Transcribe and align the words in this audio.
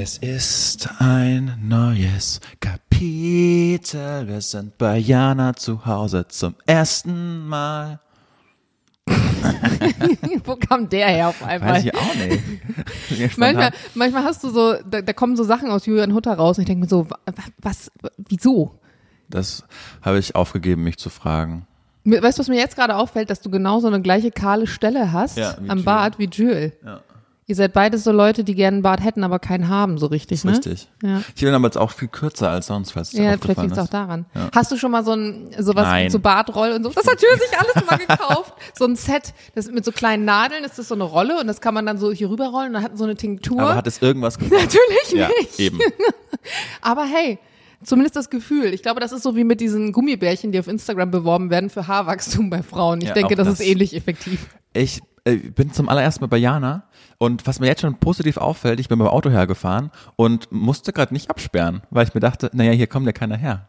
Es 0.00 0.18
ist 0.18 0.88
ein 1.00 1.58
neues 1.60 2.40
Kapitel. 2.60 4.28
Wir 4.28 4.40
sind 4.40 4.78
bei 4.78 4.96
Jana 4.98 5.54
zu 5.54 5.84
Hause 5.86 6.28
zum 6.28 6.54
ersten 6.66 7.48
Mal. 7.48 7.98
Wo 10.44 10.54
kam 10.54 10.88
der 10.88 11.08
her 11.08 11.28
auf 11.28 11.42
einmal? 11.42 11.74
Weiß 11.74 11.84
ich 11.84 11.94
auch 11.96 12.14
nicht. 12.14 13.38
manchmal, 13.38 13.72
manchmal 13.94 14.22
hast 14.22 14.44
du 14.44 14.50
so, 14.50 14.74
da, 14.88 15.02
da 15.02 15.12
kommen 15.12 15.34
so 15.36 15.42
Sachen 15.42 15.68
aus 15.70 15.84
Julian 15.86 16.14
Hutter 16.14 16.34
raus 16.34 16.58
und 16.58 16.62
ich 16.62 16.66
denke 16.68 16.82
mir 16.84 16.88
so, 16.88 17.10
wa- 17.10 17.18
was, 17.58 17.90
wieso? 18.18 18.78
Das 19.28 19.64
habe 20.02 20.18
ich 20.20 20.36
aufgegeben, 20.36 20.84
mich 20.84 20.98
zu 20.98 21.10
fragen. 21.10 21.66
Weißt 22.04 22.38
du, 22.38 22.40
was 22.40 22.48
mir 22.48 22.56
jetzt 22.56 22.76
gerade 22.76 22.94
auffällt, 22.94 23.30
dass 23.30 23.40
du 23.40 23.50
genau 23.50 23.80
so 23.80 23.88
eine 23.88 24.00
gleiche 24.00 24.30
kahle 24.30 24.66
Stelle 24.68 25.10
hast 25.12 25.36
Ja, 25.38 25.56
am. 25.66 25.82
Bart 25.82 26.18
wie 26.20 26.26
Jules. 26.26 26.72
Ja. 26.84 27.00
Ihr 27.50 27.54
seid 27.54 27.72
beides 27.72 28.04
so 28.04 28.12
Leute, 28.12 28.44
die 28.44 28.54
gerne 28.54 28.74
einen 28.76 28.82
Bart 28.82 29.02
hätten, 29.02 29.24
aber 29.24 29.38
keinen 29.38 29.68
haben, 29.68 29.96
so 29.96 30.04
richtig, 30.04 30.44
ne? 30.44 30.52
Richtig. 30.52 30.86
Ja. 31.02 31.22
Ich 31.34 31.40
bin 31.42 31.54
aber 31.54 31.64
jetzt 31.64 31.78
auch 31.78 31.92
viel 31.92 32.08
kürzer 32.08 32.50
als 32.50 32.66
sonst, 32.66 32.92
falls 32.92 33.08
es 33.14 33.18
Ja, 33.18 33.38
vielleicht 33.38 33.62
liegt 33.62 33.72
es 33.72 33.78
auch 33.78 33.88
daran. 33.88 34.26
Ja. 34.34 34.50
Hast 34.54 34.70
du 34.70 34.76
schon 34.76 34.90
mal 34.90 35.02
so 35.02 35.14
ein 35.14 35.48
sowas 35.58 35.84
Nein. 35.86 36.10
so 36.10 36.18
Bartroll 36.18 36.72
und 36.72 36.82
so? 36.84 36.90
Das 36.90 37.06
hat 37.06 37.18
sich 37.18 37.28
alles 37.58 37.86
mal 37.90 37.96
gekauft. 37.96 38.52
So 38.74 38.84
ein 38.84 38.96
Set, 38.96 39.32
das 39.54 39.70
mit 39.70 39.84
so 39.84 39.92
kleinen 39.92 40.26
Nadeln, 40.26 40.62
ist 40.62 40.78
das 40.78 40.88
so 40.88 40.94
eine 40.94 41.04
Rolle 41.04 41.40
und 41.40 41.46
das 41.46 41.62
kann 41.62 41.72
man 41.72 41.86
dann 41.86 41.96
so 41.96 42.12
hier 42.12 42.28
rüberrollen 42.28 42.68
und 42.68 42.74
dann 42.74 42.82
hat 42.82 42.98
so 42.98 43.04
eine 43.04 43.16
Tinktur. 43.16 43.58
Aber 43.60 43.74
hat 43.76 43.86
es 43.86 44.02
irgendwas 44.02 44.38
gebracht? 44.38 44.60
Natürlich 44.62 45.12
ja, 45.12 45.28
nicht. 45.40 45.58
eben. 45.58 45.78
Aber 46.82 47.04
hey, 47.04 47.38
zumindest 47.82 48.14
das 48.14 48.28
Gefühl. 48.28 48.74
Ich 48.74 48.82
glaube, 48.82 49.00
das 49.00 49.12
ist 49.12 49.22
so 49.22 49.36
wie 49.36 49.44
mit 49.44 49.60
diesen 49.62 49.92
Gummibärchen, 49.92 50.52
die 50.52 50.58
auf 50.58 50.68
Instagram 50.68 51.10
beworben 51.10 51.48
werden 51.48 51.70
für 51.70 51.86
Haarwachstum 51.88 52.50
bei 52.50 52.62
Frauen. 52.62 53.00
Ich 53.00 53.08
Ja, 53.08 53.14
denke, 53.14 53.36
das, 53.36 53.48
das. 53.48 53.60
ist 53.60 53.66
ähnlich 53.66 53.96
effektiv. 53.96 54.48
Ich 54.74 55.00
äh, 55.24 55.36
bin 55.36 55.72
zum 55.72 55.88
allerersten 55.88 56.22
Mal 56.22 56.28
bei 56.28 56.36
Jana 56.36 56.84
und 57.18 57.46
was 57.46 57.60
mir 57.60 57.66
jetzt 57.66 57.80
schon 57.82 57.96
positiv 57.96 58.36
auffällt, 58.36 58.80
ich 58.80 58.88
bin 58.88 58.98
beim 58.98 59.08
Auto 59.08 59.30
hergefahren 59.30 59.90
und 60.16 60.50
musste 60.52 60.92
gerade 60.92 61.12
nicht 61.12 61.30
absperren, 61.30 61.82
weil 61.90 62.06
ich 62.06 62.14
mir 62.14 62.20
dachte, 62.20 62.50
naja, 62.52 62.72
hier 62.72 62.86
kommt 62.86 63.06
ja 63.06 63.12
keiner 63.12 63.36
her. 63.36 63.68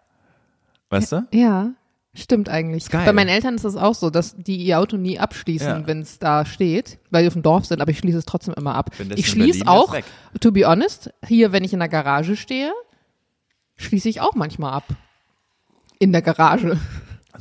Weißt 0.91 1.11
du? 1.11 1.27
Ja, 1.33 1.71
stimmt 2.13 2.49
eigentlich. 2.49 2.89
Geil. 2.89 3.05
Bei 3.05 3.13
meinen 3.13 3.29
Eltern 3.29 3.55
ist 3.55 3.65
das 3.65 3.75
auch 3.75 3.93
so, 3.95 4.09
dass 4.09 4.35
die 4.37 4.57
ihr 4.57 4.79
Auto 4.79 4.97
nie 4.97 5.19
abschließen, 5.19 5.67
Ja. 5.81 5.87
wenn 5.87 6.01
es 6.01 6.19
da 6.19 6.45
steht, 6.45 6.99
weil 7.11 7.23
die 7.23 7.27
auf 7.27 7.33
dem 7.33 7.43
Dorf 7.43 7.65
sind, 7.65 7.81
aber 7.81 7.91
ich 7.91 7.99
schließe 7.99 8.17
es 8.19 8.25
trotzdem 8.25 8.53
immer 8.55 8.75
ab. 8.75 8.91
Ich 9.15 9.27
schließe 9.29 9.59
Berlin 9.65 9.67
auch, 9.67 9.95
to 10.39 10.51
be 10.51 10.65
honest, 10.67 11.11
hier, 11.27 11.51
wenn 11.51 11.63
ich 11.63 11.73
in 11.73 11.79
der 11.79 11.89
Garage 11.89 12.35
stehe, 12.35 12.71
schließe 13.77 14.09
ich 14.09 14.21
auch 14.21 14.35
manchmal 14.35 14.73
ab. 14.73 14.85
In 15.99 16.11
der 16.11 16.21
Garage. 16.21 16.77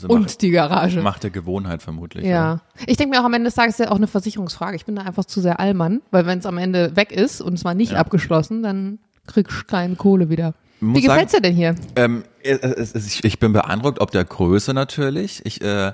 Also 0.05 0.15
Und 0.15 0.43
die 0.43 0.51
Garage. 0.51 1.01
macht, 1.03 1.23
der 1.25 1.31
Gewohnheit 1.31 1.83
vermutlich. 1.83 2.25
oder? 2.25 2.33
Ja. 2.33 2.61
Ich 2.87 2.97
denke 2.97 3.15
mir 3.17 3.21
auch 3.21 3.25
am 3.27 3.35
Ende 3.35 3.47
des 3.49 3.55
Tages 3.57 3.79
ist 3.81 3.87
ja 3.87 3.91
auch 3.91 3.97
eine 3.97 4.07
Versicherungsfrage. 4.07 4.77
Ich 4.77 4.85
bin 4.87 4.95
da 4.97 5.03
einfach 5.03 5.25
zu 5.25 5.41
sehr 5.41 5.59
Allmann, 5.59 6.03
weil 6.11 6.25
wenn 6.27 6.39
es 6.39 6.47
am 6.47 6.57
Ende 6.59 6.95
weg 6.97 7.11
ist 7.13 7.41
und 7.41 7.55
es 7.55 7.65
mal 7.65 7.75
nicht 7.75 7.93
Ja. 7.93 7.99
abgeschlossen, 7.99 8.63
dann 8.63 8.99
kriegst 9.27 9.61
du 9.61 9.65
keine 9.67 9.97
Kohle 9.97 10.31
wieder. 10.31 10.55
Wie 10.81 11.01
gefällt's 11.01 11.33
dir 11.33 11.41
denn 11.41 11.55
hier? 11.57 11.75
Ähm, 11.97 12.23
ich- 12.43 13.25
ich 13.25 13.39
bin 13.41 13.53
beeindruckt, 13.53 14.01
ob 14.01 14.13
der 14.13 14.25
Größe 14.25 14.73
natürlich. 14.75 15.45
Ich, 15.45 15.61
äh, 15.63 15.93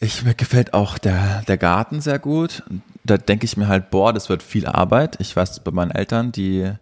ich 0.00 0.24
mir 0.24 0.34
gefällt 0.34 0.74
auch 0.74 0.98
der, 0.98 1.42
der 1.46 1.56
Garten 1.58 2.00
sehr 2.00 2.18
gut. 2.18 2.64
Da 3.04 3.16
denke 3.18 3.44
ich 3.44 3.56
mir 3.56 3.68
halt, 3.68 3.90
boah, 3.90 4.12
das 4.12 4.28
wird 4.28 4.42
viel 4.42 4.66
Arbeit. 4.66 5.16
Ich 5.20 5.36
weiß 5.36 5.60
bei 5.60 5.70
meinen 5.70 5.90
Eltern, 5.92 6.32
die 6.32 6.72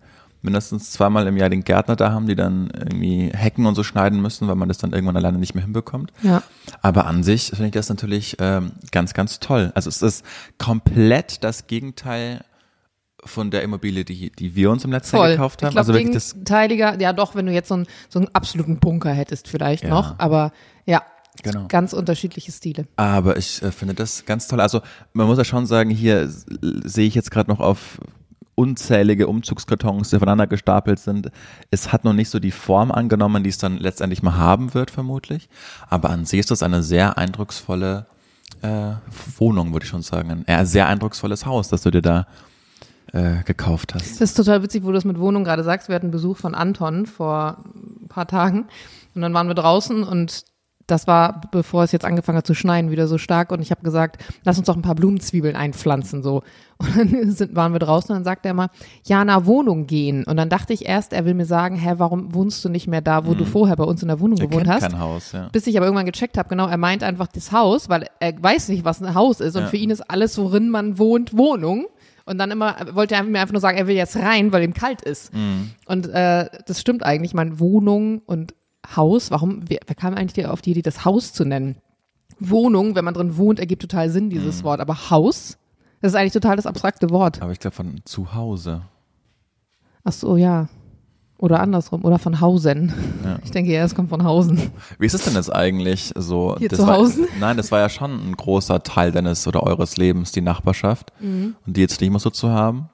mindestens 0.42 0.90
zweimal 0.92 1.26
im 1.26 1.36
Jahr 1.36 1.48
den 1.50 1.64
Gärtner 1.64 1.96
da 1.96 2.12
haben, 2.12 2.26
die 2.26 2.36
dann 2.36 2.70
irgendwie 2.70 3.30
Hecken 3.34 3.66
und 3.66 3.74
so 3.74 3.82
schneiden 3.82 4.20
müssen, 4.22 4.46
weil 4.48 4.54
man 4.54 4.68
das 4.68 4.78
dann 4.78 4.92
irgendwann 4.92 5.16
alleine 5.16 5.38
nicht 5.38 5.54
mehr 5.54 5.64
hinbekommt. 5.64 6.12
Ja. 6.22 6.42
Aber 6.82 7.06
an 7.06 7.22
sich 7.22 7.48
finde 7.48 7.66
ich 7.66 7.72
das 7.72 7.88
natürlich 7.88 8.36
ähm, 8.38 8.72
ganz, 8.92 9.14
ganz 9.14 9.40
toll. 9.40 9.72
Also 9.74 9.88
es 9.88 10.02
ist 10.02 10.24
komplett 10.58 11.42
das 11.42 11.66
Gegenteil 11.66 12.44
von 13.24 13.50
der 13.50 13.62
Immobilie, 13.62 14.04
die, 14.04 14.30
die 14.30 14.54
wir 14.54 14.70
uns 14.70 14.84
im 14.84 14.92
letzten 14.92 15.16
Jahr 15.16 15.24
Voll. 15.26 15.32
gekauft 15.32 15.62
haben. 15.62 15.68
Ich 15.68 15.72
glaube, 15.74 15.80
also 15.88 15.92
wirklich 15.94 16.14
das 16.14 16.32
gegenteiliger, 16.34 17.00
ja 17.00 17.12
doch, 17.12 17.34
wenn 17.34 17.46
du 17.46 17.52
jetzt 17.52 17.68
so 17.68 17.74
einen, 17.74 17.86
so 18.08 18.20
einen 18.20 18.28
absoluten 18.32 18.78
Bunker 18.78 19.12
hättest 19.12 19.48
vielleicht 19.48 19.84
Ja. 19.84 19.90
noch, 19.90 20.18
aber 20.18 20.52
ja, 20.86 21.02
Genau. 21.42 21.66
ganz 21.68 21.92
unterschiedliche 21.92 22.50
Stile. 22.50 22.88
Aber 22.96 23.36
ich 23.36 23.62
äh, 23.62 23.70
finde 23.70 23.94
das 23.94 24.24
ganz 24.24 24.48
toll. 24.48 24.60
Also 24.60 24.80
man 25.12 25.28
muss 25.28 25.38
ja 25.38 25.44
schon 25.44 25.66
sagen, 25.66 25.90
hier 25.90 26.28
sehe 26.28 27.06
ich 27.06 27.14
jetzt 27.14 27.30
gerade 27.30 27.48
noch 27.48 27.60
auf 27.60 28.00
unzählige 28.58 29.28
Umzugskartons, 29.28 30.10
die 30.10 30.16
aufeinander 30.16 30.48
gestapelt 30.48 30.98
sind. 30.98 31.30
Es 31.70 31.92
hat 31.92 32.04
noch 32.04 32.12
nicht 32.12 32.28
so 32.28 32.40
die 32.40 32.50
Form 32.50 32.90
angenommen, 32.90 33.44
die 33.44 33.50
es 33.50 33.58
dann 33.58 33.78
letztendlich 33.78 34.22
mal 34.24 34.36
haben 34.36 34.74
wird, 34.74 34.90
vermutlich. 34.90 35.48
Aber 35.88 36.10
an 36.10 36.24
sich 36.24 36.40
ist 36.40 36.50
das 36.50 36.64
eine 36.64 36.82
sehr 36.82 37.16
eindrucksvolle 37.16 38.06
äh, 38.62 38.94
Wohnung, 39.38 39.72
würde 39.72 39.84
ich 39.84 39.90
schon 39.90 40.02
sagen. 40.02 40.44
Ein 40.46 40.66
sehr 40.66 40.88
eindrucksvolles 40.88 41.46
Haus, 41.46 41.68
das 41.68 41.82
du 41.82 41.92
dir 41.92 42.02
da 42.02 42.26
äh, 43.12 43.44
gekauft 43.44 43.94
hast. 43.94 44.10
Das 44.10 44.20
ist 44.20 44.34
total 44.34 44.64
witzig, 44.64 44.82
wo 44.82 44.88
du 44.88 44.94
das 44.94 45.04
mit 45.04 45.20
Wohnung 45.20 45.44
gerade 45.44 45.62
sagst. 45.62 45.88
Wir 45.88 45.94
hatten 45.94 46.10
Besuch 46.10 46.36
von 46.36 46.56
Anton 46.56 47.06
vor 47.06 47.58
ein 48.02 48.08
paar 48.08 48.26
Tagen 48.26 48.66
und 49.14 49.22
dann 49.22 49.32
waren 49.34 49.46
wir 49.46 49.54
draußen 49.54 50.02
und 50.02 50.44
das 50.88 51.06
war, 51.06 51.42
bevor 51.52 51.84
es 51.84 51.92
jetzt 51.92 52.04
angefangen 52.04 52.38
hat 52.38 52.46
zu 52.46 52.54
schneien, 52.54 52.90
wieder 52.90 53.06
so 53.06 53.18
stark 53.18 53.52
und 53.52 53.60
ich 53.60 53.70
habe 53.70 53.82
gesagt, 53.82 54.24
lass 54.44 54.58
uns 54.58 54.66
doch 54.66 54.74
ein 54.74 54.82
paar 54.82 54.94
Blumenzwiebeln 54.96 55.54
einpflanzen 55.54 56.22
so. 56.22 56.42
Und 56.78 57.12
dann 57.12 57.30
sind, 57.32 57.56
waren 57.56 57.72
wir 57.72 57.80
draußen 57.80 58.10
und 58.12 58.18
dann 58.18 58.24
sagt 58.24 58.46
er 58.46 58.54
mal, 58.54 58.68
ja, 59.04 59.24
na 59.24 59.46
Wohnung 59.46 59.88
gehen. 59.88 60.22
Und 60.22 60.36
dann 60.36 60.48
dachte 60.48 60.72
ich 60.72 60.86
erst, 60.86 61.12
er 61.12 61.24
will 61.24 61.34
mir 61.34 61.44
sagen, 61.44 61.74
hä, 61.74 61.94
warum 61.96 62.32
wohnst 62.34 62.64
du 62.64 62.68
nicht 62.68 62.86
mehr 62.86 63.00
da, 63.00 63.26
wo 63.26 63.34
du 63.34 63.44
vorher 63.44 63.74
bei 63.74 63.82
uns 63.82 64.00
in 64.00 64.06
der 64.06 64.20
Wohnung 64.20 64.38
Er 64.38 64.46
gewohnt 64.46 64.62
kennt 64.66 64.74
hast? 64.76 64.82
kein 64.92 65.00
Haus, 65.00 65.32
ja. 65.32 65.48
Bis 65.50 65.66
ich 65.66 65.76
aber 65.76 65.86
irgendwann 65.86 66.06
gecheckt 66.06 66.38
habe, 66.38 66.48
genau, 66.48 66.68
er 66.68 66.76
meint 66.76 67.02
einfach 67.02 67.26
das 67.26 67.50
Haus, 67.50 67.88
weil 67.88 68.06
er 68.20 68.40
weiß 68.40 68.68
nicht, 68.68 68.84
was 68.84 69.02
ein 69.02 69.12
Haus 69.14 69.40
ist 69.40 69.56
und 69.56 69.62
Ja. 69.62 69.68
für 69.68 69.76
ihn 69.76 69.90
ist 69.90 70.08
alles, 70.08 70.38
worin 70.38 70.70
man 70.70 70.98
wohnt, 70.98 71.36
Wohnung. 71.36 71.86
Und 72.26 72.38
dann 72.38 72.52
immer 72.52 72.76
wollte 72.92 73.16
er 73.16 73.24
mir 73.24 73.40
einfach 73.40 73.54
nur 73.54 73.60
sagen, 73.60 73.76
er 73.76 73.88
will 73.88 73.96
jetzt 73.96 74.14
rein, 74.16 74.52
weil 74.52 74.62
ihm 74.62 74.72
kalt 74.74 75.02
ist. 75.02 75.34
Mhm. 75.34 75.70
Und 75.86 76.06
äh, 76.10 76.46
das 76.66 76.80
stimmt 76.80 77.02
eigentlich. 77.02 77.34
Man 77.34 77.58
Wohnung 77.58 78.20
und 78.26 78.54
Haus, 78.96 79.30
warum, 79.30 79.62
wer, 79.68 79.80
wer 79.86 79.94
kam 79.94 80.14
eigentlich 80.14 80.46
auf 80.46 80.62
die 80.62 80.70
Idee, 80.70 80.82
das 80.82 81.04
Haus 81.04 81.32
zu 81.32 81.44
nennen? 81.44 81.76
Wohnung, 82.40 82.94
wenn 82.94 83.04
man 83.04 83.14
drin 83.14 83.36
wohnt, 83.36 83.58
ergibt 83.58 83.82
total 83.82 84.10
Sinn, 84.10 84.26
Mhm. 84.26 84.30
dieses 84.30 84.62
Wort. 84.64 84.80
Aber 84.80 85.10
Haus, 85.10 85.58
das 86.00 86.12
ist 86.12 86.16
eigentlich 86.16 86.32
total 86.32 86.56
das 86.56 86.66
abstrakte 86.66 87.10
Wort. 87.10 87.42
Aber 87.42 87.52
ich 87.52 87.58
glaube 87.58 87.74
von 87.76 88.00
zu 88.04 88.34
Hause. 88.34 88.82
Ach 90.04 90.12
so, 90.12 90.36
ja. 90.36 90.68
Oder 91.38 91.60
andersrum. 91.60 92.04
Oder 92.04 92.18
von 92.18 92.40
Hausen. 92.40 92.92
Ja. 93.24 93.38
Ich 93.44 93.50
denke, 93.52 93.72
ja, 93.72 93.84
es 93.84 93.94
kommt 93.94 94.08
von 94.08 94.24
Hausen. 94.24 94.70
Wie 94.98 95.06
ist 95.06 95.14
es 95.14 95.22
denn 95.24 95.34
jetzt 95.34 95.54
eigentlich 95.54 96.12
so? 96.16 96.56
Hier 96.58 96.68
das 96.68 96.80
zu 96.80 96.86
war, 96.86 96.96
Hause? 96.96 97.28
Nein, 97.38 97.56
das 97.56 97.70
war 97.70 97.78
ja 97.78 97.88
schon 97.88 98.10
ein 98.30 98.36
großer 98.36 98.82
Teil 98.82 99.12
deines 99.12 99.46
oder 99.46 99.62
eures 99.62 99.96
Lebens, 99.96 100.32
die 100.32 100.40
Nachbarschaft. 100.40 101.12
Mhm. 101.20 101.54
Und 101.66 101.76
die 101.76 101.80
jetzt 101.80 102.00
nicht 102.00 102.10
mehr 102.10 102.18
so 102.18 102.30
zu 102.30 102.50
haben. 102.50 102.88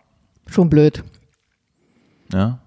Schon 0.46 0.68
blöd. 0.68 1.04
Ja. 2.32 2.58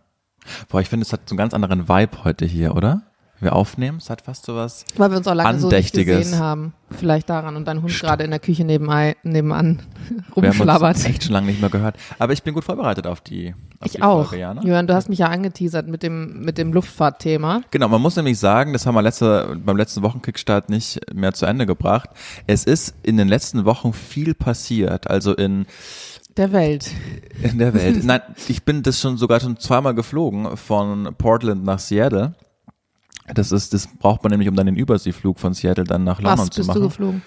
Boah, 0.69 0.81
ich 0.81 0.89
finde, 0.89 1.05
es 1.05 1.13
hat 1.13 1.27
so 1.27 1.33
einen 1.33 1.37
ganz 1.37 1.53
anderen 1.53 1.87
Vibe 1.89 2.23
heute 2.23 2.45
hier, 2.45 2.75
oder? 2.75 3.03
Wir 3.39 3.53
aufnehmen, 3.55 3.99
es 3.99 4.09
hat 4.09 4.21
fast 4.23 4.45
so 4.45 4.55
was. 4.55 4.83
Weil 4.95 5.11
wir 5.11 5.17
uns 5.17 5.27
auch 5.27 5.35
lange 5.35 5.59
so 5.59 5.69
nicht 5.69 5.93
gesehen 5.93 6.39
haben. 6.39 6.73
Vielleicht 6.89 7.29
daran. 7.29 7.55
Und 7.55 7.65
dein 7.67 7.83
Hund 7.83 7.93
gerade 7.99 8.23
in 8.23 8.31
der 8.31 8.39
Küche 8.39 8.63
nebenbei, 8.65 9.15
nebenan 9.21 9.81
Wir 10.09 10.17
haben 10.17 10.57
rumschlabbert. 10.57 10.95
uns 10.95 11.05
echt 11.05 11.23
schon 11.25 11.33
lange 11.33 11.47
nicht 11.47 11.61
mehr 11.61 11.69
gehört. 11.69 11.97
Aber 12.17 12.33
ich 12.33 12.41
bin 12.41 12.55
gut 12.55 12.63
vorbereitet 12.63 13.05
auf 13.05 13.21
die, 13.21 13.53
auf 13.79 13.85
Ich 13.85 13.91
die 13.93 14.01
auch. 14.01 14.29
Folge, 14.29 14.41
Jana. 14.41 14.63
Jörn, 14.63 14.87
du 14.87 14.95
hast 14.95 15.07
mich 15.09 15.19
ja 15.19 15.27
angeteasert 15.27 15.87
mit 15.87 16.01
dem, 16.01 16.41
mit 16.45 16.57
dem 16.57 16.73
Luftfahrtthema. 16.73 17.61
Genau, 17.69 17.87
man 17.89 18.01
muss 18.01 18.15
nämlich 18.15 18.39
sagen, 18.39 18.73
das 18.73 18.87
haben 18.87 18.95
wir 18.95 19.03
letzte, 19.03 19.55
beim 19.63 19.77
letzten 19.77 20.01
Wochenkickstart 20.01 20.69
nicht 20.71 20.99
mehr 21.13 21.33
zu 21.33 21.45
Ende 21.45 21.67
gebracht. 21.67 22.09
Es 22.47 22.63
ist 22.63 22.95
in 23.03 23.17
den 23.17 23.27
letzten 23.27 23.65
Wochen 23.65 23.93
viel 23.93 24.33
passiert. 24.33 25.09
Also 25.11 25.35
in, 25.35 25.67
Der 26.37 26.51
Welt. 26.53 26.89
in 27.43 27.59
der 27.59 27.75
Welt. 27.75 28.03
Nein, 28.03 28.21
ich 28.47 28.63
bin 28.63 28.81
das 28.81 28.99
schon 28.99 29.17
sogar 29.17 29.39
schon 29.41 29.57
zweimal 29.59 29.93
geflogen 29.93 30.57
von 30.57 31.13
Portland 31.19 31.63
nach 31.63 31.77
Seattle. 31.79 32.33
Das 33.33 33.51
ist, 33.51 33.73
das 33.73 33.87
braucht 33.87 34.23
man 34.23 34.31
nämlich, 34.31 34.47
um 34.49 34.55
dann 34.55 34.65
den 34.67 34.75
Überseeflug 34.75 35.39
von 35.39 35.53
Seattle 35.53 35.83
dann 35.83 36.03
nach 36.03 36.21
London 36.21 36.39
Was 36.47 36.49
zu 36.49 36.59
bist 36.61 36.69
du 36.69 36.73
machen. 36.73 36.87
geflogen? 36.87 37.21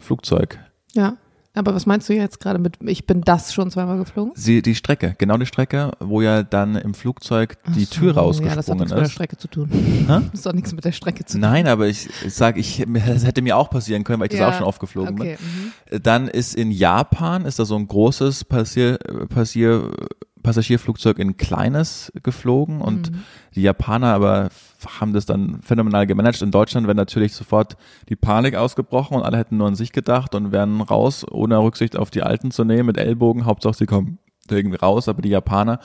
Flugzeug. 0.00 0.58
Ja. 0.92 1.16
Aber 1.52 1.74
was 1.74 1.84
meinst 1.84 2.08
du 2.08 2.14
jetzt 2.14 2.38
gerade 2.38 2.60
mit, 2.60 2.76
ich 2.80 3.06
bin 3.06 3.22
das 3.22 3.52
schon 3.52 3.72
zweimal 3.72 3.98
geflogen? 3.98 4.32
Sie, 4.36 4.62
die 4.62 4.76
Strecke, 4.76 5.16
genau 5.18 5.36
die 5.36 5.46
Strecke, 5.46 5.90
wo 5.98 6.22
ja 6.22 6.44
dann 6.44 6.76
im 6.76 6.94
Flugzeug 6.94 7.56
die 7.74 7.86
so, 7.86 7.94
Tür 7.96 8.06
Ja, 8.06 8.12
das 8.12 8.16
hat 8.16 8.24
rausgesprungen 8.24 8.78
nichts 8.78 8.90
mit 8.90 8.98
der 8.98 9.04
ist. 9.06 9.12
Strecke 9.12 9.36
zu 9.36 9.48
tun. 9.48 9.68
Hä? 9.72 10.06
Das 10.06 10.34
ist 10.34 10.46
doch 10.46 10.52
nichts 10.52 10.72
mit 10.72 10.84
der 10.84 10.92
Strecke 10.92 11.24
zu 11.24 11.32
tun. 11.32 11.40
Nein, 11.40 11.66
aber 11.66 11.88
ich, 11.88 12.08
ich 12.24 12.32
sage, 12.34 12.60
ich, 12.60 12.84
das 13.04 13.26
hätte 13.26 13.42
mir 13.42 13.56
auch 13.56 13.68
passieren 13.68 14.04
können, 14.04 14.20
weil 14.20 14.26
ich 14.26 14.30
das 14.32 14.40
Ja, 14.40 14.48
auch 14.50 14.54
schon 14.54 14.64
aufgeflogen 14.64 15.20
okay, 15.20 15.38
bin. 15.90 16.02
Dann 16.04 16.28
ist 16.28 16.54
in 16.54 16.70
Japan, 16.70 17.44
ist 17.44 17.58
da 17.58 17.64
so 17.64 17.74
ein 17.74 17.88
großes 17.88 18.44
Passier, 18.44 18.98
Passier, 19.28 19.90
Passagierflugzeug 20.42 21.18
in 21.18 21.36
kleines 21.36 22.12
geflogen 22.22 22.80
und 22.80 23.10
Mhm. 23.10 23.22
die 23.54 23.62
Japaner 23.62 24.14
aber 24.14 24.48
haben 24.98 25.12
das 25.12 25.26
dann 25.26 25.60
phänomenal 25.62 26.06
gemanagt. 26.06 26.40
In 26.42 26.50
Deutschland 26.50 26.86
wäre 26.86 26.94
natürlich 26.96 27.34
sofort 27.34 27.76
die 28.08 28.16
Panik 28.16 28.54
ausgebrochen 28.54 29.16
und 29.16 29.22
alle 29.22 29.36
hätten 29.36 29.56
nur 29.58 29.68
an 29.68 29.74
sich 29.74 29.92
gedacht 29.92 30.34
und 30.34 30.52
wären 30.52 30.80
raus, 30.80 31.26
ohne 31.30 31.58
Rücksicht 31.58 31.96
auf 31.96 32.10
die 32.10 32.22
Alten 32.22 32.50
zu 32.50 32.64
nehmen, 32.64 32.86
mit 32.86 32.96
Ellbogen. 32.98 33.44
Hauptsache 33.44 33.74
sie 33.74 33.86
kommen 33.86 34.18
irgendwie 34.50 34.78
raus, 34.78 35.08
aber 35.08 35.22
die 35.22 35.28
Japaner 35.28 35.78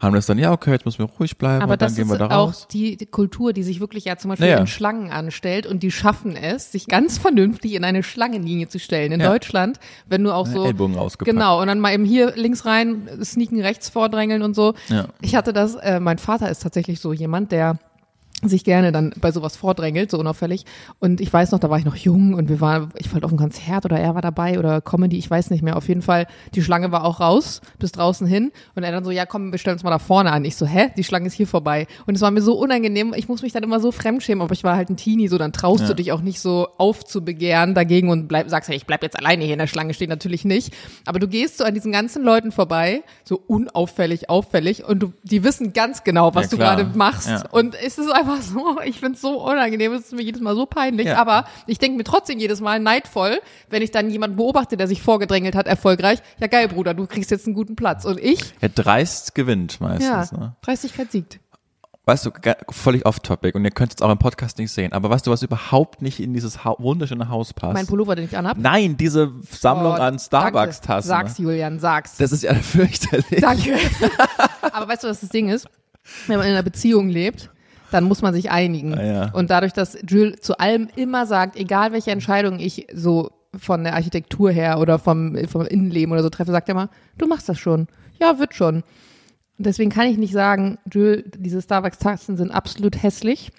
haben 0.00 0.14
das 0.14 0.26
dann, 0.26 0.38
ja, 0.38 0.52
okay, 0.52 0.70
jetzt 0.72 0.84
müssen 0.84 0.98
wir 1.00 1.06
ruhig 1.18 1.36
bleiben 1.38 1.62
Aber 1.62 1.72
und 1.74 1.82
dann 1.82 1.88
das 1.88 1.96
gehen 1.96 2.04
ist 2.06 2.10
wir 2.12 2.18
da 2.18 2.26
auch 2.26 2.48
raus. 2.48 2.68
die, 2.70 2.96
die 2.96 3.06
Kultur, 3.06 3.52
die 3.52 3.62
sich 3.62 3.80
wirklich 3.80 4.04
ja 4.04 4.16
zum 4.16 4.30
Beispiel 4.30 4.46
Ja, 4.48 4.54
ja. 4.54 4.58
in 4.60 4.66
Schlangen 4.66 5.10
anstellt 5.10 5.66
und 5.66 5.82
die 5.82 5.90
schaffen 5.90 6.36
es, 6.36 6.72
sich 6.72 6.86
ganz 6.86 7.18
vernünftig 7.18 7.74
in 7.74 7.84
eine 7.84 8.02
Schlangenlinie 8.02 8.68
zu 8.68 8.78
stellen. 8.78 9.12
In 9.12 9.20
Ja. 9.20 9.28
Deutschland, 9.30 9.78
wenn 10.06 10.22
du 10.24 10.32
auch 10.32 10.46
so 10.46 10.64
Ellbogen 10.64 10.94
rausgepackt. 10.96 11.30
genau 11.36 11.60
und 11.60 11.66
dann 11.68 11.80
mal 11.80 11.92
eben 11.94 12.04
hier 12.04 12.32
links 12.36 12.66
rein, 12.66 13.08
sneaken 13.22 13.60
rechts 13.60 13.88
vordrängeln 13.88 14.42
und 14.42 14.54
so. 14.54 14.74
Ja. 14.88 15.06
Ich 15.20 15.34
hatte 15.36 15.52
das. 15.52 15.74
Äh, 15.76 16.00
mein 16.00 16.18
Vater 16.18 16.50
ist 16.50 16.62
tatsächlich 16.62 17.00
so 17.00 17.12
jemand, 17.12 17.52
der 17.52 17.78
sich 18.48 18.64
gerne 18.64 18.92
dann 18.92 19.12
bei 19.20 19.32
sowas 19.32 19.56
vordrängelt, 19.56 20.10
so 20.10 20.18
unauffällig. 20.18 20.64
Und 20.98 21.20
ich 21.20 21.32
weiß 21.32 21.52
noch, 21.52 21.58
da 21.58 21.70
war 21.70 21.78
ich 21.78 21.84
noch 21.84 21.96
jung 21.96 22.34
und 22.34 22.48
wir 22.48 22.60
waren, 22.60 22.90
ich 22.96 23.12
halt 23.12 23.24
auf 23.24 23.30
einem 23.30 23.38
Konzert 23.38 23.84
oder 23.84 23.98
er 23.98 24.14
war 24.14 24.22
dabei 24.22 24.58
oder 24.58 24.80
Comedy, 24.80 25.18
ich 25.18 25.30
weiß 25.30 25.50
nicht 25.50 25.62
mehr. 25.62 25.76
Auf 25.76 25.88
jeden 25.88 26.02
Fall, 26.02 26.26
die 26.54 26.62
Schlange 26.62 26.92
war 26.92 27.04
auch 27.04 27.20
raus, 27.20 27.60
bis 27.78 27.92
draußen 27.92 28.26
hin. 28.26 28.52
Und 28.74 28.82
er 28.82 28.92
dann 28.92 29.04
so, 29.04 29.10
ja 29.10 29.26
komm, 29.26 29.52
wir 29.52 29.58
stellen 29.58 29.74
uns 29.74 29.82
mal 29.82 29.90
da 29.90 29.98
vorne 29.98 30.32
an. 30.32 30.44
Ich 30.44 30.56
so, 30.56 30.66
hä? 30.66 30.90
Die 30.96 31.04
Schlange 31.04 31.26
ist 31.26 31.34
hier 31.34 31.46
vorbei. 31.46 31.86
Und 32.06 32.14
es 32.14 32.20
war 32.20 32.30
mir 32.30 32.42
so 32.42 32.54
unangenehm. 32.54 33.14
Ich 33.16 33.28
muss 33.28 33.42
mich 33.42 33.52
dann 33.52 33.62
immer 33.62 33.80
so 33.80 33.92
fremdschämen, 33.92 34.42
aber 34.42 34.52
ich 34.52 34.64
war 34.64 34.76
halt 34.76 34.90
ein 34.90 34.96
Teenie, 34.96 35.28
so 35.28 35.38
dann 35.38 35.52
traust 35.52 35.88
du 35.88 35.94
dich 35.94 36.12
auch 36.12 36.20
nicht 36.20 36.40
so 36.40 36.68
aufzubegehren 36.78 37.74
dagegen 37.74 38.10
und 38.10 38.28
bleib, 38.28 38.48
sagst, 38.50 38.68
hey, 38.68 38.76
ich 38.76 38.86
bleib 38.86 39.02
jetzt 39.02 39.18
alleine 39.18 39.44
hier 39.44 39.52
in 39.52 39.58
der 39.58 39.66
Schlange 39.66 39.94
stehen, 39.94 40.08
natürlich 40.08 40.44
nicht. 40.44 40.74
Aber 41.06 41.18
du 41.18 41.28
gehst 41.28 41.58
so 41.58 41.64
an 41.64 41.74
diesen 41.74 41.92
ganzen 41.92 42.22
Leuten 42.22 42.52
vorbei, 42.52 43.02
so 43.24 43.40
unauffällig, 43.46 44.30
auffällig 44.30 44.84
und 44.84 45.00
du, 45.00 45.12
die 45.22 45.44
wissen 45.44 45.72
ganz 45.72 46.04
genau, 46.04 46.34
was 46.34 46.46
Ja, 46.46 46.50
du 46.50 46.56
gerade 46.56 46.84
machst. 46.96 47.28
Ja. 47.28 47.44
Und 47.50 47.74
es 47.74 47.98
ist 47.98 48.10
einfach 48.12 48.33
so, 48.42 48.80
ich 48.84 49.00
find's 49.00 49.20
so 49.20 49.42
unangenehm, 49.44 49.92
es 49.92 50.06
ist 50.06 50.12
mir 50.12 50.22
jedes 50.22 50.40
Mal 50.40 50.54
so 50.54 50.66
peinlich, 50.66 51.06
Ja. 51.06 51.16
aber 51.18 51.44
ich 51.66 51.78
denke 51.78 51.96
mir 51.98 52.04
trotzdem 52.04 52.38
jedes 52.38 52.60
Mal 52.60 52.80
neidvoll, 52.80 53.40
wenn 53.70 53.82
ich 53.82 53.90
dann 53.90 54.10
jemanden 54.10 54.36
beobachte, 54.36 54.76
der 54.76 54.88
sich 54.88 55.02
vorgedrängelt 55.02 55.54
hat, 55.54 55.66
erfolgreich, 55.66 56.20
ja 56.40 56.46
geil, 56.46 56.68
Bruder, 56.68 56.94
du 56.94 57.06
kriegst 57.06 57.30
jetzt 57.30 57.46
einen 57.46 57.54
guten 57.54 57.76
Platz. 57.76 58.04
Und 58.04 58.18
ich, 58.20 58.40
Ja, 58.60 58.68
dreist 58.68 59.34
gewinnt 59.34 59.78
ja, 59.80 59.86
meistens. 59.88 60.32
Ne? 60.32 60.54
Dreistigkeit 60.62 61.10
siegt. 61.12 61.40
Weißt 62.06 62.26
du, 62.26 62.30
völlig 62.68 63.06
off-topic 63.06 63.56
und 63.56 63.64
ihr 63.64 63.70
könnt 63.70 63.94
es 63.96 64.02
auch 64.02 64.10
im 64.10 64.18
Podcast 64.18 64.58
nicht 64.58 64.70
sehen, 64.70 64.92
aber 64.92 65.08
weißt 65.08 65.26
du, 65.26 65.30
was 65.30 65.42
überhaupt 65.42 66.02
nicht 66.02 66.20
in 66.20 66.34
dieses 66.34 66.62
ha 66.62 66.74
wunderschöne 66.78 67.30
Haus 67.30 67.54
passt? 67.54 67.72
Mein 67.72 67.86
Pullover, 67.86 68.14
den 68.14 68.26
ich 68.26 68.36
anhab. 68.36 68.58
Nein, 68.58 68.98
diese 68.98 69.32
Sammlung 69.50 69.92
Oh, 69.92 69.96
an 70.02 70.18
Starbucks-Tassen. 70.18 71.08
danke. 71.08 71.28
Sag's, 71.30 71.38
Julian, 71.38 71.78
sag's. 71.78 72.16
Das 72.18 72.30
ist 72.30 72.42
ja 72.42 72.52
fürchterlich. 72.62 73.40
Danke. 73.40 73.78
Aber 74.72 74.86
weißt 74.86 75.04
du, 75.04 75.08
was 75.08 75.20
das 75.20 75.30
Ding 75.30 75.48
ist? 75.48 75.66
Wenn 76.26 76.36
man 76.36 76.44
in 76.46 76.52
einer 76.52 76.62
Beziehung 76.62 77.08
lebt, 77.08 77.48
dann 77.94 78.04
muss 78.04 78.22
man 78.22 78.34
sich 78.34 78.50
einigen. 78.50 78.94
Ah, 78.94 79.04
ja. 79.04 79.30
Und 79.32 79.50
dadurch, 79.50 79.72
dass 79.72 79.96
Jules 80.06 80.40
zu 80.40 80.58
allem 80.58 80.88
immer 80.96 81.26
sagt, 81.26 81.56
egal 81.56 81.92
welche 81.92 82.10
Entscheidung 82.10 82.58
ich 82.58 82.88
so 82.92 83.30
von 83.56 83.84
der 83.84 83.94
Architektur 83.94 84.50
her 84.50 84.80
oder 84.80 84.98
vom, 84.98 85.36
vom 85.46 85.62
Innenleben 85.62 86.12
oder 86.12 86.24
so 86.24 86.28
treffe, 86.28 86.50
sagt 86.50 86.68
er 86.68 86.72
immer, 86.72 86.90
du 87.18 87.26
machst 87.28 87.48
das 87.48 87.58
schon. 87.58 87.86
Ja, 88.20 88.40
wird 88.40 88.54
schon. 88.54 88.82
Und 89.56 89.66
deswegen 89.66 89.90
kann 89.90 90.08
ich 90.08 90.18
nicht 90.18 90.32
sagen, 90.32 90.78
Jules, 90.92 91.22
diese 91.38 91.62
Starbucks-Tassen 91.62 92.36
sind 92.36 92.50
absolut 92.50 93.00
hässlich. 93.00 93.52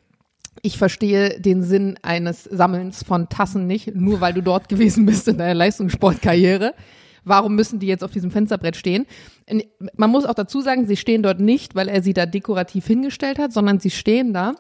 Ich 0.62 0.78
verstehe 0.78 1.40
den 1.40 1.64
Sinn 1.64 1.98
eines 2.02 2.44
Sammelns 2.44 3.04
von 3.04 3.30
Tassen 3.30 3.68
nicht, 3.68 3.96
nur 3.96 4.20
weil 4.20 4.34
du 4.34 4.42
dort 4.42 4.68
gewesen 4.68 5.06
bist 5.06 5.30
in 5.30 5.38
deiner 5.38 5.54
Leistungssportkarriere. 5.54 6.74
Warum 7.26 7.56
müssen 7.56 7.80
die 7.80 7.88
jetzt 7.88 8.04
auf 8.04 8.12
diesem 8.12 8.32
Fensterbrett 8.32 8.76
stehen? 8.76 9.06
Man 9.98 10.10
muss 10.10 10.26
auch 10.26 10.34
dazu 10.34 10.62
sagen, 10.62 10.86
sie 10.88 10.96
stehen 10.98 11.24
dort 11.24 11.40
nicht, 11.40 11.76
weil 11.76 11.88
er 11.90 12.02
sie 12.02 12.14
da 12.14 12.26
dekorativ 12.26 12.88
hingestellt 12.88 13.40
hat, 13.40 13.52
sondern 13.52 13.80
sie 13.80 13.90
stehen 13.90 14.34
da, 14.34 14.54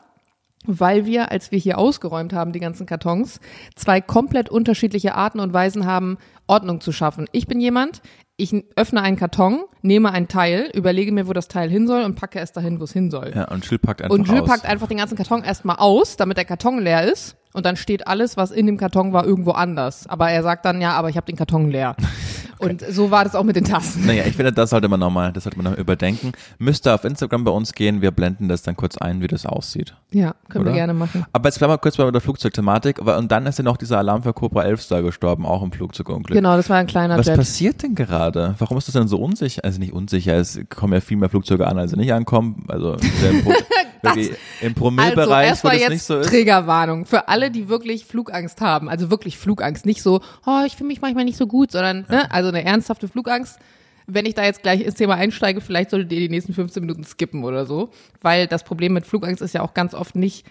weil 0.65 1.05
wir, 1.05 1.31
als 1.31 1.51
wir 1.51 1.59
hier 1.59 1.77
ausgeräumt 1.77 2.33
haben, 2.33 2.51
die 2.51 2.59
ganzen 2.59 2.85
Kartons, 2.85 3.39
zwei 3.75 4.01
komplett 4.01 4.49
unterschiedliche 4.49 5.15
Arten 5.15 5.39
und 5.39 5.53
Weisen 5.53 5.85
haben, 5.85 6.17
Ordnung 6.47 6.81
zu 6.81 6.91
schaffen. 6.91 7.27
Ich 7.31 7.47
bin 7.47 7.59
jemand, 7.59 8.01
ich 8.37 8.53
öffne 8.75 9.01
einen 9.01 9.15
Karton, 9.15 9.63
nehme 9.81 10.11
ein 10.11 10.27
Teil, 10.27 10.69
überlege 10.73 11.11
mir, 11.11 11.27
wo 11.27 11.33
das 11.33 11.47
Teil 11.47 11.69
hin 11.69 11.87
soll 11.87 12.03
und 12.03 12.15
packe 12.15 12.39
es 12.39 12.51
dahin, 12.51 12.79
wo 12.79 12.83
es 12.83 12.91
hin 12.93 13.09
soll. 13.11 13.31
Ja, 13.33 13.49
und 13.49 13.69
Jill 13.69 13.79
packt 13.79 14.01
einfach 14.01 14.13
Und 14.13 14.27
Jules 14.27 14.41
aus. 14.41 14.49
packt 14.49 14.65
einfach 14.65 14.87
den 14.87 14.97
ganzen 14.97 15.15
Karton 15.15 15.43
erstmal 15.43 15.77
aus, 15.77 16.17
damit 16.17 16.37
der 16.37 16.45
Karton 16.45 16.79
leer 16.79 17.03
ist. 17.09 17.37
Und 17.53 17.65
dann 17.65 17.77
steht 17.77 18.05
alles, 18.07 18.35
was 18.35 18.51
in 18.51 18.65
dem 18.65 18.75
Karton 18.75 19.13
war, 19.13 19.25
irgendwo 19.25 19.51
anders. 19.51 20.07
Aber 20.07 20.29
er 20.29 20.43
sagt 20.43 20.65
dann, 20.65 20.81
ja, 20.81 20.91
aber 20.91 21.07
ich 21.09 21.15
habe 21.15 21.25
den 21.27 21.37
Karton 21.37 21.69
leer. 21.71 21.95
Und 22.59 22.83
so 22.89 23.11
war 23.11 23.23
das 23.23 23.35
auch 23.35 23.43
mit 23.43 23.55
den 23.55 23.65
Tassen. 23.65 24.05
Naja, 24.05 24.23
ich 24.25 24.35
finde, 24.35 24.51
das 24.51 24.69
sollte 24.69 24.87
man 24.87 24.99
nochmal, 24.99 25.31
das 25.33 25.43
sollte 25.43 25.57
man 25.61 25.71
noch 25.71 25.77
überdenken. 25.77 26.31
Müsste 26.57 26.93
auf 26.93 27.03
Instagram 27.03 27.43
bei 27.43 27.51
uns 27.51 27.73
gehen, 27.73 28.01
wir 28.01 28.11
blenden 28.11 28.47
das 28.47 28.61
dann 28.63 28.75
kurz 28.75 28.97
ein, 28.97 29.21
wie 29.21 29.27
das 29.27 29.45
aussieht. 29.45 29.93
Ja, 30.11 30.35
können 30.49 30.63
Oder? 30.63 30.71
wir 30.71 30.77
gerne 30.77 30.93
machen. 30.93 31.25
Aber 31.33 31.49
jetzt 31.49 31.57
bleiben 31.59 31.73
wir 31.73 31.77
kurz 31.77 31.97
bei 31.97 32.09
der 32.09 32.21
Flugzeugthematik. 32.21 32.99
Und 32.99 33.31
dann 33.31 33.45
ist 33.45 33.57
ja 33.57 33.63
noch 33.63 33.77
dieser 33.77 33.97
Alarm 33.97 34.23
für 34.23 34.33
Cobra 34.33 34.63
11 34.63 34.81
Star 34.81 35.01
gestorben, 35.01 35.45
auch 35.45 35.61
im 35.61 35.71
Flugzeugunglück. 35.71 36.35
Genau, 36.35 36.55
das 36.55 36.69
war 36.69 36.77
ein 36.77 36.87
kleiner 36.87 37.17
Was 37.17 37.27
Jet. 37.27 37.35
passiert 37.37 37.83
denn 37.83 37.95
gerade? 37.95 38.55
Warum 38.59 38.77
ist 38.77 38.87
das 38.87 38.93
denn 38.93 39.07
so 39.07 39.17
unsicher? 39.17 39.63
Also 39.63 39.79
nicht 39.79 39.93
unsicher, 39.93 40.35
es 40.35 40.59
kommen 40.69 40.93
ja 40.93 41.01
viel 41.01 41.17
mehr 41.17 41.29
Flugzeuge 41.29 41.67
an, 41.67 41.77
als 41.77 41.91
sie 41.91 41.97
nicht 41.97 42.13
ankommen. 42.13 42.65
Also 42.67 42.95
Pro 43.43 43.53
wirklich 44.01 44.29
im 44.61 44.67
Also, 44.67 44.75
Promillbereich, 44.75 45.47
erstmal 45.47 45.73
das 45.73 45.81
jetzt 45.81 45.89
nicht 45.91 46.03
so 46.03 46.17
ist. 46.19 46.29
Triggerwarnung 46.29 47.05
für 47.05 47.27
alle, 47.27 47.51
die 47.51 47.67
wirklich 47.69 48.05
Flugangst 48.05 48.61
haben. 48.61 48.89
Also 48.89 49.09
wirklich 49.09 49.37
Flugangst. 49.37 49.85
Nicht 49.85 50.01
so, 50.01 50.21
oh, 50.45 50.61
ich 50.65 50.75
fühle 50.75 50.87
mich 50.87 51.01
manchmal 51.01 51.25
nicht 51.25 51.37
so 51.37 51.47
gut, 51.47 51.71
sondern, 51.71 52.05
ne, 52.09 52.31
also 52.31 52.44
eine 52.47 52.63
ernsthafte 52.63 53.07
Flugangst. 53.07 53.59
Wenn 54.07 54.25
ich 54.25 54.35
da 54.35 54.43
jetzt 54.43 54.61
gleich 54.61 54.81
ins 54.81 54.95
Thema 54.95 55.15
einsteige, 55.15 55.61
vielleicht 55.61 55.89
solltet 55.89 56.11
ihr 56.11 56.19
die 56.19 56.29
nächsten 56.29 56.53
15 56.53 56.81
Minuten 56.81 57.03
skippen 57.03 57.43
oder 57.43 57.65
so. 57.65 57.89
Weil 58.21 58.47
das 58.47 58.63
Problem 58.63 58.93
mit 58.93 59.05
Flugangst 59.05 59.41
ist 59.41 59.53
ja 59.53 59.61
auch 59.61 59.73
ganz 59.73 59.93
oft 59.93 60.15
nicht, 60.15 60.45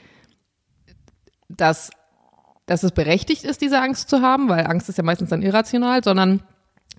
dass, 1.49 1.91
dass 2.67 2.83
es 2.83 2.93
berechtigt 2.93 3.45
ist, 3.45 3.61
diese 3.61 3.81
Angst 3.81 4.09
zu 4.09 4.23
haben, 4.23 4.49
weil 4.49 4.67
Angst 4.67 4.89
ist 4.89 4.99
ja 4.99 5.05
meistens 5.05 5.31
dann 5.31 5.43
irrational, 5.43 6.03
sondern 6.03 6.43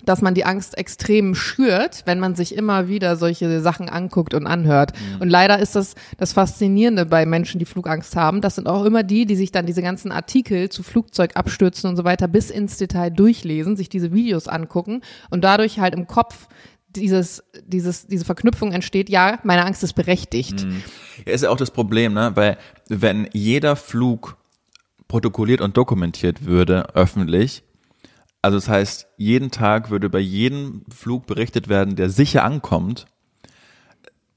dass 0.04 0.22
man 0.22 0.34
die 0.34 0.46
Angst 0.46 0.78
extrem 0.78 1.36
schürt, 1.36 2.04
wenn 2.06 2.20
man 2.20 2.36
sich 2.36 2.56
immer 2.56 2.88
wieder 2.88 3.16
solche 3.16 3.62
Sachen 3.62 3.90
anguckt 3.90 4.34
und 4.34 4.46
anhört. 4.46 4.94
Und 5.20 5.30
leider 5.30 5.60
ist 5.60 5.76
das 5.76 5.96
das 6.18 6.34
Faszinierende 6.34 7.06
bei 7.06 7.26
Menschen, 7.26 7.60
die 7.60 7.66
Flugangst 7.66 8.16
haben. 8.16 8.42
Das 8.42 8.56
sind 8.56 8.68
auch 8.68 8.86
immer 8.86 9.04
die, 9.04 9.26
die 9.26 9.36
sich 9.36 9.52
dann 9.52 9.66
diese 9.66 9.82
ganzen 9.82 10.12
Artikel 10.12 10.70
zu 10.70 10.84
Flugzeugabstürzen 10.84 11.90
und 11.90 11.96
so 11.96 12.04
weiter 12.04 12.28
bis 12.28 12.50
ins 12.50 12.78
Detail 12.78 13.10
durchlesen, 13.10 13.76
sich 13.76 13.90
diese 13.90 14.14
Videos 14.14 14.48
angucken 14.48 15.02
und 15.30 15.44
dadurch 15.44 15.80
halt 15.80 15.96
im 15.96 16.08
Kopf 16.08 16.48
dieses, 16.96 17.44
dieses, 17.66 18.08
diese 18.08 18.26
Verknüpfung 18.26 18.72
entsteht, 18.72 19.10
ja, 19.10 19.40
meine 19.44 19.66
Angst 19.66 19.84
ist 19.84 19.94
berechtigt. 19.94 20.66
Ja, 21.26 21.34
ist 21.34 21.44
ja 21.44 21.50
auch 21.50 21.58
das 21.58 21.72
Problem, 21.72 22.14
ne? 22.14 22.32
Weil 22.36 22.58
wenn 22.88 23.28
jeder 23.34 23.76
Flug 23.76 24.38
protokolliert 25.08 25.62
und 25.62 25.78
dokumentiert 25.78 26.46
würde, 26.46 26.96
öffentlich, 26.96 27.64
also 28.46 28.58
das 28.58 28.70
heißt, 28.70 29.08
jeden 29.18 29.50
Tag 29.50 29.90
würde 29.90 30.08
bei 30.08 30.20
jedem 30.20 30.84
Flug 30.96 31.26
berichtet 31.26 31.68
werden, 31.68 31.96
der 31.96 32.12
sicher 32.12 32.44
ankommt. 32.44 33.08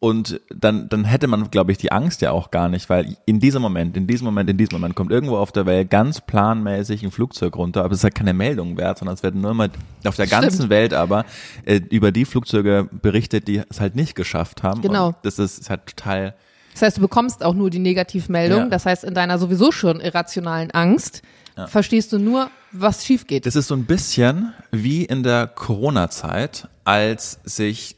Und 0.00 0.40
dann, 0.48 0.88
dann 0.88 1.04
hätte 1.04 1.26
man, 1.26 1.50
glaube 1.50 1.72
ich, 1.72 1.78
die 1.78 1.92
Angst 1.92 2.22
ja 2.22 2.30
auch 2.30 2.50
gar 2.50 2.70
nicht, 2.70 2.88
weil 2.88 3.18
in 3.26 3.38
diesem 3.38 3.60
Moment, 3.60 3.98
in 3.98 4.06
diesem 4.06 4.24
Moment, 4.24 4.48
in 4.48 4.56
diesem 4.56 4.76
Moment 4.76 4.94
kommt 4.94 5.10
irgendwo 5.10 5.36
auf 5.36 5.52
der 5.52 5.66
Welt 5.66 5.90
ganz 5.90 6.22
planmäßig 6.22 7.02
ein 7.02 7.10
Flugzeug 7.10 7.54
runter, 7.56 7.84
aber 7.84 7.92
es 7.92 7.98
ist 7.98 8.04
halt 8.04 8.14
keine 8.14 8.32
Meldung 8.32 8.78
wert, 8.78 8.96
sondern 8.96 9.14
es 9.14 9.22
werden 9.22 9.42
nur 9.42 9.52
mal 9.52 9.68
auf 10.06 10.16
der 10.16 10.26
ganzen 10.26 10.54
Stimmt. 10.54 10.70
Welt 10.70 10.94
aber 10.94 11.26
äh, 11.66 11.78
über 11.90 12.10
die 12.10 12.24
Flugzeuge 12.24 12.88
berichtet, 12.90 13.46
die 13.46 13.60
es 13.68 13.78
halt 13.78 13.94
nicht 13.94 14.14
geschafft 14.14 14.62
haben. 14.62 14.80
Genau. 14.80 15.08
Und 15.08 15.16
das 15.22 15.38
ist, 15.38 15.58
ist 15.58 15.68
halt 15.68 15.84
total, 15.84 16.34
Das 16.72 16.80
heißt, 16.80 16.96
du 16.96 17.02
bekommst 17.02 17.44
auch 17.44 17.54
nur 17.54 17.68
die 17.68 17.78
Negativmeldung. 17.78 18.60
Ja. 18.60 18.68
Das 18.68 18.86
heißt, 18.86 19.04
in 19.04 19.12
deiner 19.12 19.36
sowieso 19.38 19.70
schon 19.70 20.00
irrationalen 20.00 20.70
Angst 20.70 21.20
verstehst 21.66 22.12
du 22.12 22.18
nur, 22.18 22.50
was 22.72 23.04
schief 23.04 23.26
geht. 23.26 23.46
Das 23.46 23.56
ist 23.56 23.68
so 23.68 23.74
ein 23.74 23.84
bisschen 23.84 24.52
wie 24.70 25.04
in 25.04 25.22
der 25.22 25.46
Corona-Zeit, 25.46 26.68
als 26.84 27.40
sich 27.44 27.96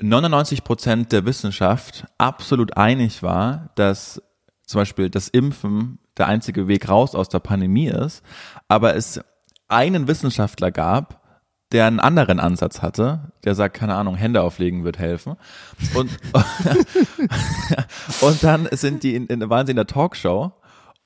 99 0.00 0.64
Prozent 0.64 1.12
der 1.12 1.24
Wissenschaft 1.24 2.06
absolut 2.18 2.76
einig 2.76 3.22
war, 3.22 3.70
dass 3.74 4.22
zum 4.66 4.80
Beispiel 4.80 5.10
das 5.10 5.28
Impfen 5.28 5.98
der 6.16 6.26
einzige 6.26 6.68
Weg 6.68 6.88
raus 6.88 7.14
aus 7.14 7.28
der 7.28 7.40
Pandemie 7.40 7.88
ist, 7.88 8.22
aber 8.68 8.94
es 8.94 9.20
einen 9.68 10.08
Wissenschaftler 10.08 10.70
gab, 10.70 11.22
der 11.72 11.86
einen 11.86 12.00
anderen 12.00 12.40
Ansatz 12.40 12.80
hatte, 12.80 13.32
der 13.44 13.54
sagt, 13.54 13.76
keine 13.76 13.94
Ahnung, 13.94 14.14
Hände 14.14 14.42
auflegen 14.42 14.84
wird 14.84 14.98
helfen. 14.98 15.36
Und, 15.94 16.10
und 18.20 18.42
dann 18.42 18.68
sind 18.72 19.02
die 19.02 19.14
in, 19.14 19.26
in, 19.26 19.50
waren 19.50 19.66
sie 19.66 19.72
in 19.72 19.76
der 19.76 19.86
Talkshow 19.86 20.52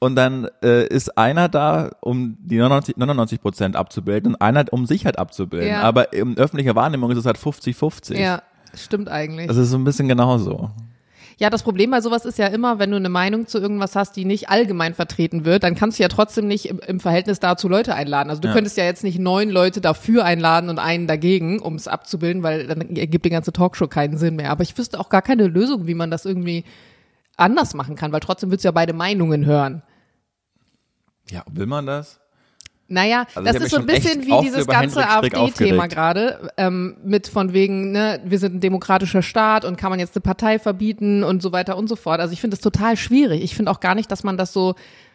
und 0.03 0.17
dann 0.17 0.49
äh, 0.65 0.85
ist 0.89 1.17
einer 1.17 1.49
da, 1.49 1.93
um 2.01 2.37
die 2.41 2.57
99 2.59 3.41
Prozent 3.41 3.77
abzubilden 3.77 4.35
und 4.35 4.41
einer, 4.43 4.65
um 4.73 4.85
sich 4.85 5.05
halt 5.07 5.17
abzubilden. 5.17 5.69
Ja. 5.69 5.83
Aber 5.83 6.13
in 6.13 6.37
öffentlicher 6.37 6.75
Wahrnehmung 6.75 7.09
ist 7.13 7.19
es 7.19 7.25
halt 7.25 7.39
50-50. 7.39 8.19
ja, 8.19 8.43
stimmt 8.75 9.09
eigentlich. 9.09 9.47
Das 9.47 9.57
ist 9.57 9.71
so 9.71 9.79
ein 9.79 9.85
bisschen 9.85 10.09
genauso. 10.09 10.71
Ja, 11.39 11.51
das 11.51 11.63
Problem 11.63 11.93
bei 11.93 12.01
sowas 12.01 12.25
ist 12.25 12.37
ja 12.37 12.49
immer, 12.49 12.81
wenn 12.81 12.91
du 12.91 12.97
eine 12.97 13.11
Meinung 13.11 13.47
zu 13.47 13.59
irgendwas 13.61 13.95
hast, 13.95 14.17
die 14.17 14.25
nicht 14.25 14.49
allgemein 14.51 14.95
vertreten 14.95 15.45
wird, 15.45 15.63
dann 15.63 15.77
kannst 15.77 16.01
du 16.01 16.03
ja 16.03 16.09
trotzdem 16.09 16.49
nicht 16.49 16.67
im, 16.69 16.81
im 16.85 16.99
Verhältnis 16.99 17.39
dazu 17.39 17.69
Leute 17.69 17.95
einladen. 17.95 18.29
Also 18.29 18.43
du 18.43 18.49
Ja. 18.49 18.55
könntest 18.55 18.77
ja 18.77 18.85
jetzt 18.85 19.05
nicht 19.05 19.21
neun 19.21 19.51
Leute 19.51 19.81
dafür 19.81 20.25
einladen 20.25 20.69
und 20.69 20.81
einen 20.81 21.07
dagegen, 21.07 21.61
um 21.61 21.77
es 21.77 21.87
abzubilden, 21.87 22.43
weil 22.43 22.67
dann 22.67 22.81
ergibt 22.97 23.25
die 23.25 23.31
ganze 23.31 23.53
Talkshow 23.53 23.87
keinen 23.87 24.19
Sinn 24.19 24.35
mehr. 24.35 24.51
Aber 24.51 24.65
ich 24.65 24.77
wüsste 24.77 24.99
auch 24.99 25.11
gar 25.11 25.23
keine 25.23 25.47
Lösung, 25.47 25.87
wie 25.87 25.95
man 25.95 26.11
das 26.11 26.25
irgendwie 26.25 26.65
anders 27.37 27.75
machen 27.75 27.95
kann, 27.95 28.11
weil 28.11 28.21
trotzdem 28.21 28.51
willst 28.51 28.65
du 28.65 28.69
ja 28.69 28.73
beide 28.73 28.93
Meinungen 28.95 29.47
hören. 29.47 29.83
Ja, 31.31 31.45
will 31.51 31.67
man 31.67 31.87
das? 31.87 32.21
Naja, 32.89 33.27
Also 33.35 33.51
das 33.53 33.63
ist 33.63 33.71
so 33.71 33.79
ein 33.79 33.87
bisschen 33.87 34.27
wie 34.27 34.39
dieses 34.43 34.67
ganze 34.67 35.09
AfD-Thema 35.09 35.87
gerade, 35.87 36.51
ähm, 36.59 36.97
mit 37.03 37.27
von 37.27 37.55
wegen, 37.55 37.91
ne, 37.93 38.21
wir 38.25 38.39
sind 38.39 38.57
ein 38.57 38.61
demokratischer 38.61 39.23
Staat 39.23 39.65
und 39.65 39.77
kann 39.77 39.89
man 39.91 39.99
jetzt 39.99 40.15
eine 40.15 40.21
Partei 40.21 40.59
verbieten 40.59 41.25
und 41.25 41.41
so 41.41 41.53
weiter 41.53 41.79
und 41.79 41.89
so 41.89 41.97
fort. 41.97 42.21
Also 42.21 42.35
ich 42.35 42.41
finde 42.41 42.57
das 42.57 42.63
total 42.63 42.99
schwierig. 42.99 43.43
Ich 43.43 43.55
finde 43.57 43.71
auch 43.71 43.81
gar 43.81 43.95
nicht, 43.95 44.11
dass 44.11 44.25
man 44.25 44.37
das 44.37 44.53
so 44.53 44.75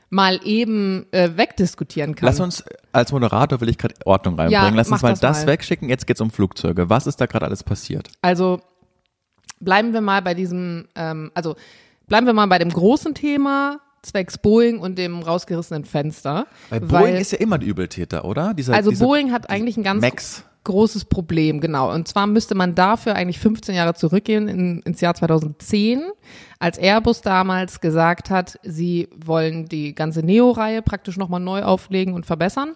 mal 0.09 0.39
eben 0.43 1.05
äh, 1.11 1.31
wegdiskutieren 1.35 2.15
kann. 2.15 2.25
Lass 2.25 2.39
uns 2.39 2.63
als 2.93 3.11
Moderator 3.11 3.61
will 3.61 3.69
ich 3.69 3.77
gerade 3.77 3.93
Ordnung 4.05 4.35
reinbringen. 4.35 4.69
Ja, 4.73 4.75
Lass 4.75 4.89
uns 4.89 5.01
mal 5.03 5.09
das 5.09 5.19
das 5.19 5.41
mal. 5.41 5.47
wegschicken. 5.51 5.89
Jetzt 5.89 6.07
geht's 6.07 6.21
um 6.21 6.31
Flugzeuge. 6.31 6.89
Was 6.89 7.05
ist 7.05 7.21
da 7.21 7.25
gerade 7.27 7.45
alles 7.45 7.63
passiert? 7.63 8.09
Also 8.21 8.61
bleiben 9.59 9.93
wir 9.93 10.01
mal 10.01 10.21
bei 10.21 10.33
diesem, 10.33 10.87
ähm, 10.95 11.31
also 11.35 11.55
bleiben 12.07 12.25
wir 12.25 12.33
mal 12.33 12.47
bei 12.47 12.57
dem 12.57 12.69
großen 12.69 13.13
Thema 13.13 13.81
zwecks 14.01 14.38
Boeing 14.38 14.80
und 14.80 14.98
dem 14.98 15.22
rausgerissenen 15.22 15.86
Fenster. 15.86 16.48
Weil 16.70 16.82
Boeing 16.82 17.13
weil, 17.13 17.22
ist 17.22 17.32
ja 17.32 17.39
immer 17.39 17.58
die 17.58 17.68
Übeltäter, 17.68 18.25
oder? 18.25 18.54
Dieser, 18.54 18.74
also 18.74 18.89
diese, 18.89 19.04
Boeing 19.04 19.32
hat 19.32 19.50
eigentlich 19.50 19.77
ein 19.77 19.84
ganz 19.84 20.01
Max. 20.01 20.44
großes 20.63 21.06
Problem, 21.06 21.60
genau. 21.62 21.94
Und 21.94 22.08
zwar 22.08 22.27
müsste 22.27 22.56
man 22.56 22.75
dafür 22.75 23.16
eigentlich 23.16 23.39
15 23.39 23.75
Jahre 23.75 23.94
zurückgehen 23.94 24.48
in, 24.48 24.82
ins 24.82 25.01
Jahr 25.01 25.16
2010, 25.16 26.04
als 26.60 26.77
Airbus 26.77 27.22
damals 27.22 27.82
gesagt 27.82 28.30
hat, 28.30 28.60
sie 28.63 29.10
wollen 29.16 29.66
die 29.66 29.94
ganze 29.94 30.24
Neo-Reihe 30.24 30.82
praktisch 30.82 31.18
nochmal 31.18 31.39
neu 31.39 31.63
auflegen 31.63 32.13
und 32.13 32.25
verbessern. 32.25 32.75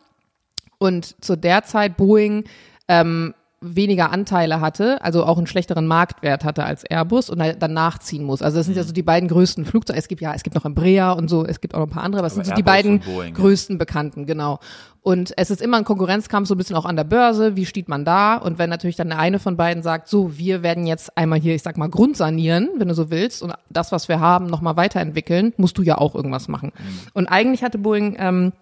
Und 0.77 1.23
zu 1.23 1.35
der 1.35 1.63
Zeit 1.63 1.95
Boeing 1.97 2.45
ähm, 2.87 3.33
weniger 3.61 4.11
Anteile 4.11 4.59
hatte, 4.59 5.01
also 5.03 5.23
auch 5.23 5.37
einen 5.37 5.45
schlechteren 5.45 5.85
Marktwert 5.85 6.43
hatte 6.43 6.63
als 6.63 6.83
Airbus 6.83 7.29
und 7.29 7.39
dann 7.39 7.73
nachziehen 7.73 8.23
muss. 8.23 8.41
Also 8.41 8.57
das 8.57 8.65
sind 8.65 8.75
ja 8.75 8.83
so 8.83 8.91
die 8.91 9.03
beiden 9.03 9.29
größten 9.29 9.65
Flugzeuge. 9.65 9.99
Es 9.99 10.07
gibt 10.07 10.19
ja, 10.19 10.33
es 10.33 10.41
gibt 10.41 10.55
noch 10.55 10.65
Embraer 10.65 11.15
und 11.15 11.29
so, 11.29 11.45
es 11.45 11.61
gibt 11.61 11.75
auch 11.75 11.79
noch 11.79 11.87
ein 11.87 11.91
paar 11.91 12.03
andere, 12.03 12.21
aber 12.21 12.27
es 12.27 12.33
Aber 12.33 12.43
sind 12.43 12.53
so 12.53 12.55
die 12.55 12.63
beiden 12.63 13.01
Boeing, 13.01 13.35
größten 13.35 13.77
Bekannten, 13.77 14.25
genau. 14.25 14.59
Und 15.03 15.33
es 15.37 15.51
ist 15.51 15.61
immer 15.61 15.77
ein 15.77 15.83
Konkurrenzkampf, 15.83 16.47
so 16.47 16.55
ein 16.55 16.57
bisschen 16.57 16.75
auch 16.75 16.85
an 16.85 16.95
der 16.95 17.03
Börse. 17.03 17.55
Wie 17.55 17.65
steht 17.65 17.87
man 17.89 18.05
da? 18.05 18.35
Und 18.35 18.59
wenn 18.59 18.69
natürlich 18.69 18.95
dann 18.95 19.09
der 19.09 19.19
eine 19.19 19.39
von 19.39 19.57
beiden 19.57 19.81
sagt, 19.81 20.07
so, 20.07 20.37
wir 20.37 20.61
werden 20.61 20.85
jetzt 20.85 21.17
einmal 21.17 21.39
hier, 21.39 21.55
ich 21.55 21.63
sag 21.63 21.77
mal, 21.77 21.89
grundsanieren, 21.89 22.69
wenn 22.77 22.87
du 22.87 22.93
so 22.93 23.09
willst, 23.09 23.41
und 23.41 23.53
das, 23.69 23.91
was 23.91 24.07
wir 24.09 24.19
haben, 24.19 24.45
nochmal 24.45 24.75
weiterentwickeln, 24.75 25.53
musst 25.57 25.77
du 25.77 25.81
ja 25.81 25.97
auch 25.97 26.13
irgendwas 26.13 26.47
machen. 26.47 26.71
Mhm. 26.77 27.07
Und 27.13 27.27
eigentlich 27.27 27.63
hatte 27.63 27.79
Boeing 27.79 28.15
ähm, 28.19 28.53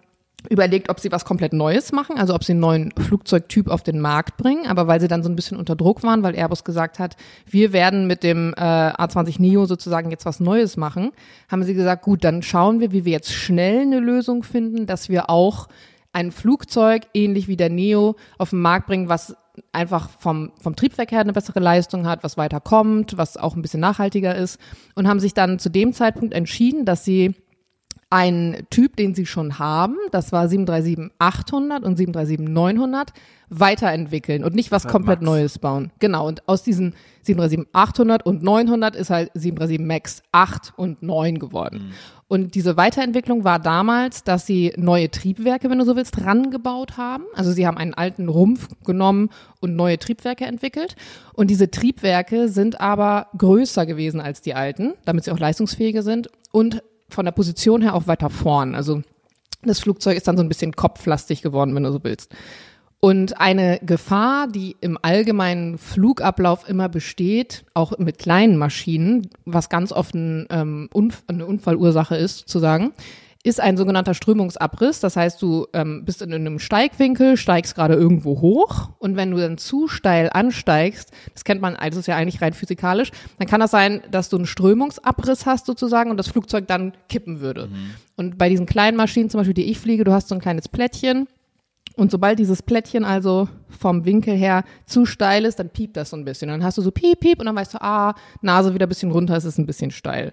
überlegt, 0.48 0.88
ob 0.88 1.00
sie 1.00 1.12
was 1.12 1.24
komplett 1.24 1.52
Neues 1.52 1.92
machen, 1.92 2.16
also 2.18 2.34
ob 2.34 2.44
sie 2.44 2.52
einen 2.52 2.60
neuen 2.60 2.92
Flugzeugtyp 2.92 3.68
auf 3.68 3.82
den 3.82 4.00
Markt 4.00 4.36
bringen, 4.36 4.66
aber 4.66 4.86
weil 4.86 5.00
sie 5.00 5.08
dann 5.08 5.22
so 5.22 5.28
ein 5.28 5.36
bisschen 5.36 5.58
unter 5.58 5.76
Druck 5.76 6.02
waren, 6.02 6.22
weil 6.22 6.34
Airbus 6.34 6.64
gesagt 6.64 6.98
hat, 6.98 7.16
wir 7.46 7.72
werden 7.72 8.06
mit 8.06 8.22
dem 8.22 8.54
äh, 8.56 8.60
A20 8.60 9.40
Neo 9.40 9.66
sozusagen 9.66 10.10
jetzt 10.10 10.26
was 10.26 10.40
Neues 10.40 10.76
machen, 10.76 11.12
haben 11.50 11.62
sie 11.62 11.74
gesagt, 11.74 12.02
gut, 12.02 12.24
dann 12.24 12.42
schauen 12.42 12.80
wir, 12.80 12.92
wie 12.92 13.04
wir 13.04 13.12
jetzt 13.12 13.32
schnell 13.32 13.80
eine 13.80 14.00
Lösung 14.00 14.42
finden, 14.42 14.86
dass 14.86 15.08
wir 15.08 15.28
auch 15.30 15.68
ein 16.12 16.32
Flugzeug, 16.32 17.02
ähnlich 17.14 17.46
wie 17.46 17.56
der 17.56 17.70
Neo, 17.70 18.16
auf 18.38 18.50
den 18.50 18.60
Markt 18.60 18.86
bringen, 18.86 19.08
was 19.08 19.36
einfach 19.72 20.08
vom, 20.18 20.52
vom 20.60 20.76
Triebwerk 20.76 21.12
her 21.12 21.20
eine 21.20 21.32
bessere 21.32 21.60
Leistung 21.60 22.06
hat, 22.06 22.24
was 22.24 22.36
weiter 22.36 22.60
kommt, 22.60 23.16
was 23.16 23.36
auch 23.36 23.56
ein 23.56 23.62
bisschen 23.62 23.80
nachhaltiger 23.80 24.34
ist 24.34 24.58
und 24.94 25.06
haben 25.06 25.20
sich 25.20 25.34
dann 25.34 25.58
zu 25.58 25.70
dem 25.70 25.92
Zeitpunkt 25.92 26.34
entschieden, 26.34 26.84
dass 26.84 27.04
sie 27.04 27.34
einen 28.10 28.66
Typ, 28.70 28.96
den 28.96 29.14
sie 29.14 29.24
schon 29.24 29.58
haben, 29.58 29.96
das 30.10 30.32
war 30.32 30.46
737-800 30.46 31.82
und 31.82 31.98
737-900, 31.98 33.08
weiterentwickeln 33.50 34.44
und 34.44 34.54
nicht 34.54 34.70
was 34.70 34.84
halt 34.84 34.92
komplett 34.92 35.20
Max. 35.22 35.30
Neues 35.30 35.58
bauen. 35.58 35.90
Genau, 35.98 36.26
und 36.26 36.48
aus 36.48 36.62
diesen 36.62 36.94
737-800 37.26 38.22
und 38.22 38.42
900 38.42 38.96
ist 38.96 39.10
halt 39.10 39.30
737 39.34 39.80
MAX 39.86 40.22
8 40.32 40.72
und 40.76 41.02
9 41.02 41.38
geworden. 41.38 41.92
Und 42.28 42.54
diese 42.54 42.76
Weiterentwicklung 42.76 43.42
war 43.42 43.58
damals, 43.58 44.22
dass 44.22 44.46
sie 44.46 44.72
neue 44.76 45.10
Triebwerke, 45.10 45.68
wenn 45.68 45.78
du 45.78 45.84
so 45.84 45.96
willst, 45.96 46.24
rangebaut 46.24 46.96
haben. 46.96 47.24
Also 47.34 47.50
sie 47.50 47.66
haben 47.66 47.76
einen 47.76 47.92
alten 47.92 48.28
Rumpf 48.28 48.68
genommen 48.84 49.30
und 49.58 49.74
neue 49.74 49.98
Triebwerke 49.98 50.44
entwickelt. 50.44 50.94
Und 51.32 51.50
diese 51.50 51.72
Triebwerke 51.72 52.48
sind 52.48 52.80
aber 52.80 53.26
größer 53.36 53.84
gewesen 53.84 54.20
als 54.20 54.42
die 54.42 54.54
alten, 54.54 54.94
damit 55.04 55.24
sie 55.24 55.32
auch 55.32 55.40
leistungsfähiger 55.40 56.04
sind 56.04 56.28
und 56.52 56.84
von 57.10 57.24
der 57.24 57.32
Position 57.32 57.82
her 57.82 57.94
auch 57.94 58.06
weiter 58.06 58.30
vorn. 58.30 58.74
Also 58.74 59.02
das 59.62 59.80
Flugzeug 59.80 60.16
ist 60.16 60.26
dann 60.28 60.36
so 60.36 60.42
ein 60.42 60.48
bisschen 60.48 60.72
kopflastig 60.72 61.42
geworden, 61.42 61.74
wenn 61.74 61.82
du 61.82 61.92
so 61.92 62.02
willst. 62.02 62.34
Und 63.00 63.40
eine 63.40 63.80
Gefahr, 63.82 64.46
die 64.46 64.76
im 64.82 64.98
allgemeinen 65.00 65.78
Flugablauf 65.78 66.68
immer 66.68 66.90
besteht, 66.90 67.64
auch 67.72 67.96
mit 67.98 68.18
kleinen 68.18 68.58
Maschinen, 68.58 69.30
was 69.46 69.70
ganz 69.70 69.90
oft 69.90 70.14
ein, 70.14 70.46
ähm, 70.50 70.90
Unf 70.92 71.24
eine 71.26 71.46
Unfallursache 71.46 72.16
ist, 72.16 72.40
sozusagen, 72.40 72.92
ist 73.42 73.60
ein 73.60 73.76
sogenannter 73.76 74.12
Strömungsabriss. 74.12 75.00
Das 75.00 75.16
heißt, 75.16 75.40
du 75.40 75.66
ähm, 75.72 76.04
bist 76.04 76.20
in 76.20 76.32
einem 76.32 76.58
Steigwinkel, 76.58 77.36
steigst 77.36 77.74
gerade 77.74 77.94
irgendwo 77.94 78.40
hoch 78.40 78.90
und 78.98 79.16
wenn 79.16 79.30
du 79.30 79.38
dann 79.38 79.56
zu 79.56 79.88
steil 79.88 80.28
ansteigst, 80.32 81.10
das 81.32 81.44
kennt 81.44 81.62
man, 81.62 81.74
also 81.74 82.00
ist 82.00 82.06
ja 82.06 82.16
eigentlich 82.16 82.42
rein 82.42 82.52
physikalisch, 82.52 83.10
dann 83.38 83.48
kann 83.48 83.60
das 83.60 83.70
sein, 83.70 84.02
dass 84.10 84.28
du 84.28 84.36
einen 84.36 84.46
Strömungsabriss 84.46 85.46
hast 85.46 85.66
sozusagen 85.66 86.10
und 86.10 86.18
das 86.18 86.28
Flugzeug 86.28 86.66
dann 86.66 86.92
kippen 87.08 87.40
würde. 87.40 87.70
Und 88.16 88.36
bei 88.36 88.50
diesen 88.50 88.66
kleinen 88.66 88.96
Maschinen, 88.96 89.30
zum 89.30 89.38
Beispiel, 89.38 89.54
die 89.54 89.70
ich 89.70 89.78
fliege, 89.78 90.04
du 90.04 90.12
hast 90.12 90.28
so 90.28 90.34
ein 90.34 90.40
kleines 90.40 90.68
Plättchen, 90.68 91.26
und 91.96 92.10
sobald 92.10 92.38
dieses 92.38 92.62
Plättchen 92.62 93.04
also 93.04 93.48
vom 93.68 94.06
Winkel 94.06 94.34
her 94.34 94.64
zu 94.86 95.04
steil 95.04 95.44
ist, 95.44 95.58
dann 95.58 95.68
piept 95.68 95.96
das 95.96 96.10
so 96.10 96.16
ein 96.16 96.24
bisschen. 96.24 96.48
Dann 96.48 96.64
hast 96.64 96.78
du 96.78 96.82
so 96.82 96.90
piep, 96.90 97.20
piep 97.20 97.40
und 97.40 97.46
dann 97.46 97.56
weißt 97.56 97.74
du, 97.74 97.82
ah, 97.82 98.14
Nase 98.40 98.72
wieder 98.72 98.86
ein 98.86 98.88
bisschen 98.88 99.10
runter, 99.10 99.36
es 99.36 99.44
ist 99.44 99.58
ein 99.58 99.66
bisschen 99.66 99.90
steil. 99.90 100.32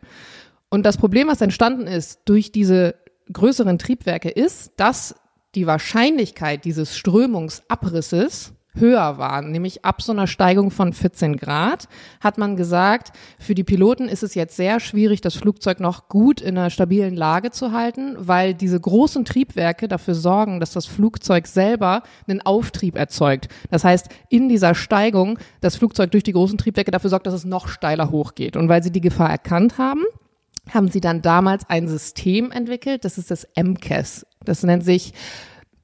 Und 0.69 0.85
das 0.85 0.97
Problem, 0.97 1.27
was 1.27 1.41
entstanden 1.41 1.87
ist 1.87 2.21
durch 2.25 2.51
diese 2.51 2.95
größeren 3.31 3.79
Triebwerke, 3.79 4.29
ist, 4.29 4.73
dass 4.77 5.15
die 5.55 5.67
Wahrscheinlichkeit 5.67 6.65
dieses 6.65 6.97
Strömungsabrisses 6.97 8.53
höher 8.79 9.17
war, 9.17 9.41
nämlich 9.41 9.85
ab 9.85 10.01
so 10.01 10.11
einer 10.11 10.27
Steigung 10.27 10.71
von 10.71 10.93
14 10.93 11.37
Grad, 11.37 11.87
hat 12.19 12.37
man 12.37 12.55
gesagt, 12.55 13.11
für 13.39 13.55
die 13.55 13.63
Piloten 13.63 14.07
ist 14.07 14.23
es 14.23 14.35
jetzt 14.35 14.55
sehr 14.55 14.79
schwierig, 14.79 15.21
das 15.21 15.35
Flugzeug 15.35 15.79
noch 15.79 16.09
gut 16.09 16.41
in 16.41 16.57
einer 16.57 16.69
stabilen 16.69 17.15
Lage 17.15 17.51
zu 17.51 17.71
halten, 17.71 18.15
weil 18.19 18.53
diese 18.53 18.79
großen 18.79 19.25
Triebwerke 19.25 19.87
dafür 19.87 20.13
sorgen, 20.13 20.59
dass 20.59 20.71
das 20.71 20.85
Flugzeug 20.85 21.47
selber 21.47 22.03
einen 22.27 22.41
Auftrieb 22.41 22.97
erzeugt. 22.97 23.47
Das 23.71 23.83
heißt, 23.83 24.09
in 24.29 24.49
dieser 24.49 24.75
Steigung 24.75 25.39
das 25.61 25.75
Flugzeug 25.75 26.11
durch 26.11 26.23
die 26.23 26.33
großen 26.33 26.57
Triebwerke 26.57 26.91
dafür 26.91 27.09
sorgt, 27.09 27.27
dass 27.27 27.33
es 27.33 27.45
noch 27.45 27.67
steiler 27.67 28.11
hochgeht. 28.11 28.55
Und 28.55 28.69
weil 28.69 28.83
sie 28.83 28.91
die 28.91 29.01
Gefahr 29.01 29.29
erkannt 29.29 29.77
haben, 29.77 30.03
haben 30.73 30.89
sie 30.89 31.01
dann 31.01 31.21
damals 31.21 31.69
ein 31.69 31.87
System 31.87 32.51
entwickelt, 32.51 33.05
das 33.05 33.17
ist 33.17 33.31
das 33.31 33.47
MCAS. 33.55 34.25
Das 34.43 34.63
nennt 34.63 34.83
sich, 34.83 35.13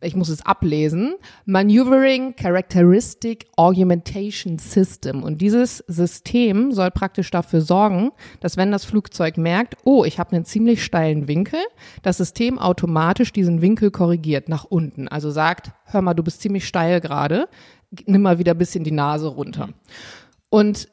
ich 0.04 0.16
muss 0.16 0.30
es 0.30 0.46
ablesen, 0.46 1.16
Maneuvering 1.46 2.36
Characteristic 2.36 3.48
Augmentation 3.56 4.60
System. 4.60 5.24
Und 5.24 5.42
dieses 5.42 5.78
System 5.88 6.72
soll 6.72 6.92
praktisch 6.92 7.32
dafür 7.32 7.62
sorgen, 7.62 8.12
dass 8.40 8.58
wenn 8.58 8.72
das 8.72 8.86
Flugzeug 8.86 9.38
merkt, 9.38 9.75
oh, 9.84 10.04
ich 10.04 10.20
habe 10.20 10.36
einen 10.36 10.46
ziemlich 10.46 10.84
steilen 10.84 11.28
Winkel, 11.28 11.60
das 12.02 12.18
System 12.18 12.60
automatisch 12.60 13.32
diesen 13.32 13.62
Winkel 13.62 13.92
korrigiert 13.92 14.50
nach 14.50 14.66
unten. 14.66 15.08
Also 15.08 15.32
sagt, 15.32 15.72
hör 15.86 16.02
mal, 16.02 16.13
du 16.13 16.24
bist 16.24 16.42
ziemlich 16.42 16.68
steil 16.68 17.00
gerade, 17.02 17.48
nimm 18.06 18.22
mal 18.22 18.40
wieder 18.40 18.54
ein 18.54 18.58
bisschen 18.58 18.84
die 18.84 18.92
Nase 18.92 19.28
runter. 19.28 19.70
Und 20.50 20.90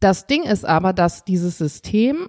das 0.00 0.26
Ding 0.26 0.44
ist 0.44 0.64
aber, 0.64 0.92
dass 0.92 1.24
dieses 1.24 1.58
System 1.58 2.28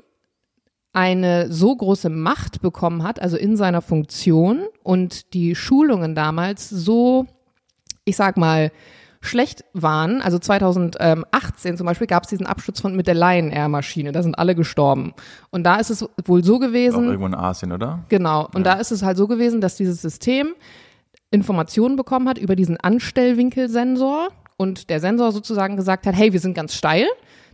eine 0.94 1.52
so 1.52 1.76
große 1.76 2.10
Macht 2.10 2.62
bekommen 2.62 3.04
hat, 3.04 3.22
also 3.22 3.38
in 3.38 3.56
seiner 3.56 3.82
Funktion 3.82 4.64
und 4.84 5.34
die 5.34 5.56
Schulungen 5.56 6.16
damals 6.16 6.70
so, 6.70 7.28
ich 8.06 8.16
sag 8.16 8.38
mal, 8.38 8.72
schlecht 9.22 9.66
waren. 9.74 10.22
Also 10.22 10.40
2018 10.40 11.78
zum 11.78 11.86
Beispiel 11.86 12.08
gab 12.08 12.24
es 12.24 12.30
diesen 12.30 12.46
Absturz 12.46 12.80
von 12.80 12.96
mit 12.96 13.08
der 13.08 13.16
Lion 13.16 13.52
Air 13.52 13.68
Maschine, 13.68 14.12
da 14.12 14.24
sind 14.24 14.40
alle 14.40 14.56
gestorben. 14.56 15.14
Und 15.52 15.64
da 15.64 15.76
ist 15.76 15.90
es 15.90 16.06
wohl 16.26 16.44
so 16.44 16.56
Auch 16.56 16.60
gewesen, 16.60 17.06
irgendwo 17.06 17.28
in 17.28 17.36
Asien, 17.36 17.72
oder? 17.72 18.06
Genau. 18.10 18.48
Und 18.54 18.66
da 18.66 18.74
ist 18.74 18.92
es 18.92 19.04
halt 19.04 19.18
so 19.18 19.28
gewesen, 19.28 19.62
dass 19.62 19.76
dieses 19.76 20.02
System 20.02 20.54
Informationen 21.32 21.96
bekommen 21.96 22.28
hat 22.28 22.38
über 22.38 22.56
diesen 22.56 22.78
Anstellwinkelsensor 22.78 24.30
und 24.58 24.90
der 24.90 25.00
Sensor 25.00 25.32
sozusagen 25.32 25.76
gesagt 25.76 26.08
hat, 26.08 26.16
hey, 26.16 26.34
wir 26.34 26.40
sind 26.40 26.56
ganz 26.56 26.74
steil, 26.74 27.06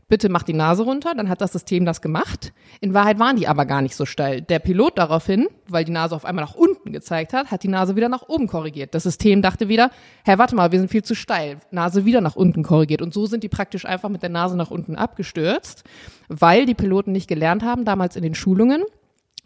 bitte 0.07 0.29
mach 0.29 0.43
die 0.43 0.53
Nase 0.53 0.83
runter. 0.83 1.13
Dann 1.15 1.29
hat 1.29 1.41
das 1.41 1.51
System 1.51 1.85
das 1.85 2.01
gemacht. 2.01 2.53
In 2.81 2.93
Wahrheit 2.93 3.19
waren 3.19 3.35
die 3.35 3.47
aber 3.47 3.65
gar 3.65 3.81
nicht 3.81 3.95
so 3.95 4.05
steil. 4.05 4.41
Der 4.41 4.59
Pilot 4.59 4.97
daraufhin, 4.97 5.47
weil 5.67 5.83
die 5.83 5.91
Nase 5.91 6.15
auf 6.15 6.25
einmal 6.25 6.45
nach 6.45 6.55
unten 6.55 6.91
gezeigt 6.91 7.33
hat, 7.33 7.51
hat 7.51 7.63
die 7.63 7.67
Nase 7.67 7.95
wieder 7.95 8.09
nach 8.09 8.23
oben 8.27 8.47
korrigiert. 8.47 8.93
Das 8.93 9.03
System 9.03 9.41
dachte 9.41 9.67
wieder, 9.67 9.91
Herr, 10.23 10.37
warte 10.37 10.55
mal, 10.55 10.71
wir 10.71 10.79
sind 10.79 10.91
viel 10.91 11.03
zu 11.03 11.15
steil. 11.15 11.57
Nase 11.71 12.05
wieder 12.05 12.21
nach 12.21 12.35
unten 12.35 12.63
korrigiert. 12.63 13.01
Und 13.01 13.13
so 13.13 13.25
sind 13.25 13.43
die 13.43 13.49
praktisch 13.49 13.85
einfach 13.85 14.09
mit 14.09 14.21
der 14.21 14.29
Nase 14.29 14.55
nach 14.55 14.71
unten 14.71 14.95
abgestürzt, 14.95 15.83
weil 16.27 16.65
die 16.65 16.75
Piloten 16.75 17.11
nicht 17.11 17.27
gelernt 17.27 17.63
haben, 17.63 17.85
damals 17.85 18.15
in 18.15 18.23
den 18.23 18.35
Schulungen, 18.35 18.83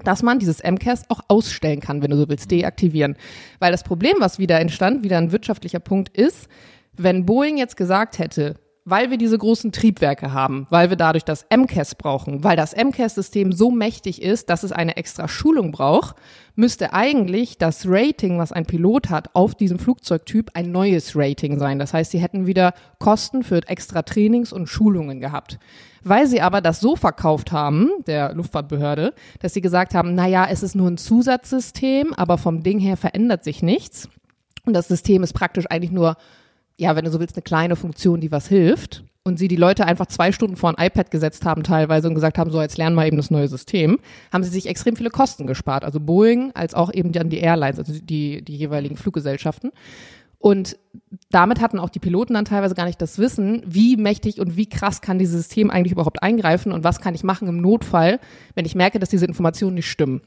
dass 0.04 0.24
man 0.24 0.40
dieses 0.40 0.64
MCAS 0.64 1.10
auch 1.10 1.22
ausstellen 1.28 1.82
kann, 1.82 2.02
wenn 2.02 2.12
du 2.12 2.18
so 2.18 2.30
willst, 2.30 2.52
deaktivieren. 2.52 3.18
Weil 3.60 3.72
das 3.72 3.84
Problem, 3.84 4.16
was 4.20 4.40
wieder 4.40 4.60
entstand, 4.60 5.04
wieder 5.04 5.18
ein 5.18 5.32
wirtschaftlicher 5.32 5.80
Punkt 5.80 6.18
ist, 6.18 6.48
wenn 6.96 7.26
Boeing 7.26 7.58
jetzt 7.58 7.78
gesagt 7.78 8.20
hätte, 8.20 8.56
weil 8.90 9.12
wir 9.12 9.18
diese 9.18 9.38
großen 9.38 9.72
Triebwerke 9.72 10.34
haben, 10.34 10.68
weil 10.70 10.90
wir 10.90 10.98
dadurch 10.98 11.24
das 11.24 11.46
MCAS 11.56 11.96
brauchen, 11.96 12.44
weil 12.44 12.56
das 12.56 12.76
MCAS-System 12.76 13.52
so 13.52 13.72
mächtig 13.72 14.22
ist, 14.22 14.50
dass 14.50 14.64
es 14.64 14.72
eine 14.72 14.98
extra 14.98 15.28
Schulung 15.28 15.72
braucht, 15.72 16.16
müsste 16.56 16.94
eigentlich 16.94 17.58
das 17.58 17.86
Rating, 17.88 18.38
was 18.38 18.52
ein 18.52 18.66
Pilot 18.66 19.10
hat, 19.10 19.34
auf 19.36 19.56
diesem 19.56 19.80
Flugzeugtyp 19.80 20.52
ein 20.54 20.72
neues 20.72 21.16
Rating 21.16 21.58
sein. 21.60 21.80
Das 21.80 21.94
heißt, 21.94 22.12
sie 22.12 22.20
hätten 22.20 22.48
wieder 22.48 22.74
Kosten 23.00 23.44
für 23.44 23.62
extra 23.68 24.02
Trainings 24.02 24.52
und 24.52 24.68
Schulungen 24.68 25.20
gehabt. 25.20 25.60
Weil 26.04 26.28
sie 26.28 26.42
aber 26.42 26.62
das 26.62 26.80
so 26.80 26.96
verkauft 26.96 27.52
haben, 27.52 27.90
der 28.08 28.34
Luftfahrtbehörde, 28.34 29.14
dass 29.40 29.54
sie 29.54 29.62
gesagt 29.62 29.94
haben, 29.94 30.16
na 30.16 30.28
ja, 30.28 30.48
es 30.50 30.64
ist 30.64 30.76
nur 30.76 30.90
ein 30.90 30.98
Zusatzsystem, 30.98 32.14
aber 32.14 32.38
vom 32.38 32.64
Ding 32.64 32.80
her 32.80 32.98
verändert 32.98 33.44
sich 33.44 33.62
nichts. 33.62 34.10
Und 34.66 34.74
das 34.74 34.88
System 34.88 35.24
ist 35.24 35.34
praktisch 35.34 35.66
eigentlich 35.70 35.92
nur 35.92 36.16
ja, 36.80 36.96
wenn 36.96 37.06
du 37.06 37.12
so 37.12 37.20
willst, 37.20 37.36
eine 37.36 37.44
kleine 37.44 37.76
Funktion, 37.76 38.22
die 38.22 38.32
was 38.32 38.48
hilft. 38.48 39.04
Und 39.24 39.38
sie 39.38 39.50
die 39.50 39.58
Leute 39.58 39.86
einfach 39.86 40.08
zwei 40.08 40.32
Stunden 40.32 40.56
vor 40.56 40.70
ein 40.70 40.84
iPad 40.84 41.12
gesetzt 41.12 41.46
haben 41.46 41.62
teilweise 41.62 42.08
und 42.08 42.16
gesagt 42.16 42.38
haben, 42.38 42.52
so 42.52 42.62
jetzt 42.62 42.78
lernen 42.78 42.96
wir 42.96 43.06
eben 43.06 43.18
das 43.18 43.30
neue 43.30 43.50
System, 43.50 44.00
haben 44.32 44.44
sie 44.44 44.50
sich 44.50 44.66
extrem 44.66 44.96
viele 44.96 45.10
Kosten 45.10 45.46
gespart. 45.46 45.84
Also 45.84 46.00
Boeing 46.00 46.52
als 46.56 46.74
auch 46.74 46.92
eben 46.92 47.12
dann 47.12 47.30
die 47.30 47.40
Airlines, 47.40 47.78
also 47.78 47.94
die, 47.94 48.42
die 48.42 48.56
jeweiligen 48.56 48.96
Fluggesellschaften. 48.96 49.72
Und 50.40 50.78
damit 51.30 51.60
hatten 51.60 51.80
auch 51.80 51.90
die 51.90 52.00
Piloten 52.00 52.34
dann 52.34 52.46
teilweise 52.46 52.76
gar 52.76 52.86
nicht 52.86 53.02
das 53.02 53.20
Wissen, 53.20 53.62
wie 53.66 53.98
mächtig 53.98 54.40
und 54.40 54.56
wie 54.56 54.70
krass 54.70 55.02
kann 55.02 55.20
dieses 55.20 55.36
System 55.36 55.70
eigentlich 55.70 55.92
überhaupt 55.92 56.24
eingreifen 56.24 56.72
und 56.72 56.86
was 56.86 57.02
kann 57.02 57.14
ich 57.14 57.24
machen 57.24 57.50
im 57.50 57.62
Notfall, 57.62 58.20
wenn 58.56 58.66
ich 58.66 58.74
merke, 58.74 59.00
dass 59.00 59.10
diese 59.10 59.26
Informationen 59.26 59.76
nicht 59.76 59.92
stimmen. 59.92 60.22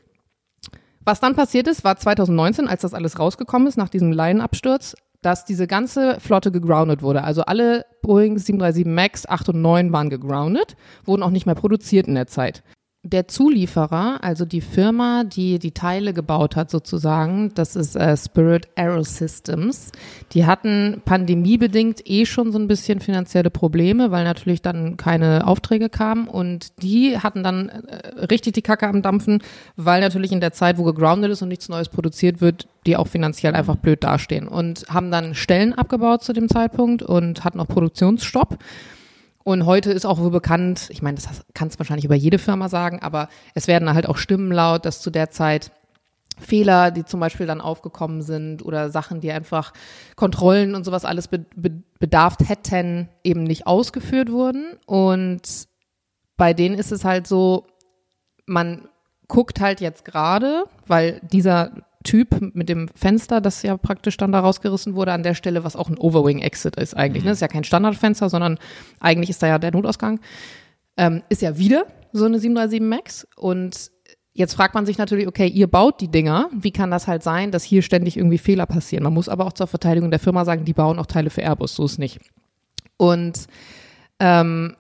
Was 1.05 1.19
dann 1.19 1.35
passiert 1.35 1.67
ist, 1.67 1.83
war 1.83 1.97
2019, 1.97 2.69
als 2.69 2.83
das 2.83 2.95
alles 2.95 3.19
rausgekommen 3.19 3.67
ist, 3.67 3.79
nach 3.79 3.89
diesem 3.89 4.13
Laienabsturz, 4.13 4.95
dass 5.23 5.45
diese 5.45 5.67
ganze 5.67 6.21
Flotte 6.21 6.53
gegroundet 6.53 7.03
wurde. 7.03 7.25
Also 7.25 7.43
alle 7.43 7.87
Boeing 8.03 8.39
737 8.39 8.85
MAX 8.87 9.27
8 9.27 9.51
und 9.51 9.63
9 9.63 9.93
waren 9.93 10.11
gegroundet, 10.11 10.77
wurden 11.05 11.23
auch 11.23 11.31
nicht 11.31 11.47
mehr 11.47 11.55
produziert 11.55 12.07
in 12.09 12.15
der 12.15 12.27
Zeit 12.27 12.63
der 13.05 13.27
Zulieferer, 13.27 14.23
also 14.23 14.45
die 14.45 14.61
Firma, 14.61 15.25
die 15.25 15.59
die 15.59 15.73
Teile 15.73 16.13
gebaut 16.13 16.55
hat 16.55 16.71
sozusagen, 16.71 17.53
das 17.55 17.75
ist 17.75 17.97
äh, 17.97 18.17
Spirit 18.17 18.69
Aerosystems, 18.77 19.91
die 20.33 20.47
hatten 20.47 21.03
pandemiebedingt 21.05 22.09
eh 22.09 22.27
schon 22.27 22.53
so 22.53 22.61
ein 22.61 22.69
bisschen 22.69 23.01
finanzielle 23.01 23.51
Probleme, 23.51 24.13
weil 24.13 24.23
natürlich 24.23 24.63
dann 24.63 24.97
keine 24.97 25.49
Aufträge 25.49 25.89
kamen. 25.89 26.29
Und 26.29 26.81
die 26.81 27.19
hatten 27.19 27.43
dann 27.43 27.71
äh, 27.71 28.25
richtig 28.27 28.53
die 28.53 28.63
Kacke 28.63 28.87
am 28.87 29.03
Dampfen, 29.03 29.43
weil 29.77 30.01
natürlich 30.01 30.31
in 30.31 30.41
der 30.41 30.53
Zeit, 30.53 30.79
wo 30.79 30.85
gegroundet 30.85 31.33
ist 31.33 31.43
und 31.43 31.49
nichts 31.49 31.69
Neues 31.69 31.89
produziert 31.89 32.41
wird, 32.41 32.69
die 32.87 32.97
auch 32.97 33.09
finanziell 33.09 33.57
einfach 33.57 33.77
blöd 33.77 34.05
dastehen. 34.05 34.47
Und 34.47 34.85
haben 34.89 35.11
dann 35.11 35.35
Stellen 35.35 35.73
abgebaut 35.73 36.23
zu 36.23 36.33
dem 36.33 36.49
Zeitpunkt 36.49 37.03
und 37.03 37.43
hatten 37.43 37.59
auch 37.59 37.69
Produktionsstopp. 37.69 38.59
Und 39.45 39.67
heute 39.67 39.93
ist 39.93 40.07
auch 40.07 40.19
wohl 40.19 40.31
bekannt, 40.31 40.89
ich 40.91 41.03
meine, 41.03 41.17
das 41.17 41.45
kannst 41.55 41.77
du 41.77 41.79
wahrscheinlich 41.81 42.05
über 42.05 42.15
jede 42.15 42.39
Firma 42.39 42.69
sagen, 42.69 43.01
aber 43.01 43.29
es 43.55 43.67
werden 43.67 43.93
halt 43.93 44.09
auch 44.09 44.17
Stimmen 44.17 44.53
laut, 44.53 44.85
dass 44.85 45.01
zu 45.01 45.11
der 45.11 45.31
Zeit 45.31 45.73
Fehler, 46.39 46.91
die 46.91 47.05
zum 47.05 47.21
Beispiel 47.21 47.47
dann 47.47 47.61
aufgekommen 47.61 48.23
sind 48.23 48.65
oder 48.65 48.91
Sachen, 48.91 49.21
die 49.21 49.31
einfach 49.33 49.73
Kontrollen 50.17 50.75
und 50.75 50.85
sowas 50.85 51.05
alles 51.05 51.29
be 51.29 51.45
be 51.55 51.83
bedarft 51.99 52.49
hätten, 52.49 53.09
eben 53.23 53.45
nicht 53.45 53.67
ausgeführt 53.69 54.33
wurden. 54.33 54.77
Und 54.87 55.69
bei 56.37 56.53
denen 56.53 56.75
ist 56.75 56.91
es 56.91 57.05
halt 57.05 57.29
so, 57.29 57.67
man 58.45 58.89
guckt 59.29 59.61
halt 59.61 59.81
jetzt 59.81 60.05
gerade, 60.05 60.65
weil 60.87 61.21
dieser 61.33 61.71
Typ 62.03 62.55
mit 62.55 62.69
dem 62.69 62.89
Fenster, 62.95 63.41
das 63.41 63.63
ja 63.63 63.77
praktisch 63.77 64.17
dann 64.17 64.33
da 64.33 64.41
rausgerissen 64.41 64.95
wurde, 64.95 65.13
an 65.13 65.23
der 65.23 65.35
Stelle, 65.35 65.65
was 65.65 65.77
auch 65.77 65.89
ein 65.89 65.99
Overwing-Exit 65.99 66.77
ist 66.77 66.95
eigentlich. 66.95 67.23
Ne? 67.23 67.27
Mhm. 67.27 67.27
Ne? 67.27 67.31
Das 67.31 67.39
ist 67.39 67.43
ja 67.43 67.49
kein 67.49 67.65
Standardfenster, 67.65 68.29
sondern 68.29 68.59
eigentlich 69.01 69.31
ist 69.31 69.43
da 69.43 69.47
ja 69.47 69.59
der 69.59 69.73
Notausgang. 69.73 70.21
Ähm, 70.97 71.23
ist 71.29 71.43
ja 71.43 71.57
wieder 71.59 71.87
so 72.13 72.27
eine 72.27 72.39
737 72.39 72.81
MAX 72.81 73.27
und 73.37 73.91
Jetzt 74.35 74.55
fragt 74.55 74.75
man 74.75 74.87
sich 74.87 74.97
natürlich, 74.97 75.27
okay, 75.27 75.47
ihr 75.47 75.67
baut 75.67 76.01
die 76.01 76.09
Dinger, 76.09 76.49
wie 76.55 76.71
kann 76.71 76.91
das 76.91 77.07
halt 77.07 77.23
sein, 77.23 77.51
dass 77.51 77.65
hier 77.65 77.83
ständig 77.83 78.17
irgendwie 78.17 78.39
Fehler 78.39 78.65
passieren? 78.65 79.05
Man 79.05 79.13
muss 79.13 79.29
aber 79.29 79.45
auch 79.45 79.53
zur 79.53 79.67
Verteidigung 79.67 80.11
der 80.11 80.21
Firma 80.21 80.47
sagen, 80.47 80.65
die 80.65 80.73
bauen 80.73 80.99
auch 80.99 81.05
Teile 81.05 81.29
für 81.29 81.43
Airbus, 81.43 81.75
so 81.75 81.85
ist 81.85 81.99
nicht. 81.99 82.19
Und 82.97 83.47
ähm, 84.21 84.75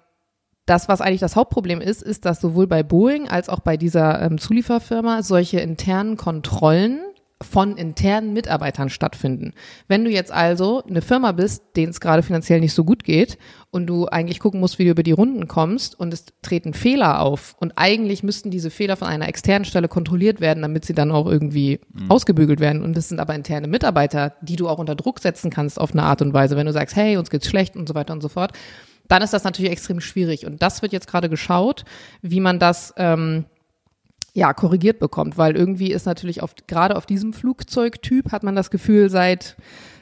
das, 0.64 0.88
was 0.88 1.02
eigentlich 1.02 1.20
das 1.20 1.36
Hauptproblem 1.36 1.82
ist, 1.82 2.02
ist, 2.02 2.24
dass 2.24 2.40
sowohl 2.40 2.66
bei 2.66 2.82
Boeing 2.82 3.28
als 3.28 3.50
auch 3.50 3.60
bei 3.60 3.76
dieser 3.76 4.22
ähm, 4.22 4.38
Zulieferfirma 4.38 5.22
solche 5.22 5.60
internen 5.60 6.16
Kontrollen 6.16 7.00
von 7.42 7.76
internen 7.76 8.32
Mitarbeitern 8.32 8.90
stattfinden. 8.90 9.52
Wenn 9.88 10.04
du 10.04 10.10
jetzt 10.10 10.32
also 10.32 10.82
eine 10.84 11.02
Firma 11.02 11.32
bist, 11.32 11.62
denen 11.76 11.90
es 11.90 12.00
gerade 12.00 12.22
finanziell 12.22 12.60
nicht 12.60 12.74
so 12.74 12.84
gut 12.84 13.04
geht 13.04 13.38
und 13.70 13.86
du 13.86 14.06
eigentlich 14.06 14.40
gucken 14.40 14.60
musst, 14.60 14.78
wie 14.78 14.84
du 14.84 14.90
über 14.90 15.02
die 15.02 15.12
Runden 15.12 15.48
kommst 15.48 15.98
und 15.98 16.12
es 16.12 16.26
treten 16.42 16.74
Fehler 16.74 17.20
auf 17.20 17.54
und 17.58 17.72
eigentlich 17.76 18.22
müssten 18.22 18.50
diese 18.50 18.70
Fehler 18.70 18.96
von 18.96 19.08
einer 19.08 19.28
externen 19.28 19.64
Stelle 19.64 19.88
kontrolliert 19.88 20.40
werden, 20.40 20.62
damit 20.62 20.84
sie 20.84 20.94
dann 20.94 21.10
auch 21.10 21.26
irgendwie 21.26 21.80
mhm. 21.92 22.10
ausgebügelt 22.10 22.60
werden 22.60 22.82
und 22.82 22.96
es 22.96 23.08
sind 23.08 23.20
aber 23.20 23.34
interne 23.34 23.68
Mitarbeiter, 23.68 24.34
die 24.42 24.56
du 24.56 24.68
auch 24.68 24.78
unter 24.78 24.94
Druck 24.94 25.20
setzen 25.20 25.50
kannst 25.50 25.80
auf 25.80 25.92
eine 25.92 26.02
Art 26.02 26.22
und 26.22 26.34
Weise, 26.34 26.56
wenn 26.56 26.66
du 26.66 26.72
sagst, 26.72 26.96
hey, 26.96 27.16
uns 27.16 27.30
geht's 27.30 27.48
schlecht 27.48 27.76
und 27.76 27.88
so 27.88 27.94
weiter 27.94 28.12
und 28.12 28.22
so 28.22 28.28
fort, 28.28 28.52
dann 29.08 29.22
ist 29.22 29.32
das 29.32 29.44
natürlich 29.44 29.72
extrem 29.72 30.00
schwierig 30.00 30.46
und 30.46 30.62
das 30.62 30.82
wird 30.82 30.92
jetzt 30.92 31.06
gerade 31.06 31.28
geschaut, 31.28 31.84
wie 32.22 32.40
man 32.40 32.58
das 32.58 32.94
ähm, 32.96 33.44
ja, 34.34 34.52
korrigiert 34.54 34.98
bekommt, 34.98 35.36
weil 35.36 35.56
irgendwie 35.56 35.92
ist 35.92 36.06
natürlich 36.06 36.42
auf, 36.42 36.54
gerade 36.66 36.96
auf 36.96 37.06
diesem 37.06 37.32
Flugzeugtyp 37.32 38.32
hat 38.32 38.42
man 38.42 38.56
das 38.56 38.70
Gefühl, 38.70 39.10
seit 39.10 39.56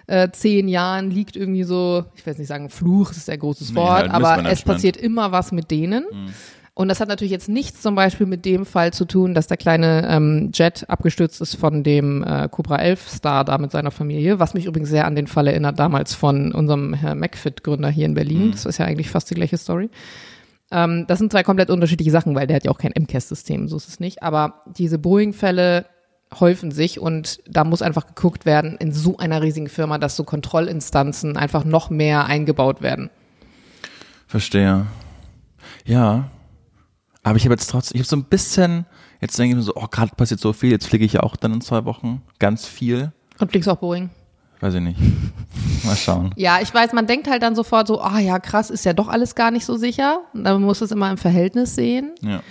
äh, 0.07 0.31
zehn 0.31 0.69
Jahren 0.69 1.11
liegt 1.11 1.37
irgendwie 1.37 1.65
so, 1.65 2.05
ich 2.15 2.25
will 2.25 2.33
jetzt 2.33 2.39
nicht 2.39 2.49
sagen 2.49 2.69
Fluch, 2.69 3.09
das 3.09 3.19
ist 3.19 3.31
ein 3.31 3.39
großes 3.39 3.75
Wort, 3.75 4.07
nee, 4.07 4.13
aber 4.13 4.45
es 4.47 4.63
passiert 4.63 4.97
immer 4.97 5.33
was 5.33 5.53
mit 5.53 5.71
denen. 5.71 6.05
Mhm. 6.11 6.35
Und 6.75 6.89
das 6.89 7.01
hat 7.01 7.09
natürlich 7.09 7.33
jetzt 7.33 7.49
nichts 7.49 7.83
zum 7.83 7.95
Beispiel 7.95 8.27
mit 8.27 8.45
dem 8.45 8.65
Fall 8.65 8.93
zu 8.93 9.05
tun, 9.05 9.35
dass 9.35 9.49
der 9.49 9.57
kleine 9.57 10.09
ähm, 10.09 10.51
Jet 10.55 10.89
abgestürzt 10.89 11.41
ist 11.41 11.57
von 11.57 11.83
dem 11.83 12.25
äh, 12.25 12.49
Cobra 12.49 12.77
11 12.77 13.09
Star 13.09 13.45
da 13.45 13.59
mit 13.59 13.71
seiner 13.71 13.91
Familie, 13.91 14.39
was 14.39 14.55
mich 14.55 14.65
übrigens 14.65 14.89
sehr 14.89 15.05
an 15.05 15.15
den 15.15 15.27
Fall 15.27 15.49
erinnert, 15.49 15.79
damals 15.79 16.15
von 16.15 16.53
unserem 16.53 16.95
Herr 16.95 17.15
McFit-Gründer 17.17 17.91
hier 17.91 18.07
in 18.07 18.15
Berlin. 18.15 18.47
Mhm. 18.47 18.51
Das 18.53 18.65
ist 18.65 18.79
ja 18.79 18.87
eigentlich 18.87 19.11
fast 19.11 19.29
die 19.31 19.35
gleiche 19.35 19.59
Story. 19.59 19.91
Ähm, 20.71 21.07
das 21.07 21.19
sind 21.19 21.33
zwei 21.33 21.43
komplett 21.43 21.71
unterschiedliche 21.71 22.11
Sachen, 22.11 22.35
weil 22.35 22.47
der 22.47 22.57
hat 22.57 22.65
ja 22.65 22.71
auch 22.71 22.79
kein 22.79 22.93
MCAS-System, 22.93 23.69
so 23.69 23.77
ist 23.77 23.89
es 23.89 24.01
nicht. 24.01 24.23
Aber 24.23 24.63
diese 24.67 24.99
Boeing-Fälle 24.99 25.87
häufen 26.39 26.71
sich 26.71 27.01
und 27.01 27.41
da 27.49 27.65
muss 27.65 27.83
einfach 27.83 28.07
geguckt 28.07 28.47
werden 28.47 28.77
in 28.79 28.93
so 28.93 29.17
einer 29.17 29.43
riesigen 29.43 29.69
Firma, 29.69 29.99
dass 29.99 30.15
so 30.15 30.23
Kontrollinstanzen 30.23 31.37
einfach 31.37 31.65
noch 31.65 31.91
mehr 31.91 32.27
eingebaut 32.27 32.83
werden. 32.83 33.11
Verstehe. 34.27 34.87
Ja. 35.85 36.31
Aber 37.23 37.37
ich 37.37 37.45
habe 37.45 37.55
jetzt 37.55 37.69
trotzdem, 37.69 37.97
ich 37.97 38.03
habe 38.03 38.09
so 38.09 38.17
ein 38.17 38.25
bisschen, 38.25 38.87
jetzt 39.21 39.39
denke 39.39 39.51
ich 39.51 39.57
mir 39.57 39.63
so, 39.63 39.75
oh, 39.75 39.89
gerade 39.91 40.15
passiert 40.15 40.41
so 40.41 40.53
viel, 40.53 40.71
jetzt 40.71 40.87
fliege 40.87 41.05
ich 41.05 41.15
ja 41.15 41.23
auch 41.23 41.37
dann 41.37 41.53
in 41.53 41.61
zwei 41.61 41.85
Wochen 41.85 42.23
ganz 42.39 42.67
viel. 42.67 43.13
Und 43.41 43.51
fliegst 43.51 43.69
auch 43.69 43.79
Boeing? 43.79 44.11
Weiß 44.61 44.75
ich 44.75 44.81
nicht. 44.81 44.99
Mal 45.85 45.97
schauen. 45.97 46.33
Ja, 46.37 46.59
ich 46.61 46.73
weiß, 46.73 46.93
man 46.93 47.07
denkt 47.07 47.29
halt 47.29 47.43
dann 47.43 47.55
sofort 47.55 47.87
so, 47.87 48.01
ah 48.01 48.19
ja, 48.19 48.39
krass, 48.39 48.71
ist 48.71 48.85
ja 48.85 48.93
doch 48.93 49.09
alles 49.09 49.35
gar 49.35 49.51
nicht 49.51 49.65
so 49.65 49.77
sicher. 49.77 50.21
Man 50.35 50.63
muss 50.63 50.83
es 50.83 50.91
immer 50.91 51.11
im 51.11 51.17
Verhältnis 51.17 51.75
sehen. 51.75 52.13
Ja. 52.21 52.43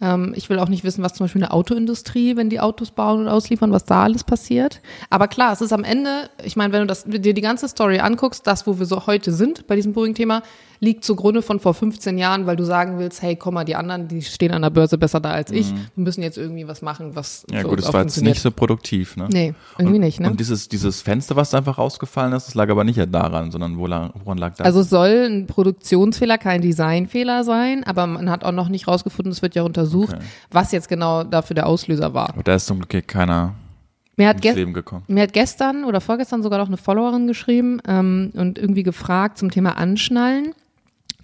Ähm, 0.00 0.34
ich 0.36 0.50
will 0.50 0.58
auch 0.58 0.68
nicht 0.68 0.84
wissen, 0.84 1.02
was 1.02 1.14
zum 1.14 1.24
Beispiel 1.24 1.42
eine 1.42 1.52
Autoindustrie, 1.52 2.36
wenn 2.36 2.50
die 2.50 2.60
Autos 2.60 2.90
bauen 2.90 3.20
und 3.20 3.28
ausliefern, 3.28 3.72
was 3.72 3.84
da 3.84 4.02
alles 4.02 4.24
passiert. 4.24 4.80
Aber 5.08 5.28
klar, 5.28 5.52
es 5.52 5.60
ist 5.60 5.72
am 5.72 5.84
Ende, 5.84 6.28
ich 6.42 6.56
meine, 6.56 6.72
wenn 6.72 6.80
du 6.80 6.86
das, 6.86 7.04
dir 7.04 7.32
die 7.32 7.40
ganze 7.40 7.68
Story 7.68 8.00
anguckst, 8.00 8.46
das, 8.46 8.66
wo 8.66 8.78
wir 8.78 8.86
so 8.86 9.06
heute 9.06 9.32
sind 9.32 9.66
bei 9.66 9.76
diesem 9.76 9.92
Boeing-Thema, 9.92 10.42
liegt 10.84 11.04
zugrunde 11.04 11.42
von 11.42 11.58
vor 11.58 11.74
15 11.74 12.18
Jahren, 12.18 12.46
weil 12.46 12.56
du 12.56 12.64
sagen 12.64 12.98
willst, 12.98 13.22
hey, 13.22 13.34
komm 13.36 13.54
mal, 13.54 13.64
die 13.64 13.74
anderen, 13.74 14.06
die 14.06 14.22
stehen 14.22 14.52
an 14.52 14.62
der 14.62 14.70
Börse 14.70 14.98
besser 14.98 15.20
da 15.20 15.30
als 15.30 15.50
ich. 15.50 15.72
Mhm. 15.72 15.76
Wir 15.96 16.04
müssen 16.04 16.22
jetzt 16.22 16.38
irgendwie 16.38 16.68
was 16.68 16.82
machen, 16.82 17.16
was 17.16 17.44
Ja 17.50 17.62
gut, 17.62 17.80
es 17.80 17.92
war 17.92 18.02
jetzt 18.02 18.20
nicht 18.20 18.40
so 18.40 18.50
produktiv, 18.50 19.16
ne? 19.16 19.28
Nee, 19.32 19.54
irgendwie 19.78 19.96
und, 19.96 20.04
nicht, 20.04 20.20
ne? 20.20 20.30
Und 20.30 20.38
dieses, 20.38 20.68
dieses 20.68 21.02
Fenster, 21.02 21.36
was 21.36 21.54
einfach 21.54 21.78
rausgefallen 21.78 22.32
ist, 22.34 22.46
das 22.46 22.54
lag 22.54 22.68
aber 22.68 22.84
nicht 22.84 23.00
daran, 23.12 23.50
sondern 23.50 23.78
woran, 23.78 24.12
woran 24.22 24.38
lag 24.38 24.54
das? 24.56 24.66
Also 24.66 24.80
es 24.80 24.90
soll 24.90 25.26
ein 25.28 25.46
Produktionsfehler, 25.46 26.38
kein 26.38 26.60
Designfehler 26.60 27.42
sein, 27.44 27.84
aber 27.84 28.06
man 28.06 28.30
hat 28.30 28.44
auch 28.44 28.52
noch 28.52 28.68
nicht 28.68 28.86
rausgefunden, 28.86 29.32
es 29.32 29.42
wird 29.42 29.54
ja 29.54 29.62
untersucht, 29.62 30.14
okay. 30.14 30.24
was 30.50 30.72
jetzt 30.72 30.88
genau 30.88 31.24
dafür 31.24 31.54
der 31.54 31.66
Auslöser 31.66 32.14
war. 32.14 32.28
Aber 32.28 32.42
da 32.42 32.54
ist 32.54 32.66
zum 32.66 32.80
Glück 32.80 33.08
keiner 33.08 33.54
mir 34.16 34.28
hat, 34.28 34.44
mir 35.08 35.22
hat, 35.22 35.32
gestern 35.32 35.84
oder 35.84 36.00
vorgestern 36.00 36.42
sogar 36.42 36.60
noch 36.60 36.68
eine 36.68 36.76
Followerin 36.76 37.26
geschrieben 37.26 37.80
ähm, 37.86 38.30
und 38.34 38.58
irgendwie 38.58 38.84
gefragt 38.84 39.38
zum 39.38 39.50
Thema 39.50 39.76
Anschnallen. 39.76 40.54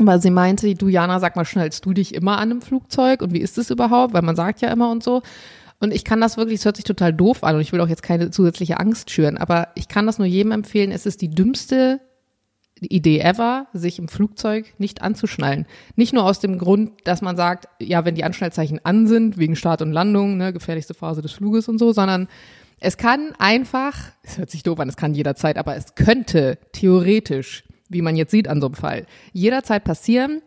Weil 0.07 0.21
sie 0.21 0.31
meinte, 0.31 0.75
du 0.75 0.89
Jana, 0.89 1.21
sag 1.21 1.37
mal, 1.37 1.45
schnallst 1.45 1.85
du 1.85 1.93
dich 1.93 2.15
immer 2.15 2.39
an 2.39 2.51
einem 2.51 2.63
Flugzeug 2.63 3.23
und 3.23 3.33
wie 3.33 3.41
ist 3.41 3.59
es 3.59 3.71
überhaupt? 3.71 4.15
Weil 4.15 4.23
man 4.23 4.37
sagt 4.37 4.61
ja 4.61 4.71
immer 4.71 4.91
und 4.91 5.03
so. 5.03 5.23
Und 5.79 5.95
ich 5.95 6.05
kann 6.05 6.21
das 6.21 6.37
wirklich, 6.37 6.61
es 6.61 6.65
hört 6.65 6.77
sich 6.77 6.85
total 6.85 7.13
doof 7.13 7.43
an 7.43 7.55
und 7.55 7.63
ich 7.63 7.73
will 7.73 7.81
auch 7.81 7.89
jetzt 7.89 8.03
keine 8.03 8.31
zusätzliche 8.31 8.79
Angst 8.79 9.11
schüren, 9.11 9.39
aber 9.39 9.69
ich 9.75 9.89
kann 9.89 10.07
das 10.07 10.19
nur 10.19 10.27
jedem 10.27 10.53
empfehlen. 10.53 10.93
Es 10.93 11.07
ist 11.07 11.23
die 11.23 11.31
dümmste 11.31 12.01
Idee 12.81 13.21
ever, 13.21 13.67
sich 13.73 13.99
im 13.99 14.09
Flugzeug 14.09 14.75
nicht 14.79 15.03
anzuschnallen. 15.03 15.67
Nicht 15.97 16.13
nur 16.13 16.25
aus 16.25 16.41
dem 16.41 16.59
Grund, 16.59 16.93
dass 17.05 17.23
man 17.23 17.37
sagt, 17.37 17.69
ja, 17.79 18.05
wenn 18.05 18.15
die 18.15 18.25
Anschnallzeichen 18.25 18.81
an 18.85 19.07
sind, 19.07 19.39
wegen 19.39 19.57
Start 19.57 19.83
und 19.83 19.93
Landung, 19.93 20.37
ne, 20.37 20.53
gefährlichste 20.53 20.95
Phase 20.95 21.23
des 21.23 21.33
Fluges 21.33 21.69
und 21.69 21.79
so, 21.79 21.93
sondern 21.93 22.29
es 22.79 22.97
kann 22.97 23.33
einfach, 23.39 23.97
es 24.23 24.39
hört 24.39 24.51
sich 24.51 24.63
doof 24.63 24.81
an, 24.81 24.89
es 24.89 24.97
kann 24.97 25.15
jederzeit, 25.15 25.59
aber 25.59 25.77
es 25.77 25.95
könnte 25.95 26.59
theoretisch 26.73 27.65
wie 27.91 28.01
man 28.03 28.17
jetzt 28.17 28.31
sieht 28.31 28.49
an 28.49 28.61
so 28.61 28.69
einem 28.69 28.75
Fall, 28.75 29.07
jederzeit 29.33 29.85
passieren, 29.85 30.41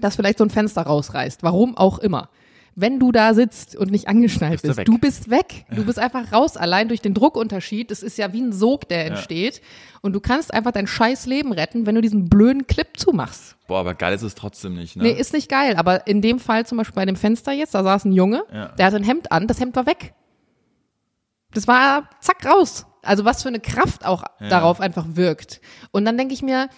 dass 0.00 0.16
vielleicht 0.16 0.38
so 0.38 0.44
ein 0.44 0.50
Fenster 0.50 0.82
rausreißt. 0.82 1.42
Warum 1.42 1.76
auch 1.76 1.98
immer. 1.98 2.30
Wenn 2.78 3.00
du 3.00 3.10
da 3.10 3.32
sitzt 3.32 3.74
und 3.74 3.90
nicht 3.90 4.06
angeschnallt 4.06 4.60
Bist 4.60 4.64
du 4.64 4.68
bist, 4.68 4.78
weg. 4.78 4.84
du 4.86 4.98
bist 4.98 5.30
weg. 5.30 5.64
Du 5.74 5.84
bist 5.86 5.98
einfach 5.98 6.30
raus, 6.30 6.58
allein 6.58 6.88
durch 6.88 7.00
den 7.00 7.14
Druckunterschied. 7.14 7.90
Das 7.90 8.02
ist 8.02 8.18
ja 8.18 8.34
wie 8.34 8.42
ein 8.42 8.52
Sog, 8.52 8.86
der 8.88 9.06
entsteht. 9.06 9.62
Und 10.02 10.12
du 10.12 10.20
kannst 10.20 10.52
einfach 10.52 10.72
dein 10.72 10.86
scheiß 10.86 11.24
Leben 11.24 11.52
retten, 11.52 11.86
wenn 11.86 11.94
du 11.94 12.02
diesen 12.02 12.28
blöden 12.28 12.66
Clip 12.66 12.88
zumachst. 12.94 13.56
Boah, 13.66 13.78
aber 13.80 13.94
geil 13.94 14.14
ist 14.14 14.20
es 14.20 14.34
trotzdem 14.34 14.74
nicht, 14.74 14.94
ne? 14.96 15.04
Nee, 15.04 15.12
ist 15.12 15.32
nicht 15.32 15.48
geil. 15.48 15.76
Aber 15.76 16.06
in 16.06 16.20
dem 16.20 16.38
Fall 16.38 16.66
zum 16.66 16.76
Beispiel 16.76 16.94
bei 16.96 17.06
dem 17.06 17.16
Fenster 17.16 17.52
jetzt, 17.52 17.74
da 17.74 17.82
saß 17.82 18.04
ein 18.04 18.12
Junge, 18.12 18.44
Ja. 18.52 18.68
der 18.68 18.84
hatte 18.86 18.96
ein 18.96 19.04
Hemd 19.04 19.32
an, 19.32 19.46
das 19.46 19.58
Hemd 19.58 19.74
war 19.74 19.86
weg. 19.86 20.12
Das 21.54 21.66
war 21.66 22.10
zack 22.20 22.44
raus. 22.44 22.84
Also 23.06 23.24
was 23.24 23.42
für 23.42 23.48
eine 23.48 23.60
Kraft 23.60 24.04
auch 24.04 24.24
darauf 24.40 24.80
einfach 24.80 25.06
wirkt. 25.10 25.60
Und 25.90 26.04
dann 26.04 26.16
denke 26.16 26.34
ich 26.34 26.42
mir, 26.42 26.68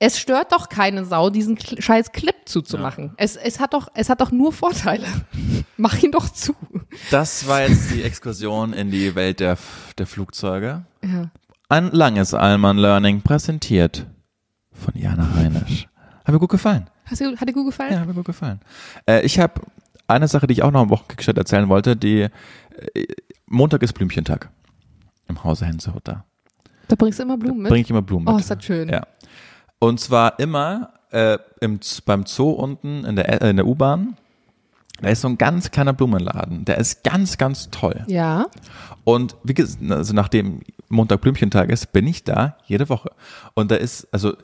es 0.00 0.18
stört 0.18 0.52
doch 0.52 0.68
keine 0.68 1.04
Sau, 1.04 1.30
diesen 1.30 1.58
scheiß 1.58 2.12
Clip 2.12 2.36
zuzumachen. 2.44 3.14
Es, 3.16 3.36
es, 3.36 3.58
hat 3.58 3.74
doch, 3.74 3.88
es 3.94 4.08
hat 4.08 4.20
doch 4.20 4.30
nur 4.30 4.52
Vorteile. 4.52 5.06
Mach 5.76 6.00
ihn 6.02 6.12
doch 6.12 6.28
zu. 6.28 6.54
Das 7.10 7.48
war 7.48 7.62
jetzt 7.62 7.90
die 7.92 8.02
Exkursion 8.02 8.72
in 8.72 8.90
die 8.90 9.14
Welt 9.14 9.40
der, 9.40 9.58
der 9.98 10.06
Flugzeuge. 10.06 10.84
Ja. 11.02 11.30
Ein 11.68 11.90
langes 11.90 12.32
Allmann 12.32 12.78
Learning 12.78 13.22
präsentiert 13.22 14.06
von 14.72 14.94
Jana 14.94 15.34
Heinisch. 15.34 15.88
Hat 16.24 16.32
mir 16.32 16.38
gut 16.38 16.50
gefallen. 16.50 16.88
Hast 17.04 17.20
du, 17.20 17.36
hat 17.36 17.48
dir 17.48 17.52
gut 17.52 17.66
gefallen? 17.66 17.92
Ja, 17.92 18.00
hat 18.00 18.06
mir 18.06 18.14
gut 18.14 18.26
gefallen. 18.26 18.60
Äh, 19.06 19.22
ich 19.22 19.38
habe 19.38 19.62
eine 20.06 20.28
Sache, 20.28 20.46
die 20.46 20.52
ich 20.52 20.62
auch 20.62 20.70
noch 20.70 20.82
am 20.82 20.90
Wochenkickstart 20.90 21.36
erzählen 21.36 21.68
wollte, 21.68 21.96
die 21.96 22.20
äh, 22.22 22.30
Montag 23.46 23.82
ist 23.82 23.94
Blümchentag 23.94 24.50
im 25.28 25.44
Hause 25.44 25.66
Hensehutter. 25.66 26.24
Da 26.88 26.96
bringst 26.96 27.18
du 27.18 27.22
immer 27.22 27.36
Blumen 27.36 27.62
mit? 27.62 27.70
Bring 27.70 27.82
ich 27.82 27.90
immer 27.90 28.02
Blumen 28.02 28.24
mit. 28.24 28.34
Oh, 28.34 28.38
ist 28.38 28.50
das 28.50 28.64
schön. 28.64 28.88
Ja. 28.88 29.06
Und 29.78 30.00
zwar 30.00 30.38
immer 30.38 30.94
äh, 31.10 31.38
im, 31.60 31.80
beim 32.04 32.26
Zoo 32.26 32.50
unten 32.50 33.04
in 33.04 33.16
der, 33.16 33.42
äh, 33.42 33.50
in 33.50 33.56
der 33.56 33.66
U-Bahn. 33.66 34.16
Da 35.00 35.10
ist 35.10 35.20
so 35.20 35.28
ein 35.28 35.38
ganz 35.38 35.70
kleiner 35.70 35.92
Blumenladen. 35.92 36.64
Der 36.64 36.78
ist 36.78 37.04
ganz, 37.04 37.38
ganz 37.38 37.70
toll. 37.70 38.04
Ja. 38.08 38.46
Und 39.04 39.36
wie 39.44 39.54
gesagt, 39.54 39.78
also 39.90 40.12
nachdem 40.12 40.62
Montag 40.88 41.20
Blümchentag 41.20 41.70
ist, 41.70 41.92
bin 41.92 42.06
ich 42.06 42.24
da 42.24 42.56
jede 42.66 42.88
Woche. 42.88 43.12
Und 43.54 43.70
da 43.70 43.76
ist, 43.76 44.08
also 44.12 44.34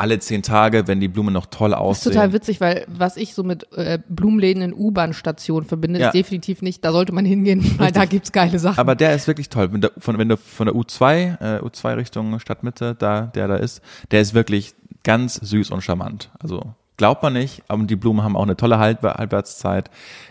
alle 0.00 0.18
zehn 0.18 0.42
Tage, 0.42 0.86
wenn 0.88 0.98
die 1.00 1.08
Blumen 1.08 1.32
noch 1.32 1.46
toll 1.46 1.70
Das 1.70 1.78
ist 1.78 1.82
aussehen. 1.82 2.12
total 2.12 2.32
witzig, 2.32 2.60
weil 2.60 2.84
was 2.88 3.16
ich 3.16 3.34
so 3.34 3.42
mit 3.44 3.72
äh, 3.76 3.98
Blumenläden 4.08 4.62
in 4.62 4.72
U-Bahn-Stationen 4.74 5.66
verbinde, 5.66 6.00
Ja. 6.00 6.08
ist 6.08 6.14
definitiv 6.14 6.62
nicht, 6.62 6.84
da 6.84 6.92
sollte 6.92 7.12
man 7.12 7.24
hingehen, 7.24 7.74
weil 7.78 7.92
da 7.92 8.04
gibt's 8.06 8.32
geile 8.32 8.58
Sachen. 8.58 8.78
Aber 8.80 8.94
der 8.94 9.14
ist 9.14 9.26
wirklich 9.26 9.48
toll. 9.48 9.72
Wenn 9.72 9.80
du 9.82 9.92
von, 9.98 10.18
wenn 10.18 10.28
du 10.28 10.36
von 10.36 10.66
der 10.66 10.74
U2, 10.74 11.58
äh, 11.58 11.60
U2 11.62 11.96
Richtung 11.96 12.40
Stadtmitte, 12.40 12.94
da, 12.98 13.22
der 13.34 13.46
da 13.48 13.56
ist, 13.56 13.80
der 14.10 14.20
ist 14.20 14.34
wirklich 14.34 14.74
ganz 15.04 15.34
süß 15.34 15.70
und 15.70 15.82
charmant. 15.82 16.30
Also 16.40 16.62
glaubt 16.96 17.22
man 17.22 17.32
nicht, 17.32 17.62
aber 17.68 17.82
die 17.84 17.96
Blumen 17.96 18.22
haben 18.22 18.36
auch 18.36 18.42
eine 18.42 18.56
tolle 18.56 18.78
Halb 18.78 19.02
Halbwertszeit. 19.02 19.90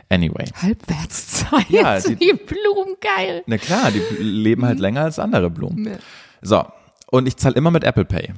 Anyway. 0.10 0.46
Halbwertszeit. 0.62 1.70
Ja, 1.70 2.00
die, 2.00 2.16
die- 2.16 2.34
Blumen 2.34 2.96
geil. 3.02 3.44
Na 3.46 3.58
klar, 3.58 3.92
die 3.92 4.02
leben 4.24 4.66
halt 4.66 4.80
länger 4.80 5.02
als 5.02 5.20
andere 5.20 5.50
Blumen. 5.50 5.98
So, 6.42 6.66
und 7.12 7.28
ich 7.28 7.38
zahle 7.38 7.56
immer 7.56 7.72
mit 7.72 7.84
Apple 7.84 8.06
Pay. 8.06 8.34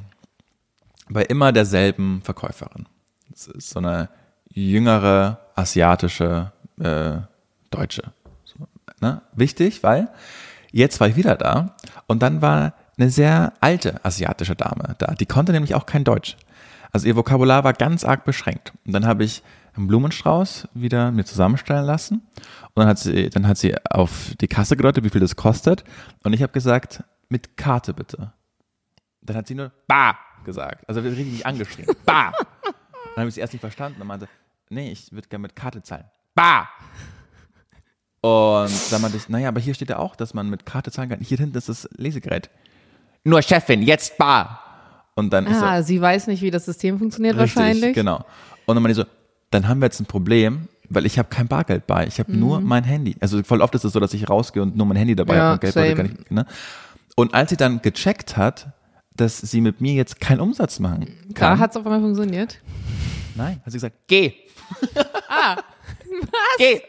Bei 1.14 1.24
immer 1.24 1.52
derselben 1.52 2.22
Verkäuferin. 2.24 2.88
Das 3.30 3.48
ist 3.48 3.70
so 3.72 3.80
eine 3.80 4.10
jüngere, 4.50 5.40
asiatische 5.56 6.52
äh, 6.80 7.18
Deutsche. 7.70 8.14
So, 8.46 8.68
ne? 9.02 9.22
Wichtig, 9.34 9.84
weil 9.84 10.10
jetzt 10.72 11.00
war 11.00 11.08
ich 11.08 11.16
wieder 11.16 11.36
da 11.36 11.76
und 12.08 12.22
dann 12.22 12.42
war 12.42 12.74
eine 12.98 13.10
sehr 13.10 13.54
alte 13.60 14.04
asiatische 14.06 14.56
Dame 14.56 14.96
da. 15.00 15.14
Die 15.14 15.26
konnte 15.26 15.52
nämlich 15.52 15.76
auch 15.76 15.86
kein 15.86 16.04
Deutsch. 16.04 16.38
Also 16.92 17.08
ihr 17.08 17.16
Vokabular 17.16 17.64
war 17.64 17.74
ganz 17.74 18.04
arg 18.04 18.26
beschränkt. 18.26 18.74
Und 18.86 18.94
dann 18.94 19.06
habe 19.06 19.24
ich 19.24 19.44
einen 19.76 19.88
Blumenstrauß 19.88 20.68
wieder 20.74 21.12
mir 21.12 21.24
zusammenstellen 21.24 21.86
lassen. 21.86 22.22
Und 22.74 22.82
dann 22.82 22.88
hat 22.88 23.00
sie, 23.00 23.30
dann 23.30 23.48
hat 23.48 23.58
sie 23.58 23.76
auf 23.90 24.34
die 24.40 24.48
Kasse 24.48 24.76
gedeutet, 24.76 25.04
wie 25.04 25.10
viel 25.10 25.22
das 25.22 25.36
kostet. 25.36 25.84
Und 26.24 26.34
ich 26.34 26.42
habe 26.42 26.52
gesagt, 26.52 27.04
mit 27.30 27.56
Karte 27.58 27.94
bitte. 27.94 28.34
Dann 29.22 29.38
hat 29.38 29.48
sie 29.48 29.56
nur 29.56 29.72
Ba 29.88 30.18
gesagt. 30.44 30.88
Also 30.88 31.04
wird 31.04 31.18
richtig 31.18 31.46
angeschrien. 31.46 31.88
Ba. 32.06 32.32
Dann 32.64 33.18
habe 33.18 33.30
ich 33.30 33.36
sie 33.36 33.42
erst 33.42 33.54
nicht 33.54 33.62
verstanden 33.62 34.02
und 34.02 34.08
meinte, 34.08 34.28
nee, 34.70 34.92
ich 34.92 35.12
würde 35.12 35.28
gerne 35.28 35.42
mit 35.44 35.56
Karte 35.56 35.82
zahlen. 35.84 36.06
Ba. 36.36 36.70
Und 38.22 38.72
dann 38.92 39.02
meinte 39.02 39.18
ich, 39.18 39.30
naja, 39.30 39.48
aber 39.48 39.60
hier 39.60 39.74
steht 39.74 39.90
ja 39.90 39.98
auch, 39.98 40.16
dass 40.16 40.34
man 40.34 40.50
mit 40.50 40.66
Karte 40.66 40.92
zahlen 40.92 41.10
kann. 41.10 41.20
Hier 41.22 41.38
hinten 41.38 41.58
ist 41.58 41.70
das 41.70 41.90
Lesegerät. 41.98 42.50
Nur 43.24 43.42
Chefin, 43.42 43.82
jetzt 43.82 44.18
Ba. 44.18 44.60
Und 45.16 45.32
dann 45.34 45.46
ist 45.48 45.60
so, 45.60 45.66
Ah, 45.66 45.82
sie 45.82 46.00
weiß 46.00 46.28
nicht, 46.28 46.42
wie 46.42 46.52
das 46.52 46.66
System 46.66 47.00
funktioniert 47.00 47.36
Richtig, 47.38 47.56
wahrscheinlich. 47.58 47.94
genau. 47.96 48.24
Und 48.66 48.76
dann 48.76 48.84
meine 48.84 48.92
ich 48.92 48.98
so, 48.98 49.06
dann 49.50 49.68
haben 49.68 49.80
wir 49.82 49.88
jetzt 49.88 50.00
ein 50.00 50.06
Problem, 50.06 50.68
weil 50.90 51.06
ich 51.06 51.18
habe 51.20 51.30
kein 51.30 51.48
Bargeld 51.48 51.88
bei. 51.88 52.06
Ich 52.08 52.20
habe 52.20 52.32
nur 52.32 52.62
mein 52.62 52.84
Handy. 52.84 53.16
Also 53.20 53.42
voll 53.44 53.62
oft 53.62 53.74
ist 53.76 53.84
es 53.84 53.94
so, 53.94 54.00
dass 54.00 54.14
ich 54.14 54.30
rausgehe 54.30 54.62
und 54.62 54.76
nur 54.78 54.86
mein 54.86 54.98
Handy 54.98 55.16
dabei 55.16 55.34
Mhm. 55.34 55.38
Ja, 55.38 55.44
habe 55.44 55.54
und 55.56 55.62
Geldbeutel 55.62 55.96
same. 55.98 56.10
nicht. 56.10 56.32
Ne? 56.32 56.46
Und 57.16 57.34
als 57.34 57.50
sie 57.50 57.58
dann 57.58 57.82
gecheckt 57.82 58.38
hat, 58.38 58.68
dass 59.22 59.38
sie 59.40 59.62
mit 59.62 59.80
mir 59.82 59.94
jetzt 59.94 60.20
keinen 60.20 60.40
Umsatz 60.42 60.80
machen 60.80 61.08
Da 61.30 61.40
kann, 61.40 61.60
hat's 61.60 61.78
auf 61.78 61.86
einmal 61.86 62.02
funktioniert. 62.02 62.60
nein, 63.36 63.62
hat 63.64 63.72
sie 63.72 63.78
gesagt, 63.78 63.96
geh, 64.08 64.34
Ah, 65.30 65.58
geh. 66.58 66.82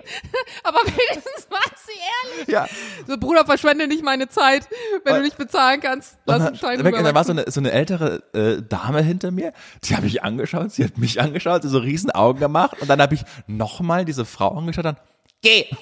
aber 0.65 0.79
wenigstens 0.85 1.47
war 1.51 1.61
sie 1.77 1.93
ehrlich. 2.39 2.49
Ja. 2.49 2.67
So, 3.07 3.17
Bruder, 3.19 3.45
verschwende 3.45 3.87
nicht 3.87 4.03
meine 4.05 4.29
Zeit. 4.29 4.69
Wenn 5.05 5.13
du 5.15 5.19
Und- 5.19 5.25
nicht 5.25 5.39
bezahlen 5.39 5.81
kannst, 5.81 6.19
lass 6.27 6.41
Und 6.41 6.47
einen 6.49 6.57
Schein 6.57 6.83
dann, 6.83 7.05
da 7.05 7.15
war 7.15 7.25
so 7.25 7.33
eine, 7.33 7.51
so 7.51 7.61
eine 7.61 7.71
ältere 7.73 8.23
äh, 8.35 8.63
Dame 8.63 9.03
hinter 9.03 9.31
mir, 9.31 9.53
die 9.85 9.97
habe 9.97 10.07
ich 10.07 10.23
angeschaut, 10.23 10.73
sie 10.73 10.85
hat 10.85 10.99
mich 10.99 11.21
angeschaut, 11.21 11.63
sie 11.63 11.69
so 11.69 11.79
riesen 11.79 12.11
Augen 12.11 12.41
gemacht 12.41 12.77
und 12.81 12.89
dann 12.89 13.01
habe 13.01 13.15
ich 13.15 13.23
nochmal 13.47 14.05
diese 14.05 14.25
Frau 14.25 14.57
angeschaut 14.57 14.87
und 14.87 14.97
geh. 15.43 15.67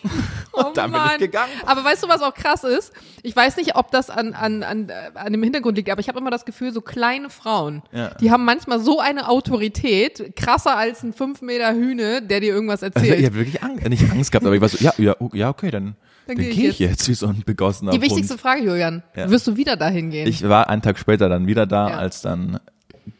Und 0.53 0.64
Oh 0.64 0.73
dann 0.75 0.90
bin 0.90 1.01
ich 1.12 1.18
gegangen. 1.18 1.53
Aber 1.64 1.85
weißt 1.85 2.03
du, 2.03 2.09
was 2.09 2.23
auch 2.23 2.35
krass 2.35 2.64
ist? 2.64 2.92
Ich 3.23 3.37
weiß 3.37 3.57
nicht, 3.57 3.77
ob 3.77 3.92
das 3.92 4.11
an, 4.11 4.35
an, 4.35 4.64
an, 4.64 4.88
äh, 4.88 5.12
an 5.14 5.33
dem 5.33 5.42
Hintergrund 5.44 5.77
liegt, 5.77 5.88
aber 5.90 6.01
ich 6.01 6.09
habe 6.09 6.18
immer 6.18 6.31
das 6.33 6.44
Gefühl, 6.44 6.73
so 6.73 6.81
kleine 6.81 7.31
Frauen, 7.31 7.83
Ja. 7.92 8.09
die 8.14 8.33
haben 8.33 8.44
manchmal 8.44 8.81
so 8.81 8.99
eine 8.99 9.29
Autorität, 9.29 10.33
krasser 10.35 10.77
als 10.77 11.05
ein 11.05 11.12
5 11.12 11.42
Meter 11.42 11.73
Hühne, 11.73 12.20
der 12.20 12.40
dir 12.40 12.53
irgendwas 12.53 12.83
Also, 12.83 12.99
erzählt. 12.99 13.20
ich 13.20 13.27
habe 13.27 13.37
wirklich 13.37 13.62
Angst, 13.62 13.88
nicht 13.88 14.11
Angst 14.11 14.33
gehabt, 14.33 14.44
aber 14.44 14.57
ich 14.57 14.61
war 14.61 14.68
so, 14.68 14.79
ja, 14.81 14.92
ja, 14.99 15.14
ja 15.35 15.49
okay, 15.51 15.70
dann, 15.70 15.94
dann, 16.27 16.37
geh 16.37 16.51
gehe 16.51 16.68
ich 16.70 16.81
ich 16.81 16.88
jetzt 16.90 17.09
wie 17.09 17.14
so 17.14 17.29
ein 17.29 17.42
begossener 17.46 17.92
Die 17.92 18.01
wichtigste 18.03 18.33
Hund. 18.35 18.40
Frage, 18.40 18.62
Julian. 18.62 19.05
Ja. 19.14 19.31
Wirst 19.31 19.46
du 19.46 19.57
wieder 19.57 19.77
dahin 19.77 20.11
gehen? 20.11 20.27
Ich 20.27 20.46
war 20.49 20.68
einen 20.68 20.83
Tag 20.83 20.99
später 20.99 21.29
dann 21.29 21.46
wieder 21.46 21.66
da, 21.66 21.90
Ja. 21.90 21.96
als 21.99 22.23
dann 22.23 22.59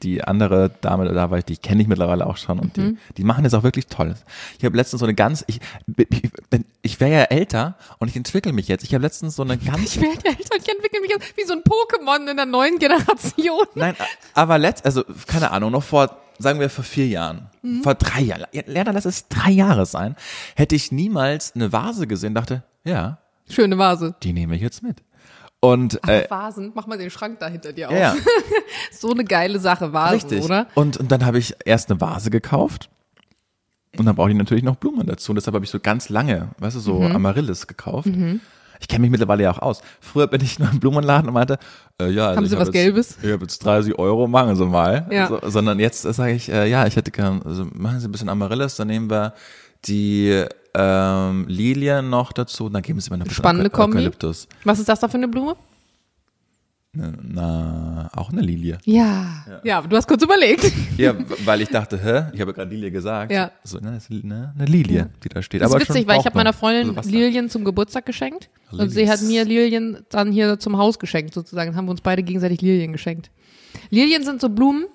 die 0.03 0.23
andere 0.25 0.71
Dame 0.81 1.13
da 1.13 1.31
war, 1.31 1.41
die 1.43 1.57
kenne 1.57 1.83
ich 1.83 1.89
mittlerweile 1.89 2.27
auch 2.27 2.37
schon 2.37 2.59
und 2.59 2.77
Mhm. 2.77 2.99
die, 3.11 3.15
die 3.19 3.25
machen 3.25 3.45
das 3.45 3.55
auch 3.55 3.63
wirklich 3.63 3.87
toll. 3.87 4.15
Ich 4.59 4.65
habe 4.65 4.77
letztens 4.77 5.01
so 5.01 5.07
eine 5.07 5.15
ganz, 5.15 5.45
ich, 5.47 5.61
ich, 5.97 6.23
ich 6.83 7.01
wäre 7.01 7.13
ja 7.13 7.23
älter 7.25 7.77
und 7.99 8.09
ich 8.09 8.17
entwickle 8.17 8.53
mich 8.53 8.69
jetzt. 8.69 8.85
Ich 8.85 8.95
habe 8.95 9.03
letztens 9.03 9.37
so 9.37 9.43
eine 9.43 9.59
ganz, 9.59 9.97
ich 9.97 10.01
werde 10.01 10.25
älter 10.27 10.55
und 10.57 10.63
ich 10.63 10.69
entwickle 10.73 11.01
mich 11.01 11.11
jetzt 11.11 11.37
wie 11.37 11.45
so 11.45 11.53
ein 11.55 11.61
Pokémon 11.63 12.31
in 12.31 12.37
der 12.37 12.47
neuen 12.47 12.79
Generation. 12.79 13.67
nein, 13.75 13.95
aber 14.35 14.59
letzt, 14.59 14.85
also 14.85 15.05
keine 15.27 15.51
Ahnung, 15.51 15.71
noch 15.73 15.83
vor, 15.83 16.17
sagen 16.39 16.61
wir 16.61 16.71
vor 16.71 16.85
vier 16.85 17.07
Jahren, 17.09 17.49
Mhm. 17.63 17.83
vor 17.83 17.95
drei 17.95 18.23
Jahren, 18.23 18.47
ja, 18.53 18.63
Lerner, 18.67 18.93
lass 18.95 19.05
es 19.05 19.29
drei 19.29 19.51
Jahre 19.51 19.85
sein, 19.85 20.17
hätte 20.57 20.75
ich 20.77 20.91
niemals 20.93 21.55
eine 21.55 21.73
Vase 21.73 22.07
gesehen, 22.07 22.35
dachte, 22.35 22.63
ja, 22.85 23.19
Schöne 23.51 23.77
Vase. 23.79 24.15
die 24.23 24.33
nehme 24.33 24.55
ich 24.57 24.63
jetzt 24.63 24.83
mit. 24.83 25.03
Und 25.61 26.01
äh, 26.09 26.25
Ach, 26.27 26.31
Vasen, 26.31 26.73
mach 26.75 26.87
mal 26.87 26.97
den 26.97 27.11
Schrank 27.11 27.39
da 27.41 27.49
hinter 27.49 27.73
dir 27.73 27.91
auf. 27.91 27.95
ja. 27.95 28.15
So 28.93 29.11
eine 29.13 29.25
geile 29.25 29.59
Sache, 29.59 29.93
Vasen, 29.93 30.15
Richtig. 30.15 30.45
oder? 30.45 30.67
Und, 30.75 30.97
und 30.97 31.13
dann 31.13 31.25
habe 31.27 31.39
ich 31.39 31.55
erst 31.65 31.91
eine 31.91 32.01
Vase 32.01 32.31
gekauft. 32.31 32.89
Und 33.99 34.07
dann 34.07 34.15
brauche 34.15 34.31
ich 34.31 34.37
natürlich 34.37 34.65
noch 34.65 34.77
Blumen 34.77 35.07
dazu. 35.07 35.33
Und 35.33 35.37
deshalb 35.37 35.55
habe 35.55 35.65
ich 35.65 35.71
so 35.71 35.81
ganz 35.81 36.09
lange, 36.09 36.49
weißt 36.59 36.77
du, 36.77 36.81
so 36.81 37.01
Mhm. 37.01 37.17
Amaryllis 37.17 37.67
gekauft. 37.67 38.09
Ich 38.79 38.89
kenne 38.89 39.01
mich 39.03 39.11
mittlerweile 39.11 39.43
ja 39.43 39.51
auch 39.51 39.59
aus. 39.59 39.83
Früher 40.01 40.27
bin 40.29 40.41
ich 40.43 40.59
nur 40.59 40.71
im 40.71 40.81
Blumenladen 40.81 41.29
und 41.29 41.35
meinte, 41.35 41.59
äh, 42.01 42.09
ja, 42.09 42.29
also 42.29 42.37
Haben 42.39 42.47
Sie 42.47 42.55
hab 42.55 42.61
was 42.61 42.69
jetzt, 42.69 42.73
Gelbes? 42.73 43.19
Ich 43.23 43.31
habe 43.33 43.43
jetzt 43.43 43.59
30 43.65 43.99
Euro, 43.99 44.27
machen 44.29 44.57
Sie 44.57 44.65
mal. 44.65 45.07
Ja. 45.11 45.27
So, 45.29 45.41
sondern 45.45 45.79
jetzt 45.79 46.03
sage 46.03 46.33
ich, 46.33 46.51
äh, 46.51 46.67
ja, 46.71 46.87
ich 46.87 46.97
hätte 46.97 47.11
gern, 47.11 47.43
also 47.45 47.67
machen 47.75 48.01
Sie 48.01 48.09
ein 48.09 48.13
bisschen 48.13 48.29
Amaryllis, 48.31 48.77
dann 48.77 48.89
nehmen 48.89 49.11
wir 49.11 49.35
die 49.87 50.45
ähm, 50.75 51.47
Lilien 51.49 52.09
noch 52.11 52.33
dazu 52.33 52.67
und 52.67 52.73
dann 52.75 52.83
geben 52.83 53.01
Sie 53.01 53.11
mir 53.11 53.19
noch 53.19 53.25
ein 53.25 53.29
bisschen 53.29 53.43
Spannende 53.43 53.69
Euka- 53.71 53.77
Kombi. 53.77 53.97
Eukalyptus. 53.99 54.47
Was 54.65 54.79
ist 54.79 54.89
das 54.89 55.01
da 55.01 55.09
für 55.09 55.17
eine 55.17 55.29
Blume? 55.29 55.57
Na, 56.93 58.11
auch 58.17 58.31
eine 58.33 58.41
Lilie. 58.41 58.79
Ja. 58.85 59.45
Ja, 59.63 59.81
du 59.81 59.97
hast 59.97 60.09
kurz 60.09 60.25
überlegt. 60.25 60.73
Ja, 60.97 61.15
weil 61.45 61.61
ich 61.61 61.69
dachte, 61.69 61.97
hä? 62.03 62.33
Ich 62.35 62.41
habe 62.41 62.53
gerade 62.53 62.69
Lilie 62.75 62.91
gesagt. 62.91 63.31
Ja. 63.31 63.53
So, 63.63 63.79
ne, 63.79 63.93
das 63.93 64.11
ist 64.11 64.25
ne, 64.25 64.53
eine 64.57 64.65
Lilie, 64.65 65.09
die 65.23 65.29
da 65.29 65.41
steht. 65.41 65.61
Das 65.61 65.69
ist 65.71 65.75
Aber 65.77 65.83
witzig, 65.89 66.09
weil 66.09 66.19
ich 66.19 66.27
habe 66.27 66.37
meiner. 66.37 66.53
Freundin 66.53 66.99
Also. 66.99 67.09
Lilien 67.09 67.49
zum 67.49 67.63
Geburtstag 67.65 68.07
geschenkt 68.07 68.51
und 68.73 68.89
sie 68.91 69.01
Lilies. 69.03 69.11
hat 69.13 69.23
mir 69.23 69.45
Lilien 69.45 69.99
dann 70.11 70.33
hier 70.33 70.59
zum 70.59 70.79
Haus 70.79 70.99
geschenkt 70.99 71.33
sozusagen. 71.33 71.71
Dann 71.71 71.77
haben 71.77 71.87
wir 71.87 71.93
uns 71.93 72.01
beide 72.01 72.25
gegenseitig 72.25 72.61
Lilien 72.61 72.91
geschenkt. 72.91 73.31
Lilien 73.91 74.25
sind 74.25 74.41
so 74.41 74.49
Blumen, 74.49 74.87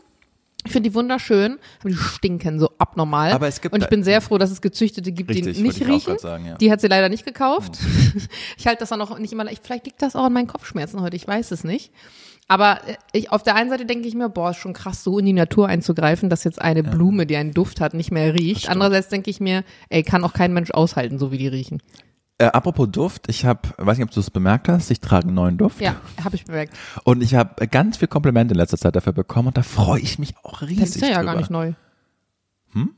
ich 0.66 0.72
finde 0.72 0.90
die 0.90 0.96
wunderschön, 0.96 1.58
aber 1.80 1.90
die 1.90 1.96
stinken 1.96 2.60
so 2.60 2.70
abnormal. 2.78 3.32
Aber 3.32 3.48
es 3.48 3.62
gibt 3.62 3.74
und 3.74 3.82
ich 3.84 3.90
bin 3.90 4.04
sehr 4.04 4.20
froh, 4.22 4.38
dass 4.38 4.52
es 4.52 4.62
gezüchtete 4.62 5.12
gibt, 5.12 5.30
Richtig, 5.30 5.58
die 5.58 5.64
nicht 5.64 5.86
riechen. 5.86 6.18
sagen, 6.18 6.46
ja. 6.46 6.56
Die 6.56 6.72
hat 6.72 6.82
sie 6.82 6.88
leider 6.88 7.10
nicht 7.10 7.26
gekauft. 7.26 7.78
Ich 8.58 8.66
halte 8.68 8.80
das 8.80 8.90
dann 8.90 9.02
auch 9.02 9.18
nicht 9.20 9.34
immer, 9.34 9.50
ich- 9.52 9.60
vielleicht 9.62 9.86
liegt 9.86 10.02
das 10.02 10.16
auch 10.16 10.24
an 10.26 10.34
meinen 10.34 10.48
Kopfschmerzen 10.48 11.02
heute, 11.02 11.16
ich 11.16 11.28
weiß 11.28 11.52
es 11.52 11.64
nicht. 11.64 11.92
Aber 12.48 12.80
äh, 12.88 12.96
ich, 13.12 13.32
auf 13.32 13.44
der 13.44 13.56
einen 13.56 13.70
Seite 13.70 13.86
denke 13.86 14.08
ich 14.08 14.16
mir, 14.16 14.30
boah, 14.30 14.52
ist 14.52 14.58
schon 14.58 14.74
krass, 14.74 15.04
so 15.04 15.20
in 15.20 15.26
die 15.26 15.34
Natur 15.34 15.68
einzugreifen, 15.68 16.30
dass 16.30 16.44
jetzt 16.44 16.62
eine 16.62 16.84
Blume, 16.84 17.26
die 17.26 17.36
einen 17.36 17.52
Duft 17.54 17.82
hat, 17.82 17.94
nicht 17.94 18.12
mehr 18.12 18.34
riecht. 18.34 18.70
Andererseits 18.70 19.10
denke 19.10 19.30
ich 19.30 19.40
mir, 19.40 19.64
ey, 19.90 20.04
kann 20.04 20.24
auch 20.24 20.34
kein 20.34 20.54
Mensch 20.54 20.72
aushalten, 20.72 21.18
so 21.20 21.32
wie 21.32 21.38
die 21.38 21.48
riechen. 21.48 21.82
Äh, 22.38 22.48
apropos 22.48 22.90
Duft, 22.92 23.30
ich 23.30 23.46
habe, 23.46 23.62
weiß 23.78 23.98
nicht, 23.98 24.06
ob 24.06 24.12
du 24.12 24.20
es 24.20 24.30
bemerkt 24.30 24.68
hast, 24.68 24.92
ich 24.92 25.00
trage 25.00 25.28
einen 25.28 25.36
neuen 25.36 25.58
Duft. 25.58 25.80
Ja, 25.80 25.96
habe 26.24 26.36
ich 26.36 26.44
bemerkt. 26.44 26.76
Und 27.06 27.24
ich 27.24 27.34
habe 27.34 27.66
ganz 27.68 27.98
viel 27.98 28.10
Komplimente 28.10 28.54
in 28.54 28.58
letzter 28.58 28.78
Zeit 28.78 28.96
dafür 28.96 29.14
bekommen 29.14 29.50
und 29.50 29.58
da 29.58 29.64
freue 29.64 30.02
ich 30.02 30.20
mich 30.20 30.36
auch 30.44 30.62
riesig 30.62 30.80
Das 30.80 30.90
ist 30.98 31.02
ja, 31.02 31.10
ja 31.10 31.24
gar 31.24 31.38
nicht 31.38 31.50
neu. 31.50 31.74
Hm? 32.74 32.94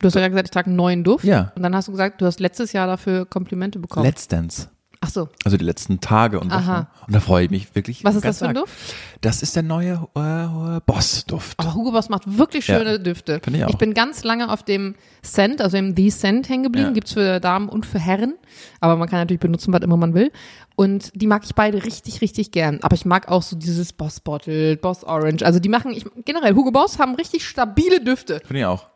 Du 0.00 0.06
hast 0.06 0.14
ja 0.14 0.26
gesagt, 0.26 0.48
ich 0.48 0.50
trage 0.50 0.66
einen 0.66 0.76
neuen 0.76 1.04
Duft. 1.04 1.24
Ja. 1.24 1.52
Und 1.54 1.62
dann 1.62 1.76
hast 1.76 1.86
du 1.86 1.92
gesagt, 1.92 2.20
du 2.20 2.26
hast 2.26 2.40
letztes 2.40 2.72
Jahr 2.72 2.88
dafür 2.88 3.26
Komplimente 3.26 3.78
bekommen. 3.78 4.06
Letztens. 4.06 4.68
Ach 5.02 5.08
so. 5.08 5.30
Also 5.44 5.56
die 5.56 5.64
letzten 5.64 6.00
Tage 6.00 6.38
und 6.38 6.50
Wochen. 6.50 6.58
Aha. 6.58 6.88
Und 7.06 7.14
da 7.14 7.20
freue 7.20 7.44
ich 7.46 7.50
mich 7.50 7.74
wirklich. 7.74 8.04
Was 8.04 8.16
ist 8.16 8.24
das 8.26 8.40
für 8.40 8.48
ein. 8.48 8.54
Duft? 8.54 8.74
Das 9.22 9.42
ist 9.42 9.56
der 9.56 9.62
neue 9.62 10.06
äh, 10.14 10.80
Boss-Duft. 10.84 11.58
Aber 11.58 11.74
Hugo 11.74 11.90
Boss 11.90 12.10
macht 12.10 12.24
wirklich 12.38 12.66
Ja. 12.66 12.76
schöne 12.78 13.00
Düfte. 13.00 13.40
Finde 13.42 13.60
ich 13.60 13.64
auch. 13.64 13.78
bin 13.78 13.94
ganz 13.94 14.24
lange 14.24 14.52
auf 14.52 14.62
dem 14.62 14.94
Scent, 15.24 15.62
also 15.62 15.78
im 15.78 15.96
The 15.96 16.10
Scent 16.10 16.50
hängen 16.50 16.64
geblieben. 16.64 16.88
Ja. 16.88 16.92
Gibt's 16.92 17.14
für 17.14 17.40
Damen 17.40 17.70
und 17.70 17.86
für 17.86 17.98
Herren. 17.98 18.34
Aber 18.80 18.96
man 18.96 19.08
kann 19.08 19.20
natürlich 19.20 19.40
benutzen, 19.40 19.72
was 19.72 19.80
immer 19.80 19.96
man 19.96 20.12
will. 20.12 20.30
Und 20.76 21.12
die 21.14 21.26
mag 21.26 21.44
ich 21.46 21.54
beide 21.54 21.82
richtig, 21.82 22.20
richtig 22.20 22.52
gern. 22.52 22.80
Aber 22.82 22.94
ich 22.94 23.06
mag 23.06 23.28
auch 23.28 23.42
so 23.42 23.56
dieses 23.56 23.94
Boss 23.94 24.20
Bottle, 24.20 24.76
Boss 24.76 25.02
Orange. 25.04 25.44
Also 25.46 25.60
die 25.60 25.70
machen, 25.70 25.92
ich, 25.92 26.04
generell, 26.26 26.54
Hugo 26.54 26.72
Boss 26.72 26.98
haben 26.98 27.14
richtig 27.14 27.46
stabile 27.48 28.02
Düfte. 28.02 28.40
Finde 28.44 28.60
ich 28.60 28.66
auch. 28.66 28.86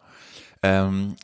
Ähm, 0.62 1.16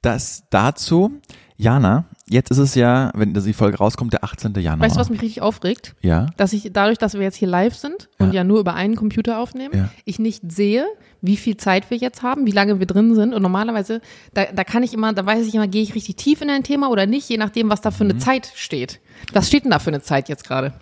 das 0.00 0.44
dazu, 0.50 1.20
Jana, 1.56 2.04
jetzt 2.28 2.50
ist 2.50 2.58
es 2.58 2.74
ja, 2.74 3.10
wenn 3.14 3.34
die 3.34 3.52
Folge 3.52 3.78
rauskommt, 3.78 4.12
der 4.12 4.24
18. 4.24 4.54
Januar. 4.54 4.80
Weißt 4.86 4.96
du, 4.96 5.00
was 5.00 5.10
mich 5.10 5.22
richtig 5.22 5.42
aufregt? 5.42 5.94
Ja. 6.00 6.26
Dass 6.36 6.52
ich 6.52 6.70
dadurch, 6.72 6.98
dass 6.98 7.14
wir 7.14 7.20
jetzt 7.22 7.36
hier 7.36 7.48
live 7.48 7.74
sind 7.76 8.08
und 8.18 8.28
Ja. 8.28 8.36
ja 8.40 8.44
nur 8.44 8.58
über 8.60 8.74
einen 8.74 8.96
Computer 8.96 9.38
aufnehmen, 9.38 9.74
Ja. 9.76 9.88
ich 10.04 10.18
nicht 10.18 10.50
sehe, 10.50 10.86
wie 11.20 11.36
viel 11.36 11.56
Zeit 11.56 11.90
wir 11.90 11.98
jetzt 11.98 12.22
haben, 12.22 12.46
wie 12.46 12.50
lange 12.50 12.78
wir 12.80 12.86
drin 12.86 13.14
sind. 13.14 13.32
Und 13.34 13.42
normalerweise, 13.42 14.00
da, 14.34 14.46
da 14.46 14.64
kann 14.64 14.82
ich 14.82 14.92
immer, 14.94 15.12
da 15.12 15.24
weiß 15.24 15.46
ich 15.46 15.54
immer, 15.54 15.68
gehe 15.68 15.82
ich 15.82 15.94
richtig 15.94 16.16
tief 16.16 16.40
in 16.42 16.50
ein 16.50 16.64
Thema 16.64 16.90
oder 16.90 17.06
nicht, 17.06 17.28
je 17.28 17.36
nachdem, 17.36 17.68
was 17.70 17.80
da 17.80 17.90
für 17.92 18.04
Mhm. 18.04 18.10
eine 18.10 18.18
Zeit 18.18 18.50
steht. 18.56 18.98
Was 19.32 19.46
steht 19.46 19.64
denn 19.64 19.70
da 19.70 19.78
für 19.78 19.90
eine 19.90 20.02
Zeit 20.02 20.28
jetzt 20.28 20.44
gerade? 20.44 20.72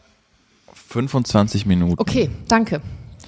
25 0.88 1.66
Minuten. 1.66 2.00
Okay, 2.00 2.30
danke. 2.48 2.80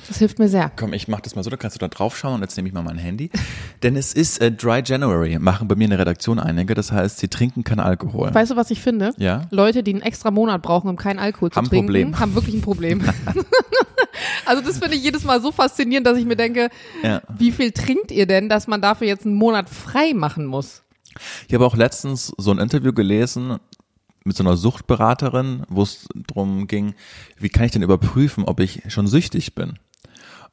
Das 0.08 0.18
hilft 0.18 0.38
mir 0.38 0.48
sehr. 0.48 0.70
Komm, 0.76 0.92
ich 0.92 1.08
mach 1.08 1.20
das 1.20 1.34
mal 1.36 1.42
so, 1.42 1.50
dann 1.50 1.58
kannst 1.58 1.76
du 1.76 1.78
da 1.78 1.88
drauf 1.88 2.16
schauen 2.16 2.34
und 2.34 2.40
jetzt 2.42 2.56
nehme 2.56 2.68
ich 2.68 2.74
mal 2.74 2.82
mein 2.82 2.98
Handy. 2.98 3.30
Denn 3.82 3.96
es 3.96 4.12
ist 4.12 4.40
äh, 4.40 4.50
Dry 4.50 4.82
January, 4.84 5.38
machen 5.38 5.68
bei 5.68 5.74
mir 5.74 5.84
in 5.84 5.90
der 5.90 5.98
Redaktion 5.98 6.38
einige, 6.38 6.74
das 6.74 6.92
heißt, 6.92 7.18
sie 7.18 7.28
trinken 7.28 7.64
keinen 7.64 7.80
Alkohol. 7.80 8.34
Weißt 8.34 8.50
du, 8.50 8.56
was 8.56 8.70
ich 8.70 8.80
finde? 8.80 9.12
Ja. 9.18 9.42
Leute, 9.50 9.82
die 9.82 9.92
einen 9.92 10.02
extra 10.02 10.30
Monat 10.30 10.62
brauchen, 10.62 10.88
um 10.88 10.96
keinen 10.96 11.18
Alkohol 11.18 11.50
zu 11.50 11.56
Haben 11.56 11.68
trinken, 11.68 11.86
Problem. 11.86 12.18
haben 12.18 12.34
wirklich 12.34 12.54
ein 12.54 12.62
Problem. 12.62 13.02
also 14.46 14.62
das 14.62 14.78
finde 14.78 14.96
ich 14.96 15.02
jedes 15.02 15.24
Mal 15.24 15.40
so 15.40 15.52
faszinierend, 15.52 16.06
dass 16.06 16.18
ich 16.18 16.24
mir 16.24 16.36
denke, 16.36 16.68
Ja. 17.02 17.22
wie 17.36 17.52
viel 17.52 17.72
trinkt 17.72 18.10
ihr 18.10 18.26
denn, 18.26 18.48
dass 18.48 18.66
man 18.66 18.80
dafür 18.80 19.06
jetzt 19.06 19.26
einen 19.26 19.34
Monat 19.36 19.68
frei 19.68 20.12
machen 20.14 20.46
muss? 20.46 20.82
Ich 21.48 21.54
habe 21.54 21.66
auch 21.66 21.76
letztens 21.76 22.32
so 22.38 22.50
ein 22.50 22.58
Interview 22.58 22.92
gelesen 22.92 23.58
mit 24.24 24.36
so 24.36 24.44
einer 24.44 24.56
Suchtberaterin, 24.56 25.64
wo 25.68 25.82
es 25.82 26.06
darum 26.28 26.66
ging, 26.66 26.94
wie 27.38 27.48
kann 27.48 27.64
ich 27.64 27.72
denn 27.72 27.82
überprüfen, 27.82 28.44
ob 28.44 28.60
ich 28.60 28.82
schon 28.88 29.06
süchtig 29.06 29.54
bin? 29.54 29.78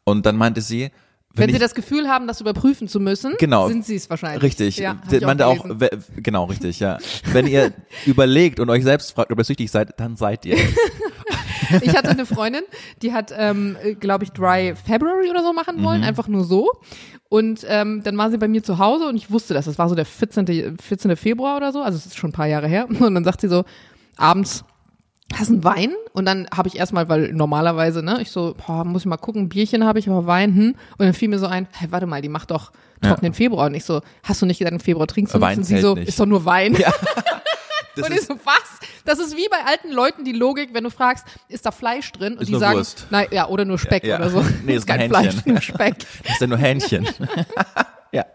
Und 0.09 0.25
dann 0.25 0.35
meinte 0.35 0.61
sie, 0.61 0.89
Wenn, 1.33 1.43
wenn, 1.43 1.49
Sie 1.49 1.55
ich, 1.55 1.61
das 1.61 1.75
Gefühl 1.75 2.07
haben, 2.09 2.27
das 2.27 2.41
überprüfen 2.41 2.87
zu 2.87 2.99
müssen, 2.99 3.33
Genau. 3.39 3.67
sind 3.67 3.85
Sie 3.85 3.95
es 3.95 4.09
wahrscheinlich. 4.09 4.41
Richtig. 4.43 4.77
Ja, 4.77 4.97
ich 5.11 5.21
meinte 5.21 5.45
auch, 5.47 5.63
we- 5.67 5.89
genau, 6.17 6.45
richtig, 6.45 6.79
ja. 6.79 6.97
Wenn 7.31 7.45
ihr 7.47 7.71
überlegt 8.05 8.59
und 8.59 8.69
euch 8.69 8.83
selbst 8.83 9.11
fragt, 9.13 9.31
ob 9.31 9.37
ihr 9.37 9.43
süchtig 9.43 9.69
seid, 9.71 9.99
dann 9.99 10.15
seid 10.17 10.45
ihr. 10.45 10.55
es. 10.55 10.61
Ich 11.83 11.95
hatte 11.95 12.09
eine 12.09 12.25
Freundin, 12.25 12.63
die 13.03 13.13
hat, 13.13 13.31
ähm, 13.37 13.77
glaube 13.99 14.23
ich, 14.23 14.31
Dry 14.31 14.73
February 14.75 15.29
oder 15.29 15.43
so 15.43 15.53
machen 15.53 15.83
wollen, 15.83 16.03
einfach 16.03 16.27
nur 16.27 16.43
so. 16.43 16.71
Und 17.27 17.63
ähm, 17.67 18.01
dann 18.03 18.17
war 18.17 18.31
sie 18.31 18.39
bei 18.39 18.47
mir 18.47 18.63
zu 18.63 18.79
Hause 18.79 19.07
und 19.07 19.15
ich 19.15 19.29
wusste 19.29 19.53
das. 19.53 19.65
Das 19.65 19.77
war 19.77 19.87
so 19.87 19.93
der 19.93 20.05
14. 20.05 20.77
14. 20.79 21.15
Februar 21.15 21.57
oder 21.57 21.71
so, 21.71 21.83
also 21.83 21.95
es 21.95 22.07
ist 22.07 22.17
schon 22.17 22.31
ein 22.31 22.33
paar 22.33 22.47
Jahre 22.47 22.67
her. 22.67 22.87
Und 22.99 23.13
dann 23.13 23.23
sagt 23.23 23.41
sie 23.41 23.49
so, 23.49 23.65
abends, 24.17 24.63
hast 25.33 25.49
du 25.49 25.53
einen 25.55 25.63
Wein? 25.63 25.91
Und 26.13 26.25
dann 26.25 26.47
habe 26.55 26.67
ich 26.67 26.77
erstmal, 26.77 27.07
weil 27.09 27.31
normalerweise, 27.33 28.01
ne, 28.03 28.19
ich 28.21 28.31
so, 28.31 28.55
boah, 28.65 28.83
muss 28.83 29.03
ich 29.03 29.05
mal 29.05 29.17
gucken, 29.17 29.43
ein 29.43 29.49
Bierchen 29.49 29.85
habe 29.85 29.99
ich, 29.99 30.09
aber 30.09 30.25
Wein, 30.27 30.55
hm. 30.55 30.75
Und 30.97 31.05
dann 31.05 31.13
fiel 31.13 31.29
mir 31.29 31.39
so 31.39 31.45
ein, 31.47 31.67
hey, 31.71 31.91
warte 31.91 32.05
mal, 32.07 32.21
die 32.21 32.29
macht 32.29 32.51
doch 32.51 32.71
trockenen 33.01 33.33
Februar. 33.33 33.67
Und 33.67 33.75
ich 33.75 33.85
so, 33.85 34.01
hast 34.23 34.41
du 34.41 34.45
nicht 34.45 34.57
gesagt, 34.59 34.73
im 34.73 34.79
Februar 34.79 35.07
trinkst 35.07 35.33
du 35.35 35.41
Wein 35.41 35.57
nichts? 35.59 35.71
Und 35.71 35.77
sie 35.77 35.81
so, 35.81 35.95
nicht. 35.95 36.09
ist 36.09 36.19
doch 36.19 36.25
nur 36.25 36.45
Wein. 36.45 36.77
Das 37.95 38.05
Und 38.07 38.13
ich 38.13 38.19
ist, 38.21 38.27
so, 38.27 38.35
was? 38.45 38.79
Das 39.03 39.19
ist 39.19 39.35
wie 39.35 39.47
bei 39.49 39.57
alten 39.65 39.91
Leuten 39.91 40.23
die 40.23 40.31
Logik, 40.31 40.69
wenn 40.73 40.83
du 40.85 40.89
fragst, 40.91 41.25
ist 41.49 41.65
da 41.65 41.71
Fleisch 41.71 42.11
drin? 42.13 42.33
Und 42.35 42.43
Ist 42.43 42.47
die 42.49 42.55
sagen, 42.57 42.77
Wurst. 42.77 43.07
nein, 43.09 43.27
ja, 43.31 43.47
oder 43.49 43.65
nur 43.65 43.77
Speck 43.79 44.03
Ja, 44.03 44.11
ja. 44.11 44.15
oder 44.17 44.29
so. 44.29 44.41
Nee, 44.63 44.73
ist 44.75 44.83
ist 44.83 44.89
ein 44.91 44.99
kein 44.99 45.09
Fleisch, 45.09 45.33
Hähnchen. 45.35 45.51
nur 45.53 45.61
Speck. 45.61 45.95
das 46.23 46.33
ist 46.33 46.41
ja 46.41 46.47
nur 46.47 46.57
Hähnchen. 46.59 47.07
ja. 48.13 48.25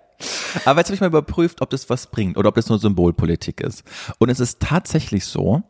Aber 0.64 0.80
jetzt 0.80 0.88
habe 0.88 0.94
ich 0.96 1.00
mal 1.00 1.06
überprüft, 1.06 1.62
ob 1.62 1.70
das 1.70 1.88
was 1.88 2.08
bringt 2.08 2.36
oder 2.36 2.48
ob 2.48 2.56
das 2.56 2.68
nur 2.68 2.78
Symbolpolitik 2.78 3.60
ist. 3.60 3.84
Und 4.18 4.28
es 4.28 4.40
ist 4.40 4.60
tatsächlich 4.60 5.24
so, 5.24 5.62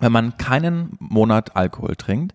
wenn 0.00 0.12
man 0.12 0.36
keinen 0.36 0.96
Monat 0.98 1.56
Alkohol 1.56 1.96
trinkt, 1.96 2.34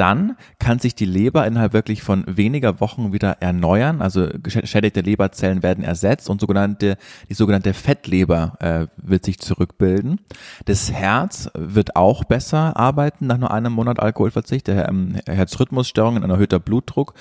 dann 0.00 0.36
kann 0.58 0.78
sich 0.78 0.94
die 0.94 1.04
Leber 1.04 1.46
innerhalb 1.46 1.74
wirklich 1.74 2.02
von 2.02 2.24
weniger 2.26 2.80
Wochen 2.80 3.12
wieder 3.12 3.42
erneuern. 3.42 4.00
Also 4.00 4.28
geschädigte 4.42 5.02
Leberzellen 5.02 5.62
werden 5.62 5.84
ersetzt 5.84 6.30
und 6.30 6.40
sogenannte, 6.40 6.96
die 7.28 7.34
sogenannte 7.34 7.74
Fettleber 7.74 8.54
äh, 8.60 8.86
wird 8.96 9.26
sich 9.26 9.40
zurückbilden. 9.40 10.20
Das 10.64 10.90
Herz 10.90 11.50
wird 11.54 11.96
auch 11.96 12.24
besser 12.24 12.78
arbeiten 12.78 13.26
nach 13.26 13.36
nur 13.36 13.50
einem 13.50 13.74
Monat 13.74 14.00
Alkoholverzicht. 14.00 14.68
Der 14.68 14.88
ähm, 14.88 15.16
Herzrhythmusstörungen, 15.26 16.24
ein 16.24 16.30
erhöhter 16.30 16.60
Blutdruck, 16.60 17.12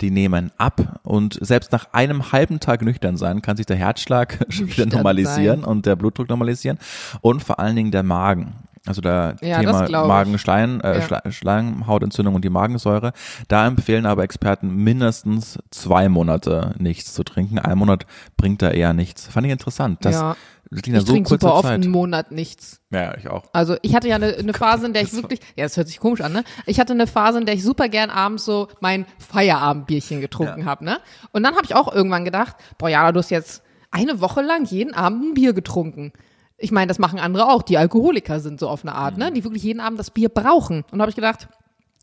die 0.00 0.12
nehmen 0.12 0.52
ab. 0.58 1.00
Und 1.02 1.38
selbst 1.44 1.72
nach 1.72 1.92
einem 1.92 2.30
halben 2.30 2.60
Tag 2.60 2.82
nüchtern 2.82 3.16
sein, 3.16 3.42
kann 3.42 3.56
sich 3.56 3.66
der 3.66 3.76
Herzschlag 3.76 4.46
wieder 4.48 4.86
normalisieren 4.86 5.62
sein. 5.62 5.68
und 5.68 5.86
der 5.86 5.96
Blutdruck 5.96 6.28
normalisieren. 6.28 6.78
Und 7.20 7.42
vor 7.42 7.58
allen 7.58 7.74
Dingen 7.74 7.90
der 7.90 8.04
Magen. 8.04 8.54
Also 8.88 9.00
der 9.00 9.36
Ja, 9.42 9.60
Thema. 9.60 10.06
Magenschleim, 10.06 10.80
äh, 10.82 11.00
Ja. 11.00 11.30
Schleimhautentzündung 11.30 12.34
und 12.34 12.44
die 12.44 12.50
Magensäure. 12.50 13.12
Da 13.48 13.66
empfehlen 13.66 14.06
aber 14.06 14.22
Experten 14.24 14.74
mindestens 14.74 15.58
zwei 15.70 16.08
Monate 16.08 16.74
nichts 16.78 17.12
zu 17.14 17.22
trinken. 17.24 17.58
Ein 17.58 17.78
Monat 17.78 18.06
bringt 18.36 18.62
da 18.62 18.70
eher 18.70 18.92
nichts. 18.94 19.26
Fand 19.28 19.46
ich 19.46 19.52
interessant. 19.52 19.98
Das, 20.04 20.14
Ja. 20.14 20.36
das 20.70 20.80
ja 20.86 20.94
Ich 20.98 21.00
so 21.06 21.12
trinke 21.12 21.28
super 21.28 21.54
oft 21.54 21.64
Zeit. 21.64 21.74
einen 21.82 21.90
Monat 21.90 22.32
nichts. 22.32 22.80
Ja, 22.90 23.16
ich 23.16 23.28
auch. 23.28 23.44
Also 23.52 23.76
ich 23.82 23.94
hatte 23.94 24.08
ja 24.08 24.16
eine, 24.16 24.34
eine 24.34 24.52
Phase, 24.54 24.86
in 24.86 24.92
der 24.92 25.02
ich 25.02 25.12
wirklich, 25.12 25.40
ja, 25.56 25.64
das 25.64 25.76
hört 25.76 25.88
sich 25.88 26.00
komisch 26.00 26.20
an, 26.22 26.32
ne? 26.32 26.44
Ich 26.66 26.80
hatte 26.80 26.92
eine 26.94 27.06
Phase, 27.06 27.38
in 27.38 27.46
der 27.46 27.54
ich 27.54 27.62
super 27.62 27.88
gern 27.88 28.10
abends 28.10 28.44
so 28.44 28.68
mein 28.80 29.04
Feierabendbierchen 29.18 30.20
getrunken 30.20 30.60
Ja. 30.60 30.66
hab, 30.66 30.80
ne? 30.82 30.98
Und 31.32 31.42
dann 31.42 31.54
habe 31.54 31.64
ich 31.64 31.74
auch 31.74 31.92
irgendwann 31.94 32.24
gedacht, 32.24 32.56
boah, 32.78 32.88
Jana, 32.88 33.12
du 33.12 33.18
hast 33.20 33.30
jetzt 33.30 33.62
eine 33.90 34.20
Woche 34.20 34.42
lang 34.42 34.64
jeden 34.64 34.92
Abend 34.94 35.22
ein 35.30 35.34
Bier 35.34 35.52
getrunken. 35.54 36.12
Ich 36.58 36.72
meine, 36.72 36.88
das 36.88 36.98
machen 36.98 37.18
andere 37.18 37.48
auch, 37.48 37.62
die 37.62 37.78
Alkoholiker 37.78 38.40
sind 38.40 38.60
so 38.60 38.68
auf 38.68 38.84
eine 38.84 38.94
Art, 38.94 39.16
ne? 39.16 39.32
Die 39.32 39.44
wirklich 39.44 39.62
jeden 39.62 39.80
Abend 39.80 39.98
das 39.98 40.10
Bier 40.10 40.28
brauchen. 40.28 40.84
Und 40.90 40.98
da 40.98 41.02
habe 41.02 41.10
ich 41.10 41.16
gedacht, 41.16 41.48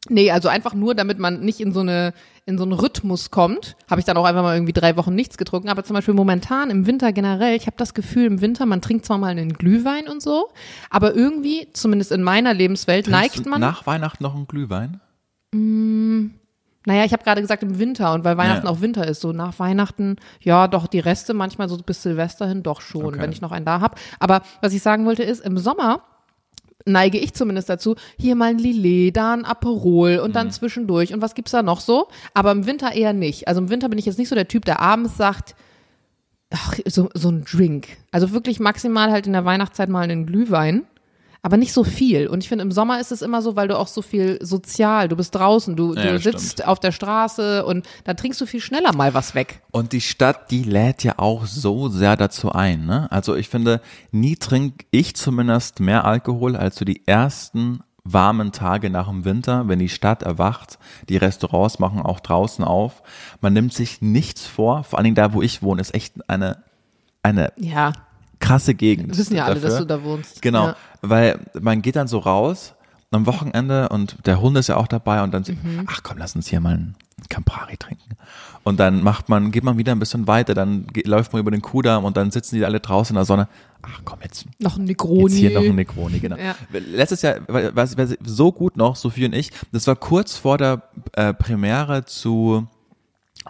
nee, 0.10 0.32
also 0.32 0.48
einfach 0.48 0.74
nur, 0.74 0.96
damit 0.96 1.20
man 1.20 1.41
nicht 1.41 1.60
in 1.60 1.74
so 1.74 1.82
eine 1.82 2.13
in 2.48 2.58
so 2.60 2.63
einen 2.63 2.74
Rhythmus 2.74 3.32
kommt, 3.32 3.76
habe 3.89 4.00
ich 4.00 4.06
dann 4.06 4.18
auch 4.18 4.26
einfach 4.26 4.44
mal 4.44 4.56
irgendwie 4.56 4.74
drei 4.74 4.98
Wochen 4.98 5.15
nichts 5.15 5.38
getrunken. 5.38 5.70
Aber 5.70 5.84
zum 5.84 5.96
Beispiel 5.96 6.13
momentan 6.13 6.70
im 6.70 6.86
Winter 6.86 7.12
generell, 7.12 7.56
ich 7.56 7.65
habe 7.65 7.78
das 7.78 7.96
Gefühl, 7.96 8.26
im 8.26 8.39
Winter, 8.41 8.68
man 8.68 8.82
trinkt 8.82 9.06
zwar 9.06 9.18
mal 9.18 9.30
einen 9.30 9.54
Glühwein 9.54 10.08
und 10.08 10.22
so, 10.22 10.50
aber 10.91 11.15
irgendwie, 11.15 11.68
zumindest 11.74 12.12
in 12.12 12.22
meiner 12.22 12.54
Lebenswelt, 12.54 13.06
Trinkst 13.06 13.38
neigt 13.38 13.46
man. 13.48 13.62
nach 13.62 13.88
Weihnachten 13.88 14.24
noch 14.24 14.36
einen 14.36 14.48
Glühwein? 14.48 15.02
Naja, 16.86 17.04
ich 17.06 17.13
habe 17.13 17.24
gerade 17.24 17.41
gesagt 17.41 17.63
im 17.63 17.80
Winter 17.80 18.13
und 18.13 18.24
weil 18.24 18.38
Weihnachten 18.38 18.65
Ja. 18.67 18.71
auch 18.71 18.82
Winter 18.82 19.08
ist, 19.08 19.21
so 19.21 19.32
nach 19.32 19.58
Weihnachten, 19.60 20.17
ja, 20.41 20.67
doch 20.67 20.88
die 20.88 21.00
Reste 21.00 21.34
manchmal 21.34 21.67
so 21.69 21.78
bis 21.78 22.04
Silvester 22.04 22.48
hin 22.48 22.62
doch 22.63 22.82
schon, 22.82 23.06
Okay. 23.06 23.19
wenn 23.19 23.32
ich 23.32 23.41
noch 23.41 23.52
einen 23.52 23.65
da 23.65 23.82
hab. 23.82 24.00
Aber 24.19 24.41
was 24.62 24.74
ich 24.74 24.82
sagen 24.82 25.06
wollte 25.06 25.24
ist, 25.24 25.43
im 25.43 25.58
Sommer 25.58 26.02
neige 26.86 27.17
ich 27.17 27.34
zumindest 27.34 27.67
dazu, 27.69 27.95
hier 28.19 28.36
mal 28.36 28.52
ein 28.52 28.60
Lillet, 28.60 29.17
da 29.17 29.34
ein 29.34 29.45
Aperol 29.45 30.17
und 30.19 30.30
Mhm. 30.30 30.34
dann 30.34 30.52
zwischendurch 30.52 31.13
und 31.13 31.21
was 31.21 31.34
gibt's 31.34 31.52
da 31.52 31.63
noch 31.63 31.80
so? 31.80 32.08
Aber 32.36 32.52
im 32.52 32.67
Winter 32.67 32.91
eher 32.93 33.13
nicht. 33.13 33.48
Also 33.48 33.60
im 33.62 33.69
Winter 33.71 33.89
bin 33.89 33.98
ich 33.98 34.06
jetzt 34.06 34.19
nicht 34.19 34.30
so 34.30 34.36
der 34.36 34.48
Typ, 34.48 34.65
der 34.65 34.80
abends 34.82 35.17
sagt, 35.17 35.56
ach, 36.54 36.76
so, 36.86 37.10
so 37.15 37.30
ein 37.30 37.43
Drink. 37.43 37.88
Also 38.12 38.32
wirklich 38.32 38.60
maximal 38.60 39.10
halt 39.12 39.26
in 39.26 39.34
der 39.34 39.45
Weihnachtszeit 39.45 39.89
mal 39.89 40.02
einen 40.04 40.28
Glühwein. 40.28 40.84
Aber 41.46 41.58
nicht 41.58 41.74
so 41.74 41.84
viel. 41.84 42.26
Und 42.26 42.42
ich 42.42 42.50
finde, 42.50 42.64
im 42.64 42.72
Sommer 42.72 43.00
ist 43.00 43.12
es 43.12 43.22
immer 43.22 43.44
so, 43.44 43.56
weil 43.56 43.68
du 43.68 43.78
auch 43.78 43.86
so 43.86 44.02
viel 44.02 44.40
sozial, 44.42 45.10
du 45.10 45.16
bist 45.16 45.36
draußen, 45.36 45.76
du, 45.76 45.94
Ja, 45.94 46.14
du 46.14 46.18
sitzt 46.18 46.54
stimmt. 46.54 46.68
auf 46.68 46.80
der 46.80 46.92
Straße 46.92 47.64
und 47.68 47.86
da 48.04 48.16
trinkst 48.16 48.42
du 48.42 48.48
viel 48.48 48.62
schneller 48.62 48.96
mal 48.96 49.14
was 49.14 49.36
weg. 49.36 49.62
Und 49.70 49.94
die 49.94 50.02
Stadt, 50.02 50.50
die 50.50 50.64
lädt 50.64 51.04
ja 51.04 51.20
auch 51.20 51.46
so 51.46 51.88
sehr 51.88 52.16
dazu 52.18 52.52
ein. 52.52 52.88
Ne? 52.88 53.12
Also 53.12 53.36
ich 53.36 53.48
finde, 53.48 53.80
nie 54.10 54.38
trinke 54.38 54.88
ich 54.90 55.16
zumindest 55.16 55.80
mehr 55.82 56.06
Alkohol 56.06 56.56
als 56.56 56.78
so 56.78 56.84
die 56.84 57.06
ersten 57.06 57.82
warmen 58.04 58.52
Tage 58.52 58.90
nach 58.90 59.08
dem 59.08 59.24
Winter, 59.24 59.68
wenn 59.68 59.78
die 59.78 59.90
Stadt 59.90 60.24
erwacht. 60.24 60.80
Die 61.10 61.18
Restaurants 61.18 61.78
machen 61.78 62.02
auch 62.02 62.22
draußen 62.22 62.66
auf. 62.66 63.04
Man 63.40 63.54
nimmt 63.54 63.72
sich 63.72 64.02
nichts 64.02 64.48
vor. 64.48 64.84
Vor 64.84 64.98
allen 64.98 65.04
Dingen 65.04 65.16
da, 65.16 65.32
wo 65.32 65.44
ich 65.44 65.62
wohne, 65.62 65.82
ist 65.82 65.94
echt 65.94 66.28
eine, 66.28 66.64
eine 67.22 67.54
Ja, 67.58 67.94
krasse 68.46 68.74
Gegend. 68.76 69.18
wissen 69.18 69.36
ja 69.36 69.46
alle, 69.46 69.56
dafür. 69.56 69.70
dass 69.70 69.80
du 69.80 69.86
da 69.86 70.04
wohnst. 70.04 70.42
Genau, 70.42 70.68
Ja. 70.68 70.76
weil 71.02 71.40
man 71.60 71.82
geht 71.82 71.96
dann 71.96 72.08
so 72.08 72.20
raus 72.20 72.74
am 73.12 73.26
Wochenende 73.28 73.88
und 73.90 74.18
der 74.26 74.42
Hund 74.42 74.58
ist 74.58 74.68
ja 74.68 74.76
auch 74.76 74.88
dabei 74.88 75.24
und 75.24 75.34
dann, 75.34 75.44
Mhm. 75.48 75.84
ach 75.88 76.02
komm, 76.04 76.18
lass 76.18 76.36
uns 76.36 76.48
hier 76.48 76.60
mal 76.60 76.74
ein 76.76 76.96
Campari 77.30 77.78
trinken. 77.78 78.18
Und 78.64 78.80
dann 78.80 79.04
macht 79.04 79.30
man, 79.30 79.52
geht 79.52 79.64
man 79.64 79.78
wieder 79.78 79.94
ein 79.94 80.00
bisschen 80.00 80.28
weiter, 80.28 80.54
dann 80.54 80.88
geht, 80.88 81.08
läuft 81.08 81.32
man 81.32 81.40
über 81.40 81.52
den 81.52 81.62
Kudamm 81.62 82.04
und 82.04 82.18
dann 82.18 82.32
sitzen 82.32 82.56
die 82.56 82.66
alle 82.66 82.80
draußen 82.82 83.14
in 83.14 83.20
der 83.20 83.24
Sonne. 83.26 83.48
Ach 83.84 84.02
komm, 84.04 84.20
jetzt, 84.24 84.46
Noch 84.60 84.78
ein 84.78 84.84
Negroni. 84.86 85.22
jetzt 85.22 85.36
hier 85.36 85.52
noch 85.54 85.64
ein 85.64 85.76
Negroni, 85.76 86.20
genau. 86.20 86.36
Ja. 86.36 86.56
Letztes 86.74 87.22
Jahr, 87.22 87.36
was, 87.48 87.96
was 87.98 88.18
so 88.26 88.52
gut 88.52 88.76
noch, 88.76 88.96
Sophie 88.96 89.26
und 89.26 89.34
ich, 89.34 89.52
das 89.72 89.86
war 89.88 89.96
kurz 89.96 90.36
vor 90.36 90.58
der 90.58 90.82
äh, 91.14 91.34
Premiere 91.34 92.04
zu 92.06 92.68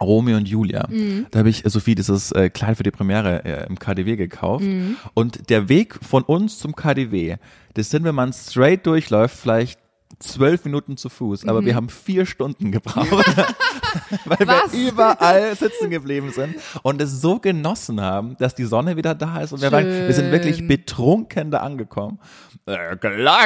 Romeo 0.00 0.36
und 0.36 0.48
Julia. 0.48 0.86
Mhm. 0.88 1.26
Da 1.30 1.40
habe 1.40 1.48
ich 1.48 1.62
Sophie 1.64 1.94
dieses 1.94 2.32
äh, 2.32 2.50
Kleid 2.50 2.76
für 2.76 2.82
die 2.82 2.90
Premiere 2.90 3.44
äh, 3.44 3.66
im 3.66 3.78
KDW 3.78 4.16
gekauft. 4.16 4.64
Mhm. 4.64 4.96
Und 5.14 5.48
der 5.48 5.68
Weg 5.68 5.98
von 6.02 6.22
uns 6.22 6.58
zum 6.58 6.76
KDW, 6.76 7.36
das 7.74 7.90
sind, 7.90 8.04
wenn 8.04 8.14
man 8.14 8.32
straight 8.32 8.86
durchläuft, 8.86 9.36
vielleicht 9.36 9.80
zwölf 10.18 10.64
Minuten 10.64 10.96
zu 10.96 11.08
Fuß, 11.08 11.46
aber 11.46 11.64
wir 11.64 11.74
haben 11.74 11.88
vier 11.88 12.26
Stunden 12.26 12.72
gebraucht, 12.72 13.10
weil 14.24 14.36
Mhm. 14.40 14.48
Was? 14.48 14.72
wir 14.72 14.88
überall 14.90 15.56
sitzen 15.56 15.90
geblieben 15.90 16.30
sind 16.32 16.56
und 16.82 17.00
es 17.00 17.20
so 17.20 17.38
genossen 17.38 18.00
haben, 18.00 18.36
dass 18.38 18.54
die 18.54 18.64
Sonne 18.64 18.96
wieder 18.96 19.14
da 19.14 19.40
ist 19.40 19.52
und 19.52 19.62
wir, 19.62 19.72
waren, 19.72 19.86
wir 19.86 20.12
sind 20.12 20.30
wirklich 20.32 20.66
betrunken 20.66 21.50
da 21.50 21.58
angekommen. 21.58 22.18
Äh, 22.66 22.96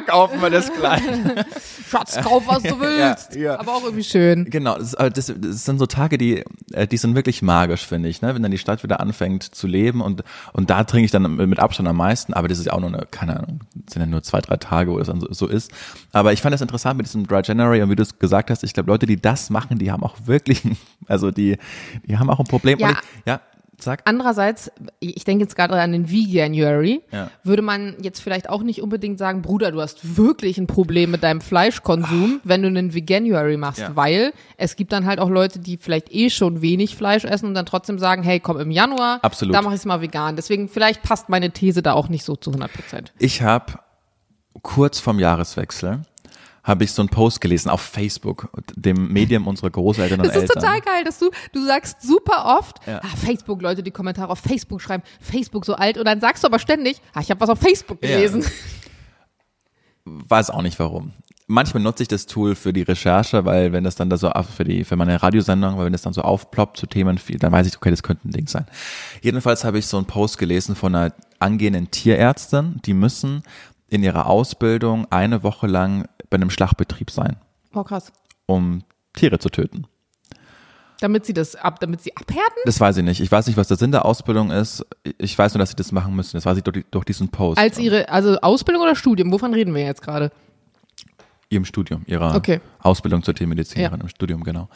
kaufen 0.07 0.41
wir 0.41 0.49
das 0.49 0.73
Kleid. 0.73 1.03
Schatz, 1.91 2.17
kauf, 2.23 2.45
was 2.47 2.63
du 2.63 2.81
willst. 2.81 3.35
Ja, 3.35 3.41
ja. 3.41 3.61
Aber 3.61 3.75
auch 3.75 3.85
irgendwie 3.85 4.05
schön. 4.05 4.47
Genau, 4.49 4.79
das, 4.79 4.93
das, 4.93 5.33
das 5.37 5.65
sind 5.65 5.79
so 5.79 5.85
Tage, 5.87 6.17
die, 6.17 6.43
äh, 6.73 6.87
die 6.87 6.97
sind 6.97 7.15
wirklich 7.15 7.43
magisch, 7.43 7.87
finde 7.87 8.09
ich, 8.09 8.23
ne? 8.23 8.35
wenn 8.35 8.43
dann 8.43 8.51
die 8.51 8.59
Stadt 8.59 8.83
wieder 8.83 9.01
anfängt 9.01 9.43
zu 9.43 9.67
leben 9.67 10.01
und, 10.01 10.25
und 10.55 10.71
da 10.71 10.85
trinke 10.85 11.05
ich 11.05 11.11
dann 11.11 11.37
mit 11.37 11.59
Abstand 11.59 11.89
am 11.89 11.97
meisten, 11.97 12.33
aber 12.33 12.49
das 12.49 12.59
ist 12.59 12.67
ja 12.67 12.73
auch 12.73 12.81
nur 12.81 12.89
eine, 12.89 13.07
keine 13.11 13.37
Ahnung, 13.39 13.61
sind 13.91 14.01
ja 14.01 14.07
nur 14.07 14.23
zwei, 14.23 14.41
drei 14.41 14.57
Tage, 14.57 14.91
wo 14.91 14.99
das 14.99 15.09
dann 15.09 15.21
so, 15.21 15.29
so 15.31 15.47
ist. 15.47 15.71
Aber 16.13 16.33
ich 16.33 16.41
fand 16.41 16.55
das 16.61 16.63
interessant 16.67 16.97
mit 16.99 17.07
diesem 17.07 17.27
Dry 17.27 17.41
January 17.45 17.83
und 17.83 17.91
wie 17.91 17.97
du 17.97 18.03
es 18.03 18.19
gesagt 18.19 18.51
hast, 18.51 18.63
ich 18.65 18.73
glaube, 18.75 18.91
Leute, 18.91 19.07
die 19.07 19.21
das 19.21 19.51
machen, 19.51 19.79
die 19.79 19.91
haben 19.91 20.03
auch 20.03 20.17
wirklich, 20.27 20.63
also 21.07 21.31
die, 21.31 21.57
die 22.07 22.19
haben 22.19 22.31
auch 22.31 22.39
ein 22.39 22.47
Problem. 22.47 22.79
Ja. 22.79 22.91
Ich, 22.91 22.97
ja, 23.27 23.41
sag. 23.79 24.03
Andererseits, 24.05 24.71
ich 25.01 25.25
denke 25.25 25.45
jetzt 25.45 25.57
gerade 25.57 25.75
an 25.81 25.93
den 25.93 26.11
Veganuary, 26.11 27.03
Ja. 27.11 27.31
würde 27.45 27.63
man 27.63 27.97
jetzt 28.03 28.21
vielleicht 28.21 28.49
auch 28.51 28.63
nicht 28.63 28.83
unbedingt 28.83 29.19
sagen, 29.19 29.41
Bruder, 29.43 29.73
du 29.73 29.81
hast 29.81 30.17
wirklich 30.19 30.59
ein 30.59 30.67
Problem 30.67 31.11
mit 31.11 31.23
deinem 31.23 31.41
Fleischkonsum, 31.41 32.41
wenn 32.45 32.61
du 32.63 32.69
einen 32.69 32.93
Veganuary 32.95 33.57
machst, 33.57 33.81
Ja. 33.81 33.97
weil 33.97 34.33
es 34.59 34.77
gibt 34.77 34.93
dann 34.93 35.07
halt 35.07 35.19
auch 35.19 35.31
Leute, 35.31 35.59
die 35.59 35.79
vielleicht 35.79 36.13
eh 36.13 36.29
schon 36.31 36.61
wenig 36.63 36.95
Fleisch 36.95 37.25
essen 37.25 37.47
und 37.47 37.55
dann 37.55 37.67
trotzdem 37.67 37.99
sagen, 37.99 38.23
hey, 38.23 38.39
komm 38.41 38.59
im 38.61 38.71
Januar, 38.71 39.19
Absolut. 39.23 39.55
da 39.55 39.63
mache 39.63 39.75
ich 39.75 39.81
es 39.81 39.87
mal 39.87 40.01
vegan. 40.03 40.37
Deswegen 40.37 40.69
vielleicht 40.69 41.03
passt 41.03 41.29
meine 41.31 41.51
These 41.51 41.83
da 41.83 41.93
auch 41.95 42.09
nicht 42.09 42.25
so 42.25 42.37
zu 42.37 42.51
100 42.51 42.73
Prozent. 42.73 43.13
Ich 43.19 43.41
habe 43.43 43.75
kurz 44.63 44.99
vorm 45.01 45.19
Jahreswechsel 45.19 46.03
habe 46.71 46.85
ich 46.85 46.93
so 46.93 47.03
einen 47.03 47.09
Post 47.11 47.41
gelesen 47.43 47.69
auf 47.69 47.83
Facebook, 47.83 48.49
dem 48.75 49.13
Medium 49.13 49.47
unserer 49.47 49.69
Großeltern 49.71 50.21
und 50.21 50.27
Das 50.29 50.37
ist 50.37 50.43
Eltern. 50.43 50.63
total 50.63 50.81
geil, 50.81 51.05
dass 51.05 51.19
du, 51.19 51.31
du 51.53 51.65
sagst 51.67 52.01
super 52.03 52.57
oft, 52.59 52.79
Ja. 52.87 53.01
ah, 53.03 53.17
Facebook, 53.17 53.61
Leute, 53.61 53.83
die 53.83 53.91
Kommentare 53.91 54.31
auf 54.31 54.39
Facebook 54.39 54.81
schreiben, 54.81 55.03
Facebook 55.21 55.67
so 55.67 55.75
alt 55.75 55.99
und 55.99 56.07
dann 56.07 56.21
sagst 56.21 56.43
du 56.45 56.49
aber 56.49 56.59
ständig, 56.59 57.03
ah, 57.13 57.21
ich 57.21 57.31
habe 57.31 57.41
was 57.41 57.51
auf 57.51 57.59
Facebook 57.59 57.99
Ja. 58.03 58.17
gelesen. 58.17 58.45
weiß 60.05 60.51
auch 60.51 60.63
nicht 60.63 60.79
warum. 60.79 61.13
Manchmal 61.47 61.83
nutze 61.83 62.03
ich 62.05 62.09
das 62.09 62.27
Tool 62.27 62.55
für 62.55 62.73
die 62.73 62.83
Recherche, 62.83 63.45
weil 63.45 63.73
wenn 63.73 63.83
das 63.83 63.97
dann 63.97 64.09
da 64.09 64.17
so 64.17 64.31
für 64.57 64.63
die 64.63 64.85
für 64.85 64.95
meine 64.95 65.21
Radiosendung, 65.21 65.77
weil 65.77 65.87
wenn 65.87 65.93
das 65.93 66.03
dann 66.03 66.13
so 66.13 66.23
aufploppt 66.23 66.77
zu 66.77 66.87
Themen 66.87 67.19
dann 67.41 67.53
weiß 67.53 67.67
ich, 67.67 67.77
okay, 67.77 67.91
das 67.91 68.05
könnte 68.05 68.29
ein 68.29 68.31
Ding 68.31 68.47
sein. 68.47 68.67
Jedenfalls 69.21 69.65
habe 69.65 69.79
ich 69.79 69.87
so 69.89 69.97
einen 69.97 70.07
Post 70.07 70.39
gelesen 70.39 70.77
von 70.77 70.95
einer 70.95 71.13
angehenden 71.41 71.91
Tierärztin, 71.91 72.81
die 72.85 72.95
müssen 72.95 73.43
in 73.89 74.05
ihrer 74.05 74.27
Ausbildung 74.27 75.07
eine 75.11 75.43
Woche 75.43 75.67
lang 75.67 76.07
bei 76.31 76.37
einem 76.37 76.51
Schlachtbetrieb 76.51 77.11
sein, 77.11 77.37
Oh, 77.75 77.83
krass. 77.85 78.13
um 78.47 78.83
Tiere 79.15 79.39
zu 79.39 79.49
töten. 79.51 79.87
Damit 81.01 81.25
sie 81.25 81.33
das 81.33 81.57
ab, 81.57 81.81
damit 81.81 82.03
sie 82.03 82.15
abhärten? 82.15 82.61
Das 82.67 82.79
weiß 82.79 82.99
ich 82.99 83.05
nicht. 83.05 83.21
Ich 83.21 83.33
weiß 83.33 83.47
nicht, 83.47 83.57
was 83.57 83.69
der 83.69 83.79
Sinn 83.79 83.91
der 83.91 84.05
Ausbildung 84.05 84.51
ist. 84.51 84.85
Ich 85.17 85.37
weiß 85.39 85.55
nur, 85.55 85.59
dass 85.61 85.71
sie 85.71 85.77
das 85.77 85.93
machen 85.93 86.15
müssen. 86.15 86.37
Das 86.37 86.45
weiß 86.45 86.59
ich 86.59 86.63
durch, 86.63 86.85
durch 86.91 87.05
diesen 87.07 87.31
Post. 87.31 87.59
Als 87.59 87.79
ihre, 87.79 88.11
also 88.11 88.39
Ausbildung 88.41 88.83
oder 88.83 88.95
Studium? 88.95 89.33
Wovon 89.33 89.55
reden 89.55 89.75
wir 89.75 89.83
jetzt 89.85 90.03
gerade? 90.03 90.31
ihrem 91.53 91.65
Studium, 91.65 92.03
ihrer 92.07 92.37
Okay. 92.37 92.61
Ausbildung 92.79 93.25
zur 93.25 93.35
Tiermedizinerin 93.35 93.99
Ja. 93.99 94.03
im 94.05 94.09
Studium, 94.09 94.45
genau. 94.45 94.69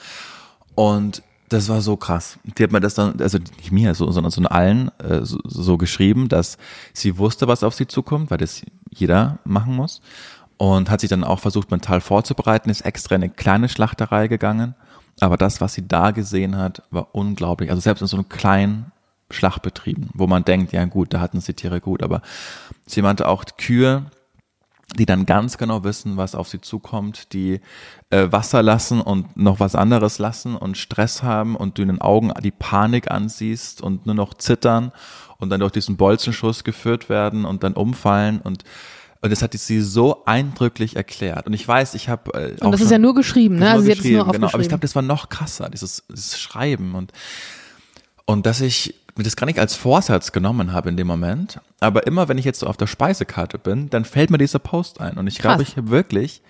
Und 0.74 1.22
das 1.48 1.68
war 1.68 1.80
so 1.80 1.96
krass. 1.96 2.36
Die 2.42 2.62
hat 2.64 2.72
mir 2.72 2.80
das 2.80 2.94
dann, 2.94 3.20
also 3.20 3.38
nicht 3.38 3.70
mir, 3.70 3.94
so, 3.94 4.10
sondern 4.10 4.32
so 4.32 4.42
allen 4.42 4.88
äh, 4.98 5.24
so, 5.24 5.38
so 5.44 5.76
geschrieben, 5.78 6.28
dass 6.28 6.58
sie 6.92 7.16
wusste, 7.16 7.46
was 7.46 7.62
auf 7.62 7.74
sie 7.74 7.86
zukommt, 7.86 8.30
weil 8.32 8.38
das 8.38 8.62
jeder 8.90 9.38
machen 9.44 9.76
muss. 9.76 10.00
Und 10.56 10.90
hat 10.90 11.00
sich 11.00 11.10
dann 11.10 11.24
auch 11.24 11.40
versucht, 11.40 11.70
mental 11.70 12.00
vorzubereiten, 12.00 12.70
ist 12.70 12.82
extra 12.82 13.16
in 13.16 13.22
eine 13.22 13.32
kleine 13.32 13.68
Schlachterei 13.68 14.28
gegangen. 14.28 14.74
Aber 15.20 15.36
das, 15.36 15.60
was 15.60 15.74
sie 15.74 15.86
da 15.86 16.10
gesehen 16.10 16.56
hat, 16.56 16.82
war 16.90 17.08
unglaublich. 17.12 17.70
Also 17.70 17.80
selbst 17.80 18.00
in 18.00 18.06
so 18.06 18.16
einem 18.16 18.28
kleinen 18.28 18.92
Schlachtbetrieben, 19.30 20.10
wo 20.14 20.26
man 20.26 20.44
denkt, 20.44 20.72
ja 20.72 20.84
gut, 20.84 21.12
da 21.12 21.20
hatten 21.20 21.40
sie 21.40 21.54
Tiere 21.54 21.80
gut, 21.80 22.02
aber 22.02 22.22
sie 22.86 23.02
meinte 23.02 23.28
auch 23.28 23.44
Kühe, 23.56 24.04
die 24.96 25.06
dann 25.06 25.26
ganz 25.26 25.58
genau 25.58 25.82
wissen, 25.82 26.16
was 26.16 26.34
auf 26.34 26.48
sie 26.48 26.60
zukommt, 26.60 27.32
die 27.32 27.60
äh, 28.10 28.30
Wasser 28.30 28.62
lassen 28.62 29.00
und 29.00 29.36
noch 29.36 29.58
was 29.60 29.74
anderes 29.74 30.18
lassen 30.18 30.56
und 30.56 30.76
Stress 30.76 31.22
haben 31.22 31.56
und 31.56 31.78
du 31.78 31.82
in 31.82 31.88
den 31.88 32.00
Augen 32.00 32.32
die 32.42 32.50
Panik 32.50 33.10
ansiehst 33.10 33.80
und 33.80 34.06
nur 34.06 34.14
noch 34.14 34.34
zittern 34.34 34.92
und 35.38 35.50
dann 35.50 35.60
durch 35.60 35.72
diesen 35.72 35.96
Bolzenschuss 35.96 36.64
geführt 36.64 37.08
werden 37.08 37.44
und 37.44 37.64
dann 37.64 37.74
umfallen 37.74 38.40
und 38.40 38.64
und 39.24 39.30
das 39.30 39.40
hat 39.42 39.54
sie 39.54 39.80
so 39.80 40.24
eindrücklich 40.26 40.96
erklärt. 40.96 41.46
Und 41.46 41.54
ich 41.54 41.66
weiß, 41.66 41.94
ich 41.94 42.08
habe 42.10 42.30
äh, 42.34 42.62
Und 42.62 42.72
das 42.72 42.80
ist 42.82 42.90
ja 42.90 42.98
nur 42.98 43.14
geschrieben, 43.14 43.54
ne? 43.56 43.62
das 43.62 43.70
Also 43.72 43.84
sie 43.86 43.90
hat 43.92 43.98
es 43.98 44.04
nur 44.04 44.10
geschrieben, 44.12 44.20
aufgeschrieben. 44.20 44.40
genau. 44.42 44.52
Aber 44.54 44.62
ich 44.62 44.68
glaube, 44.68 44.82
das 44.82 44.94
war 44.94 45.02
noch 45.02 45.28
krasser, 45.30 45.70
dieses, 45.70 46.04
dieses 46.10 46.38
Schreiben 46.38 46.94
und 46.94 47.10
und 48.26 48.46
dass 48.46 48.60
ich 48.60 48.94
mir 49.16 49.24
das 49.24 49.36
gar 49.36 49.46
nicht 49.46 49.58
als 49.58 49.74
Vorsatz 49.74 50.32
genommen 50.32 50.72
habe 50.72 50.88
in 50.88 50.96
dem 50.96 51.06
Moment, 51.06 51.60
aber 51.80 52.06
immer 52.06 52.28
wenn 52.28 52.36
ich 52.38 52.44
jetzt 52.44 52.60
so 52.60 52.66
auf 52.66 52.76
der 52.76 52.86
Speisekarte 52.86 53.58
bin, 53.58 53.88
dann 53.90 54.04
fällt 54.04 54.30
mir 54.30 54.38
dieser 54.38 54.58
Post 54.58 55.00
ein 55.00 55.16
und 55.18 55.26
ich 55.26 55.38
glaube, 55.38 55.62
ich 55.62 55.76
habe 55.76 55.88
wirklich, 55.90 56.42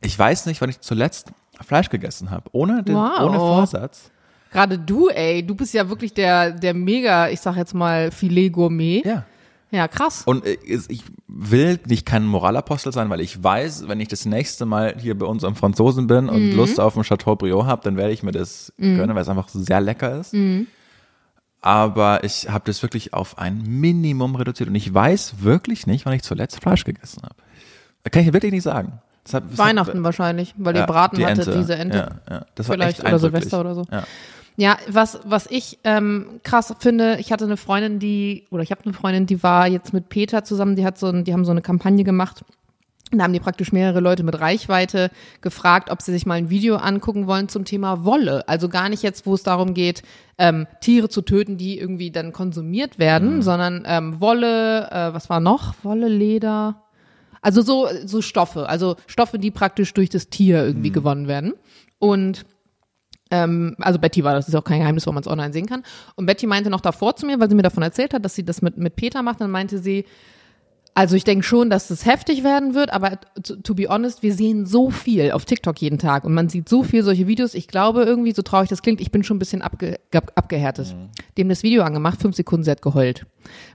ich 0.00 0.18
weiß 0.18 0.46
nicht, 0.46 0.60
wann 0.60 0.68
ich 0.70 0.80
zuletzt 0.80 1.30
Fleisch 1.66 1.88
gegessen 1.90 2.30
habe, 2.30 2.48
ohne 2.52 2.82
den, 2.82 2.94
Wow. 2.94 3.20
ohne 3.20 3.38
Vorsatz. 3.38 4.10
Gerade 4.50 4.78
du, 4.78 5.08
ey, 5.08 5.46
du 5.46 5.54
bist 5.54 5.74
ja 5.74 5.88
wirklich 5.88 6.14
der, 6.14 6.52
der 6.52 6.72
mega, 6.74 7.28
ich 7.28 7.40
sag 7.40 7.56
jetzt 7.56 7.74
mal, 7.74 8.10
Filet-Gourmet. 8.10 9.02
Ja. 9.04 9.24
Ja, 9.70 9.86
krass. 9.86 10.22
Und 10.24 10.46
äh, 10.46 10.56
ich 10.64 11.04
will 11.26 11.78
nicht 11.86 12.06
kein 12.06 12.26
Moralapostel 12.26 12.92
sein, 12.92 13.10
weil 13.10 13.20
ich 13.20 13.42
weiß, 13.42 13.86
wenn 13.88 14.00
ich 14.00 14.08
das 14.08 14.24
nächste 14.24 14.64
Mal 14.64 14.94
hier 14.98 15.18
bei 15.18 15.26
uns 15.26 15.44
am 15.44 15.56
Franzosen 15.56 16.06
bin 16.06 16.28
und 16.28 16.50
Mhm. 16.50 16.56
Lust 16.56 16.80
auf 16.80 16.96
ein 16.96 17.02
Chateaubriand 17.04 17.66
habe, 17.66 17.82
dann 17.84 17.96
werde 17.96 18.12
ich 18.12 18.22
mir 18.22 18.32
das 18.32 18.72
gönnen, 18.78 19.14
weil 19.14 19.22
es 19.22 19.28
einfach 19.28 19.48
sehr 19.48 19.80
lecker 19.80 20.18
ist. 20.20 20.32
Mhm. 20.32 20.66
Aber 21.60 22.22
ich 22.24 22.48
habe 22.48 22.64
das 22.66 22.82
wirklich 22.82 23.12
auf 23.14 23.36
ein 23.38 23.62
Minimum 23.62 24.36
reduziert 24.36 24.68
und 24.68 24.74
ich 24.76 24.92
weiß 24.94 25.42
wirklich 25.42 25.86
nicht, 25.86 26.06
wann 26.06 26.12
ich 26.14 26.22
zuletzt 26.22 26.60
Fleisch 26.62 26.84
gegessen 26.84 27.22
habe. 27.24 27.34
Kann 28.10 28.22
ich 28.22 28.32
wirklich 28.32 28.52
nicht 28.52 28.62
sagen. 28.62 28.92
Das 29.24 29.34
hat, 29.34 29.44
das 29.50 29.58
Weihnachten 29.58 29.98
hat, 29.98 30.04
wahrscheinlich, 30.04 30.54
weil 30.56 30.74
ja, 30.74 30.82
ihr 30.82 30.86
Braten 30.86 31.16
die 31.16 31.26
hattet, 31.26 31.48
Ente. 31.48 31.58
diese 31.58 31.74
Ente. 31.76 31.98
Ja, 32.30 32.34
ja. 32.36 32.46
Das 32.54 32.68
war 32.68 32.74
Vielleicht 32.76 33.00
echt 33.00 33.08
oder. 33.08 33.18
Silvester 33.18 33.60
oder 33.60 33.74
so. 33.74 33.84
Ja. 33.90 34.04
Ja, 34.60 34.76
was, 34.88 35.20
was 35.24 35.46
ich 35.48 35.78
ähm, 35.84 36.40
krass 36.42 36.74
finde, 36.80 37.18
ich 37.20 37.30
hatte 37.30 37.44
eine 37.44 37.56
Freundin, 37.56 38.00
die, 38.00 38.44
oder 38.50 38.64
ich 38.64 38.72
habe 38.72 38.82
eine 38.84 38.92
Freundin, 38.92 39.24
die 39.24 39.44
war 39.44 39.68
jetzt 39.68 39.92
mit 39.92 40.08
Peter 40.08 40.42
zusammen, 40.42 40.74
die 40.74 40.84
hat 40.84 40.98
so 40.98 41.06
ein, 41.06 41.22
die 41.22 41.32
haben 41.32 41.44
so 41.44 41.52
eine 41.52 41.62
Kampagne 41.62 42.02
gemacht. 42.02 42.44
Und 43.12 43.18
da 43.18 43.24
haben 43.24 43.32
die 43.32 43.38
praktisch 43.38 43.70
mehrere 43.70 44.00
Leute 44.00 44.24
mit 44.24 44.40
Reichweite 44.40 45.12
gefragt, 45.42 45.90
ob 45.92 46.02
sie 46.02 46.10
sich 46.10 46.26
mal 46.26 46.34
ein 46.34 46.50
Video 46.50 46.74
angucken 46.74 47.28
wollen 47.28 47.48
zum 47.48 47.64
Thema 47.64 48.04
Wolle. 48.04 48.48
Also 48.48 48.68
gar 48.68 48.88
nicht 48.88 49.04
jetzt, 49.04 49.26
wo 49.26 49.34
es 49.34 49.44
darum 49.44 49.74
geht, 49.74 50.02
ähm, 50.38 50.66
Tiere 50.80 51.08
zu 51.08 51.22
töten, 51.22 51.56
die 51.56 51.78
irgendwie 51.78 52.10
dann 52.10 52.32
konsumiert 52.32 52.98
werden, 52.98 53.42
sondern 53.42 53.84
ähm, 53.86 54.20
Wolle, 54.20 54.90
äh, 54.90 55.14
was 55.14 55.30
war 55.30 55.38
noch? 55.38 55.74
Wolle, 55.84 56.08
Leder. 56.08 56.82
Also 57.42 57.62
so, 57.62 57.86
so 58.04 58.22
Stoffe, 58.22 58.68
also 58.68 58.96
Stoffe, 59.06 59.38
die 59.38 59.52
praktisch 59.52 59.94
durch 59.94 60.10
das 60.10 60.30
Tier 60.30 60.64
irgendwie 60.64 60.90
gewonnen 60.90 61.28
werden. 61.28 61.54
Und 62.00 62.44
ähm, 63.30 63.76
also 63.78 63.98
Betty 63.98 64.24
war, 64.24 64.34
das 64.34 64.48
ist 64.48 64.54
auch 64.54 64.64
kein 64.64 64.80
Geheimnis, 64.80 65.06
wo 65.06 65.12
man 65.12 65.22
es 65.22 65.28
online 65.28 65.52
sehen 65.52 65.66
kann. 65.66 65.82
Und 66.16 66.26
Betty 66.26 66.46
meinte 66.46 66.70
noch 66.70 66.80
davor 66.80 67.16
zu 67.16 67.26
mir, 67.26 67.40
weil 67.40 67.48
sie 67.48 67.56
mir 67.56 67.62
davon 67.62 67.82
erzählt 67.82 68.14
hat, 68.14 68.24
dass 68.24 68.34
sie 68.34 68.44
das 68.44 68.62
mit, 68.62 68.76
mit 68.78 68.96
Peter 68.96 69.22
macht, 69.22 69.40
dann 69.40 69.50
meinte 69.50 69.78
sie, 69.78 70.04
also 70.98 71.14
ich 71.14 71.22
denke 71.22 71.44
schon, 71.44 71.70
dass 71.70 71.90
es 71.90 72.06
heftig 72.06 72.42
werden 72.42 72.74
wird, 72.74 72.92
aber 72.92 73.20
to, 73.62 73.74
be 73.74 73.88
honest, 73.88 74.24
wir 74.24 74.34
sehen 74.34 74.66
so 74.66 74.90
viel 74.90 75.30
auf 75.30 75.44
TikTok 75.44 75.80
jeden 75.80 75.98
Tag 75.98 76.24
und 76.24 76.34
man 76.34 76.48
sieht 76.48 76.68
so 76.68 76.82
viel 76.82 77.04
solche 77.04 77.28
Videos. 77.28 77.54
Ich 77.54 77.68
glaube 77.68 78.02
irgendwie, 78.02 78.32
so 78.32 78.42
traurig 78.42 78.68
das 78.68 78.82
klingt, 78.82 79.00
ich 79.00 79.12
bin 79.12 79.22
schon 79.22 79.36
ein 79.36 79.38
bisschen 79.38 79.62
abge, 79.62 80.00
ab, 80.12 80.32
abgehärtet. 80.34 80.96
Dem 81.36 81.48
das 81.48 81.62
Video 81.62 81.84
angemacht, 81.84 82.20
fünf 82.20 82.34
Sekunden, 82.34 82.64
sie 82.64 82.72
hat 82.72 82.82
geheult. 82.82 83.26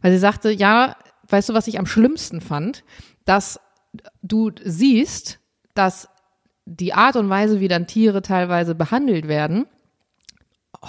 Weil 0.02 0.12
sie 0.12 0.18
sagte, 0.18 0.52
ja, 0.52 0.98
weißt 1.30 1.48
du, 1.48 1.54
was 1.54 1.68
ich 1.68 1.80
am 1.80 1.86
schlimmsten 1.86 2.42
fand? 2.42 2.84
Dass 3.24 3.58
du 4.22 4.52
siehst, 4.62 5.40
dass 5.76 6.10
die 6.66 6.94
Art 6.94 7.16
und 7.16 7.30
Weise, 7.30 7.60
wie 7.60 7.68
dann 7.68 7.88
Tiere 7.88 8.22
teilweise 8.22 8.76
behandelt 8.76 9.28
werden, 9.28 9.66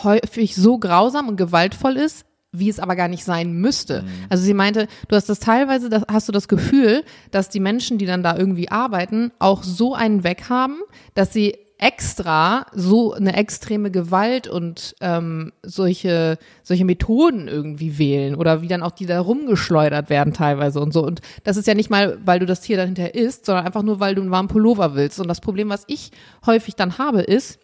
häufig 0.03 0.55
so 0.55 0.79
grausam 0.79 1.29
und 1.29 1.37
gewaltvoll 1.37 1.97
ist, 1.97 2.27
wie 2.53 2.69
es 2.69 2.79
aber 2.79 2.95
gar 2.95 3.09
nicht 3.09 3.25
sein 3.25 3.53
müsste. 3.53 4.05
Also 4.29 4.45
sie 4.45 4.55
meinte, 4.55 4.87
du 5.09 5.17
hast 5.17 5.29
das 5.29 5.41
teilweise, 5.41 5.89
das, 5.89 6.05
hast 6.09 6.29
du 6.29 6.33
das 6.33 6.47
Gefühl, 6.47 7.05
dass 7.33 7.49
die 7.49 7.61
Menschen, 7.61 7.99
die 7.99 8.07
dann 8.07 8.23
da 8.23 8.37
irgendwie 8.37 8.71
arbeiten, 8.71 9.33
auch 9.41 9.65
so 9.65 9.95
einen 9.95 10.23
Weg 10.23 10.49
haben, 10.49 10.77
dass 11.15 11.33
sie 11.33 11.57
extra 11.79 12.67
so 12.73 13.13
eine 13.13 13.37
extreme 13.37 13.91
Gewalt 13.91 14.47
und 14.49 14.95
ähm, 15.01 15.53
solche 15.63 16.39
solche 16.63 16.85
Methoden 16.85 17.49
irgendwie 17.49 17.99
wählen 17.99 18.37
oder 18.37 18.63
wie 18.63 18.69
dann 18.69 18.83
auch 18.83 18.93
die 18.93 19.07
da 19.07 19.21
rumgeschleudert 19.21 20.09
werden 20.09 20.33
teilweise 20.33 20.81
und 20.81 20.93
so. 20.93 21.05
Und 21.05 21.21
das 21.43 21.57
ist 21.57 21.67
ja 21.67 21.75
nicht 21.75 21.91
mal 21.91 22.19
weil 22.25 22.39
du 22.39 22.47
das 22.47 22.61
Tier 22.61 22.77
dahinter 22.77 23.15
isst 23.15 23.47
sondern 23.47 23.67
einfach 23.67 23.83
nur 23.83 24.01
weil 24.01 24.15
du 24.15 24.23
einen 24.23 24.31
warmen 24.31 24.49
Pullover 24.49 24.95
willst. 24.95 25.21
Und 25.21 25.29
das 25.29 25.41
Problem 25.41 25.69
was 25.69 25.85
ich 25.89 26.11
häufig 26.47 26.77
dann 26.77 26.99
habe 26.99 27.23
ist 27.23 27.59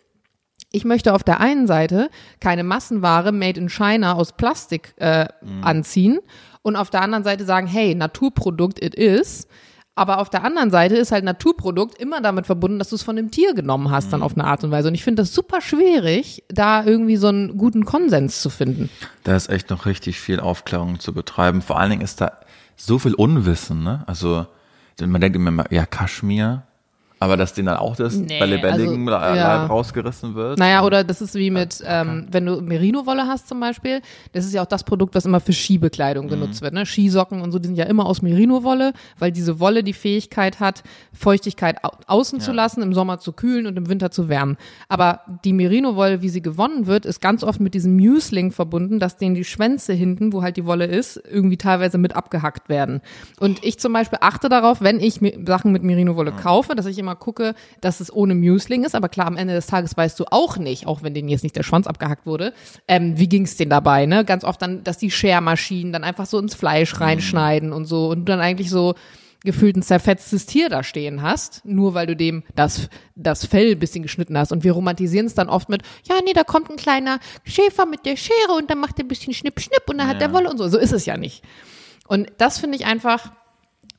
ich 0.73 0.85
möchte 0.85 1.15
auf 1.15 1.25
der 1.25 1.41
einen 1.41 1.67
Seite 1.67 2.11
keine 2.39 2.63
Massenware 2.63 3.33
made 3.33 3.59
in 3.59 3.69
China 3.69 4.15
aus 4.15 4.33
Plastik 4.33 4.95
äh, 4.97 5.27
anziehen 5.63 6.21
und 6.63 6.77
auf 6.77 6.91
der 6.91 7.03
anderen 7.03 7.25
Seite 7.25 7.45
sagen, 7.45 7.67
hey, 7.67 7.95
Naturprodukt 7.95 8.83
it 8.83 8.95
is. 8.95 9.49
Aber 9.95 10.19
auf 10.19 10.31
der 10.31 10.45
anderen 10.45 10.71
Seite 10.71 10.97
ist 10.97 11.13
halt 11.13 11.25
Naturprodukt 11.25 11.99
immer 12.01 12.21
damit 12.21 12.47
verbunden, 12.47 12.79
dass 12.79 12.91
du 12.91 12.95
es 12.97 13.03
von 13.03 13.17
dem 13.17 13.31
Tier 13.31 13.55
genommen 13.55 13.91
hast, 13.91 14.13
dann 14.13 14.23
auf 14.23 14.35
eine 14.35 14.45
Art 14.45 14.65
und 14.65 14.71
Weise. 14.71 14.89
Und 14.89 14.95
ich 14.95 15.05
finde 15.05 15.23
das 15.23 15.35
super 15.35 15.61
schwierig, 15.61 16.45
da 16.49 16.85
irgendwie 16.85 17.17
so 17.17 17.29
einen 17.29 17.59
guten 17.59 17.85
Konsens 17.85 18.41
zu 18.41 18.51
finden. 18.51 18.89
Da 19.25 19.37
ist 19.37 19.51
echt 19.51 19.69
noch 19.69 19.87
richtig 19.87 20.19
viel 20.21 20.41
Aufklärung 20.41 21.01
zu 21.01 21.13
betreiben. 21.13 21.61
Vor 21.61 21.79
allen 21.79 21.91
Dingen 21.91 22.03
ist 22.03 22.21
da 22.21 22.39
so 22.77 22.99
viel 22.99 23.15
Unwissen, 23.15 23.83
ne? 23.83 24.05
Also, 24.07 24.47
man 25.01 25.21
denkt 25.21 25.37
immer, 25.37 25.71
ja, 25.71 25.85
Kaschmir, 25.87 26.63
aber 27.23 27.37
dass 27.37 27.53
denen 27.53 27.67
dann 27.67 27.77
auch 27.77 27.97
das 27.97 28.17
Nee, 28.17 28.41
bei 28.41 28.47
lebendigem 28.47 29.07
also, 29.07 29.35
Leib 29.35 29.37
ja. 29.37 29.67
rausgerissen 29.67 30.35
wird. 30.35 30.59
Naja, 30.59 30.83
oder 30.83 31.05
das 31.05 31.21
ist 31.21 31.35
wie 31.35 31.51
mit, 31.51 31.83
ähm, 31.87 32.27
wenn 32.31 32.47
du 32.47 32.63
Merino-Wolle 32.63 33.27
hast 33.27 33.47
zum 33.47 33.61
Beispiel, 33.61 34.01
das 34.33 34.47
ist 34.47 34.55
ja 34.55 34.63
auch 34.63 34.67
das 34.67 34.85
Produkt, 34.85 35.15
was 35.15 35.27
immer 35.27 35.39
für 35.39 35.53
Skibekleidung 35.53 36.29
genutzt 36.29 36.63
wird. 36.63 36.73
Ne? 36.73 36.87
Skisocken 36.87 37.43
und 37.43 37.53
so, 37.53 37.59
die 37.59 37.67
sind 37.67 37.77
ja 37.77 37.85
immer 37.85 38.07
aus 38.07 38.23
Merino-Wolle, 38.23 38.95
weil 39.19 39.33
diese 39.33 39.61
Wolle 39.61 39.85
die 39.85 39.93
Fähigkeit 39.93 40.61
hat, 40.61 40.83
Feuchtigkeit 41.13 41.85
au 41.85 41.91
außen 42.07 42.41
zu 42.41 42.53
lassen, 42.53 42.83
im 42.83 42.95
Sommer 42.95 43.19
zu 43.19 43.33
kühlen 43.33 43.67
und 43.67 43.77
im 43.77 43.91
Winter 43.91 44.11
zu 44.11 44.31
wärmen. 44.31 44.57
Aber 44.89 45.21
die 45.45 45.53
Merino-Wolle, 45.53 46.23
wie 46.23 46.31
sie 46.31 46.41
gewonnen 46.41 46.87
wird, 46.87 47.05
ist 47.05 47.21
ganz 47.21 47.45
oft 47.45 47.61
mit 47.61 47.75
diesem 47.75 47.97
Musling 47.97 48.51
verbunden, 48.51 48.99
dass 48.99 49.19
denen 49.19 49.35
die 49.35 49.45
Schwänze 49.45 49.93
hinten, 49.93 50.33
wo 50.33 50.43
halt 50.43 50.57
die 50.57 50.65
Wolle 50.65 50.87
ist, 50.87 51.23
irgendwie 51.31 51.59
teilweise 51.59 51.99
mit 51.99 52.17
abgehackt 52.17 52.71
werden. 52.71 53.03
Und 53.39 53.63
ich 53.63 53.79
zum 53.79 53.93
Beispiel 53.93 54.19
achte 54.23 54.49
darauf, 54.49 54.81
wenn 54.81 55.01
ich 55.01 55.21
Sachen 55.45 55.71
mit 55.73 55.83
Merino-Wolle 55.83 56.33
kaufe, 56.33 56.75
dass 56.75 56.87
ich 56.87 56.99
immer 56.99 57.10
gucke, 57.17 57.55
dass 57.81 58.01
es 58.01 58.13
ohne 58.13 58.35
Musling 58.35 58.85
ist. 58.85 58.95
Aber 58.95 59.09
klar, 59.09 59.27
am 59.27 59.37
Ende 59.37 59.55
des 59.55 59.67
Tages 59.67 59.97
weißt 59.97 60.19
du 60.19 60.25
auch 60.31 60.57
nicht, 60.57 60.87
auch 60.87 61.03
wenn 61.03 61.15
denen 61.15 61.29
jetzt 61.29 61.43
nicht 61.43 61.57
der 61.57 61.63
Schwanz 61.63 61.87
abgehackt 61.87 62.27
wurde, 62.27 62.53
ähm, 62.89 63.19
wie 63.19 63.29
ging 63.29 63.45
es 63.45 63.57
denen 63.57 63.71
dabei. 63.71 64.07
Ne? 64.07 64.25
Ganz 64.25 64.45
oft 64.45 64.61
dann, 64.63 64.85
dass 64.85 64.99
die 64.99 65.11
Schermaschinen 65.11 65.93
dann 65.93 66.05
einfach 66.05 66.27
so 66.27 66.39
ins 66.39 66.55
Fleisch 66.55 67.01
reinschneiden 67.01 67.73
und 67.73 67.85
so 67.85 68.11
und 68.11 68.21
du 68.21 68.25
dann 68.33 68.41
eigentlich 68.41 68.71
so 68.71 68.95
gefühlt 69.43 69.77
ein 69.77 69.83
zerfetztes 69.83 70.47
Tier 70.47 70.69
da 70.69 70.83
stehen 70.83 71.23
hast, 71.23 71.65
nur 71.65 71.95
weil 71.95 72.07
du 72.07 72.15
dem 72.15 72.43
das, 72.55 72.89
das 73.17 73.47
Fell 73.47 73.73
ein 73.73 73.79
bisschen 73.79 74.03
geschnitten 74.03 74.37
hast. 74.37 74.53
Und 74.53 74.65
wir 74.65 74.73
romantisieren 74.73 75.27
es 75.27 75.35
dann 75.35 75.49
oft 75.49 75.69
mit, 75.69 75.83
ja, 76.05 76.17
nee, 76.25 76.33
da 76.33 76.45
kommt 76.45 76.71
ein 76.71 76.77
kleiner 76.77 77.21
Schäfer 77.45 77.87
mit 77.87 78.05
der 78.05 78.17
Schere 78.17 78.53
und 78.59 78.71
dann 78.71 78.79
macht 78.79 78.99
er 78.99 79.05
ein 79.05 79.09
bisschen 79.09 79.33
Schnipp, 79.33 79.61
Schnipp 79.61 79.85
und 79.89 79.99
dann 79.99 80.09
hat 80.09 80.21
der 80.21 80.33
Wolle 80.33 80.51
und 80.51 80.59
so. 80.59 80.69
So 80.69 80.79
ist 80.79 80.93
es 80.93 81.07
ja 81.07 81.17
nicht. 81.17 81.43
Und 82.07 82.31
das 82.39 82.59
finde 82.59 82.77
ich 82.77 82.87
einfach 82.87 83.33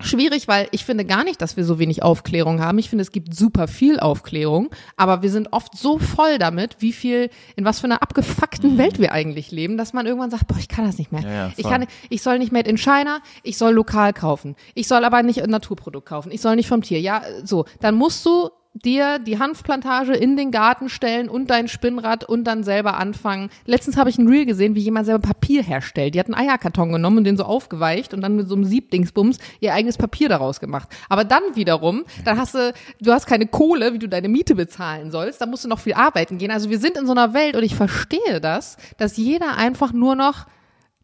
schwierig, 0.04 0.48
weil 0.48 0.68
ich 0.72 0.86
finde 0.86 1.06
gar 1.06 1.24
nicht, 1.24 1.42
dass 1.42 1.58
wir 1.58 1.66
so 1.66 1.80
wenig 1.80 2.04
Aufklärung 2.04 2.62
haben. 2.62 2.78
Ich 2.80 2.90
finde, 2.90 3.02
es 3.02 3.12
gibt 3.12 3.36
super 3.36 3.68
viel 3.68 4.00
Aufklärung, 4.00 4.70
aber 4.98 5.22
wir 5.22 5.30
sind 5.30 5.54
oft 5.54 5.78
so 5.78 6.00
voll 6.00 6.38
damit, 6.38 6.78
wie 6.80 6.94
viel, 6.94 7.30
in 7.56 7.66
was 7.66 7.80
für 7.80 7.86
einer 7.86 8.02
abgefuckten 8.02 8.78
Welt 8.78 9.00
wir 9.00 9.12
eigentlich 9.12 9.52
leben, 9.52 9.78
dass 9.78 9.94
man 9.94 10.06
irgendwann 10.06 10.32
sagt, 10.32 10.48
boah, 10.48 10.58
ich 10.58 10.68
kann 10.68 10.86
das 10.86 10.98
nicht 10.98 11.12
mehr. 11.12 11.22
Ja, 11.22 11.32
ja, 11.32 11.52
ich 11.56 11.68
kann, 11.68 11.86
ich 12.10 12.22
soll 12.22 12.40
nicht 12.40 12.52
made 12.52 12.70
in 12.70 12.78
China, 12.78 13.20
ich 13.44 13.58
soll 13.58 13.74
lokal 13.74 14.14
kaufen. 14.14 14.56
Ich 14.76 14.88
soll 14.88 15.04
aber 15.06 15.24
nicht 15.24 15.42
ein 15.42 15.50
Naturprodukt 15.50 16.08
kaufen. 16.08 16.32
Ich 16.32 16.42
soll 16.42 16.56
nicht 16.56 16.68
vom 16.68 16.82
Tier. 16.82 17.00
Ja, 17.00 17.22
so. 17.44 17.66
Dann 17.80 17.96
musst 17.96 18.26
du 18.26 18.50
dir 18.74 19.20
die 19.20 19.38
Hanfplantage 19.38 20.14
in 20.14 20.38
den 20.38 20.52
Garten 20.52 20.88
stellen 20.88 21.30
und 21.30 21.50
dein 21.50 21.68
Spinnrad 21.68 22.24
und 22.24 22.46
dann 22.46 22.64
selber 22.64 22.98
anfangen. 22.98 23.50
Letztens 23.66 23.98
habe 23.98 24.10
ich 24.10 24.18
ein 24.18 24.28
Reel 24.28 24.46
gesehen, 24.46 24.76
wie 24.76 24.80
jemand 24.80 25.06
selber 25.06 25.28
Papier 25.28 25.62
herstellt. 25.62 26.16
Die 26.16 26.20
hat 26.20 26.28
einen 26.28 26.36
Eierkarton 26.36 26.92
genommen 26.92 27.20
und 27.20 27.24
den 27.26 27.38
so 27.38 27.44
aufgeweicht 27.44 28.14
und 28.14 28.22
dann 28.22 28.36
mit 28.36 28.48
so 28.48 28.56
einem 28.56 28.64
Siebdingsbums 28.64 29.40
ihr 29.60 29.74
eigenes 29.74 29.98
Papier 29.98 30.30
daraus 30.30 30.60
gemacht. 30.60 30.88
Aber 31.10 31.26
dann 31.26 31.44
wiederum, 31.54 32.06
dann 32.24 32.38
hast 32.38 32.56
du, 32.56 32.74
du 33.02 33.12
hast 33.12 33.26
keine 33.26 33.48
Kohle, 33.48 33.94
wie 33.94 34.00
du 34.00 34.08
deine 34.08 34.30
Miete 34.30 34.56
bezahlen 34.56 35.12
sollst, 35.12 35.42
da 35.42 35.46
musst 35.46 35.66
du 35.66 35.68
noch 35.68 35.80
viel 35.80 35.94
arbeiten 35.94 36.38
gehen. 36.38 36.52
Also 36.52 36.70
wir 36.70 36.80
sind 36.80 36.98
in 36.98 37.06
so 37.06 37.12
einer 37.12 37.34
Welt 37.34 37.56
und 37.56 37.64
ich 37.64 37.76
verstehe 37.76 38.40
das, 38.42 38.78
dass 38.98 39.18
jeder 39.18 39.58
einfach 39.58 39.92
nur 39.92 40.16
noch 40.16 40.46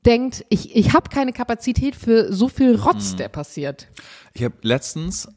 denkt, 0.05 0.45
ich, 0.47 0.73
ich 0.73 0.93
habe 0.93 1.09
keine 1.09 1.33
Kapazität 1.33 1.95
für 1.95 2.31
so 2.31 2.47
viel 2.47 2.75
Rotz, 2.75 3.17
der 3.17 3.27
passiert. 3.27 3.87
Ich 4.33 4.43
habe 4.43 4.55
letztens 4.61 5.27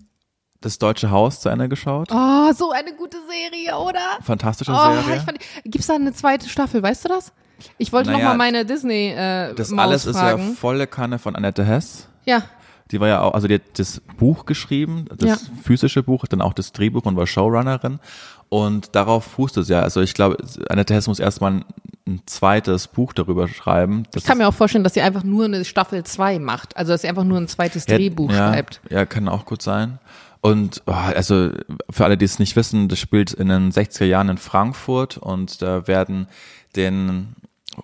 das 0.61 0.79
Deutsche 0.79 1.11
Haus 1.11 1.41
zu 1.41 1.49
Ende 1.49 1.69
geschaut. 1.69 2.09
Oh, 2.13 2.53
so 2.53 2.71
eine 2.73 2.93
gute 2.95 3.17
Serie, 3.29 3.77
oder? 3.79 4.01
Fantastische 4.23 4.73
Oh, 4.73 5.03
Serie. 5.05 5.21
fand, 5.21 5.39
gibt's 5.65 5.87
da 5.87 5.95
eine 5.95 6.13
zweite 6.13 6.49
Staffel, 6.49 6.83
weißt 6.83 7.05
du 7.05 7.09
das? 7.09 7.33
Ich 7.79 7.93
wollte 7.93 8.11
noch 8.11 8.19
Naja, 8.19 8.31
mal 8.31 8.37
meine 8.37 8.65
Disney 8.65 9.09
äh, 9.11 9.55
das 9.55 9.71
Maus 9.71 9.85
alles 9.87 10.07
ist 10.07 10.17
ja 10.17 10.31
fragen. 10.37 10.55
volle 10.55 10.87
Kanne 10.87 11.19
von 11.19 11.37
Annette 11.37 11.65
Hess. 11.65 12.09
Ja, 12.25 12.43
Die 12.91 13.01
war 13.01 13.09
ja 13.09 13.21
auch, 13.23 13.35
also 13.35 13.47
die 13.49 13.55
hat 13.55 13.79
das 13.79 14.01
Buch 14.19 14.47
geschrieben, 14.47 15.05
das 15.17 15.29
Ja. 15.29 15.37
physische 15.63 16.03
Buch, 16.03 16.27
dann 16.27 16.41
auch 16.41 16.53
das 16.55 16.73
Drehbuch 16.73 17.05
und 17.05 17.17
war 17.17 17.27
Showrunnerin. 17.27 18.01
Und 18.49 18.97
darauf 18.97 19.25
fußt 19.25 19.59
es 19.59 19.69
ja. 19.69 19.81
Also 19.81 20.01
ich 20.01 20.13
glaube, 20.15 20.39
Annette 20.69 20.93
Hess 20.95 21.07
muss 21.07 21.21
erstmal 21.21 21.53
ein, 21.53 21.65
ein 22.09 22.23
zweites 22.27 22.89
Buch 22.89 23.13
darüber 23.13 23.47
schreiben. 23.47 24.03
Das 24.11 24.25
ich 24.25 24.29
kann 24.29 24.39
mir 24.39 24.49
auch 24.49 24.55
vorstellen, 24.55 24.83
dass 24.83 24.95
sie 24.95 25.03
einfach 25.03 25.23
nur 25.23 25.45
eine 25.45 25.65
Staffel 25.65 26.03
2 26.03 26.41
macht. 26.41 26.77
Also, 26.77 26.91
dass 26.93 27.03
sie 27.03 27.09
einfach 27.09 27.23
nur 27.25 27.39
ein 27.39 27.47
zweites 27.47 27.87
Ja, 27.87 27.97
Drehbuch 27.97 28.31
ja, 28.33 28.53
schreibt. 28.53 28.81
Ja, 28.91 29.07
kann 29.07 29.29
auch 29.29 29.45
gut 29.45 29.63
sein. 29.63 30.01
Und 30.41 30.83
oh, 30.87 30.93
also 30.93 31.51
für 31.91 32.05
alle, 32.05 32.17
die 32.17 32.25
es 32.25 32.39
nicht 32.39 32.57
wissen, 32.57 32.89
das 32.89 32.99
spielt 32.99 33.33
in 33.33 33.49
den 33.49 33.71
60er 33.73 34.07
Jahren 34.07 34.31
in 34.31 34.39
Frankfurt 34.39 35.19
und 35.19 35.61
da 35.61 35.87
werden 35.87 36.29
den 36.77 37.37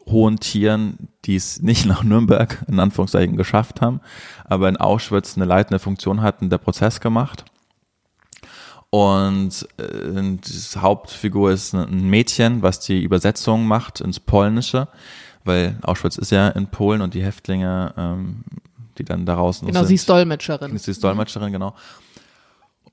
hohen 0.06 0.40
Tieren, 0.40 1.08
die 1.24 1.36
es 1.36 1.60
nicht 1.62 1.86
nach 1.86 2.02
Nürnberg 2.02 2.64
in 2.68 2.80
Anführungszeichen 2.80 3.36
geschafft 3.36 3.80
haben, 3.80 4.00
aber 4.44 4.68
in 4.68 4.76
Auschwitz 4.76 5.36
eine 5.36 5.44
leitende 5.44 5.78
Funktion 5.78 6.22
hatten, 6.22 6.50
der 6.50 6.58
Prozess 6.58 7.00
gemacht. 7.00 7.44
Und 8.90 9.68
äh, 9.78 10.22
die 10.22 10.78
Hauptfigur 10.78 11.50
ist 11.50 11.74
ein 11.74 12.08
Mädchen, 12.08 12.62
was 12.62 12.80
die 12.80 13.02
Übersetzung 13.02 13.66
macht 13.66 14.00
ins 14.00 14.20
Polnische, 14.20 14.88
weil 15.44 15.78
Auschwitz 15.82 16.16
ist 16.16 16.30
ja 16.30 16.48
in 16.48 16.68
Polen 16.68 17.02
und 17.02 17.12
die 17.14 17.22
Häftlinge, 17.22 17.92
ähm, 17.96 18.44
die 18.96 19.04
dann 19.04 19.26
daraus 19.26 19.60
noch 19.60 19.68
Genau, 19.68 19.80
sind, 19.80 19.88
sie 19.88 19.94
ist 19.96 20.08
Dolmetscherin. 20.08 20.74
ist 20.74 20.86
die 20.86 20.98
Dolmetscherin, 20.98 21.52
genau. 21.52 21.74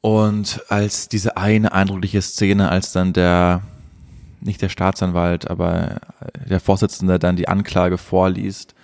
Und 0.06 0.62
als 0.68 1.08
diese 1.08 1.38
eine 1.38 1.72
eindrückliche 1.72 2.22
Szene, 2.22 2.68
als 2.68 2.92
dann 2.92 3.14
der, 3.14 3.62
nicht 4.42 4.62
der 4.62 4.68
Staatsanwalt, 4.68 5.50
aber 5.50 6.02
der 6.46 6.60
Vorsitzende 6.60 7.20
dann 7.20 7.38
die 7.38 7.48
Anklage 7.48 7.98
vorliest, 7.98 8.76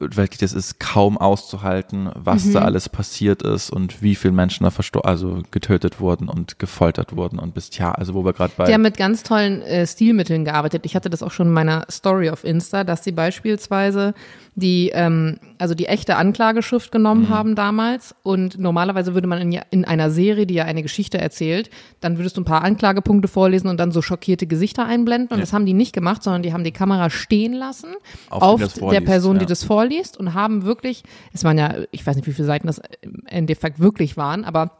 wirklich, 0.00 0.38
das 0.40 0.52
ist 0.52 0.80
kaum 0.80 1.16
auszuhalten, 1.18 2.10
was 2.14 2.50
da 2.50 2.60
alles 2.62 2.88
passiert 2.88 3.42
ist 3.42 3.70
und 3.70 4.02
wie 4.02 4.14
viele 4.14 4.34
Menschen 4.34 4.64
da 4.64 4.70
verstor 4.70 5.06
also 5.06 5.42
getötet 5.50 6.00
wurden 6.00 6.28
und 6.28 6.58
gefoltert 6.58 7.14
wurden 7.16 7.38
und 7.38 7.54
bestial, 7.54 7.92
also 7.92 8.14
wo 8.14 8.24
wir 8.24 8.32
gerade 8.32 8.52
bei 8.56 8.64
Die 8.66 8.74
haben 8.74 8.82
mit 8.82 8.96
ganz 8.96 9.22
tollen 9.22 9.62
äh, 9.62 9.86
Stilmitteln 9.86 10.44
gearbeitet. 10.44 10.84
Ich 10.84 10.96
hatte 10.96 11.10
das 11.10 11.22
auch 11.22 11.30
schon 11.30 11.46
in 11.48 11.52
meiner 11.52 11.86
Story 11.90 12.30
auf 12.30 12.42
Insta, 12.44 12.82
dass 12.84 13.04
sie 13.04 13.12
beispielsweise 13.12 14.14
die, 14.56 14.90
ähm, 14.94 15.38
also 15.58 15.74
die 15.74 15.86
echte 15.86 16.16
Anklageschrift 16.16 16.92
genommen 16.92 17.28
haben 17.28 17.54
damals. 17.56 18.14
Und 18.22 18.58
normalerweise 18.58 19.14
würde 19.14 19.26
man 19.26 19.40
in, 19.40 19.52
ja- 19.52 19.62
in 19.70 19.84
einer 19.84 20.10
Serie, 20.10 20.46
die 20.46 20.54
ja 20.54 20.64
eine 20.64 20.82
Geschichte 20.82 21.18
erzählt, 21.18 21.70
dann 22.00 22.18
würdest 22.18 22.36
du 22.36 22.40
ein 22.40 22.44
paar 22.44 22.62
Anklagepunkte 22.62 23.26
vorlesen 23.28 23.68
und 23.68 23.78
dann 23.78 23.90
so 23.90 24.00
schockierte 24.00 24.46
Gesichter 24.46 24.86
einblenden. 24.86 25.28
Und 25.30 25.38
Ja. 25.38 25.40
das 25.42 25.52
haben 25.52 25.66
die 25.66 25.72
nicht 25.74 25.92
gemacht, 25.92 26.22
sondern 26.22 26.42
die 26.42 26.52
haben 26.52 26.62
die 26.64 26.72
Kamera 26.72 27.10
stehen 27.10 27.52
lassen 27.52 27.94
Auf 28.30 28.42
auf, 28.42 28.72
die 28.74 28.80
der 28.90 29.00
Person, 29.00 29.38
die 29.38 29.44
ja. 29.44 29.48
das 29.48 29.64
vorliest 29.64 29.83
und 30.16 30.34
haben 30.34 30.64
wirklich, 30.64 31.02
es 31.32 31.44
waren 31.44 31.58
ja, 31.58 31.74
ich 31.90 32.06
weiß 32.06 32.16
nicht, 32.16 32.26
wie 32.26 32.32
viele 32.32 32.46
Seiten 32.46 32.66
das 32.66 32.80
im 33.02 33.22
Endeffekt 33.26 33.80
wirklich 33.80 34.16
waren, 34.16 34.44
aber 34.44 34.70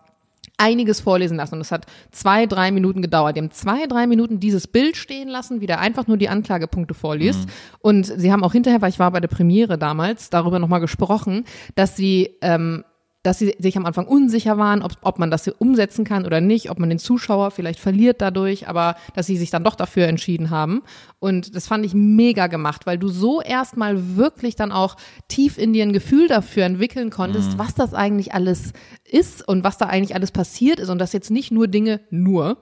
einiges 0.56 1.00
vorlesen 1.00 1.36
lassen 1.36 1.56
und 1.56 1.60
es 1.60 1.72
hat 1.72 1.86
zwei, 2.12 2.46
drei 2.46 2.70
Minuten 2.70 3.02
gedauert. 3.02 3.36
Die 3.36 3.40
haben 3.40 3.50
zwei, 3.50 3.86
drei 3.86 4.06
Minuten 4.06 4.40
dieses 4.40 4.66
Bild 4.68 4.96
stehen 4.96 5.28
lassen, 5.28 5.60
wie 5.60 5.66
der 5.66 5.80
einfach 5.80 6.06
nur 6.06 6.16
die 6.16 6.28
Anklagepunkte 6.28 6.94
vorliest. 6.94 7.46
Mhm. 7.46 7.52
Und 7.80 8.06
sie 8.06 8.32
haben 8.32 8.44
auch 8.44 8.52
hinterher, 8.52 8.80
weil 8.80 8.90
ich 8.90 8.98
war 8.98 9.10
bei 9.10 9.20
der 9.20 9.28
Premiere 9.28 9.78
damals, 9.78 10.30
darüber 10.30 10.58
nochmal 10.58 10.80
gesprochen, 10.80 11.44
dass 11.74 11.96
sie 11.96 12.36
ähm, 12.40 12.84
dass 13.24 13.38
sie 13.38 13.56
sich 13.58 13.76
am 13.76 13.86
Anfang 13.86 14.06
unsicher 14.06 14.58
waren, 14.58 14.82
ob, 14.82 14.92
ob 15.00 15.18
man 15.18 15.30
das 15.30 15.48
umsetzen 15.48 16.04
kann 16.04 16.26
oder 16.26 16.42
nicht, 16.42 16.70
ob 16.70 16.78
man 16.78 16.90
den 16.90 16.98
Zuschauer 16.98 17.50
vielleicht 17.50 17.80
verliert 17.80 18.20
dadurch, 18.20 18.68
aber 18.68 18.96
dass 19.14 19.26
sie 19.26 19.38
sich 19.38 19.50
dann 19.50 19.64
doch 19.64 19.74
dafür 19.74 20.06
entschieden 20.06 20.50
haben. 20.50 20.82
Und 21.20 21.56
das 21.56 21.66
fand 21.66 21.86
ich 21.86 21.94
mega 21.94 22.48
gemacht, 22.48 22.84
weil 22.84 22.98
du 22.98 23.08
so 23.08 23.40
erstmal 23.40 24.16
wirklich 24.16 24.56
dann 24.56 24.72
auch 24.72 24.96
tief 25.26 25.56
in 25.56 25.72
dir 25.72 25.84
ein 25.84 25.94
Gefühl 25.94 26.28
dafür 26.28 26.64
entwickeln 26.64 27.08
konntest, 27.08 27.56
was 27.56 27.74
das 27.74 27.94
eigentlich 27.94 28.34
alles 28.34 28.74
ist 29.10 29.46
und 29.48 29.64
was 29.64 29.78
da 29.78 29.86
eigentlich 29.86 30.14
alles 30.14 30.30
passiert 30.30 30.78
ist 30.78 30.90
und 30.90 30.98
dass 30.98 31.14
jetzt 31.14 31.30
nicht 31.30 31.50
nur 31.50 31.66
Dinge, 31.66 32.00
nur 32.10 32.58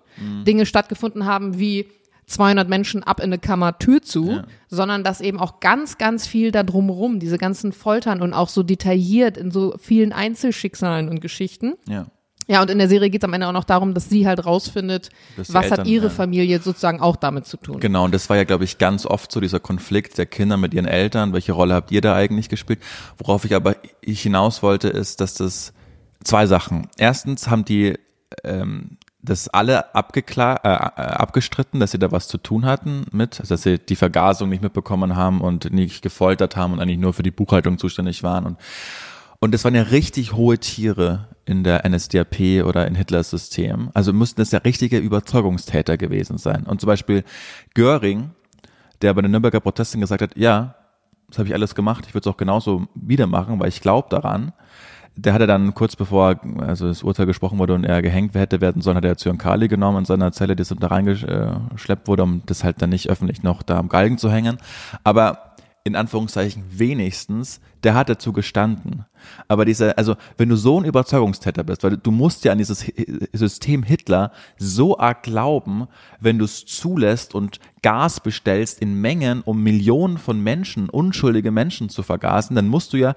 Dinge 0.47 0.65
stattgefunden 0.65 1.27
haben 1.27 1.59
wie 1.59 1.89
200 2.33 2.69
Menschen 2.69 3.03
ab 3.03 3.21
in 3.21 3.25
eine 3.25 3.39
Kammer, 3.39 3.79
Tür 3.79 4.03
zu, 4.03 4.31
ja. 4.31 4.45
sondern 4.69 5.05
dass 5.05 5.21
eben 5.21 5.39
auch 5.39 5.61
ganz, 5.61 5.99
ganz 5.99 6.27
viel 6.27 6.51
da 6.51 6.63
drumherum, 6.63 7.21
diese 7.21 7.39
ganzen 7.39 7.73
Foltern 7.73 8.23
und 8.23 8.33
auch 8.35 8.49
so 8.49 8.63
detailliert 8.63 9.37
in 9.37 9.51
so 9.51 9.75
vielen 9.79 10.13
Einzelschicksalen 10.13 11.09
und 11.09 11.21
Geschichten. 11.21 11.75
Ja. 11.89 12.07
Ja, 12.49 12.61
und 12.61 12.71
in 12.71 12.79
der 12.79 12.89
Serie 12.89 13.09
geht 13.09 13.23
es 13.23 13.25
am 13.25 13.33
Ende 13.35 13.47
auch 13.47 13.53
noch 13.53 13.65
darum, 13.65 13.95
dass 13.95 14.09
sie 14.09 14.27
halt 14.27 14.45
rausfindet, 14.45 15.11
was 15.37 15.51
Eltern, 15.51 15.71
hat 15.71 15.87
ihre 15.87 16.07
ja. 16.07 16.11
Familie 16.11 16.61
sozusagen 16.61 17.01
auch 17.01 17.17
damit 17.17 17.47
zu 17.47 17.57
tun. 17.57 17.79
Genau, 17.81 18.05
und 18.05 18.13
das 18.13 18.29
war 18.29 18.37
ja, 18.37 18.45
glaube 18.45 18.65
ich, 18.65 18.79
ganz 18.79 19.07
oft 19.07 19.31
so 19.31 19.41
dieser 19.41 19.61
Konflikt 19.61 20.19
der 20.19 20.27
Kinder 20.27 20.57
mit 20.57 20.75
ihren 20.75 20.87
Eltern. 20.87 21.33
Welche 21.33 21.53
Rolle 21.53 21.75
habt 21.75 21.93
ihr 21.93 22.01
da 22.01 22.15
eigentlich 22.15 22.49
gespielt? 22.49 22.81
Worauf 23.19 23.45
ich 23.45 23.55
aber 23.55 23.77
ich 24.01 24.23
hinaus 24.23 24.63
wollte, 24.63 24.89
ist, 24.89 25.21
dass 25.21 25.35
das 25.35 25.73
zwei 26.25 26.47
Sachen. 26.47 26.89
Erstens 26.99 27.49
haben 27.49 27.65
die 27.65 27.95
ähm, 28.45 28.99
das 29.23 29.49
alle 29.49 29.95
abgeklar, 29.95 30.65
äh, 30.65 30.69
äh, 30.69 31.07
abgestritten, 31.07 31.79
dass 31.79 31.93
sie 31.93 31.99
da 31.99 32.11
was 32.11 32.27
zu 32.27 32.39
tun 32.39 32.67
hatten 32.67 33.07
mit, 33.13 33.41
also 33.41 33.55
dass 33.55 33.63
sie 33.63 33.79
die 33.79 33.97
Vergasung 33.97 34.49
nicht 34.49 34.63
mitbekommen 34.63 35.15
haben 35.15 35.41
und 35.41 35.73
nicht 35.73 36.03
gefoltert 36.03 36.57
haben 36.57 36.73
und 36.73 36.81
eigentlich 36.81 36.99
nur 36.99 37.13
für 37.13 37.23
die 37.23 37.31
Buchhaltung 37.31 37.79
zuständig 37.79 38.23
waren 38.23 38.47
und 38.47 38.59
und 39.39 39.53
das 39.53 39.65
waren 39.65 39.75
ja 39.75 39.83
richtig 39.83 40.35
hohe 40.35 40.57
Tiere 40.57 41.27
in 41.45 41.65
der 41.65 41.85
NSDAP 41.85 42.65
oder 42.65 42.87
in 42.87 42.95
Hitlers 42.95 43.29
System. 43.31 43.91
Also 43.93 44.13
müssten 44.13 44.41
das 44.41 44.53
ja 44.53 44.61
richtige 44.61 44.99
Überzeugungstäter 44.99 45.97
gewesen 45.97 46.39
sein. 46.39 46.63
Und 46.63 46.81
zum 46.81 46.87
Beispiel 46.87 47.25
Göring, 47.75 48.31
der 49.01 49.13
bei 49.15 49.21
den 49.21 49.33
Nürnberger 49.33 49.59
Protesten 49.59 50.01
gesagt 50.01 50.23
hat, 50.23 50.37
ja, 50.37 50.77
das 51.29 51.39
habe 51.39 51.49
ich 51.49 51.55
alles 51.55 51.75
gemacht, 51.75 52.05
ich 52.07 52.15
würde 52.15 52.29
es 52.29 52.33
auch 52.33 52.37
genauso 52.37 52.87
wieder 52.95 53.27
machen, 53.27 53.59
weil 53.59 53.67
ich 53.67 53.81
glaube 53.81 54.07
daran 54.11 54.53
der 55.17 55.35
hatte 55.35 55.47
dann 55.47 55.75
kurz 55.75 55.97
bevor 55.97 56.41
also 56.59 56.89
das 56.89 57.03
Urteil 57.03 57.27
gesprochen 57.27 57.59
wurde 57.59 57.75
und 57.75 57.85
er 57.85 58.03
gehängt 58.03 58.35
hätte 58.35 58.61
werden 58.61 58.83
sollen, 58.83 58.97
hat 58.97 59.05
er 59.05 59.17
Zyankali 59.17 59.69
genommen 59.69 59.99
in 59.99 60.05
seiner 60.05 60.33
Zelle, 60.33 60.57
die 60.57 60.63
da 60.63 60.87
reingeschleppt 60.87 62.09
wurde, 62.09 62.23
um 62.23 62.43
das 62.47 62.65
halt 62.65 62.81
dann 62.81 62.91
nicht 62.91 63.11
öffentlich 63.11 63.43
noch 63.43 63.63
da 63.63 63.79
am 63.79 63.89
Galgen 63.89 64.19
zu 64.19 64.31
hängen. 64.31 64.59
Aber 65.05 65.53
in 65.85 65.97
Anführungszeichen 65.97 66.65
wenigstens, 66.71 67.61
der 67.83 67.95
hat 67.95 68.09
dazu 68.09 68.33
gestanden. 68.33 69.05
Aber 69.49 69.65
dieser, 69.65 69.99
also 69.99 70.15
wenn 70.37 70.49
du 70.49 70.57
so 70.57 70.79
ein 70.79 70.85
Überzeugungstäter 70.85 71.65
bist, 71.65 71.83
weil 71.83 71.97
du 71.97 72.13
musst 72.13 72.45
ja 72.45 72.53
an 72.53 72.59
dieses 72.59 72.87
System 73.33 73.83
Hitler 73.83 74.31
so 74.59 74.99
arg 74.99 75.25
glauben, 75.25 75.89
wenn 76.21 76.39
du 76.39 76.45
es 76.45 76.65
zulässt 76.67 77.35
und 77.35 77.59
Gas 77.83 78.21
bestellst 78.21 78.81
in 78.81 79.01
Mengen, 79.01 79.43
um 79.43 79.63
Millionen 79.63 80.19
von 80.19 80.41
Menschen, 80.41 80.89
unschuldige 80.89 81.51
Menschen 81.51 81.89
zu 81.89 82.05
vergasen, 82.05 82.55
dann 82.55 82.69
musst 82.69 82.93
du 82.93 82.97
ja 82.97 83.15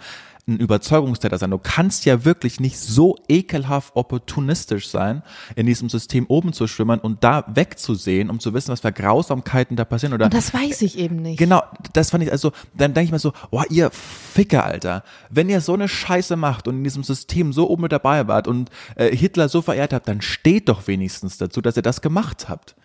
ein 0.48 0.58
Überzeugungstäter 0.58 1.40
sein. 1.40 1.50
Du 1.50 1.58
kannst 1.58 2.06
ja 2.06 2.24
wirklich 2.24 2.60
nicht 2.60 2.78
so 2.78 3.18
ekelhaft 3.28 3.96
opportunistisch 3.96 4.90
sein, 4.90 5.24
in 5.56 5.66
diesem 5.66 5.90
System 5.90 6.28
oben 6.28 6.54
zu 6.54 6.68
schwimmern 6.68 7.00
und 7.00 7.24
da 7.24 7.46
wegzusehen, 7.48 8.30
um 8.30 8.40
zu 8.40 8.54
wissen, 8.54 8.72
was 8.72 8.82
für 8.82 8.92
Grausamkeiten 8.92 9.76
da 9.76 9.86
passieren. 9.86 10.14
Oder 10.14 10.26
und 10.26 10.34
das 10.34 10.54
weiß 10.54 10.84
ich 10.84 11.00
eben 11.00 11.16
nicht. 11.16 11.40
Genau, 11.40 11.64
das 11.94 12.12
fand 12.12 12.24
ich, 12.24 12.32
also, 12.32 12.52
dann 12.76 12.94
denke 12.94 13.06
ich 13.06 13.12
mir 13.12 13.20
so, 13.20 13.34
oh, 13.50 13.64
ihr 13.70 13.90
Ficker, 13.90 14.64
Alter, 14.64 15.04
wenn 15.32 15.50
ihr 15.50 15.62
so 15.62 15.74
eine 15.74 15.88
Scheiße 15.88 16.36
macht 16.36 16.68
und 16.68 16.76
in 16.78 16.84
diesem 16.84 17.04
System 17.04 17.52
so 17.52 17.68
oben 17.68 17.84
mit 17.84 17.92
dabei 17.92 18.28
wart 18.28 18.48
und 18.48 18.70
äh, 18.96 19.16
Hitler 19.16 19.50
so 19.50 19.64
verehrt 19.64 19.94
habt, 19.94 20.08
dann 20.08 20.22
steht 20.22 20.70
doch 20.70 20.88
wenigstens 20.88 21.38
dazu, 21.40 21.60
dass 21.62 21.76
ihr 21.76 21.84
das 21.84 22.02
gemacht 22.02 22.50
habt. 22.50 22.76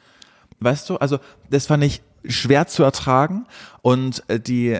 Weißt 0.60 0.88
du, 0.88 0.96
also 0.96 1.18
das 1.50 1.66
fand 1.66 1.84
ich 1.84 2.02
schwer 2.24 2.66
zu 2.66 2.82
ertragen. 2.82 3.46
Und 3.82 4.22
äh, 4.28 4.38
die, 4.38 4.78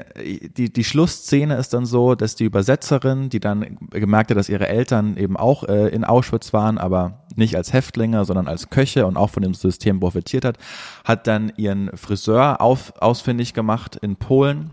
die, 0.57 0.73
die 0.73 0.85
Schlussszene 0.85 1.57
ist 1.57 1.73
dann 1.73 1.87
so, 1.87 2.15
dass 2.15 2.35
die 2.35 2.45
Übersetzerin, 2.45 3.31
die 3.31 3.41
dann 3.41 3.79
gemerkt 3.91 4.31
hat, 4.31 4.37
dass 4.37 4.49
ihre 4.49 4.69
Eltern 4.69 5.17
eben 5.17 5.37
auch 5.37 5.65
äh, 5.65 5.89
in 5.89 6.05
Auschwitz 6.05 6.53
waren, 6.53 6.79
aber 6.79 7.25
nicht 7.37 7.57
als 7.57 7.73
Häftlinge, 7.73 8.25
sondern 8.25 8.49
als 8.49 8.71
Köche 8.71 9.07
und 9.07 9.17
auch 9.17 9.31
von 9.31 9.43
dem 9.43 9.55
System 9.55 10.01
profitiert 10.01 10.45
hat, 10.45 10.59
hat 11.05 11.27
dann 11.27 11.53
ihren 11.57 11.97
Friseur 11.97 12.61
auf, 12.61 12.93
ausfindig 13.01 13.55
gemacht 13.55 13.97
in 13.97 14.17
Polen, 14.17 14.71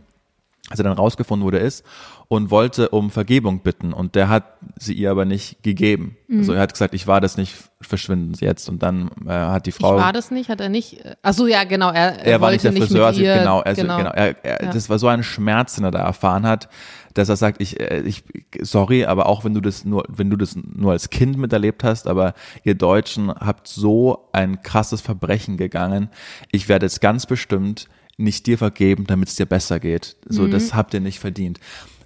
als 0.70 0.80
er 0.80 0.84
dann 0.84 0.94
rausgefunden 0.94 1.46
wurde, 1.46 1.60
ist 1.60 1.86
und 2.28 2.52
wollte 2.52 2.90
um 2.90 3.10
Vergebung 3.10 3.62
bitten 3.62 3.94
und 3.94 4.16
der 4.16 4.28
hat 4.28 4.44
sie 4.78 4.94
ihr 4.94 5.12
aber 5.12 5.24
nicht 5.24 5.64
gegeben. 5.64 6.18
Mhm. 6.28 6.40
Also 6.40 6.54
er 6.54 6.62
hat 6.62 6.74
gesagt, 6.74 6.94
ich 6.94 7.08
war 7.08 7.22
das 7.22 7.38
nicht, 7.38 7.56
verschwinden 7.80 8.34
Sie 8.34 8.44
jetzt 8.44 8.68
und 8.68 8.84
dann 8.84 9.10
äh, 9.26 9.32
hat 9.32 9.66
die 9.66 9.72
Frau. 9.72 9.96
Ich 9.96 10.04
war 10.04 10.12
das 10.12 10.30
nicht, 10.30 10.50
hat 10.50 10.60
er 10.60 10.68
nicht. 10.68 11.02
Ach 11.22 11.34
so, 11.34 11.48
ja, 11.48 11.64
genau. 11.64 11.90
Er, 11.90 12.20
er, 12.20 12.26
er 12.26 12.42
war 12.42 12.52
nicht 12.52 12.66
der 12.66 12.74
Friseur, 12.74 13.12
nicht 13.12 13.22
ihr, 13.22 13.38
genau, 13.38 13.60
also, 13.60 13.82
genau. 13.82 13.98
genau 13.98 14.12
er, 14.12 14.44
er, 14.44 14.66
ja. 14.66 14.72
das 14.74 14.90
war 14.90 15.00
so 15.00 15.08
ein 15.08 15.24
Schmerz, 15.24 15.76
den 15.76 15.86
er 15.86 15.92
da 15.92 16.00
erfahren 16.00 16.46
hat, 16.46 16.68
dass 17.14 17.30
er 17.30 17.38
sagt, 17.38 17.62
ich, 17.62 17.80
äh, 17.80 18.02
ich, 18.02 18.26
sorry, 18.62 19.06
aber 19.06 19.28
auch 19.28 19.46
wenn 19.46 19.54
du 19.54 19.62
das 19.62 19.86
nur, 19.86 20.04
wenn 20.10 20.30
du 20.30 20.36
das 20.36 20.58
nur 20.58 20.92
als 20.92 21.10
Kind 21.10 21.38
miterlebt 21.38 21.86
hast, 21.86 22.08
aber 22.08 22.34
ihr 22.66 22.76
Deutschen 22.76 23.30
habt 23.30 23.70
so 23.70 24.28
ein 24.34 24.62
krasses 24.64 25.00
Verbrechen 25.00 25.56
gegangen. 25.56 26.10
Ich 26.52 26.68
werde 26.68 26.86
jetzt 26.86 27.00
ganz 27.00 27.26
bestimmt 27.26 27.88
nicht 28.18 28.48
dir 28.48 28.58
vergeben, 28.58 29.06
damit 29.08 29.30
es 29.30 29.36
dir 29.36 29.46
besser 29.46 29.80
geht. 29.80 30.18
So, 30.28 30.44
mhm. 30.44 30.52
das 30.52 30.74
habt 30.74 30.94
ihr 30.94 31.00
nicht 31.00 31.20
verdient. 31.20 31.60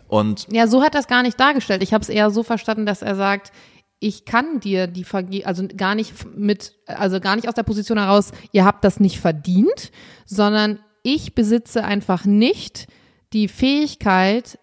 Und 0.07 0.45
ja, 0.51 0.67
so 0.67 0.83
hat 0.83 0.93
er 0.93 0.99
es 0.99 1.07
gar 1.07 1.23
nicht 1.23 1.39
dargestellt. 1.39 1.81
Ich 1.81 1.93
habe 1.93 2.01
es 2.01 2.09
eher 2.09 2.29
so 2.31 2.43
verstanden, 2.43 2.85
dass 2.85 3.01
er 3.01 3.15
sagt, 3.15 3.51
ich 3.99 4.25
kann 4.25 4.59
dir 4.59 4.87
die 4.87 5.03
Verge 5.03 5.45
also 5.45 5.67
gar 5.77 5.95
nicht 5.95 6.35
mit, 6.35 6.73
also 6.85 7.19
gar 7.21 7.35
nicht 7.35 7.47
aus 7.47 7.53
der 7.53 7.63
Position 7.63 7.97
heraus, 7.97 8.31
ihr 8.51 8.65
habt 8.65 8.83
das 8.83 8.99
nicht 8.99 9.19
verdient, 9.19 9.91
sondern 10.25 10.79
ich 11.03 11.33
besitze 11.33 11.83
einfach 11.83 12.25
nicht 12.25 12.87
die 13.31 13.47
Fähigkeit, 13.47 14.59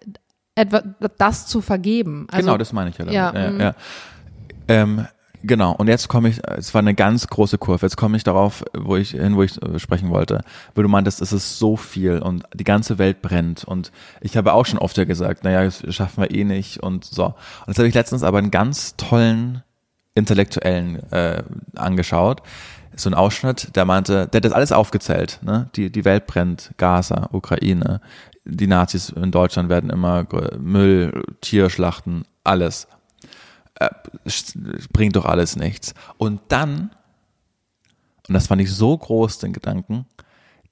etwa 0.54 0.82
das 1.16 1.46
zu 1.46 1.60
vergeben. 1.60 2.26
Also, 2.30 2.46
genau, 2.46 2.58
das 2.58 2.72
meine 2.72 2.90
ich 2.90 2.98
ja. 2.98 3.04
Damit. 3.04 3.14
Ja, 3.14 3.32
ja, 3.34 3.50
mhm. 3.50 3.60
ja. 3.60 3.74
Ähm, 4.66 5.06
Genau, 5.42 5.72
und 5.72 5.86
jetzt 5.86 6.08
komme 6.08 6.30
ich, 6.30 6.40
es 6.56 6.74
war 6.74 6.80
eine 6.80 6.94
ganz 6.94 7.28
große 7.28 7.58
Kurve, 7.58 7.86
jetzt 7.86 7.96
komme 7.96 8.16
ich 8.16 8.24
darauf, 8.24 8.64
wo 8.76 8.96
ich 8.96 9.10
hin, 9.10 9.36
wo 9.36 9.42
ich 9.42 9.60
äh, 9.62 9.78
sprechen 9.78 10.10
wollte, 10.10 10.42
weil 10.74 10.82
du 10.82 10.88
meintest, 10.88 11.22
es 11.22 11.32
ist 11.32 11.58
so 11.58 11.76
viel 11.76 12.18
und 12.18 12.44
die 12.54 12.64
ganze 12.64 12.98
Welt 12.98 13.22
brennt. 13.22 13.64
Und 13.64 13.92
ich 14.20 14.36
habe 14.36 14.52
auch 14.52 14.66
schon 14.66 14.78
oft 14.78 14.96
ja 14.96 15.04
gesagt, 15.04 15.44
naja, 15.44 15.64
das 15.64 15.82
schaffen 15.94 16.22
wir 16.22 16.30
eh 16.34 16.44
nicht 16.44 16.82
und 16.82 17.04
so. 17.04 17.26
Und 17.26 17.68
jetzt 17.68 17.78
habe 17.78 17.88
ich 17.88 17.94
letztens 17.94 18.22
aber 18.24 18.38
einen 18.38 18.50
ganz 18.50 18.96
tollen 18.96 19.62
Intellektuellen 20.14 20.96
äh, 21.12 21.44
angeschaut, 21.76 22.42
so 22.96 23.08
ein 23.08 23.14
Ausschnitt, 23.14 23.76
der 23.76 23.84
meinte, 23.84 24.26
der 24.26 24.38
hat 24.38 24.44
das 24.44 24.52
alles 24.52 24.72
aufgezählt, 24.72 25.38
ne? 25.42 25.70
Die, 25.76 25.90
die 25.90 26.04
Welt 26.04 26.26
brennt, 26.26 26.72
Gaza, 26.78 27.28
Ukraine, 27.30 28.00
die 28.44 28.66
Nazis 28.66 29.10
in 29.10 29.30
Deutschland 29.30 29.68
werden 29.68 29.90
immer 29.90 30.26
Müll, 30.58 31.22
Tierschlachten, 31.40 32.24
alles 32.42 32.88
äh, 33.78 33.90
bringt 34.92 35.16
doch 35.16 35.24
alles 35.24 35.56
nichts. 35.56 35.94
Und 36.16 36.40
dann, 36.48 36.90
und 38.28 38.34
das 38.34 38.46
fand 38.46 38.62
ich 38.62 38.72
so 38.72 38.96
groß, 38.96 39.38
den 39.38 39.52
Gedanken, 39.52 40.06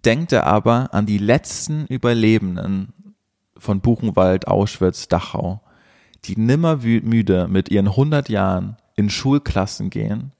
denkt 0.04 0.32
er 0.32 0.46
aber 0.46 0.94
an 0.94 1.06
die 1.06 1.18
letzten 1.18 1.86
Überlebenden 1.86 2.92
von 3.56 3.80
Buchenwald, 3.80 4.46
Auschwitz, 4.48 5.08
Dachau, 5.08 5.60
die 6.24 6.36
nimmer 6.36 6.76
müde 6.76 7.48
mit 7.48 7.70
ihren 7.70 7.88
100 7.88 8.28
Jahren 8.28 8.76
in 8.94 9.10
Schulklassen 9.10 9.90
gehen 9.90 10.32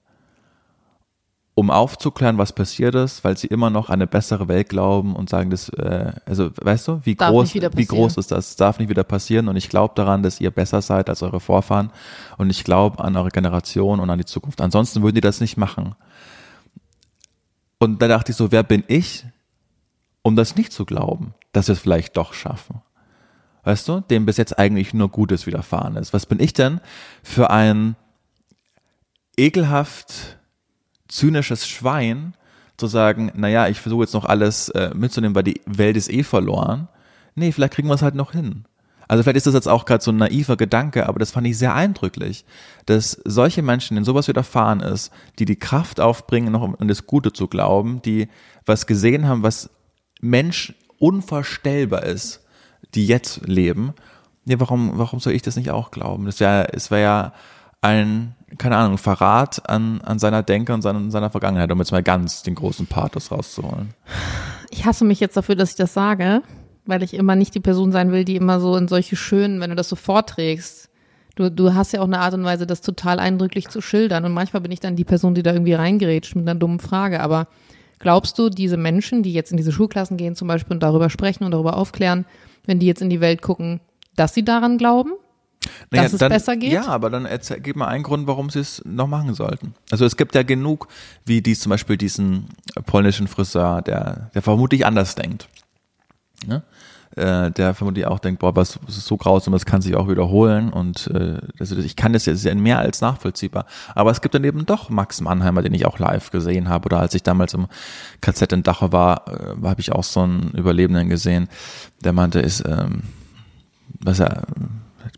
um 1.59 1.71
aufzuklären, 1.71 2.37
was 2.37 2.53
passiert 2.53 2.95
ist, 2.95 3.25
weil 3.25 3.39
sie 3.39 3.47
immer 3.47 3.71
noch 3.71 3.89
an 3.89 3.95
eine 3.95 4.07
bessere 4.07 4.47
Welt 4.47 4.69
glauben 4.69 5.17
und 5.17 5.31
sagen, 5.31 5.49
das, 5.49 5.71
äh, 5.71 6.13
also 6.27 6.51
weißt 6.55 6.87
du, 6.87 7.01
wie 7.05 7.15
darf 7.15 7.31
groß, 7.31 7.55
wie 7.55 7.87
groß 7.87 8.19
ist 8.19 8.31
das? 8.31 8.49
das? 8.49 8.57
Darf 8.57 8.79
nicht 8.79 8.91
wieder 8.91 9.05
passieren 9.05 9.49
und 9.49 9.57
ich 9.57 9.71
glaube 9.71 9.95
daran, 9.97 10.23
dass 10.23 10.39
ihr 10.39 10.51
besser 10.51 10.83
seid 10.83 11.09
als 11.09 11.23
eure 11.23 11.41
Vorfahren 11.41 11.91
und 12.37 12.51
ich 12.51 12.63
glaube 12.63 13.03
an 13.03 13.17
eure 13.17 13.31
Generation 13.31 14.01
und 14.01 14.11
an 14.11 14.19
die 14.19 14.27
Zukunft. 14.27 14.61
Ansonsten 14.61 15.03
würden 15.03 15.15
die 15.15 15.23
das 15.23 15.41
nicht 15.41 15.57
machen. 15.57 15.95
Und 17.79 18.03
da 18.03 18.09
dachte 18.09 18.33
ich 18.33 18.37
so, 18.37 18.53
wer 18.53 18.63
bin 18.63 18.85
ich, 18.87 19.25
um 20.21 20.37
das 20.37 20.57
nicht 20.57 20.75
zu 20.75 20.85
glauben, 20.85 21.33
dass 21.53 21.69
wir 21.69 21.73
es 21.73 21.79
vielleicht 21.79 22.19
doch 22.19 22.35
schaffen? 22.35 22.83
Weißt 23.65 23.89
du, 23.89 24.01
dem 24.01 24.27
bis 24.27 24.37
jetzt 24.37 24.59
eigentlich 24.59 24.93
nur 24.93 25.09
Gutes 25.09 25.47
widerfahren 25.47 25.97
ist. 25.97 26.13
Was 26.13 26.27
bin 26.27 26.39
ich 26.39 26.53
denn 26.53 26.83
für 27.23 27.49
ein 27.49 27.97
ekelhaft 29.39 30.36
zynisches 31.09 31.67
Schwein, 31.67 32.35
zu 32.77 32.87
sagen, 32.87 33.33
naja, 33.35 33.69
ich 33.69 33.81
versuche 33.81 34.03
jetzt 34.03 34.15
noch 34.15 34.25
alles 34.25 34.69
äh, 34.71 34.91
mitzunehmen, 34.95 35.35
weil 35.35 35.45
die 35.45 35.61
Welt 35.67 35.97
ist 35.97 36.11
eh 36.11 36.23
verloren. 36.23 36.89
Nee, 37.35 37.53
vielleicht 37.53 37.75
kriegen 37.75 37.89
wir 37.89 37.95
es 37.95 38.03
halt 38.03 38.15
noch 38.15 38.33
hin. 38.33 38.65
Also 39.09 39.23
vielleicht 39.23 39.37
ist 39.37 39.47
das 39.47 39.55
jetzt 39.55 39.69
auch 39.69 39.85
gerade 39.85 40.03
so 40.03 40.11
ein 40.11 40.17
naiver 40.17 40.57
Gedanke, 40.57 41.09
aber 41.09 41.19
das 41.19 41.31
fand 41.31 41.47
ich 41.47 41.57
sehr 41.57 41.75
eindrücklich, 41.75 42.45
dass 42.87 43.21
solche 43.25 43.63
Menschen, 43.63 43.95
denen 43.95 44.05
sowas 44.05 44.27
widerfahren 44.27 44.81
ist, 44.81 45.13
die 45.39 45.45
die 45.45 45.59
Kraft 45.59 46.01
aufbringen, 46.01 46.53
noch 46.53 46.79
an 46.79 46.89
das 46.89 47.07
Gute 47.07 47.33
zu 47.33 47.47
glauben, 47.47 48.03
die 48.03 48.29
was 48.65 48.87
gesehen 48.87 49.29
haben, 49.29 49.43
was 49.43 49.71
Mensch 50.21 50.75
unvorstellbar 50.99 52.03
ist, 52.03 52.45
die 52.95 53.07
jetzt 53.07 53.47
leben. 53.47 53.95
Nee, 54.45 54.59
warum, 54.59 54.93
warum 54.95 55.21
soll 55.21 55.35
ich 55.35 55.43
das 55.43 55.57
nicht 55.57 55.71
auch 55.71 55.91
glauben? 55.91 56.27
Das 56.27 56.41
wäre, 56.41 56.73
es 56.73 56.91
wäre 56.91 57.03
ja 57.03 57.33
ein 57.81 58.35
keine 58.59 58.77
Ahnung, 58.77 58.99
Verrat 58.99 59.69
an, 59.69 60.01
an 60.03 60.19
seiner 60.19 60.43
Denke 60.43 60.73
und 60.73 60.83
seiner, 60.83 61.11
seiner 61.11 61.31
Vergangenheit, 61.31 61.71
um 61.73 61.79
jetzt 61.79 61.93
mal 61.93 62.03
ganz 62.03 62.43
den 62.43 62.55
großen 62.55 62.87
Pathos 62.87 63.31
rauszuholen. 63.31 63.95
Ich 64.71 64.85
hasse 64.85 65.05
mich 65.05 65.21
jetzt 65.21 65.37
dafür, 65.37 65.57
dass 65.57 65.71
ich 65.71 65.77
das 65.77 65.95
sage, 65.95 66.43
weil 66.85 67.03
ich 67.03 67.15
immer 67.15 67.35
nicht 67.35 67.55
die 67.55 67.61
Person 67.61 67.93
sein 67.93 68.13
will, 68.13 68.25
die 68.25 68.37
immer 68.37 68.61
so 68.61 68.77
in 68.77 68.89
solche 68.89 69.17
schönen, 69.17 69.61
wenn 69.61 69.71
du 69.71 69.77
das 69.77 69.89
so 69.89 69.97
vorträgst. 69.97 70.91
Du, 71.35 71.51
du 71.51 71.75
hast 71.75 71.93
ja 71.93 72.01
auch 72.01 72.07
eine 72.07 72.21
Art 72.21 72.35
und 72.35 72.45
Weise, 72.45 72.67
das 72.67 72.81
total 72.81 73.19
eindrücklich 73.19 73.69
zu 73.69 73.81
schildern. 73.81 74.25
Und 74.25 74.33
manchmal 74.33 74.63
bin 74.63 74.73
ich 74.73 74.81
dann 74.81 74.97
die 74.97 75.05
Person, 75.05 75.35
die 75.35 75.43
da 75.43 75.53
irgendwie 75.53 75.75
reingerätscht 75.75 76.35
mit 76.35 76.49
einer 76.49 76.59
dummen 76.59 76.81
Frage. 76.81 77.21
Aber 77.21 77.49
Glaubst 77.99 78.39
du, 78.39 78.51
diese 78.51 78.77
Menschen, 78.77 79.23
die 79.23 79.33
jetzt 79.33 79.51
in 79.51 79.57
diese 79.57 79.73
Schulklassen 79.73 80.17
gehen 80.17 80.35
zum 80.35 80.49
Beispiel 80.49 80.75
und 80.75 80.83
darüber 80.83 81.09
sprechen 81.09 81.45
und 81.45 81.53
darüber 81.53 81.77
aufklären, 81.77 82.27
wenn 82.67 82.79
die 82.79 82.87
jetzt 82.87 83.03
in 83.03 83.11
die 83.11 83.21
Welt 83.21 83.43
gucken, 83.43 83.81
dass 84.17 84.35
sie 84.35 84.45
daran 84.45 84.79
glauben? 84.79 85.13
Naja, 85.91 86.05
dass 86.05 86.12
es 86.12 86.18
dann, 86.18 86.31
besser 86.31 86.57
geht? 86.57 86.72
Ja, 86.72 86.87
aber 86.87 87.11
dann 87.11 87.27
erzähl, 87.27 87.61
gib 87.61 87.77
mal 87.77 87.89
einen 87.89 88.03
Grund, 88.03 88.27
warum 88.27 88.51
sie 88.51 88.61
es 88.61 88.83
noch 88.85 89.07
machen 89.07 89.35
sollten. 89.35 89.74
Also 89.91 90.05
es 90.05 90.16
gibt 90.16 90.35
ja 90.35 90.43
genug, 90.43 90.89
wie 91.24 91.43
dies 91.43 91.61
zum 91.61 91.70
Beispiel 91.70 91.97
diesen 91.97 92.49
polnischen 92.87 93.29
Friseur, 93.29 93.83
der, 93.83 94.31
der 94.35 94.43
vermutlich 94.43 94.87
anders 94.87 95.14
denkt. 95.14 95.49
Ne? 96.47 96.62
Äh, 97.16 97.51
der 97.51 97.72
vermutlich 97.72 98.07
auch 98.07 98.18
denkt, 98.18 98.41
boah, 98.41 98.55
was, 98.55 98.79
was 98.85 98.99
ist 98.99 99.07
so 99.07 99.16
grausam, 99.16 99.53
das 99.55 99.64
kann 99.64 99.81
sich 99.81 99.97
auch 99.97 100.07
wiederholen 100.07 100.70
und 100.70 101.07
äh, 101.07 101.39
das, 101.59 101.70
ich 101.70 101.97
kann 101.97 102.12
das 102.12 102.27
jetzt 102.27 102.45
ja 102.45 102.55
mehr 102.55 102.79
als 102.79 103.01
nachvollziehbar. 103.01 103.64
Aber 103.95 104.11
es 104.11 104.20
gibt 104.20 104.35
dann 104.35 104.45
eben 104.45 104.66
doch 104.66 104.91
Max 104.91 105.22
Mannheimer, 105.22 105.62
den 105.62 105.72
ich 105.72 105.87
auch 105.87 105.99
live 105.99 106.31
gesehen 106.31 106.68
habe 106.68 106.85
oder 106.87 107.01
als 107.01 107.14
ich 107.14 107.22
damals 107.22 107.55
im 107.55 107.68
KZ 108.20 108.53
in 108.53 108.62
Dachau 108.64 108.93
war, 108.93 109.24
äh, 109.29 109.66
habe 109.66 109.81
ich 109.81 109.93
auch 109.93 110.05
so 110.05 110.20
einen 110.20 110.51
Überlebenden 110.51 111.09
gesehen, 111.09 111.49
der 112.05 112.12
meinte, 112.12 112.41
ist, 112.41 112.62
ähm, 112.66 113.05
was 114.01 114.20
er 114.20 114.43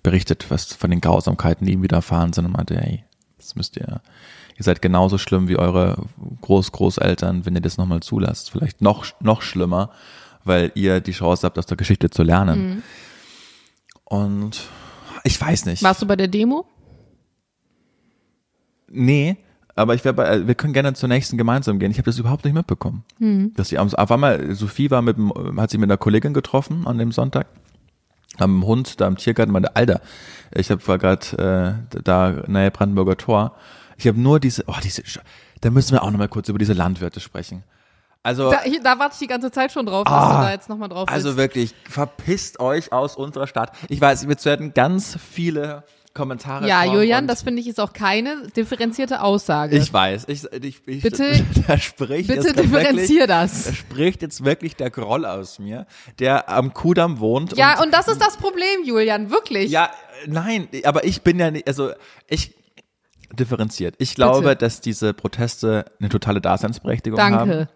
berichtet, 0.03 0.47
was 0.51 0.72
von 0.72 0.91
den 0.91 1.01
Grausamkeiten, 1.01 1.66
die 1.66 1.72
ihm 1.72 1.82
widerfahren 1.82 2.32
sind 2.32 2.47
und 2.47 2.53
meinte, 2.53 2.76
hey, 2.76 3.05
das 3.36 3.55
müsst 3.55 3.76
ihr, 3.76 4.01
ihr 4.57 4.64
seid 4.64 4.82
genauso 4.82 5.18
schlimm 5.18 5.49
wie 5.49 5.57
eure 5.57 6.05
Groß-Großeltern, 6.43 7.47
wenn 7.47 7.55
ihr 7.55 7.61
das 7.61 7.78
nochmal 7.78 8.01
zulasst. 8.01 8.51
Vielleicht 8.51 8.80
noch, 8.80 9.07
noch 9.20 9.43
schlimmer, 9.43 9.91
weil 10.45 10.72
ihr 10.74 11.01
die 11.01 11.12
Chance 11.12 11.47
habt, 11.47 11.59
aus 11.59 11.66
der 11.66 11.76
Geschichte 11.76 12.11
zu 12.11 12.22
lernen. 12.22 12.68
Mhm. 12.68 12.82
Und 14.05 14.68
ich 15.24 15.41
weiß 15.41 15.66
nicht. 15.66 15.82
Warst 15.82 16.03
du 16.03 16.07
bei 16.07 16.16
der 16.16 16.28
Demo? 16.28 16.66
Nee, 18.91 19.36
aber 19.78 19.95
ich 19.95 20.05
wär 20.05 20.18
äh, 20.18 20.47
wir 20.47 20.55
können 20.57 20.72
gerne 20.72 20.95
zur 20.95 21.09
nächsten 21.09 21.39
gemeinsam 21.39 21.78
gehen. 21.78 21.93
Ich 21.93 21.99
habe 21.99 22.07
das 22.07 22.18
überhaupt 22.18 22.45
nicht 22.45 22.55
mitbekommen. 22.55 23.05
Mhm. 23.20 23.53
Dass 23.55 23.68
sie 23.68 23.78
auf 23.78 24.11
einmal, 24.11 24.55
Sophie 24.55 24.91
war 24.91 25.03
mit 25.03 25.16
hat 25.57 25.70
sich 25.70 25.78
mit 25.78 25.89
einer 25.89 25.97
Kollegin 25.97 26.34
getroffen 26.34 26.86
an 26.86 26.99
dem 26.99 27.12
Sonntag 27.12 27.47
am 28.39 28.64
Hund 28.66 29.01
da 29.01 29.07
im 29.07 29.16
Tiergarten 29.16 29.53
meinte, 29.53 29.74
Alter, 29.76 30.01
ich 30.55 30.70
hab, 30.70 30.86
war 30.89 30.99
gerade 30.99 31.78
äh, 31.93 32.01
da 32.03 32.43
nahe 32.47 32.70
Brandenburger 32.70 33.16
Tor. 33.16 33.57
Ich 33.97 34.07
habe 34.07 34.20
nur 34.20 34.41
diese, 34.41 34.64
oh, 34.66 34.74
diese, 34.82 35.03
da 35.61 35.70
müssen 35.70 35.93
wir 35.93 36.03
auch 36.03 36.11
nochmal 36.11 36.28
kurz 36.28 36.49
über 36.49 36.59
diese 36.59 36.72
Landwirte 36.72 37.20
sprechen. 37.20 37.64
Also, 38.22 38.51
Da, 38.51 38.61
ich, 38.64 38.80
da 38.82 38.99
warte 38.99 39.14
ich 39.14 39.18
die 39.20 39.26
ganze 39.26 39.51
Zeit 39.51 39.72
schon 39.72 39.86
drauf, 39.86 40.05
dass 40.05 40.12
du 40.12 40.18
Ah, 40.18 40.43
da 40.43 40.51
jetzt 40.53 40.68
nochmal 40.68 40.89
drauf 40.89 41.09
also 41.09 41.28
bist. 41.30 41.39
wirklich, 41.39 41.74
verpisst 41.89 42.61
euch 42.61 42.93
aus 42.93 43.16
unserer 43.16 43.47
Stadt. 43.47 43.72
Ich 43.89 44.01
weiß, 44.01 44.28
wir 44.28 44.36
werden 44.45 44.74
ganz 44.74 45.16
viele 45.16 45.84
Kommentare 46.18 46.68
Ja, 46.68 46.84
Julian, 46.84 47.24
und 47.24 47.28
das 47.28 47.42
finde 47.42 47.62
ich 47.62 47.68
ist 47.68 47.78
auch 47.78 47.92
keine 47.92 48.48
differenzierte 48.56 49.22
Aussage. 49.22 49.76
ich 49.78 49.92
weiß, 49.92 50.24
ich, 50.26 50.44
ich, 50.52 50.82
ich 50.86 51.02
Bitte- 51.02 51.44
da 51.68 51.78
spricht 51.78 52.28
Bitte 52.28 52.48
jetzt 52.48 52.56
wirklich, 52.56 52.70
differenzier 52.70 53.26
da 53.28 53.42
das. 53.42 53.74
spricht 53.76 54.22
jetzt 54.22 54.44
wirklich 54.44 54.74
der 54.74 54.90
Groll 54.90 55.24
aus 55.24 55.58
mir, 55.60 55.86
der 56.18 56.48
am 56.48 56.74
Kudamm 56.74 57.20
wohnt. 57.20 57.56
Ja, 57.56 57.80
und 57.82 57.94
das 57.94 58.08
ist 58.08 58.20
das 58.20 58.36
Problem, 58.36 58.84
Julian, 58.84 59.30
wirklich. 59.30 59.70
Ja, 59.70 59.90
nein, 60.26 60.66
aber 60.84 61.04
ich 61.04 61.22
bin 61.22 61.38
ja 61.38 61.50
nicht, 61.52 61.68
also 61.68 61.92
ich 62.28 62.54
differenziert. 63.32 63.94
Ich 63.98 64.14
glaube, 64.14 64.40
Bitte. 64.48 64.56
dass 64.56 64.80
diese 64.80 65.14
Proteste 65.14 65.84
eine 66.00 66.08
totale 66.08 66.40
Daseinsberechtigung 66.40 67.20
haben. 67.20 67.50
Danke. 67.50 67.68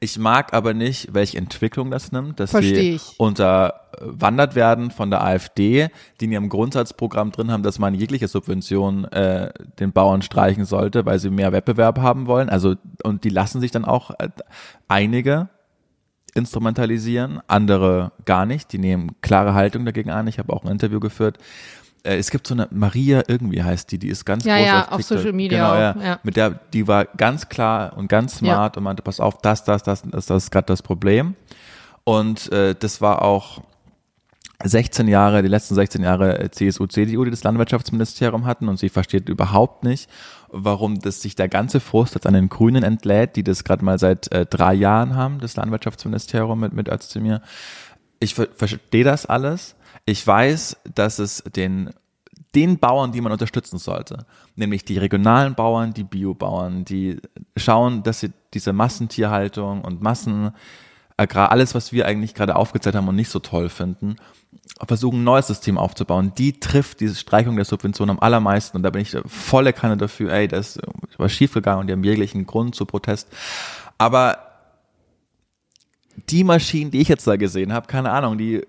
Ich 0.00 0.18
mag 0.18 0.52
aber 0.52 0.74
nicht, 0.74 1.14
welche 1.14 1.38
Entwicklung 1.38 1.90
das 1.90 2.10
nimmt, 2.12 2.40
dass 2.40 2.50
Versteh 2.50 2.74
sie 2.74 2.94
ich. 2.96 3.14
unterwandert 3.18 4.54
werden 4.54 4.90
von 4.90 5.10
der 5.10 5.24
AfD, 5.24 5.88
die 6.20 6.24
in 6.24 6.32
ihrem 6.32 6.48
Grundsatzprogramm 6.48 7.30
drin 7.30 7.50
haben, 7.50 7.62
dass 7.62 7.78
man 7.78 7.94
jegliche 7.94 8.28
Subvention 8.28 9.04
äh, 9.04 9.52
den 9.78 9.92
Bauern 9.92 10.22
streichen 10.22 10.64
sollte, 10.64 11.06
weil 11.06 11.18
sie 11.18 11.30
mehr 11.30 11.52
Wettbewerb 11.52 11.98
haben 12.00 12.26
wollen. 12.26 12.48
Also 12.48 12.74
und 13.04 13.24
die 13.24 13.28
lassen 13.30 13.60
sich 13.60 13.70
dann 13.70 13.84
auch 13.84 14.10
äh, 14.18 14.28
einige 14.88 15.48
instrumentalisieren, 16.34 17.40
andere 17.46 18.12
gar 18.24 18.46
nicht. 18.46 18.72
Die 18.72 18.78
nehmen 18.78 19.12
klare 19.20 19.54
Haltung 19.54 19.84
dagegen 19.84 20.10
an. 20.10 20.26
Ich 20.26 20.38
habe 20.38 20.52
auch 20.52 20.64
ein 20.64 20.70
Interview 20.70 20.98
geführt. 20.98 21.38
Äh, 22.04 22.16
Es 22.16 22.30
gibt 22.30 22.46
so 22.46 22.54
eine 22.54 22.68
Maria 22.70 23.22
irgendwie 23.28 23.62
heißt 23.62 23.90
die, 23.92 23.98
die 23.98 24.08
ist 24.08 24.24
ganz 24.24 24.44
Ja, 24.44 24.56
groß 24.56 24.66
ja, 24.66 24.82
auf, 24.88 24.92
auf. 24.92 25.02
Social 25.02 25.32
Media 25.32 25.58
Genau, 25.58 25.80
ja. 25.80 25.94
auch, 25.96 26.02
ja. 26.02 26.20
Mit 26.22 26.36
der, 26.36 26.50
die 26.72 26.86
war 26.88 27.04
ganz 27.04 27.48
klar 27.48 27.96
und 27.96 28.08
ganz 28.08 28.34
Ja. 28.34 28.38
smart 28.38 28.76
und 28.76 28.84
meinte, 28.84 29.02
pass 29.02 29.20
auf, 29.20 29.38
das, 29.42 29.64
das, 29.64 29.82
das, 29.82 30.02
das, 30.02 30.26
das 30.26 30.44
ist 30.44 30.50
gerade 30.50 30.66
das 30.66 30.82
Problem. 30.82 31.34
Und 32.04 32.50
äh, 32.52 32.74
das 32.78 33.00
war 33.00 33.22
auch 33.22 33.62
16 34.64 35.08
Jahre, 35.08 35.42
die 35.42 35.48
letzten 35.48 35.74
16 35.74 36.02
Jahre 36.02 36.38
äh, 36.38 36.50
CSU, 36.50 36.86
CDU, 36.86 37.24
die 37.24 37.30
das 37.30 37.42
Landwirtschaftsministerium 37.42 38.44
hatten 38.46 38.68
und 38.68 38.78
sie 38.78 38.88
versteht 38.90 39.28
überhaupt 39.28 39.82
nicht, 39.82 40.08
warum 40.48 41.00
das 41.00 41.20
sich 41.20 41.34
der 41.34 41.48
ganze 41.48 41.80
Frust 41.80 42.14
jetzt 42.14 42.26
an 42.26 42.34
den 42.34 42.48
Grünen 42.48 42.82
entlädt, 42.84 43.34
die 43.36 43.42
das 43.42 43.64
gerade 43.64 43.84
mal 43.84 43.98
seit 43.98 44.30
äh, 44.32 44.46
drei 44.46 44.74
Jahren 44.74 45.16
haben, 45.16 45.40
das 45.40 45.56
Landwirtschaftsministerium 45.56 46.60
mit, 46.60 46.72
mit 46.74 46.88
Özdemir. 46.88 47.42
Ich 48.20 48.34
ver 48.34 48.46
verstehe 48.54 49.02
das 49.04 49.26
alles. 49.26 49.74
Ich 50.04 50.26
weiß, 50.26 50.78
dass 50.94 51.18
es 51.18 51.44
den 51.54 51.90
den 52.54 52.78
Bauern, 52.78 53.12
die 53.12 53.20
man 53.20 53.32
unterstützen 53.32 53.78
sollte, 53.78 54.26
nämlich 54.56 54.84
die 54.84 54.98
regionalen 54.98 55.54
Bauern, 55.54 55.94
die 55.94 56.04
Biobauern, 56.04 56.84
die 56.84 57.18
schauen, 57.56 58.02
dass 58.02 58.20
sie 58.20 58.32
diese 58.52 58.72
Massentierhaltung 58.72 59.82
und 59.82 60.02
Massenagrar, 60.02 61.50
alles, 61.50 61.74
was 61.74 61.92
wir 61.92 62.06
eigentlich 62.06 62.34
gerade 62.34 62.56
aufgezählt 62.56 62.94
haben 62.94 63.08
und 63.08 63.16
nicht 63.16 63.30
so 63.30 63.38
toll 63.38 63.70
finden, 63.70 64.16
versuchen, 64.86 65.20
ein 65.20 65.24
neues 65.24 65.46
System 65.46 65.78
aufzubauen. 65.78 66.32
Die 66.36 66.60
trifft 66.60 67.00
diese 67.00 67.14
Streichung 67.14 67.56
der 67.56 67.64
Subvention 67.64 68.10
am 68.10 68.20
allermeisten 68.20 68.76
und 68.76 68.82
da 68.82 68.90
bin 68.90 69.02
ich 69.02 69.16
volle 69.26 69.72
Kanne 69.72 69.96
dafür, 69.96 70.32
ey, 70.32 70.48
das 70.48 70.78
was 71.16 71.32
schiefgegangen 71.32 71.80
und 71.80 71.86
die 71.86 71.92
haben 71.92 72.04
jeglichen 72.04 72.46
Grund 72.46 72.74
zu 72.74 72.84
Protest. 72.84 73.28
Aber 73.96 74.38
die 76.28 76.44
Maschinen, 76.44 76.90
die 76.90 77.00
ich 77.00 77.08
jetzt 77.08 77.26
da 77.26 77.36
gesehen 77.36 77.72
habe, 77.72 77.86
keine 77.86 78.10
Ahnung, 78.10 78.36
die 78.36 78.62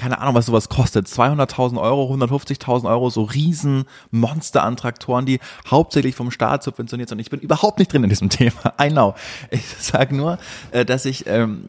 keine 0.00 0.18
Ahnung, 0.18 0.34
was 0.34 0.46
sowas 0.46 0.70
kostet, 0.70 1.08
200.000 1.08 1.78
Euro, 1.78 2.10
150.000 2.14 2.88
Euro, 2.88 3.10
so 3.10 3.22
riesen 3.22 3.84
Monster 4.10 4.64
an 4.64 4.76
Traktoren, 4.76 5.26
die 5.26 5.40
hauptsächlich 5.70 6.14
vom 6.14 6.30
Staat 6.30 6.62
subventioniert 6.62 7.10
sind. 7.10 7.18
Und 7.18 7.20
ich 7.20 7.28
bin 7.28 7.40
überhaupt 7.40 7.78
nicht 7.78 7.92
drin 7.92 8.02
in 8.04 8.08
diesem 8.08 8.30
Thema. 8.30 8.72
I 8.80 8.88
know. 8.88 9.14
Ich 9.50 9.62
sage 9.66 10.16
nur, 10.16 10.38
äh, 10.70 10.86
dass 10.86 11.04
ich 11.04 11.26
ähm, 11.26 11.68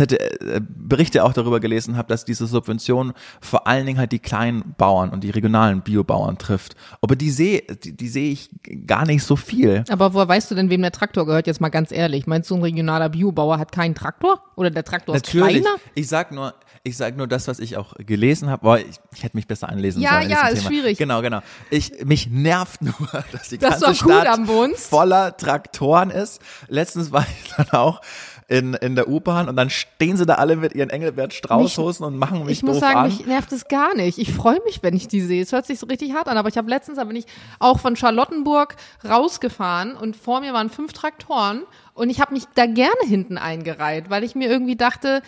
äh, 0.00 0.60
Berichte 0.60 1.22
auch 1.22 1.32
darüber 1.32 1.60
gelesen 1.60 1.96
habe, 1.96 2.08
dass 2.08 2.24
diese 2.24 2.48
Subvention 2.48 3.12
vor 3.40 3.68
allen 3.68 3.86
Dingen 3.86 3.98
halt 3.98 4.10
die 4.10 4.18
kleinen 4.18 4.74
Bauern 4.76 5.10
und 5.10 5.22
die 5.22 5.30
regionalen 5.30 5.82
Biobauern 5.82 6.38
trifft. 6.38 6.74
Aber 7.00 7.14
die 7.14 7.30
sehe 7.30 7.62
die, 7.62 7.96
die 7.96 8.08
sehe 8.08 8.32
ich 8.32 8.50
gar 8.86 9.06
nicht 9.06 9.22
so 9.22 9.36
viel. 9.36 9.84
Aber 9.90 10.12
woher 10.12 10.26
weißt 10.26 10.50
du 10.50 10.56
denn, 10.56 10.70
wem 10.70 10.82
der 10.82 10.92
Traktor 10.92 11.24
gehört? 11.24 11.46
Jetzt 11.46 11.60
mal 11.60 11.68
ganz 11.68 11.92
ehrlich. 11.92 12.26
Meinst 12.26 12.50
du, 12.50 12.56
ein 12.56 12.62
regionaler 12.62 13.10
Biobauer 13.10 13.58
hat 13.58 13.70
keinen 13.70 13.94
Traktor? 13.94 14.42
Oder 14.56 14.70
der 14.70 14.84
Traktor 14.84 15.14
ist 15.14 15.26
Natürlich. 15.26 15.62
kleiner? 15.62 15.76
Ich 15.94 16.08
sag 16.08 16.32
nur, 16.32 16.54
ich 16.84 16.96
sag 16.96 17.16
nur 17.16 17.28
das, 17.28 17.46
was 17.46 17.60
ich 17.60 17.76
auch 17.76 17.94
gelesen 17.98 18.50
habe. 18.50 18.62
Boah, 18.64 18.78
ich, 18.78 18.98
ich 19.14 19.22
hätte 19.22 19.36
mich 19.36 19.46
besser 19.46 19.68
einlesen 19.68 20.02
Ja, 20.02 20.18
sollen. 20.18 20.30
ja, 20.30 20.42
diesem 20.46 20.48
ist 20.54 20.58
Thema. 20.62 20.68
schwierig. 20.70 20.98
Genau, 20.98 21.22
genau. 21.22 21.40
Ich, 21.70 22.04
mich 22.04 22.28
nervt 22.28 22.82
nur, 22.82 22.94
dass 23.32 23.48
die 23.50 23.58
Dass 23.58 23.80
ganze 23.80 23.86
am 23.86 23.94
Stadt 23.94 24.78
voller 24.78 25.36
Traktoren 25.36 26.10
ist. 26.10 26.40
Letztens 26.68 27.12
war 27.12 27.24
ich 27.44 27.52
dann 27.56 27.70
auch 27.70 28.00
in, 28.48 28.74
in 28.74 28.96
der 28.96 29.08
U-Bahn 29.08 29.48
und 29.48 29.54
dann 29.56 29.70
stehen 29.70 30.16
sie 30.16 30.26
da 30.26 30.34
alle 30.34 30.56
mit 30.56 30.74
ihren 30.74 30.90
Engelbert 30.90 31.32
Straußhosen 31.32 32.04
und 32.04 32.18
machen 32.18 32.44
mich 32.44 32.58
Ich 32.58 32.62
muss 32.64 32.74
doof 32.74 32.80
sagen, 32.80 32.98
an. 32.98 33.04
mich 33.06 33.26
nervt 33.26 33.52
es 33.52 33.68
gar 33.68 33.94
nicht. 33.94 34.18
Ich 34.18 34.32
freue 34.32 34.58
mich, 34.64 34.82
wenn 34.82 34.94
ich 34.94 35.06
die 35.06 35.20
sehe. 35.20 35.40
Es 35.40 35.52
hört 35.52 35.64
sich 35.66 35.78
so 35.78 35.86
richtig 35.86 36.12
hart 36.14 36.26
an, 36.28 36.36
aber 36.36 36.48
ich 36.48 36.58
habe 36.58 36.68
letztens, 36.68 36.98
da 36.98 37.04
bin 37.04 37.14
ich 37.16 37.26
auch 37.60 37.78
von 37.78 37.94
Charlottenburg 37.94 38.74
rausgefahren 39.08 39.94
und 39.94 40.16
vor 40.16 40.40
mir 40.40 40.52
waren 40.52 40.68
fünf 40.68 40.92
Traktoren 40.92 41.62
und 41.94 42.10
ich 42.10 42.20
habe 42.20 42.34
mich 42.34 42.44
da 42.56 42.66
gerne 42.66 42.90
hinten 43.06 43.38
eingereiht, 43.38 44.10
weil 44.10 44.24
ich 44.24 44.34
mir 44.34 44.50
irgendwie 44.50 44.76
dachte, 44.76 45.22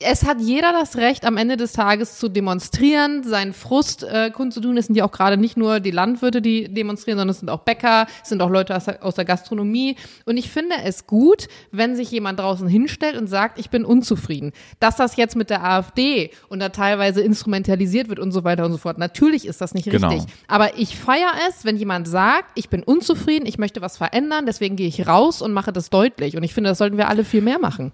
es 0.00 0.24
hat 0.24 0.40
jeder 0.40 0.72
das 0.72 0.96
Recht, 0.96 1.24
am 1.24 1.36
Ende 1.36 1.56
des 1.56 1.72
Tages 1.72 2.18
zu 2.18 2.28
demonstrieren, 2.28 3.22
seinen 3.22 3.52
Frust 3.52 4.02
äh, 4.02 4.30
kundzutun. 4.30 4.76
Es 4.76 4.86
sind 4.86 4.96
ja 4.96 5.04
auch 5.04 5.12
gerade 5.12 5.36
nicht 5.36 5.56
nur 5.56 5.78
die 5.78 5.92
Landwirte, 5.92 6.42
die 6.42 6.68
demonstrieren, 6.72 7.16
sondern 7.18 7.30
es 7.30 7.38
sind 7.38 7.48
auch 7.48 7.60
Bäcker, 7.60 8.06
es 8.22 8.28
sind 8.28 8.42
auch 8.42 8.50
Leute 8.50 8.76
aus 8.76 8.86
der, 8.86 9.04
aus 9.04 9.14
der 9.14 9.24
Gastronomie. 9.24 9.96
Und 10.26 10.36
ich 10.36 10.50
finde 10.50 10.74
es 10.84 11.06
gut, 11.06 11.46
wenn 11.70 11.94
sich 11.94 12.10
jemand 12.10 12.40
draußen 12.40 12.66
hinstellt 12.66 13.16
und 13.16 13.28
sagt, 13.28 13.58
ich 13.58 13.70
bin 13.70 13.84
unzufrieden. 13.84 14.52
Dass 14.80 14.96
das 14.96 15.14
jetzt 15.16 15.36
mit 15.36 15.48
der 15.48 15.64
AfD 15.64 16.30
und 16.48 16.58
da 16.58 16.70
teilweise 16.70 17.20
instrumentalisiert 17.20 18.08
wird 18.08 18.18
und 18.18 18.32
so 18.32 18.42
weiter 18.42 18.64
und 18.64 18.72
so 18.72 18.78
fort. 18.78 18.98
Natürlich 18.98 19.46
ist 19.46 19.60
das 19.60 19.74
nicht 19.74 19.88
Genau. 19.88 20.08
richtig. 20.08 20.32
Aber 20.48 20.76
ich 20.76 20.98
feiere 20.98 21.32
es, 21.48 21.64
wenn 21.64 21.76
jemand 21.76 22.08
sagt, 22.08 22.50
ich 22.56 22.68
bin 22.68 22.82
unzufrieden, 22.82 23.46
ich 23.46 23.58
möchte 23.58 23.80
was 23.80 23.96
verändern, 23.96 24.44
deswegen 24.44 24.74
gehe 24.74 24.88
ich 24.88 25.06
raus 25.06 25.40
und 25.40 25.52
mache 25.52 25.72
das 25.72 25.88
deutlich. 25.88 26.36
Und 26.36 26.42
ich 26.42 26.52
finde, 26.52 26.70
das 26.70 26.78
sollten 26.78 26.96
wir 26.96 27.08
alle 27.08 27.24
viel 27.24 27.42
mehr 27.42 27.60
machen. 27.60 27.92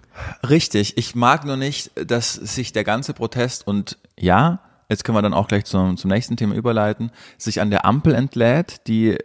Richtig. 0.49 0.97
Ich 0.97 1.13
mag 1.13 1.45
nur 1.45 1.57
nicht, 1.57 1.90
dass 1.95 2.33
sich 2.33 2.73
der 2.73 2.83
ganze 2.83 3.13
Protest 3.13 3.67
und 3.67 3.97
ja, 4.17 4.59
jetzt 4.89 5.03
können 5.03 5.17
wir 5.17 5.21
dann 5.21 5.33
auch 5.33 5.47
gleich 5.47 5.65
zum, 5.65 5.97
zum 5.97 6.09
nächsten 6.09 6.37
Thema 6.37 6.55
überleiten, 6.55 7.11
sich 7.37 7.61
an 7.61 7.69
der 7.69 7.85
Ampel 7.85 8.13
entlädt, 8.13 8.87
die 8.87 9.17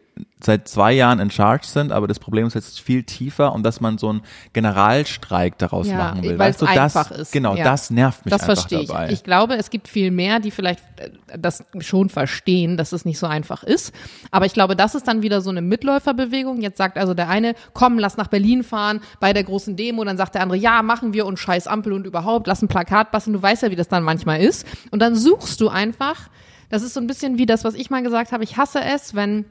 seit 0.43 0.69
zwei 0.69 0.93
Jahren 0.93 1.19
in 1.19 1.31
Charge 1.31 1.67
sind, 1.67 1.93
aber 1.93 2.07
das 2.07 2.19
Problem 2.19 2.47
ist 2.47 2.55
jetzt 2.55 2.81
viel 2.81 3.03
tiefer 3.03 3.53
und 3.53 3.63
dass 3.65 3.81
man 3.81 3.99
so 3.99 4.09
einen 4.11 4.23
Generalstreik 4.53 5.59
daraus 5.59 5.89
Ja, 5.89 5.97
machen 5.97 6.23
will. 6.23 6.39
Weißt 6.39 6.61
du, 6.63 6.67
das, 6.67 6.95
ist. 7.11 7.33
genau, 7.33 7.55
Ja. 7.55 7.65
das 7.65 7.91
nervt 7.91 8.25
mich 8.25 8.31
Das 8.33 8.43
einfach 8.43 8.55
verstehe 8.55 8.81
ich. 8.83 8.89
dabei. 8.89 9.11
Ich 9.11 9.25
glaube, 9.25 9.57
es 9.57 9.71
gibt 9.71 9.89
viel 9.89 10.11
mehr, 10.11 10.41
die 10.41 10.51
vielleicht 10.51 10.81
äh, 10.99 11.11
das 11.39 11.65
schon 11.81 12.09
verstehen, 12.09 12.77
dass 12.77 12.93
es 12.93 13.05
nicht 13.05 13.19
so 13.19 13.27
einfach 13.27 13.63
ist. 13.63 13.93
Aber 14.31 14.47
ich 14.47 14.53
glaube, 14.53 14.77
das 14.77 14.95
ist 14.95 15.09
dann 15.09 15.23
wieder 15.23 15.41
so 15.41 15.51
eine 15.51 15.63
Mitläuferbewegung. 15.63 16.61
Jetzt 16.61 16.79
sagt 16.79 16.99
also 16.99 17.15
der 17.15 17.29
eine, 17.29 17.55
komm, 17.73 17.99
lass 17.99 18.17
nach 18.17 18.29
Berlin 18.29 18.63
fahren 18.63 19.01
bei 19.21 19.33
der 19.33 19.45
großen 19.45 19.77
Demo. 19.77 20.05
Dann 20.05 20.17
sagt 20.17 20.35
der 20.35 20.43
andere, 20.43 20.59
ja, 20.59 20.83
machen 20.83 21.13
wir 21.13 21.27
und 21.27 21.39
scheiß 21.39 21.67
Ampel 21.67 21.93
und 21.93 22.07
überhaupt, 22.07 22.47
lass 22.47 22.63
ein 22.63 22.69
Plakat 22.69 23.11
basteln. 23.11 23.35
Du 23.35 23.43
weißt 23.43 23.63
ja, 23.63 23.71
wie 23.71 23.77
das 23.77 23.89
dann 23.89 24.03
manchmal 24.03 24.41
ist. 24.41 24.67
Und 24.91 25.01
dann 25.01 25.15
suchst 25.17 25.61
du 25.61 25.69
einfach, 25.69 26.29
das 26.69 26.83
ist 26.83 26.95
so 26.95 27.01
ein 27.01 27.07
bisschen 27.07 27.39
wie 27.39 27.47
das, 27.47 27.65
was 27.65 27.75
ich 27.75 27.91
mal 27.91 28.03
gesagt 28.03 28.33
habe. 28.33 28.45
Ich 28.45 28.57
hasse 28.57 28.81
es, 28.83 29.15
wenn 29.15 29.45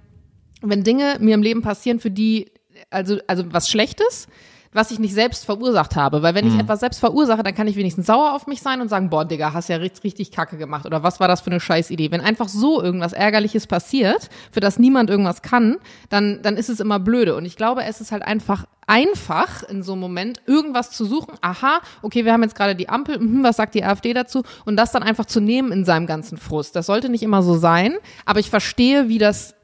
wenn 0.61 0.83
Dinge 0.83 1.17
mir 1.19 1.35
im 1.35 1.41
Leben 1.43 1.61
passieren, 1.61 1.99
für 1.99 2.11
die, 2.11 2.51
also, 2.89 3.17
also 3.27 3.43
was 3.51 3.69
Schlechtes, 3.69 4.27
was 4.75 4.91
ich 4.91 4.99
nicht 4.99 5.13
selbst 5.13 5.45
verursacht 5.45 5.95
habe. 5.95 6.21
Weil 6.21 6.35
wenn 6.35 6.45
ich 6.45 6.59
etwas 6.59 6.81
selbst 6.81 6.99
verursache, 6.99 7.43
dann 7.43 7.55
kann 7.55 7.67
ich 7.67 7.77
wenigstens 7.77 8.07
sauer 8.07 8.33
auf 8.33 8.45
mich 8.45 8.61
sein 8.61 8.81
und 8.81 8.89
sagen, 8.89 9.09
boah, 9.09 9.23
Digga, 9.23 9.53
hast 9.53 9.69
ja 9.69 9.77
richtig, 9.77 10.03
richtig 10.03 10.31
Kacke 10.31 10.57
gemacht. 10.57 10.85
Oder 10.85 11.01
was 11.01 11.21
war 11.21 11.29
das 11.29 11.39
für 11.39 11.49
eine 11.49 11.61
Scheißidee? 11.61 12.11
Wenn 12.11 12.19
einfach 12.19 12.49
so 12.49 12.81
irgendwas 12.83 13.13
Ärgerliches 13.13 13.67
passiert, 13.67 14.29
für 14.51 14.59
das 14.59 14.77
niemand 14.77 15.09
irgendwas 15.09 15.41
kann, 15.41 15.77
dann, 16.09 16.41
dann 16.41 16.57
ist 16.57 16.69
es 16.69 16.81
immer 16.81 16.99
blöde. 16.99 17.35
Und 17.37 17.45
ich 17.45 17.55
glaube, 17.55 17.85
es 17.85 18.01
ist 18.01 18.11
halt 18.11 18.23
einfach 18.23 18.65
einfach 18.85 19.63
in 19.63 19.81
so 19.81 19.93
einem 19.93 20.01
Moment 20.01 20.41
irgendwas 20.45 20.91
zu 20.91 21.05
suchen. 21.05 21.35
Aha, 21.41 21.79
okay, 22.01 22.25
wir 22.25 22.33
haben 22.33 22.43
jetzt 22.43 22.55
gerade 22.55 22.75
die 22.75 22.89
Ampel, 22.89 23.17
mhm, 23.17 23.43
was 23.43 23.55
sagt 23.55 23.75
die 23.75 23.83
AfD 23.83 24.13
dazu? 24.13 24.43
Und 24.65 24.75
das 24.75 24.91
dann 24.91 25.03
einfach 25.03 25.25
zu 25.25 25.39
nehmen 25.39 25.71
in 25.71 25.85
seinem 25.85 26.05
ganzen 26.05 26.37
Frust. 26.37 26.75
Das 26.75 26.85
sollte 26.85 27.09
nicht 27.09 27.23
immer 27.23 27.41
so 27.41 27.57
sein, 27.57 27.95
aber 28.25 28.41
ich 28.41 28.49
verstehe, 28.49 29.07
wie 29.07 29.17
das 29.17 29.55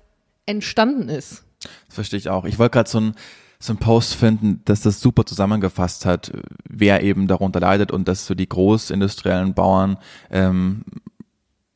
entstanden 0.46 1.10
ist. 1.10 1.44
Das 1.88 1.96
verstehe 1.96 2.18
ich 2.20 2.30
auch. 2.30 2.46
Ich 2.46 2.60
wollte 2.60 2.74
gerade 2.74 2.89
so 2.89 3.00
ein 3.00 3.16
so 3.64 3.74
ein 3.74 3.78
Post 3.78 4.16
finden, 4.16 4.62
dass 4.66 4.82
das 4.82 5.00
super 5.00 5.24
zusammengefasst 5.24 6.06
hat, 6.06 6.32
wer 6.68 7.04
eben 7.04 7.28
darunter 7.28 7.60
leidet 7.60 7.92
und 7.92 8.08
dass 8.08 8.26
so 8.26 8.34
die 8.34 8.50
großindustriellen 8.50 9.54
Bauern 9.54 9.98
ähm, 10.32 10.84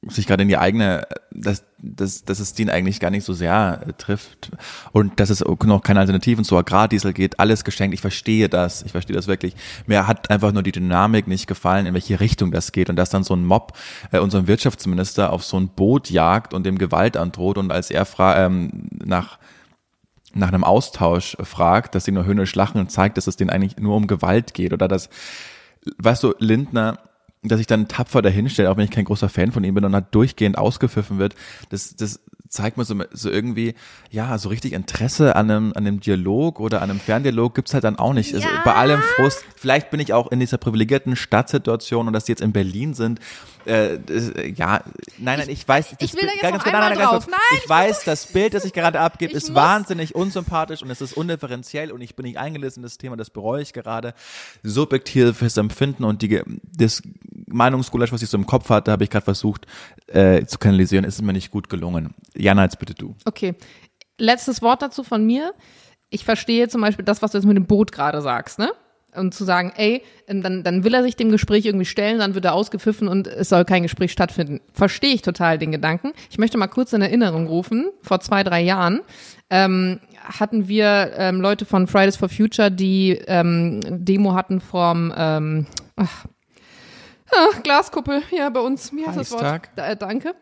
sich 0.08 0.28
gerade 0.28 0.44
in 0.44 0.50
die 0.50 0.58
eigene, 0.58 1.08
dass, 1.32 1.64
dass, 1.80 2.24
dass 2.24 2.40
es 2.40 2.54
den 2.54 2.70
eigentlich 2.70 3.00
gar 3.00 3.10
nicht 3.10 3.24
so 3.24 3.34
sehr 3.34 3.82
äh, 3.88 3.94
trifft 3.94 4.52
und 4.92 5.20
dass 5.20 5.30
es 5.30 5.42
noch 5.42 5.82
keine 5.82 6.00
Alternativen 6.00 6.46
zu 6.46 6.58
Agrardiesel 6.58 7.14
geht, 7.14 7.40
alles 7.40 7.64
geschenkt. 7.64 7.94
Ich 7.94 8.02
verstehe 8.02 8.50
das, 8.50 8.84
ich 8.84 8.92
verstehe 8.92 9.16
das 9.16 9.28
wirklich. 9.28 9.56
Mir 9.88 10.08
hat 10.08 10.30
einfach 10.30 10.52
nur 10.52 10.64
die 10.64 10.72
Dynamik 10.72 11.28
nicht 11.28 11.48
gefallen, 11.48 11.86
in 11.86 11.94
welche 11.94 12.20
Richtung 12.20 12.52
das 12.52 12.72
geht 12.72 12.90
und 12.90 12.96
dass 12.96 13.10
dann 13.10 13.24
so 13.24 13.36
ein 13.36 13.46
Mob 13.46 13.74
äh, 14.12 14.20
unseren 14.20 14.48
Wirtschaftsminister 14.48 15.34
auf 15.34 15.44
so 15.44 15.58
ein 15.58 15.70
Boot 15.70 16.10
jagt 16.10 16.54
und 16.54 16.66
dem 16.66 16.78
Gewalt 16.78 17.18
androht 17.18 17.58
und 17.58 17.72
als 17.72 17.90
er 17.90 18.06
fra 18.06 18.46
ähm, 18.46 18.90
nach 19.04 19.40
nach 20.36 20.50
einem 20.50 20.66
Austausch 20.66 21.38
fragt, 21.42 21.96
dass 21.96 22.04
sie 22.04 22.12
nur 22.12 22.26
höhnisch 22.26 22.56
lachen 22.56 22.82
und 22.82 22.92
zeigt, 22.92 23.16
dass 23.16 23.26
es 23.26 23.38
denen 23.38 23.50
eigentlich 23.50 23.78
nur 23.78 23.96
um 23.96 24.06
Gewalt 24.06 24.54
geht 24.54 24.74
oder 24.74 24.90
dass, 24.90 25.10
weißt 25.98 26.24
du, 26.24 26.36
Lindner, 26.40 27.00
dass 27.48 27.60
ich 27.60 27.68
dann 27.68 27.88
tapfer 27.88 28.22
dahinstelle, 28.22 28.70
auch 28.70 28.78
wenn 28.78 28.86
ich 28.86 28.92
kein 28.92 29.06
großer 29.06 29.30
Fan 29.30 29.52
von 29.52 29.64
ihm 29.64 29.74
bin 29.74 29.86
und 29.86 29.92
dann 29.92 30.06
durchgehend 30.12 30.58
ausgepfiffen 30.58 31.18
wird, 31.18 31.36
das, 31.70 31.96
das 31.96 32.20
zeigt 32.50 32.78
mir 32.78 32.86
so, 32.86 32.96
so 33.12 33.30
irgendwie, 33.30 33.76
ja, 34.12 34.38
so 34.38 34.50
richtig 34.50 34.74
Interesse 34.74 35.36
an 35.36 35.52
einem, 35.52 35.74
an 35.76 35.86
einem 35.86 36.00
Dialog 36.00 36.60
oder 36.60 36.82
an 36.82 36.90
einem 36.90 37.00
Ferndialog 37.00 37.56
gibt's 37.56 37.74
halt 37.74 37.84
dann 37.84 37.98
auch 37.98 38.14
nicht. 38.14 38.34
Also 38.34 38.48
bei 38.64 38.74
allem 38.74 39.02
Frust, 39.02 39.44
vielleicht 39.56 39.92
bin 39.92 40.00
ich 40.00 40.14
auch 40.14 40.32
in 40.32 40.40
dieser 40.40 40.58
privilegierten 40.58 41.16
Stadtsituation 41.16 42.08
und 42.08 42.14
dass 42.14 42.26
die 42.26 42.32
jetzt 42.32 42.42
in 42.42 42.54
Berlin 42.54 42.94
sind, 42.94 43.20
äh, 43.66 43.96
äh, 43.96 44.50
ja, 44.52 44.84
nein, 45.18 45.40
nein, 45.40 45.50
ich 45.50 45.68
weiß, 45.68 45.92
ich 45.94 45.98
das 45.98 46.14
will 46.14 46.22
da 46.22 46.28
Bild- 46.28 46.44
jetzt 46.44 46.66
noch 46.66 46.74
einmal 46.74 46.90
ganz 46.96 47.02
drauf. 47.02 47.12
kurz. 47.26 47.28
Nein, 47.28 47.60
ich 47.64 47.70
weiß, 47.70 48.04
das 48.04 48.28
Bild, 48.28 48.54
das 48.54 48.66
ich 48.66 48.74
gerade 48.74 49.00
abgebe, 49.00 49.32
Ich 49.32 49.38
ist 49.38 49.50
muss- 49.50 49.56
wahnsinnig 49.56 50.16
unsympathisch 50.16 50.82
und 50.84 50.90
es 50.92 51.02
ist 51.02 51.14
undifferenziell 51.18 51.92
und 51.92 52.02
ich 52.02 52.16
bin 52.16 52.26
nicht 52.26 52.38
eingelesen 52.38 52.82
in 52.82 52.84
das 52.84 52.98
Thema, 52.98 53.18
das 53.18 53.30
bereue 53.30 53.62
ich 53.62 53.74
gerade. 53.74 54.14
Subjektives 54.64 55.58
Empfinden 55.58 56.04
und 56.04 56.22
die, 56.22 56.42
das 56.76 57.02
Meinungsgulasch, 57.48 58.12
was 58.12 58.22
ich 58.22 58.30
so 58.30 58.38
im 58.38 58.46
Kopf 58.46 58.70
hatte, 58.70 58.92
habe 58.92 59.04
ich 59.04 59.10
gerade 59.10 59.24
versucht 59.26 59.66
äh, 60.08 60.46
zu 60.46 60.58
kanalisieren, 60.58 61.06
ist 61.06 61.22
mir 61.22 61.34
nicht 61.34 61.52
gut 61.52 61.70
gelungen. 61.70 62.14
Jana, 62.36 62.64
jetzt 62.64 62.80
bitte 62.80 62.94
du. 62.94 63.16
Okay. 63.26 63.56
Letztes 64.18 64.62
Wort 64.62 64.82
dazu 64.82 65.04
von 65.04 65.26
mir. 65.26 65.54
Ich 66.10 66.24
verstehe 66.24 66.68
zum 66.70 66.82
Beispiel 66.82 67.04
das, 67.06 67.22
was 67.22 67.32
du 67.32 67.38
jetzt 67.38 67.46
mit 67.46 67.58
dem 67.58 67.66
Boot 67.66 67.92
gerade 67.92 68.22
sagst, 68.22 68.60
ne? 68.60 68.72
Und 69.16 69.34
zu 69.34 69.44
sagen, 69.44 69.72
ey, 69.76 70.04
dann, 70.28 70.64
dann 70.64 70.84
will 70.84 70.94
er 70.94 71.04
sich 71.04 71.16
dem 71.16 71.32
Gespräch 71.32 71.66
irgendwie 71.66 71.86
stellen, 71.86 72.20
dann 72.20 72.36
wird 72.36 72.46
er 72.46 72.54
ausgepfiffen 72.54 73.08
und 73.08 73.28
es 73.28 73.50
soll 73.50 73.66
kein 73.66 73.84
Gespräch 73.84 74.12
stattfinden. 74.12 74.62
Verstehe 74.74 75.14
ich 75.14 75.22
total 75.22 75.58
den 75.58 75.72
Gedanken. 75.72 76.12
Ich 76.30 76.38
möchte 76.38 76.58
mal 76.58 76.68
kurz 76.68 76.94
in 76.94 77.02
Erinnerung 77.02 77.48
rufen, 77.48 77.90
vor 78.02 78.20
zwei, 78.20 78.44
drei 78.44 78.62
Jahren 78.62 79.02
ähm, 79.50 80.00
hatten 80.16 80.68
wir 80.68 81.14
ähm, 81.18 81.40
Leute 81.42 81.66
von 81.66 81.88
Fridays 81.88 82.16
for 82.16 82.30
Future, 82.30 82.72
die 82.72 83.12
ähm, 83.28 83.82
Demo 83.84 84.34
hatten 84.34 84.60
vom 84.60 85.14
ähm, 85.16 85.68
ach, 85.96 86.26
ah, 87.32 87.60
Glaskuppel, 87.64 88.24
ja, 88.32 88.50
bei 88.50 88.60
uns, 88.60 88.92
wie 88.94 89.06
heißt 89.06 89.18
das 89.18 89.32
Wort? 89.32 89.70
Da, 89.76 89.90
äh, 89.90 89.96
danke. 89.96 90.34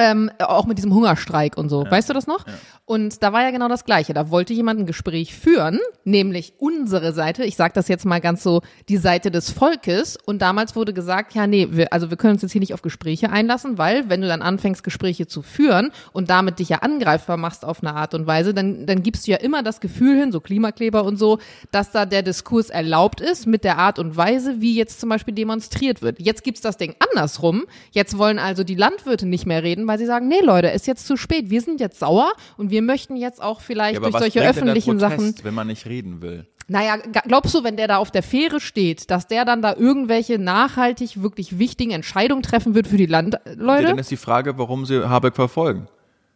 Ähm, 0.00 0.30
auch 0.38 0.66
mit 0.66 0.78
diesem 0.78 0.94
Hungerstreik 0.94 1.56
und 1.56 1.68
so. 1.68 1.84
Weißt 1.90 2.08
du 2.08 2.14
das 2.14 2.28
noch? 2.28 2.44
Und 2.84 3.22
da 3.22 3.32
war 3.32 3.42
ja 3.42 3.50
genau 3.50 3.66
das 3.68 3.84
Gleiche. 3.84 4.14
Da 4.14 4.30
wollte 4.30 4.54
jemand 4.54 4.78
ein 4.78 4.86
Gespräch 4.86 5.34
führen, 5.34 5.80
nämlich 6.04 6.52
unsere 6.58 7.12
Seite. 7.12 7.44
Ich 7.44 7.56
sage 7.56 7.74
das 7.74 7.88
jetzt 7.88 8.06
mal 8.06 8.20
ganz 8.20 8.44
so, 8.44 8.62
die 8.88 8.96
Seite 8.96 9.32
des 9.32 9.50
Volkes. 9.50 10.16
Und 10.24 10.40
damals 10.40 10.76
wurde 10.76 10.94
gesagt, 10.94 11.34
ja, 11.34 11.48
nee, 11.48 11.66
wir, 11.72 11.92
also 11.92 12.10
wir 12.10 12.16
können 12.16 12.34
uns 12.34 12.42
jetzt 12.42 12.52
hier 12.52 12.60
nicht 12.60 12.74
auf 12.74 12.80
Gespräche 12.80 13.30
einlassen, 13.30 13.76
weil 13.76 14.08
wenn 14.08 14.20
du 14.20 14.28
dann 14.28 14.40
anfängst, 14.40 14.84
Gespräche 14.84 15.26
zu 15.26 15.42
führen 15.42 15.90
und 16.12 16.30
damit 16.30 16.60
dich 16.60 16.68
ja 16.68 16.78
angreifbar 16.78 17.36
machst 17.36 17.64
auf 17.64 17.82
eine 17.82 17.94
Art 17.94 18.14
und 18.14 18.28
Weise, 18.28 18.54
dann, 18.54 18.86
dann 18.86 19.02
gibst 19.02 19.26
du 19.26 19.32
ja 19.32 19.38
immer 19.38 19.64
das 19.64 19.80
Gefühl 19.80 20.16
hin, 20.16 20.30
so 20.30 20.40
Klimakleber 20.40 21.02
und 21.02 21.16
so, 21.16 21.40
dass 21.72 21.90
da 21.90 22.06
der 22.06 22.22
Diskurs 22.22 22.70
erlaubt 22.70 23.20
ist 23.20 23.48
mit 23.48 23.64
der 23.64 23.78
Art 23.78 23.98
und 23.98 24.16
Weise, 24.16 24.60
wie 24.60 24.76
jetzt 24.76 25.00
zum 25.00 25.08
Beispiel 25.08 25.34
demonstriert 25.34 26.02
wird. 26.02 26.20
Jetzt 26.20 26.44
gibt's 26.44 26.60
das 26.60 26.76
Ding 26.76 26.94
andersrum. 27.10 27.64
Jetzt 27.90 28.16
wollen 28.16 28.38
also 28.38 28.62
die 28.64 28.76
Landwirte 28.76 29.26
nicht 29.26 29.44
mehr 29.44 29.62
reden, 29.62 29.87
weil 29.88 29.98
sie 29.98 30.06
sagen, 30.06 30.28
nee 30.28 30.40
Leute, 30.42 30.68
ist 30.68 30.86
jetzt 30.86 31.06
zu 31.06 31.16
spät. 31.16 31.50
Wir 31.50 31.60
sind 31.60 31.80
jetzt 31.80 31.98
sauer 31.98 32.32
und 32.56 32.70
wir 32.70 32.82
möchten 32.82 33.16
jetzt 33.16 33.42
auch 33.42 33.60
vielleicht 33.60 34.02
durch 34.02 34.16
solche 34.16 34.40
öffentlichen 34.46 34.98
Protest, 34.98 35.18
Sachen. 35.20 35.44
wenn 35.44 35.54
man 35.54 35.66
nicht 35.66 35.86
reden 35.86 36.22
will? 36.22 36.46
Naja, 36.70 36.96
glaubst 37.24 37.54
du, 37.54 37.64
wenn 37.64 37.76
der 37.78 37.88
da 37.88 37.96
auf 37.96 38.10
der 38.10 38.22
Fähre 38.22 38.60
steht, 38.60 39.10
dass 39.10 39.26
der 39.26 39.46
dann 39.46 39.62
da 39.62 39.74
irgendwelche 39.74 40.38
nachhaltig 40.38 41.22
wirklich 41.22 41.58
wichtigen 41.58 41.92
Entscheidungen 41.92 42.42
treffen 42.42 42.74
wird 42.74 42.86
für 42.86 42.98
die 42.98 43.04
Ja, 43.06 43.20
Landleute? 43.22 43.84
dann 43.86 43.98
ist 43.98 44.10
die 44.10 44.18
Frage, 44.18 44.58
warum 44.58 44.84
sie 44.84 45.08
Habeck 45.08 45.34
verfolgen, 45.34 45.88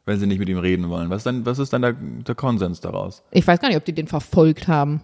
wenn 0.06 0.18
sie 0.18 0.26
nicht 0.26 0.38
mit 0.38 0.48
ihm 0.48 0.56
reden 0.58 0.88
wollen. 0.88 1.10
Was, 1.10 1.22
dann, 1.22 1.44
was 1.44 1.58
ist 1.58 1.74
dann 1.74 1.82
der, 1.82 1.92
der 1.92 2.34
Konsens 2.34 2.80
daraus? 2.80 3.22
Ich 3.30 3.46
weiß 3.46 3.60
gar 3.60 3.68
nicht, 3.68 3.76
ob 3.76 3.84
die 3.84 3.92
den 3.92 4.06
verfolgt 4.06 4.68
haben. 4.68 5.02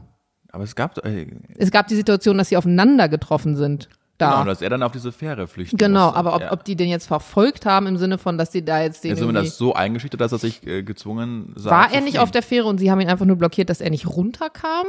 Aber 0.51 0.65
es 0.65 0.75
gab, 0.75 0.97
äh, 1.05 1.27
Es 1.59 1.71
gab 1.71 1.89
die 1.89 1.95
Situation, 1.95 2.39
dass 2.39 2.49
sie 2.49 2.57
aufeinander 2.57 3.11
getroffen 3.11 3.55
sind. 3.55 3.91
Da. 4.19 4.33
genau, 4.33 4.45
dass 4.47 4.61
er 4.63 4.69
dann 4.71 4.83
auf 4.83 4.91
diese 4.91 5.13
Fähre 5.13 5.47
flüchten 5.47 5.77
Genau, 5.77 6.07
musste. 6.07 6.19
aber 6.19 6.35
ob, 6.35 6.41
ja. 6.43 6.53
ob 6.53 6.65
die 6.65 6.75
den 6.75 6.89
jetzt 6.89 7.07
verfolgt 7.07 7.67
haben 7.67 7.87
im 7.87 7.97
Sinne 7.97 8.19
von, 8.19 8.37
dass 8.37 8.51
die 8.51 8.65
da 8.65 8.83
jetzt 8.83 9.05
den 9.05 9.15
wir 9.17 9.23
irgendwie 9.23 9.45
das 9.47 9.57
so 9.57 9.75
eingeschüchtert, 9.75 10.21
dass 10.21 10.33
er 10.33 10.39
sich 10.39 10.67
äh, 10.67 10.83
gezwungen 10.83 11.53
sah. 11.57 11.71
War 11.71 11.93
er 11.95 12.01
nicht 12.01 12.19
auf 12.19 12.33
der 12.33 12.43
Fähre 12.43 12.67
und 12.67 12.79
sie 12.79 12.91
haben 12.91 13.01
ihn 13.01 13.09
einfach 13.09 13.27
nur 13.27 13.37
blockiert, 13.37 13.71
dass 13.71 13.81
er 13.81 13.91
nicht 13.91 14.09
runterkam? 14.09 14.87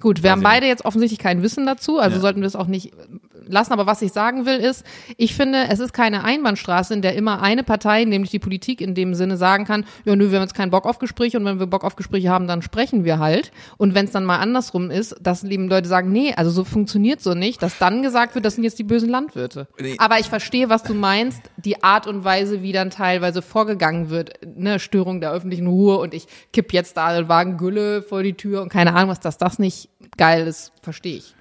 Gut, 0.00 0.18
wir 0.18 0.24
Weiß 0.24 0.30
haben 0.32 0.42
beide 0.42 0.66
jetzt 0.66 0.84
offensichtlich 0.84 1.18
kein 1.20 1.42
Wissen 1.42 1.64
dazu, 1.64 1.98
also 1.98 2.16
Ja. 2.16 2.20
sollten 2.20 2.40
wir 2.40 2.46
es 2.46 2.56
auch 2.56 2.66
nicht 2.66 2.92
lassen. 3.48 3.72
Aber 3.72 3.86
was 3.86 4.02
ich 4.02 4.12
sagen 4.12 4.46
will 4.46 4.56
ist, 4.56 4.84
ich 5.16 5.34
finde, 5.34 5.68
es 5.68 5.80
ist 5.80 5.92
keine 5.92 6.24
Einbahnstraße, 6.24 6.94
in 6.94 7.02
der 7.02 7.14
immer 7.14 7.42
eine 7.42 7.62
Partei, 7.62 8.04
nämlich 8.04 8.30
die 8.30 8.38
Politik 8.38 8.80
in 8.80 8.94
dem 8.94 9.14
Sinne 9.14 9.36
sagen 9.36 9.64
kann, 9.64 9.84
ja, 10.04 10.16
nö, 10.16 10.30
wir 10.30 10.38
haben 10.38 10.44
jetzt 10.44 10.54
keinen 10.54 10.70
Bock 10.70 10.86
auf 10.86 10.98
Gespräche 10.98 11.38
und 11.38 11.44
wenn 11.44 11.58
wir 11.58 11.66
Bock 11.66 11.84
auf 11.84 11.96
Gespräche 11.96 12.30
haben, 12.30 12.46
dann 12.46 12.62
sprechen 12.62 13.04
wir 13.04 13.18
halt. 13.18 13.52
Und 13.76 13.94
wenn 13.94 14.06
es 14.06 14.12
dann 14.12 14.24
mal 14.24 14.38
andersrum 14.38 14.90
ist, 14.90 15.16
dass 15.20 15.42
lieben 15.42 15.68
Leute 15.68 15.88
sagen, 15.88 16.12
nee, 16.12 16.34
also 16.34 16.50
so 16.50 16.64
funktioniert 16.64 17.20
so 17.20 17.34
nicht, 17.34 17.62
dass 17.62 17.78
dann 17.78 18.02
gesagt 18.02 18.34
wird, 18.34 18.44
das 18.44 18.54
sind 18.54 18.64
jetzt 18.64 18.78
die 18.78 18.84
bösen 18.84 19.08
Landwirte. 19.08 19.68
Nee. 19.80 19.96
Aber 19.98 20.18
ich 20.18 20.28
verstehe, 20.28 20.68
was 20.68 20.82
du 20.82 20.94
meinst, 20.94 21.42
die 21.56 21.82
Art 21.82 22.06
und 22.06 22.24
Weise, 22.24 22.62
wie 22.62 22.72
dann 22.72 22.90
teilweise 22.90 23.42
vorgegangen 23.42 24.10
wird, 24.10 24.38
ne, 24.56 24.78
Störung 24.78 25.20
der 25.20 25.32
öffentlichen 25.32 25.66
Ruhe 25.66 25.98
und 25.98 26.14
ich 26.14 26.26
kipp 26.52 26.72
jetzt 26.72 26.96
da 26.96 27.14
den 27.14 27.28
Wagen 27.28 27.56
Gülle 27.56 28.02
vor 28.02 28.22
die 28.22 28.34
Tür 28.34 28.62
und 28.62 28.68
keine 28.68 28.94
Ahnung 28.94 29.10
was, 29.10 29.20
dass 29.20 29.38
das 29.38 29.58
nicht 29.58 29.88
geil 30.16 30.46
ist, 30.46 30.72
verstehe 30.82 31.16
ich. 31.16 31.34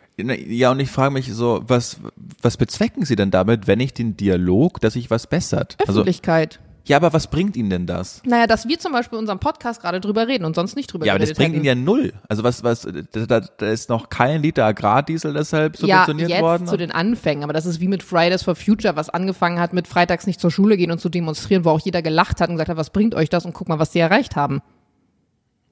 Ja, 0.48 0.72
und 0.72 0.80
ich 0.80 0.90
frage 0.90 1.12
mich 1.12 1.32
so, 1.34 1.64
was, 1.68 1.98
was 2.42 2.58
bezwecken 2.58 3.06
Sie 3.06 3.16
denn 3.16 3.32
damit, 3.32 3.68
wenn 3.68 3.80
ich 3.80 3.94
den 3.94 4.18
Dialog, 4.18 4.80
dass 4.82 4.94
sich 4.94 5.10
was 5.10 5.28
bessert? 5.28 5.76
Also, 5.80 6.02
Öffentlichkeit. 6.02 6.60
ja, 6.86 6.98
aber 6.98 7.14
was 7.14 7.28
bringt 7.28 7.56
Ihnen 7.56 7.70
denn 7.70 7.88
das? 7.88 8.22
naja, 8.26 8.48
dass 8.48 8.68
wir 8.68 8.80
zum 8.80 8.92
Beispiel 8.92 9.18
in 9.18 9.22
unserem 9.22 9.40
Podcast 9.40 9.82
gerade 9.82 10.00
drüber 10.00 10.28
reden 10.28 10.46
und 10.46 10.56
sonst 10.56 10.76
nicht 10.76 10.92
drüber 10.92 11.06
Ja, 11.06 11.14
aber 11.14 11.20
das 11.20 11.34
bringt 11.34 11.54
hätten. 11.54 11.56
Ihnen 11.56 11.66
ja 11.66 11.76
null. 11.76 12.14
Also 12.28 12.44
was, 12.44 12.64
was, 12.64 12.88
da, 13.12 13.42
da, 13.42 13.68
ist 13.68 13.90
noch 13.90 14.10
kein 14.10 14.42
Liter 14.42 14.66
Agrardiesel 14.66 15.34
deshalb 15.34 15.78
ja, 15.80 16.00
subventioniert 16.00 16.30
jetzt 16.30 16.42
worden. 16.42 16.68
zu 16.68 16.78
den 16.78 16.92
Anfängen, 16.92 17.44
aber 17.44 17.54
das 17.54 17.66
ist 17.66 17.80
wie 17.80 17.88
mit 17.88 18.04
Fridays 18.04 18.44
for 18.44 18.56
Future, 18.56 18.96
was 18.96 19.10
angefangen 19.10 19.60
hat 19.60 19.74
mit 19.74 19.88
freitags 19.88 20.28
nicht 20.28 20.40
zur 20.40 20.52
Schule 20.52 20.78
gehen 20.78 20.92
und 20.92 21.00
zu 21.00 21.10
demonstrieren, 21.10 21.66
wo 21.66 21.70
auch 21.70 21.80
jeder 21.80 22.02
gelacht 22.02 22.42
hat 22.42 22.50
und 22.50 22.56
gesagt 22.56 22.70
hat, 22.70 22.78
was 22.78 22.90
bringt 22.90 23.16
euch 23.16 23.30
das 23.30 23.46
und 23.46 23.54
guck 23.54 23.70
mal, 23.70 23.80
was 23.80 23.94
sie 23.94 24.00
erreicht 24.00 24.36
haben. 24.36 24.62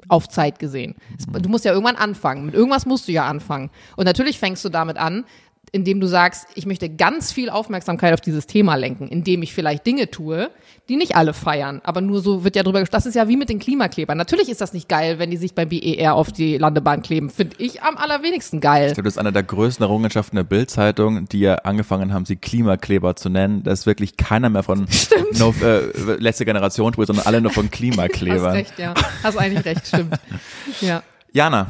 Auf 0.07 0.29
Zeit 0.29 0.59
gesehen. 0.59 0.95
Es- 1.17 1.25
Du 1.25 1.49
musst 1.49 1.65
ja 1.65 1.73
irgendwann 1.73 1.95
anfangen. 1.97 2.45
Mit 2.45 2.55
irgendwas 2.55 2.85
musst 2.85 3.07
du 3.07 3.11
ja 3.11 3.27
anfangen. 3.27 3.69
Und 3.97 4.05
natürlich 4.05 4.39
fängst 4.39 4.63
du 4.65 4.69
damit 4.69 4.97
an, 4.97 5.25
indem 5.71 5.99
du 5.99 6.07
sagst, 6.07 6.47
ich 6.55 6.65
möchte 6.65 6.89
ganz 6.89 7.31
viel 7.31 7.49
Aufmerksamkeit 7.49 8.13
auf 8.13 8.21
dieses 8.21 8.47
Thema 8.47 8.75
lenken, 8.75 9.07
indem 9.07 9.41
ich 9.43 9.53
vielleicht 9.53 9.85
Dinge 9.85 10.09
tue, 10.09 10.49
die 10.87 10.95
nicht 10.95 11.15
alle 11.15 11.33
feiern. 11.33 11.81
Aber 11.83 12.01
nur 12.01 12.21
so 12.21 12.43
wird 12.43 12.55
ja 12.55 12.63
drüber 12.63 12.79
gesprochen. 12.79 12.97
Das 12.97 13.05
ist 13.05 13.13
ja 13.15 13.27
wie 13.27 13.37
mit 13.37 13.49
den 13.49 13.59
Klimaklebern. 13.59 14.17
Natürlich 14.17 14.49
ist 14.49 14.61
das 14.61 14.73
nicht 14.73 14.89
geil, 14.89 15.19
wenn 15.19 15.29
die 15.29 15.37
sich 15.37 15.53
beim 15.53 15.69
BER 15.69 16.15
auf 16.15 16.31
die 16.31 16.57
Landebahn 16.57 17.03
kleben. 17.03 17.29
Finde 17.29 17.55
ich 17.59 17.83
am 17.83 17.97
allerwenigsten 17.97 18.59
geil. 18.59 18.87
Ich 18.87 18.93
glaube, 18.95 19.03
das 19.07 19.13
ist 19.13 19.19
eine 19.19 19.31
der 19.31 19.43
größten 19.43 19.83
Errungenschaften 19.83 20.35
der 20.35 20.43
Bildzeitung, 20.43 21.29
die 21.29 21.41
ja 21.41 21.55
angefangen 21.55 22.13
haben, 22.13 22.25
sie 22.25 22.35
Klimakleber 22.37 23.15
zu 23.15 23.29
nennen. 23.29 23.61
Da 23.63 23.71
ist 23.71 23.85
wirklich 23.85 24.17
keiner 24.17 24.49
mehr 24.49 24.63
von 24.63 24.87
no, 25.37 25.53
äh, 25.61 26.15
letzte 26.17 26.45
Generation 26.45 26.93
spricht, 26.93 27.07
sondern 27.07 27.25
alle 27.27 27.41
nur 27.41 27.51
von 27.51 27.65
Hast 27.71 27.73
Klimakleber. 27.73 28.53
recht, 28.53 28.79
ja. 28.79 28.93
Hast 29.23 29.37
eigentlich 29.37 29.65
recht, 29.65 29.87
stimmt. 29.87 30.15
Ja. 30.81 31.03
Jana, 31.31 31.67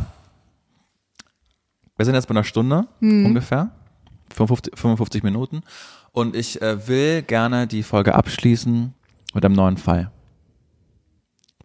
wir 1.97 2.06
sind 2.06 2.16
jetzt 2.16 2.28
bei 2.28 2.32
einer 2.32 2.43
Stunde 2.45 2.88
Hm. 3.02 3.26
ungefähr, 3.26 3.72
55, 4.48 4.74
55 4.78 5.24
Minuten. 5.24 5.62
Und 6.12 6.36
ich 6.36 6.62
äh, 6.62 6.88
will 6.88 7.22
gerne 7.22 7.68
die 7.68 7.84
Folge 7.84 8.16
abschließen 8.16 8.94
mit 9.34 9.46
einem 9.46 9.56
neuen 9.56 9.78
Fall. 9.78 10.12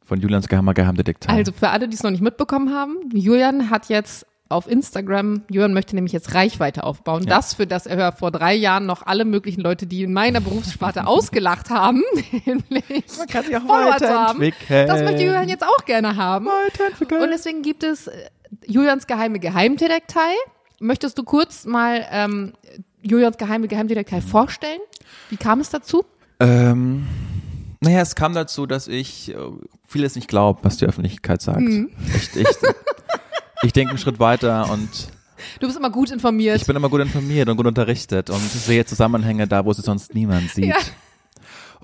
Von 0.04 0.20
Julians 0.20 0.48
geheimer 0.48 0.74
Geheimdetektiv. 0.74 1.30
Also 1.30 1.52
für 1.52 1.70
alle, 1.70 1.88
die 1.88 1.94
es 1.94 2.02
noch 2.02 2.10
nicht 2.10 2.20
mitbekommen 2.20 2.74
haben, 2.74 2.96
Julian 3.14 3.70
hat 3.70 3.88
jetzt 3.88 4.26
auf 4.50 4.70
Instagram, 4.70 5.42
Julian 5.50 5.72
möchte 5.72 5.94
nämlich 5.94 6.12
jetzt 6.12 6.34
Reichweite 6.34 6.84
aufbauen. 6.84 7.22
Ja. 7.22 7.36
Das, 7.36 7.54
für 7.54 7.66
das 7.66 7.86
er 7.86 8.12
vor 8.12 8.30
drei 8.30 8.54
Jahren 8.54 8.84
noch 8.84 9.06
alle 9.06 9.24
möglichen 9.24 9.62
Leute, 9.62 9.86
die 9.86 10.02
in 10.02 10.12
meiner 10.12 10.40
Berufssparte 10.40 11.06
ausgelacht 11.06 11.70
haben, 11.70 12.02
nämlich 12.44 13.04
Man 13.16 13.26
kann 13.26 13.44
sich 13.44 13.56
auch 13.56 13.62
Follower 13.62 13.96
zu 13.96 14.08
haben. 14.08 14.52
Das 14.68 15.02
möchte 15.02 15.22
Julian 15.22 15.48
jetzt 15.48 15.64
auch 15.64 15.84
gerne 15.86 16.16
haben. 16.16 16.48
Und 16.48 17.30
deswegen 17.30 17.62
gibt 17.62 17.82
es 17.82 18.08
äh, 18.08 18.28
Julians 18.66 19.06
geheime 19.06 19.38
Geheimdetektei. 19.38 20.34
Möchtest 20.84 21.16
du 21.16 21.22
kurz 21.24 21.64
mal 21.64 22.06
ähm, 22.10 22.52
Julians 23.00 23.38
geheime 23.38 23.68
Geheimdetektei 23.68 24.20
vorstellen? 24.20 24.80
Wie 25.30 25.38
kam 25.38 25.60
es 25.60 25.70
dazu? 25.70 26.04
Ähm, 26.40 27.06
naja, 27.80 28.02
es 28.02 28.14
kam 28.14 28.34
dazu, 28.34 28.66
dass 28.66 28.86
ich 28.86 29.34
äh, 29.34 29.36
vieles 29.86 30.14
nicht 30.14 30.28
glaube, 30.28 30.60
was 30.62 30.76
die 30.76 30.84
Öffentlichkeit 30.84 31.40
sagt. 31.40 31.60
Mhm. 31.60 31.90
Ich, 32.14 32.36
ich, 32.36 32.46
ich 33.62 33.72
denke 33.72 33.90
einen 33.90 33.98
Schritt 33.98 34.18
weiter 34.18 34.70
und 34.70 34.90
Du 35.58 35.66
bist 35.66 35.78
immer 35.78 35.90
gut 35.90 36.10
informiert. 36.10 36.56
ich 36.56 36.66
bin 36.66 36.76
immer 36.76 36.90
gut 36.90 37.00
informiert 37.00 37.48
und 37.48 37.56
gut 37.56 37.66
unterrichtet 37.66 38.28
und 38.28 38.40
sehe 38.40 38.84
Zusammenhänge 38.84 39.46
da, 39.46 39.64
wo 39.64 39.72
sie 39.72 39.82
sonst 39.82 40.14
niemand 40.14 40.50
sieht. 40.50 40.66
Ja. 40.66 40.76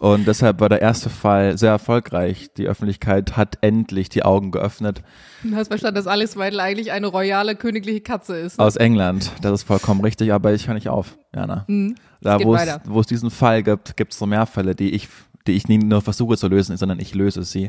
Und 0.01 0.27
deshalb 0.27 0.61
war 0.61 0.71
der 0.71 0.81
erste 0.81 1.11
Fall 1.11 1.59
sehr 1.59 1.73
erfolgreich. 1.73 2.49
Die 2.57 2.67
Öffentlichkeit 2.67 3.37
hat 3.37 3.59
endlich 3.61 4.09
die 4.09 4.23
Augen 4.23 4.51
geöffnet 4.51 5.03
Du 5.43 5.55
hast 5.55 5.69
verstanden, 5.69 5.97
dass 5.97 6.07
Alice 6.07 6.37
Weidel 6.39 6.59
eigentlich 6.61 6.91
eine 6.91 7.07
royale 7.07 7.55
königliche 7.55 8.01
Katze 8.01 8.35
ist. 8.37 8.59
ne? 8.59 8.65
aus 8.65 8.77
England. 8.77 9.31
Das 9.43 9.53
ist 9.53 9.63
vollkommen 9.65 10.01
richtig, 10.01 10.33
aber 10.33 10.55
ich 10.55 10.67
höre 10.69 10.75
nicht 10.75 10.89
auf, 10.89 11.19
Jana. 11.35 11.67
Da, 11.67 11.73
Mhm. 11.73 11.95
geht 12.39 12.47
wo 12.47 12.55
es, 12.55 12.61
weiter. 12.63 12.83
wo 12.87 13.01
es 13.01 13.07
diesen 13.09 13.31
Fall 13.31 13.63
gibt, 13.63 13.97
gibt 13.99 14.15
es 14.15 14.21
noch 14.21 14.27
mehr 14.29 14.47
Fälle, 14.47 14.75
die 14.75 14.91
ich, 14.91 15.09
die 15.47 15.53
ich 15.53 15.69
nie 15.69 15.77
nur 15.79 16.01
versuche 16.01 16.39
zu 16.39 16.49
lösen, 16.49 16.77
sondern 16.79 16.99
ich 16.99 17.15
löse 17.15 17.43
sie. 17.43 17.69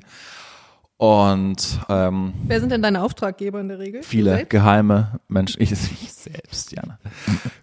Und 1.02 1.80
ähm, 1.90 2.32
Wer 2.46 2.60
sind 2.60 2.72
denn 2.72 2.84
deine 2.84 3.02
Auftraggeber 3.02 3.60
in 3.60 3.70
der 3.70 3.80
Regel? 3.80 4.04
Viele 4.04 4.46
geheime 4.46 5.20
Menschen, 5.28 5.60
ich, 5.60 5.72
ich 5.72 6.14
selbst, 6.14 6.72
Jana, 6.74 7.00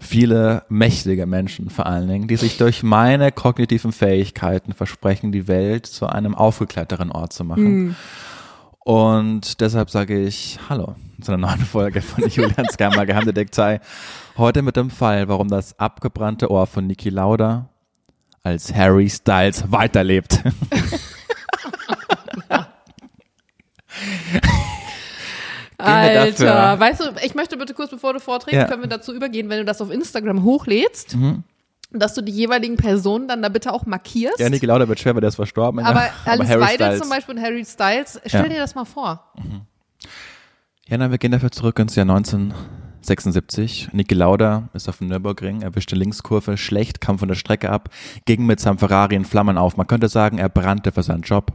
viele 0.01 0.64
mächtige 0.68 1.24
Menschen 1.24 1.70
vor 1.70 1.86
allen 1.86 2.09
Dingen, 2.09 2.26
die 2.26 2.34
sich 2.34 2.59
durch 2.59 2.82
meine 2.82 3.30
kognitiven 3.30 3.93
Fähigkeiten 3.93 4.72
versprechen, 4.72 5.30
die 5.30 5.47
Welt 5.47 5.86
zu 5.86 6.09
einem 6.09 6.34
aufgeklärteren 6.34 7.12
Ort 7.12 7.32
zu 7.32 7.45
machen. 7.45 7.95
Und 8.80 9.61
deshalb 9.61 9.91
sage 9.91 10.20
ich 10.20 10.59
Hallo 10.68 10.97
zu 11.20 11.30
einer 11.30 11.47
neuen 11.47 11.61
Folge 11.61 12.03
von 12.03 12.28
Julians 12.28 12.76
Gamma 12.76 13.05
Geheimdetektei. 13.05 13.78
Heute 14.36 14.62
mit 14.62 14.74
dem 14.74 14.91
Fall, 14.91 15.28
warum 15.28 15.47
das 15.47 15.78
abgebrannte 15.78 16.51
Ohr 16.51 16.66
von 16.66 16.89
Niki 16.89 17.11
Lauda 17.11 17.68
als 18.43 18.74
Harry 18.74 19.09
Styles 19.09 19.70
weiterlebt. 19.70 20.43
Alter, 25.81 26.81
weißt 26.81 27.01
du, 27.01 27.05
ich 27.25 27.35
möchte 27.37 27.57
bitte 27.57 27.73
kurz, 27.75 27.91
bevor 27.91 28.13
du 28.13 28.19
vorträgst, 28.21 28.57
Ja. 28.59 28.65
können 28.67 28.83
wir 28.83 28.89
dazu 28.89 29.15
übergehen, 29.15 29.49
wenn 29.49 29.59
du 29.59 29.65
das 29.65 29.81
auf 29.81 29.91
Instagram 29.93 30.43
hochlädst, 30.43 31.17
dass 31.93 32.15
du 32.15 32.23
die 32.23 32.33
jeweiligen 32.33 32.77
Personen 32.77 33.29
dann 33.29 33.43
da 33.43 33.49
bitte 33.49 33.73
auch 33.73 33.87
markierst. 33.87 34.41
Ja, 34.41 34.51
Niki 34.51 34.67
Lauda 34.67 34.89
wird 34.89 34.99
schwer, 34.99 35.15
weil 35.15 35.21
der 35.21 35.29
ist 35.29 35.37
verstorben. 35.37 35.79
aber 35.85 36.01
ja. 36.07 36.11
Alice 36.25 36.49
Harry 36.49 36.61
Weidel 36.63 37.01
zum 37.01 37.09
Beispiel 37.09 37.37
und 37.37 37.41
Harry 37.43 37.65
Styles, 37.65 38.21
stell 38.27 38.43
Ja. 38.43 38.49
dir 38.49 38.59
das 38.59 38.75
mal 38.75 38.85
vor. 38.85 39.25
Ja, 40.89 40.97
na, 40.99 41.11
wir 41.11 41.19
gehen 41.19 41.31
dafür 41.33 41.51
zurück 41.53 41.79
ins 41.79 41.95
Jahr 41.95 42.07
1976. 42.11 43.91
Niki 43.93 44.15
Lauda 44.15 44.69
ist 44.75 44.89
auf 44.89 44.99
dem 44.99 45.07
Nürburgring, 45.09 45.63
erwischte 45.63 45.95
Linkskurve 45.95 46.57
schlecht, 46.57 47.01
kam 47.01 47.19
von 47.21 47.29
der 47.29 47.37
Strecke 47.37 47.71
ab, 47.71 47.91
ging 48.25 48.47
mit 48.47 48.59
seinem 48.59 48.79
Ferrari 48.79 49.15
in 49.15 49.25
Flammen 49.25 49.57
auf. 49.59 49.77
Man 49.77 49.87
könnte 49.87 50.09
sagen, 50.09 50.39
er 50.39 50.49
brannte 50.49 50.91
für 50.91 51.03
seinen 51.05 51.23
Job. 51.23 51.53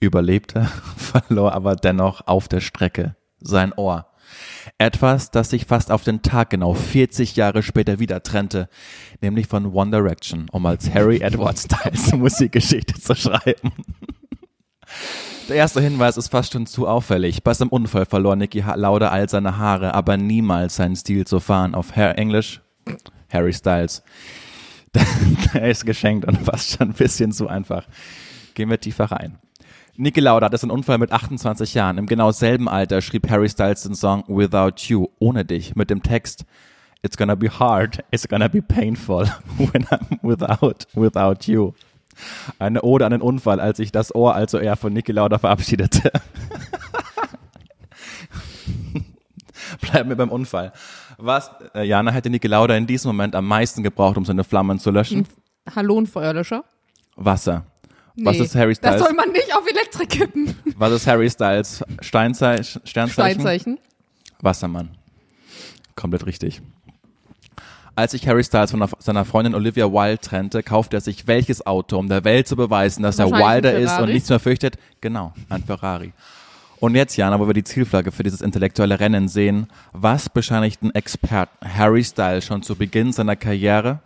Überlebte, 0.00 0.64
verlor 0.96 1.52
aber 1.52 1.76
dennoch 1.76 2.26
auf 2.26 2.48
der 2.48 2.60
Strecke 2.60 3.16
sein 3.40 3.72
Ohr. 3.72 4.06
Etwas, 4.78 5.30
das 5.30 5.50
sich 5.50 5.66
fast 5.66 5.90
auf 5.90 6.02
den 6.04 6.22
Tag 6.22 6.50
genau 6.50 6.74
40 6.74 7.36
Jahre 7.36 7.62
später 7.62 7.98
wieder 7.98 8.22
trennte, 8.22 8.68
nämlich 9.20 9.46
von 9.46 9.72
One 9.72 9.90
Direction, 9.90 10.46
um 10.50 10.66
als 10.66 10.92
Harry 10.92 11.18
Edward 11.22 11.58
Styles 11.58 12.12
Musikgeschichte 12.12 13.00
zu 13.00 13.14
schreiben. 13.14 13.72
Der 15.48 15.56
erste 15.56 15.80
Hinweis 15.80 16.16
ist 16.16 16.28
fast 16.28 16.52
schon 16.52 16.66
zu 16.66 16.88
auffällig. 16.88 17.44
Bei 17.44 17.54
seinem 17.54 17.68
Unfall 17.68 18.04
verlor 18.04 18.34
Nicky 18.34 18.64
Lauda 18.74 19.10
all 19.10 19.28
seine 19.28 19.58
Haare, 19.58 19.94
aber 19.94 20.16
niemals 20.16 20.76
seinen 20.76 20.96
Stil 20.96 21.24
zu 21.24 21.38
fahren. 21.38 21.76
Auf 21.76 21.94
Herr 21.94 22.18
Englisch, 22.18 22.60
Harry 23.32 23.52
Styles. 23.52 24.02
Der 25.54 25.70
ist 25.70 25.86
geschenkt 25.86 26.26
und 26.26 26.38
fast 26.38 26.70
schon 26.76 26.88
ein 26.88 26.94
bisschen 26.94 27.30
zu 27.30 27.46
einfach. 27.46 27.86
Gehen 28.54 28.70
wir 28.70 28.80
tiefer 28.80 29.04
rein. 29.04 29.38
Niki 29.98 30.20
Lauda 30.20 30.46
hatte 30.46 30.62
einen 30.62 30.70
Unfall 30.70 30.98
mit 30.98 31.10
28 31.12 31.74
Jahren. 31.74 31.98
Im 31.98 32.06
genau 32.06 32.30
selben 32.30 32.68
Alter 32.68 33.00
schrieb 33.00 33.30
Harry 33.30 33.48
Styles 33.48 33.82
den 33.82 33.94
Song 33.94 34.24
Without 34.28 34.74
You, 34.88 35.06
ohne 35.18 35.44
dich, 35.44 35.74
mit 35.74 35.90
dem 35.90 36.02
Text 36.02 36.44
It's 37.02 37.16
gonna 37.16 37.34
be 37.34 37.48
hard, 37.48 38.02
it's 38.10 38.26
gonna 38.26 38.48
be 38.48 38.60
painful 38.60 39.26
when 39.58 39.86
I'm 39.86 40.18
without, 40.22 40.86
without 40.94 41.46
you. 41.46 41.72
Eine 42.58 42.82
Ode 42.82 43.04
an 43.04 43.12
den 43.12 43.20
Unfall, 43.20 43.60
als 43.60 43.76
sich 43.76 43.92
das 43.92 44.14
Ohr 44.14 44.34
also 44.34 44.58
eher 44.58 44.76
von 44.76 44.92
Niki 44.92 45.12
Lauda 45.12 45.38
verabschiedete. 45.38 46.10
Bleiben 49.80 50.08
wir 50.08 50.16
beim 50.16 50.30
Unfall. 50.30 50.72
Was, 51.18 51.50
äh, 51.74 51.84
Jana, 51.84 52.10
hätte 52.10 52.28
Niki 52.30 52.48
Lauda 52.48 52.74
in 52.76 52.86
diesem 52.86 53.10
Moment 53.10 53.34
am 53.34 53.46
meisten 53.46 53.82
gebraucht, 53.82 54.16
um 54.16 54.24
seine 54.24 54.44
Flammen 54.44 54.78
zu 54.78 54.90
löschen? 54.90 55.26
Hallo, 55.74 56.00
ein 56.00 56.06
Feuerlöscher? 56.06 56.64
Wasser. 57.16 57.66
Was 58.18 58.36
Nee, 58.38 58.44
ist 58.44 58.54
Harry 58.54 58.74
Das 58.74 58.78
Styles? 58.78 59.02
soll 59.02 59.12
man 59.14 59.30
nicht 59.30 59.54
auf 59.54 59.68
Elektrik 59.68 60.08
kippen. 60.08 60.54
Was 60.76 60.92
ist 60.92 61.06
Harry 61.06 61.28
Styles? 61.30 61.84
Steinzei 62.00 62.62
Sternzeichen? 62.62 63.10
Steinzeichen. 63.40 63.78
Wassermann. 64.40 64.90
Komplett 65.94 66.26
richtig. 66.26 66.62
Als 67.94 68.12
sich 68.12 68.28
Harry 68.28 68.44
Styles 68.44 68.70
von 68.70 68.86
seiner 68.98 69.24
Freundin 69.24 69.54
Olivia 69.54 69.90
Wilde 69.90 70.18
trennte, 70.18 70.62
kaufte 70.62 70.98
er 70.98 71.00
sich 71.00 71.26
welches 71.26 71.66
Auto, 71.66 71.98
um 71.98 72.08
der 72.08 72.24
Welt 72.24 72.46
zu 72.46 72.54
beweisen, 72.54 73.02
dass 73.02 73.18
er 73.18 73.30
Wilder 73.30 73.74
ist 73.78 73.98
und 73.98 74.10
nichts 74.10 74.28
mehr 74.28 74.38
fürchtet? 74.40 74.76
Genau, 75.00 75.32
ein 75.48 75.64
Ferrari. 75.64 76.12
Und 76.78 76.94
jetzt, 76.94 77.16
Jana, 77.16 77.40
wo 77.40 77.46
wir 77.46 77.54
die 77.54 77.64
Zielflagge 77.64 78.12
für 78.12 78.22
dieses 78.22 78.42
intellektuelle 78.42 79.00
Rennen 79.00 79.28
sehen, 79.28 79.66
was 79.92 80.28
bescheinigten 80.28 80.90
Experten 80.94 81.66
Harry 81.66 82.04
Styles 82.04 82.44
schon 82.44 82.62
zu 82.62 82.76
Beginn 82.76 83.12
seiner 83.12 83.34
Karriere? 83.36 84.00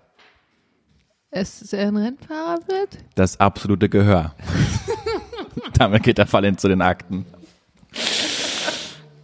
Es 1.31 1.73
ein 1.73 1.97
Rennfahrer 1.97 2.59
wird? 2.67 2.99
Das 3.15 3.39
absolute 3.39 3.89
Gehör. 3.89 4.35
Damit 5.75 6.03
geht 6.03 6.19
der 6.19 6.27
Fall 6.27 6.45
hin 6.45 6.59
zu 6.59 6.69
den 6.69 6.83
Akten. 6.83 7.25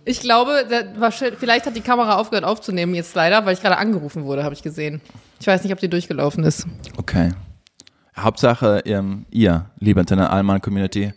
Ich 0.04 0.20
glaube, 0.20 0.66
da 0.70 1.00
war 1.00 1.10
schön- 1.10 1.34
vielleicht 1.36 1.66
hat 1.66 1.74
die 1.74 1.80
Kamera 1.80 2.16
aufgehört 2.16 2.44
aufzunehmen 2.44 2.94
jetzt 2.94 3.14
leider, 3.16 3.44
weil 3.44 3.54
ich 3.54 3.60
gerade 3.60 3.76
angerufen 3.76 4.24
wurde, 4.24 4.44
habe 4.44 4.54
ich 4.54 4.62
gesehen. 4.62 5.00
Ich 5.40 5.46
weiß 5.48 5.64
nicht, 5.64 5.72
ob 5.72 5.80
die 5.80 5.88
durchgelaufen 5.90 6.44
ist. 6.44 6.66
Okay. 6.96 7.32
Hauptsache, 8.16 8.82
ihr, 8.84 9.04
ihr 9.30 9.70
liebe 9.80 9.98
Antenne 10.00 10.30
Allmann 10.30 10.60
Community, 10.62 11.12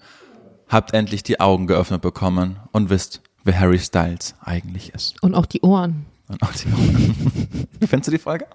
habt 0.67 0.93
endlich 0.93 1.21
die 1.21 1.39
Augen 1.39 1.67
geöffnet 1.67 2.01
bekommen 2.01 2.59
und 2.71 2.89
wisst, 2.89 3.21
wer 3.43 3.59
Harry 3.59 3.79
Styles 3.79 4.33
eigentlich 4.43 4.93
ist. 4.95 5.21
Und 5.21 5.35
auch 5.35 5.45
die 5.45 5.61
Ohren. 5.61 6.07
Und 6.27 6.41
auch 6.41 6.51
die 6.51 6.67
Ohren. 6.67 7.67
Findest 7.87 8.07
du 8.07 8.11
die 8.11 8.17
Folge? 8.17 8.47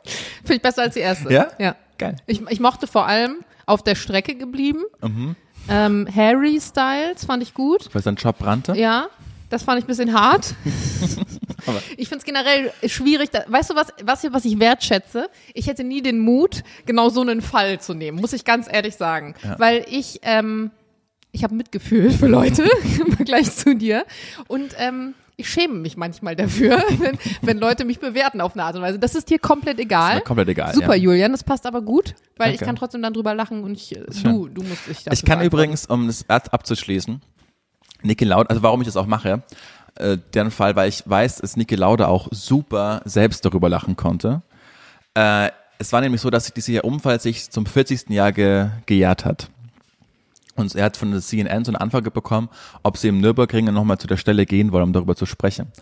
Finde 0.43 0.55
ich 0.57 0.62
besser 0.62 0.82
als 0.82 0.95
die 0.95 1.01
erste. 1.01 1.32
Ja? 1.32 1.49
Ja. 1.59 1.76
Geil. 1.99 2.16
Ich, 2.26 2.42
ich 2.49 2.61
mochte 2.61 2.86
vor 2.86 3.07
allem 3.07 3.36
auf 3.66 3.82
der 3.82 3.95
Strecke 3.95 4.34
geblieben. 4.34 4.82
Mhm. 5.03 5.36
Ähm, 5.68 6.09
Harry 6.14 6.61
Styles 6.61 7.24
fand 7.24 7.42
ich 7.42 7.55
gut. 7.55 7.88
Weil 7.92 8.03
sein 8.03 8.16
Job 8.16 8.38
brannte? 8.38 8.76
Ja, 8.76 9.09
das 9.49 9.62
fand 9.62 9.78
ich 9.78 9.84
ein 9.84 9.88
bisschen 9.88 10.12
hart. 10.12 10.55
Ich 11.97 12.09
finde 12.09 12.18
es 12.18 12.24
generell 12.24 12.72
schwierig. 12.86 13.30
Da, 13.30 13.45
weißt 13.47 13.70
du, 13.70 13.74
was, 13.74 13.86
was, 14.03 14.30
was 14.30 14.45
ich 14.45 14.61
wertschätze? 14.61 15.30
Ich 15.55 15.66
hätte 15.66 15.82
nie 15.82 16.03
den 16.03 16.18
Mut, 16.18 16.62
genau 16.84 17.09
so 17.09 17.22
einen 17.22 17.40
Fall 17.40 17.80
zu 17.80 17.95
nehmen, 17.95 18.20
muss 18.20 18.34
ich 18.34 18.45
ganz 18.45 18.66
ehrlich 18.70 18.97
sagen. 18.97 19.34
Weil 19.57 19.86
ich, 19.88 20.20
ähm, 20.24 20.72
ich 21.32 21.42
habe 21.42 21.55
Mitgefühl 21.55 22.11
für 22.11 22.26
Leute 22.26 22.68
im 23.01 23.12
Vergleich 23.12 23.51
zu 23.51 23.74
dir. 23.74 24.05
Und 24.47 24.74
ähm, 24.78 25.14
ich 25.37 25.49
schäme 25.49 25.74
mich 25.74 25.97
manchmal 25.97 26.37
dafür, 26.37 26.82
wenn, 26.99 27.18
wenn 27.43 27.59
Leute 27.59 27.85
mich 27.85 27.99
bewerten 27.99 28.41
auf 28.41 28.55
eine 28.55 28.64
Art 28.64 28.76
und 28.76 28.82
Weise. 28.82 28.99
Das 28.99 29.14
ist 29.14 29.30
dir 29.30 29.39
komplett 29.39 29.78
egal. 29.80 30.16
mir 30.16 30.20
komplett 30.22 30.49
egal, 30.49 30.74
Super, 30.74 30.95
ja. 30.95 31.03
Julian, 31.03 31.32
das 31.32 31.43
passt 31.45 31.66
aber 31.66 31.82
gut, 31.82 32.14
weil 32.37 32.53
ich 32.53 32.59
Danke. 32.59 32.64
kann 32.66 32.76
trotzdem 32.76 33.03
dann 33.03 33.12
drüber 33.14 33.35
lachen 33.35 33.64
und 33.64 33.72
ich, 33.74 33.89
du, 33.91 34.12
schön. 34.12 34.55
du 34.55 34.62
musst 34.62 34.87
dich 34.89 35.07
Ich 35.11 35.24
kann 35.24 35.41
übrigens, 35.43 35.87
um 35.87 36.07
das 36.07 36.28
ab- 36.28 36.49
abzuschließen, 36.53 37.20
Niki 38.03 38.24
Lauda, 38.24 38.49
also 38.51 38.62
warum 38.62 38.80
ich 38.80 38.87
das 38.87 38.97
auch 38.97 39.07
mache, 39.07 39.43
äh, 39.97 40.18
deren 40.35 40.51
Fall, 40.51 40.76
weil 40.76 40.89
ich 40.89 41.03
weiß, 41.07 41.37
dass 41.39 41.57
Niki 41.57 41.74
Lauda 41.74 42.07
auch 42.09 42.28
super 42.30 43.01
selbst 43.05 43.45
darüber 43.45 43.68
lachen 43.68 43.97
konnte. 43.97 44.43
Äh, 45.14 45.51
es 45.78 45.93
war 45.93 46.01
nämlich 46.01 46.20
so, 46.20 46.30
dass 46.30 46.53
dieser 46.53 46.85
Unfall 46.85 47.20
sich 47.20 47.51
zum 47.51 47.66
40. 47.66 48.11
Jahr 48.11 48.32
ge, 48.32 48.68
gejährt 48.87 49.24
hat. 49.24 49.49
Und 50.57 50.74
er 50.74 50.84
hat 50.84 50.96
von 50.96 51.11
der 51.11 51.20
CNN 51.20 51.64
so 51.64 51.72
eine 51.72 51.80
Anfrage 51.80 52.11
bekommen, 52.11 52.48
ob 52.82 52.96
sie 52.96 53.09
im 53.09 53.20
Nürburgring 53.20 53.66
nochmal 53.66 53.98
zu 53.98 54.07
der 54.07 54.16
Stelle 54.16 54.46
gehen 54.46 54.72
wollen, 54.72 54.84
um 54.84 54.92
darüber 54.92 55.16
zu 55.16 55.26
sprechen. 55.26 55.72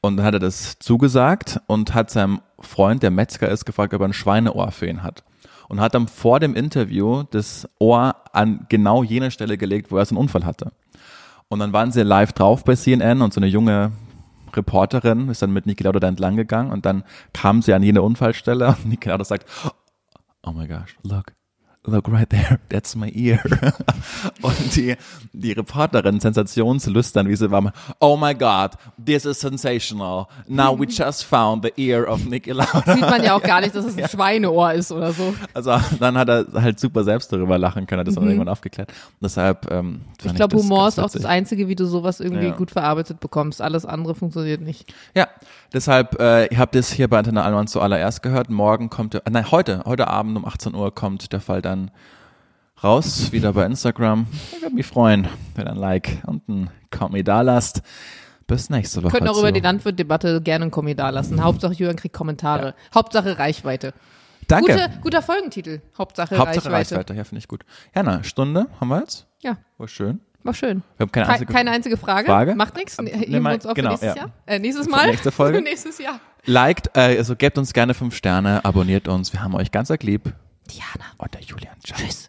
Und 0.00 0.16
dann 0.16 0.26
hat 0.26 0.34
er 0.34 0.40
das 0.40 0.78
zugesagt 0.78 1.60
und 1.66 1.94
hat 1.94 2.10
seinem 2.10 2.40
Freund, 2.60 3.02
der 3.02 3.10
Metzger 3.10 3.48
ist, 3.48 3.64
gefragt, 3.64 3.94
ob 3.94 4.00
er 4.00 4.08
ein 4.08 4.12
Schweineohr 4.12 4.70
für 4.70 4.86
ihn 4.86 5.02
hat. 5.02 5.24
Und 5.68 5.80
hat 5.80 5.94
dann 5.94 6.08
vor 6.08 6.40
dem 6.40 6.54
Interview 6.54 7.24
das 7.30 7.68
Ohr 7.78 8.16
an 8.32 8.66
genau 8.68 9.02
jene 9.02 9.30
Stelle 9.30 9.58
gelegt, 9.58 9.90
wo 9.90 9.98
er 9.98 10.06
so 10.06 10.14
einen 10.14 10.22
Unfall 10.22 10.44
hatte. 10.44 10.72
Und 11.48 11.58
dann 11.60 11.72
waren 11.72 11.92
sie 11.92 12.02
live 12.02 12.32
drauf 12.32 12.64
bei 12.64 12.74
CNN 12.74 13.22
und 13.22 13.32
so 13.32 13.40
eine 13.40 13.48
junge 13.48 13.92
Reporterin 14.56 15.28
ist 15.28 15.42
dann 15.42 15.52
mit 15.52 15.66
Niki 15.66 15.84
Lauda 15.84 16.00
da 16.00 16.08
entlang 16.08 16.36
gegangen 16.36 16.72
und 16.72 16.86
dann 16.86 17.04
kam 17.32 17.62
sie 17.62 17.74
an 17.74 17.82
jene 17.82 18.02
Unfallstelle 18.02 18.68
und 18.84 18.86
Niki 18.86 19.08
Lauda 19.08 19.24
sagt, 19.24 19.46
oh 20.42 20.52
my 20.52 20.66
gosh, 20.66 20.96
look, 21.02 21.32
look 21.90 22.08
right 22.08 22.28
there, 22.30 22.58
that's 22.68 22.94
my 22.94 23.10
ear. 23.14 23.40
Und 24.42 24.76
die, 24.76 24.96
die 25.32 25.52
Reporterin, 25.52 26.20
sensationslüstern, 26.20 27.28
wie 27.28 27.36
sie 27.36 27.50
war, 27.50 27.72
oh 28.00 28.16
my 28.16 28.34
God, 28.34 28.72
this 29.04 29.24
is 29.24 29.40
sensational. 29.40 30.26
Now 30.46 30.78
we 30.78 30.86
just 30.86 31.24
found 31.24 31.64
the 31.64 31.72
ear 31.90 32.08
of 32.08 32.24
Niki 32.24 32.52
Lauda. 32.52 32.82
Sieht 32.94 33.00
man 33.00 33.22
ja 33.22 33.34
auch 33.34 33.42
gar 33.42 33.60
nicht, 33.60 33.74
dass 33.74 33.84
es 33.84 33.96
ein 33.96 34.08
Schweineohr 34.10 34.72
ist 34.74 34.92
oder 34.92 35.12
so. 35.12 35.34
Also 35.54 35.76
dann 35.98 36.16
hat 36.18 36.28
er 36.28 36.46
halt 36.54 36.78
super 36.80 37.04
selbst 37.04 37.32
darüber 37.32 37.58
lachen 37.58 37.86
können, 37.86 38.00
hat 38.00 38.08
das 38.08 38.14
dann 38.14 38.24
irgendwann 38.26 38.48
aufgeklärt. 38.48 38.92
Deshalb, 39.20 39.70
ähm, 39.70 39.88
Mhm. 39.88 40.30
Ich 40.30 40.34
glaube, 40.34 40.56
Humor 40.56 40.88
ist 40.88 40.98
auch 40.98 41.10
das. 41.10 41.24
Einzige, 41.24 41.68
wie 41.68 41.74
du 41.76 41.86
sowas 41.86 42.20
irgendwie 42.20 42.46
Ja. 42.46 42.54
gut 42.56 42.70
verarbeitet 42.70 43.20
bekommst. 43.20 43.62
Alles 43.62 43.84
andere 43.86 44.14
funktioniert 44.14 44.60
nicht. 44.60 44.92
Ja, 45.14 45.28
deshalb, 45.72 46.18
äh, 46.20 46.46
ihr 46.46 46.58
habt 46.58 46.74
es 46.74 46.90
hier 46.92 47.08
bei 47.08 47.18
Antenne 47.18 47.42
Allmann 47.42 47.66
zuallererst 47.68 48.22
gehört. 48.22 48.50
Morgen 48.50 48.90
kommt, 48.90 49.14
der, 49.14 49.26
äh, 49.26 49.30
nein, 49.30 49.50
heute, 49.50 49.82
heute 49.84 50.08
Abend 50.08 50.36
um 50.36 50.44
18 50.44 50.74
Uhr 50.74 50.92
kommt 50.94 51.32
der 51.32 51.40
Fall 51.40 51.62
dann 51.62 51.77
raus, 52.82 53.32
wieder 53.32 53.52
bei 53.52 53.64
Instagram. 53.66 54.26
Ich 54.52 54.62
würde 54.62 54.74
mich 54.74 54.86
freuen, 54.86 55.28
wenn 55.54 55.66
ihr 55.66 55.72
ein 55.72 55.78
Like 55.78 56.22
und 56.26 56.48
ein 56.48 56.70
Kommi 56.90 57.24
da 57.24 57.42
lasst. 57.42 57.82
Bis 58.46 58.70
nächste 58.70 59.02
Woche. 59.02 59.12
Wir 59.12 59.18
können 59.18 59.30
auch 59.30 59.38
über 59.38 59.52
die 59.52 59.60
Landwirt-Debatte 59.60 60.40
gerne 60.40 60.64
einen 60.64 60.70
Kommentar 60.70 61.12
lassen. 61.12 61.42
Hauptsache, 61.42 61.74
Jürgen 61.74 61.96
kriegt 61.96 62.14
Kommentare. 62.14 62.74
Hauptsache 62.94 63.38
Reichweite. 63.38 63.92
Danke. 64.46 64.72
Gute, 64.72 64.90
guter 65.02 65.22
Folgentitel. 65.22 65.80
Hauptsache, 65.98 66.38
Hauptsache 66.38 66.70
Reichweite. 66.72 66.94
Reichweite. 66.96 67.14
Ja, 67.14 67.24
finde 67.24 67.40
ich 67.40 67.48
gut. 67.48 67.64
Ja, 67.94 68.02
na, 68.02 68.24
Stunde 68.24 68.66
haben 68.80 68.88
wir 68.88 69.00
jetzt. 69.00 69.26
Ja, 69.40 69.58
War 69.76 69.86
schön. 69.86 70.20
war 70.42 70.54
schön. 70.54 70.82
Wir 70.96 71.04
haben 71.04 71.12
keine 71.12 71.26
Ke 71.26 71.32
einzige 71.32 71.52
keine 71.52 71.70
einzige 71.70 71.96
Frage. 71.98 72.26
Frage? 72.28 72.54
Macht 72.54 72.74
nichts. 72.76 72.96
Ähm, 72.98 73.42
mal- 73.42 73.50
wir 73.50 73.54
uns 73.56 73.66
auf 73.66 73.74
genau, 73.74 73.96
für 73.98 74.06
nächstes 74.06 74.14
ja. 74.14 74.22
Jahr. 74.22 74.30
Äh, 74.46 74.58
nächstes 74.58 74.88
Mal. 74.88 75.06
nächste 75.08 75.30
Folge. 75.30 75.60
nächstes 75.62 75.98
Jahr. 75.98 76.18
Liked, 76.46 76.96
äh, 76.96 77.18
also 77.18 77.36
gebt 77.36 77.58
uns 77.58 77.74
gerne 77.74 77.92
fünf 77.92 78.16
Sterne, 78.16 78.64
abonniert 78.64 79.08
uns. 79.08 79.34
Wir 79.34 79.42
haben 79.42 79.54
euch 79.54 79.70
ganz 79.70 79.90
arg 79.90 80.02
lieb. 80.02 80.32
Diana. 80.68 81.12
Und 81.18 81.34
der 81.34 81.42
Julian. 81.42 81.76
Ciao. 81.82 81.98
Tschüss. 81.98 82.27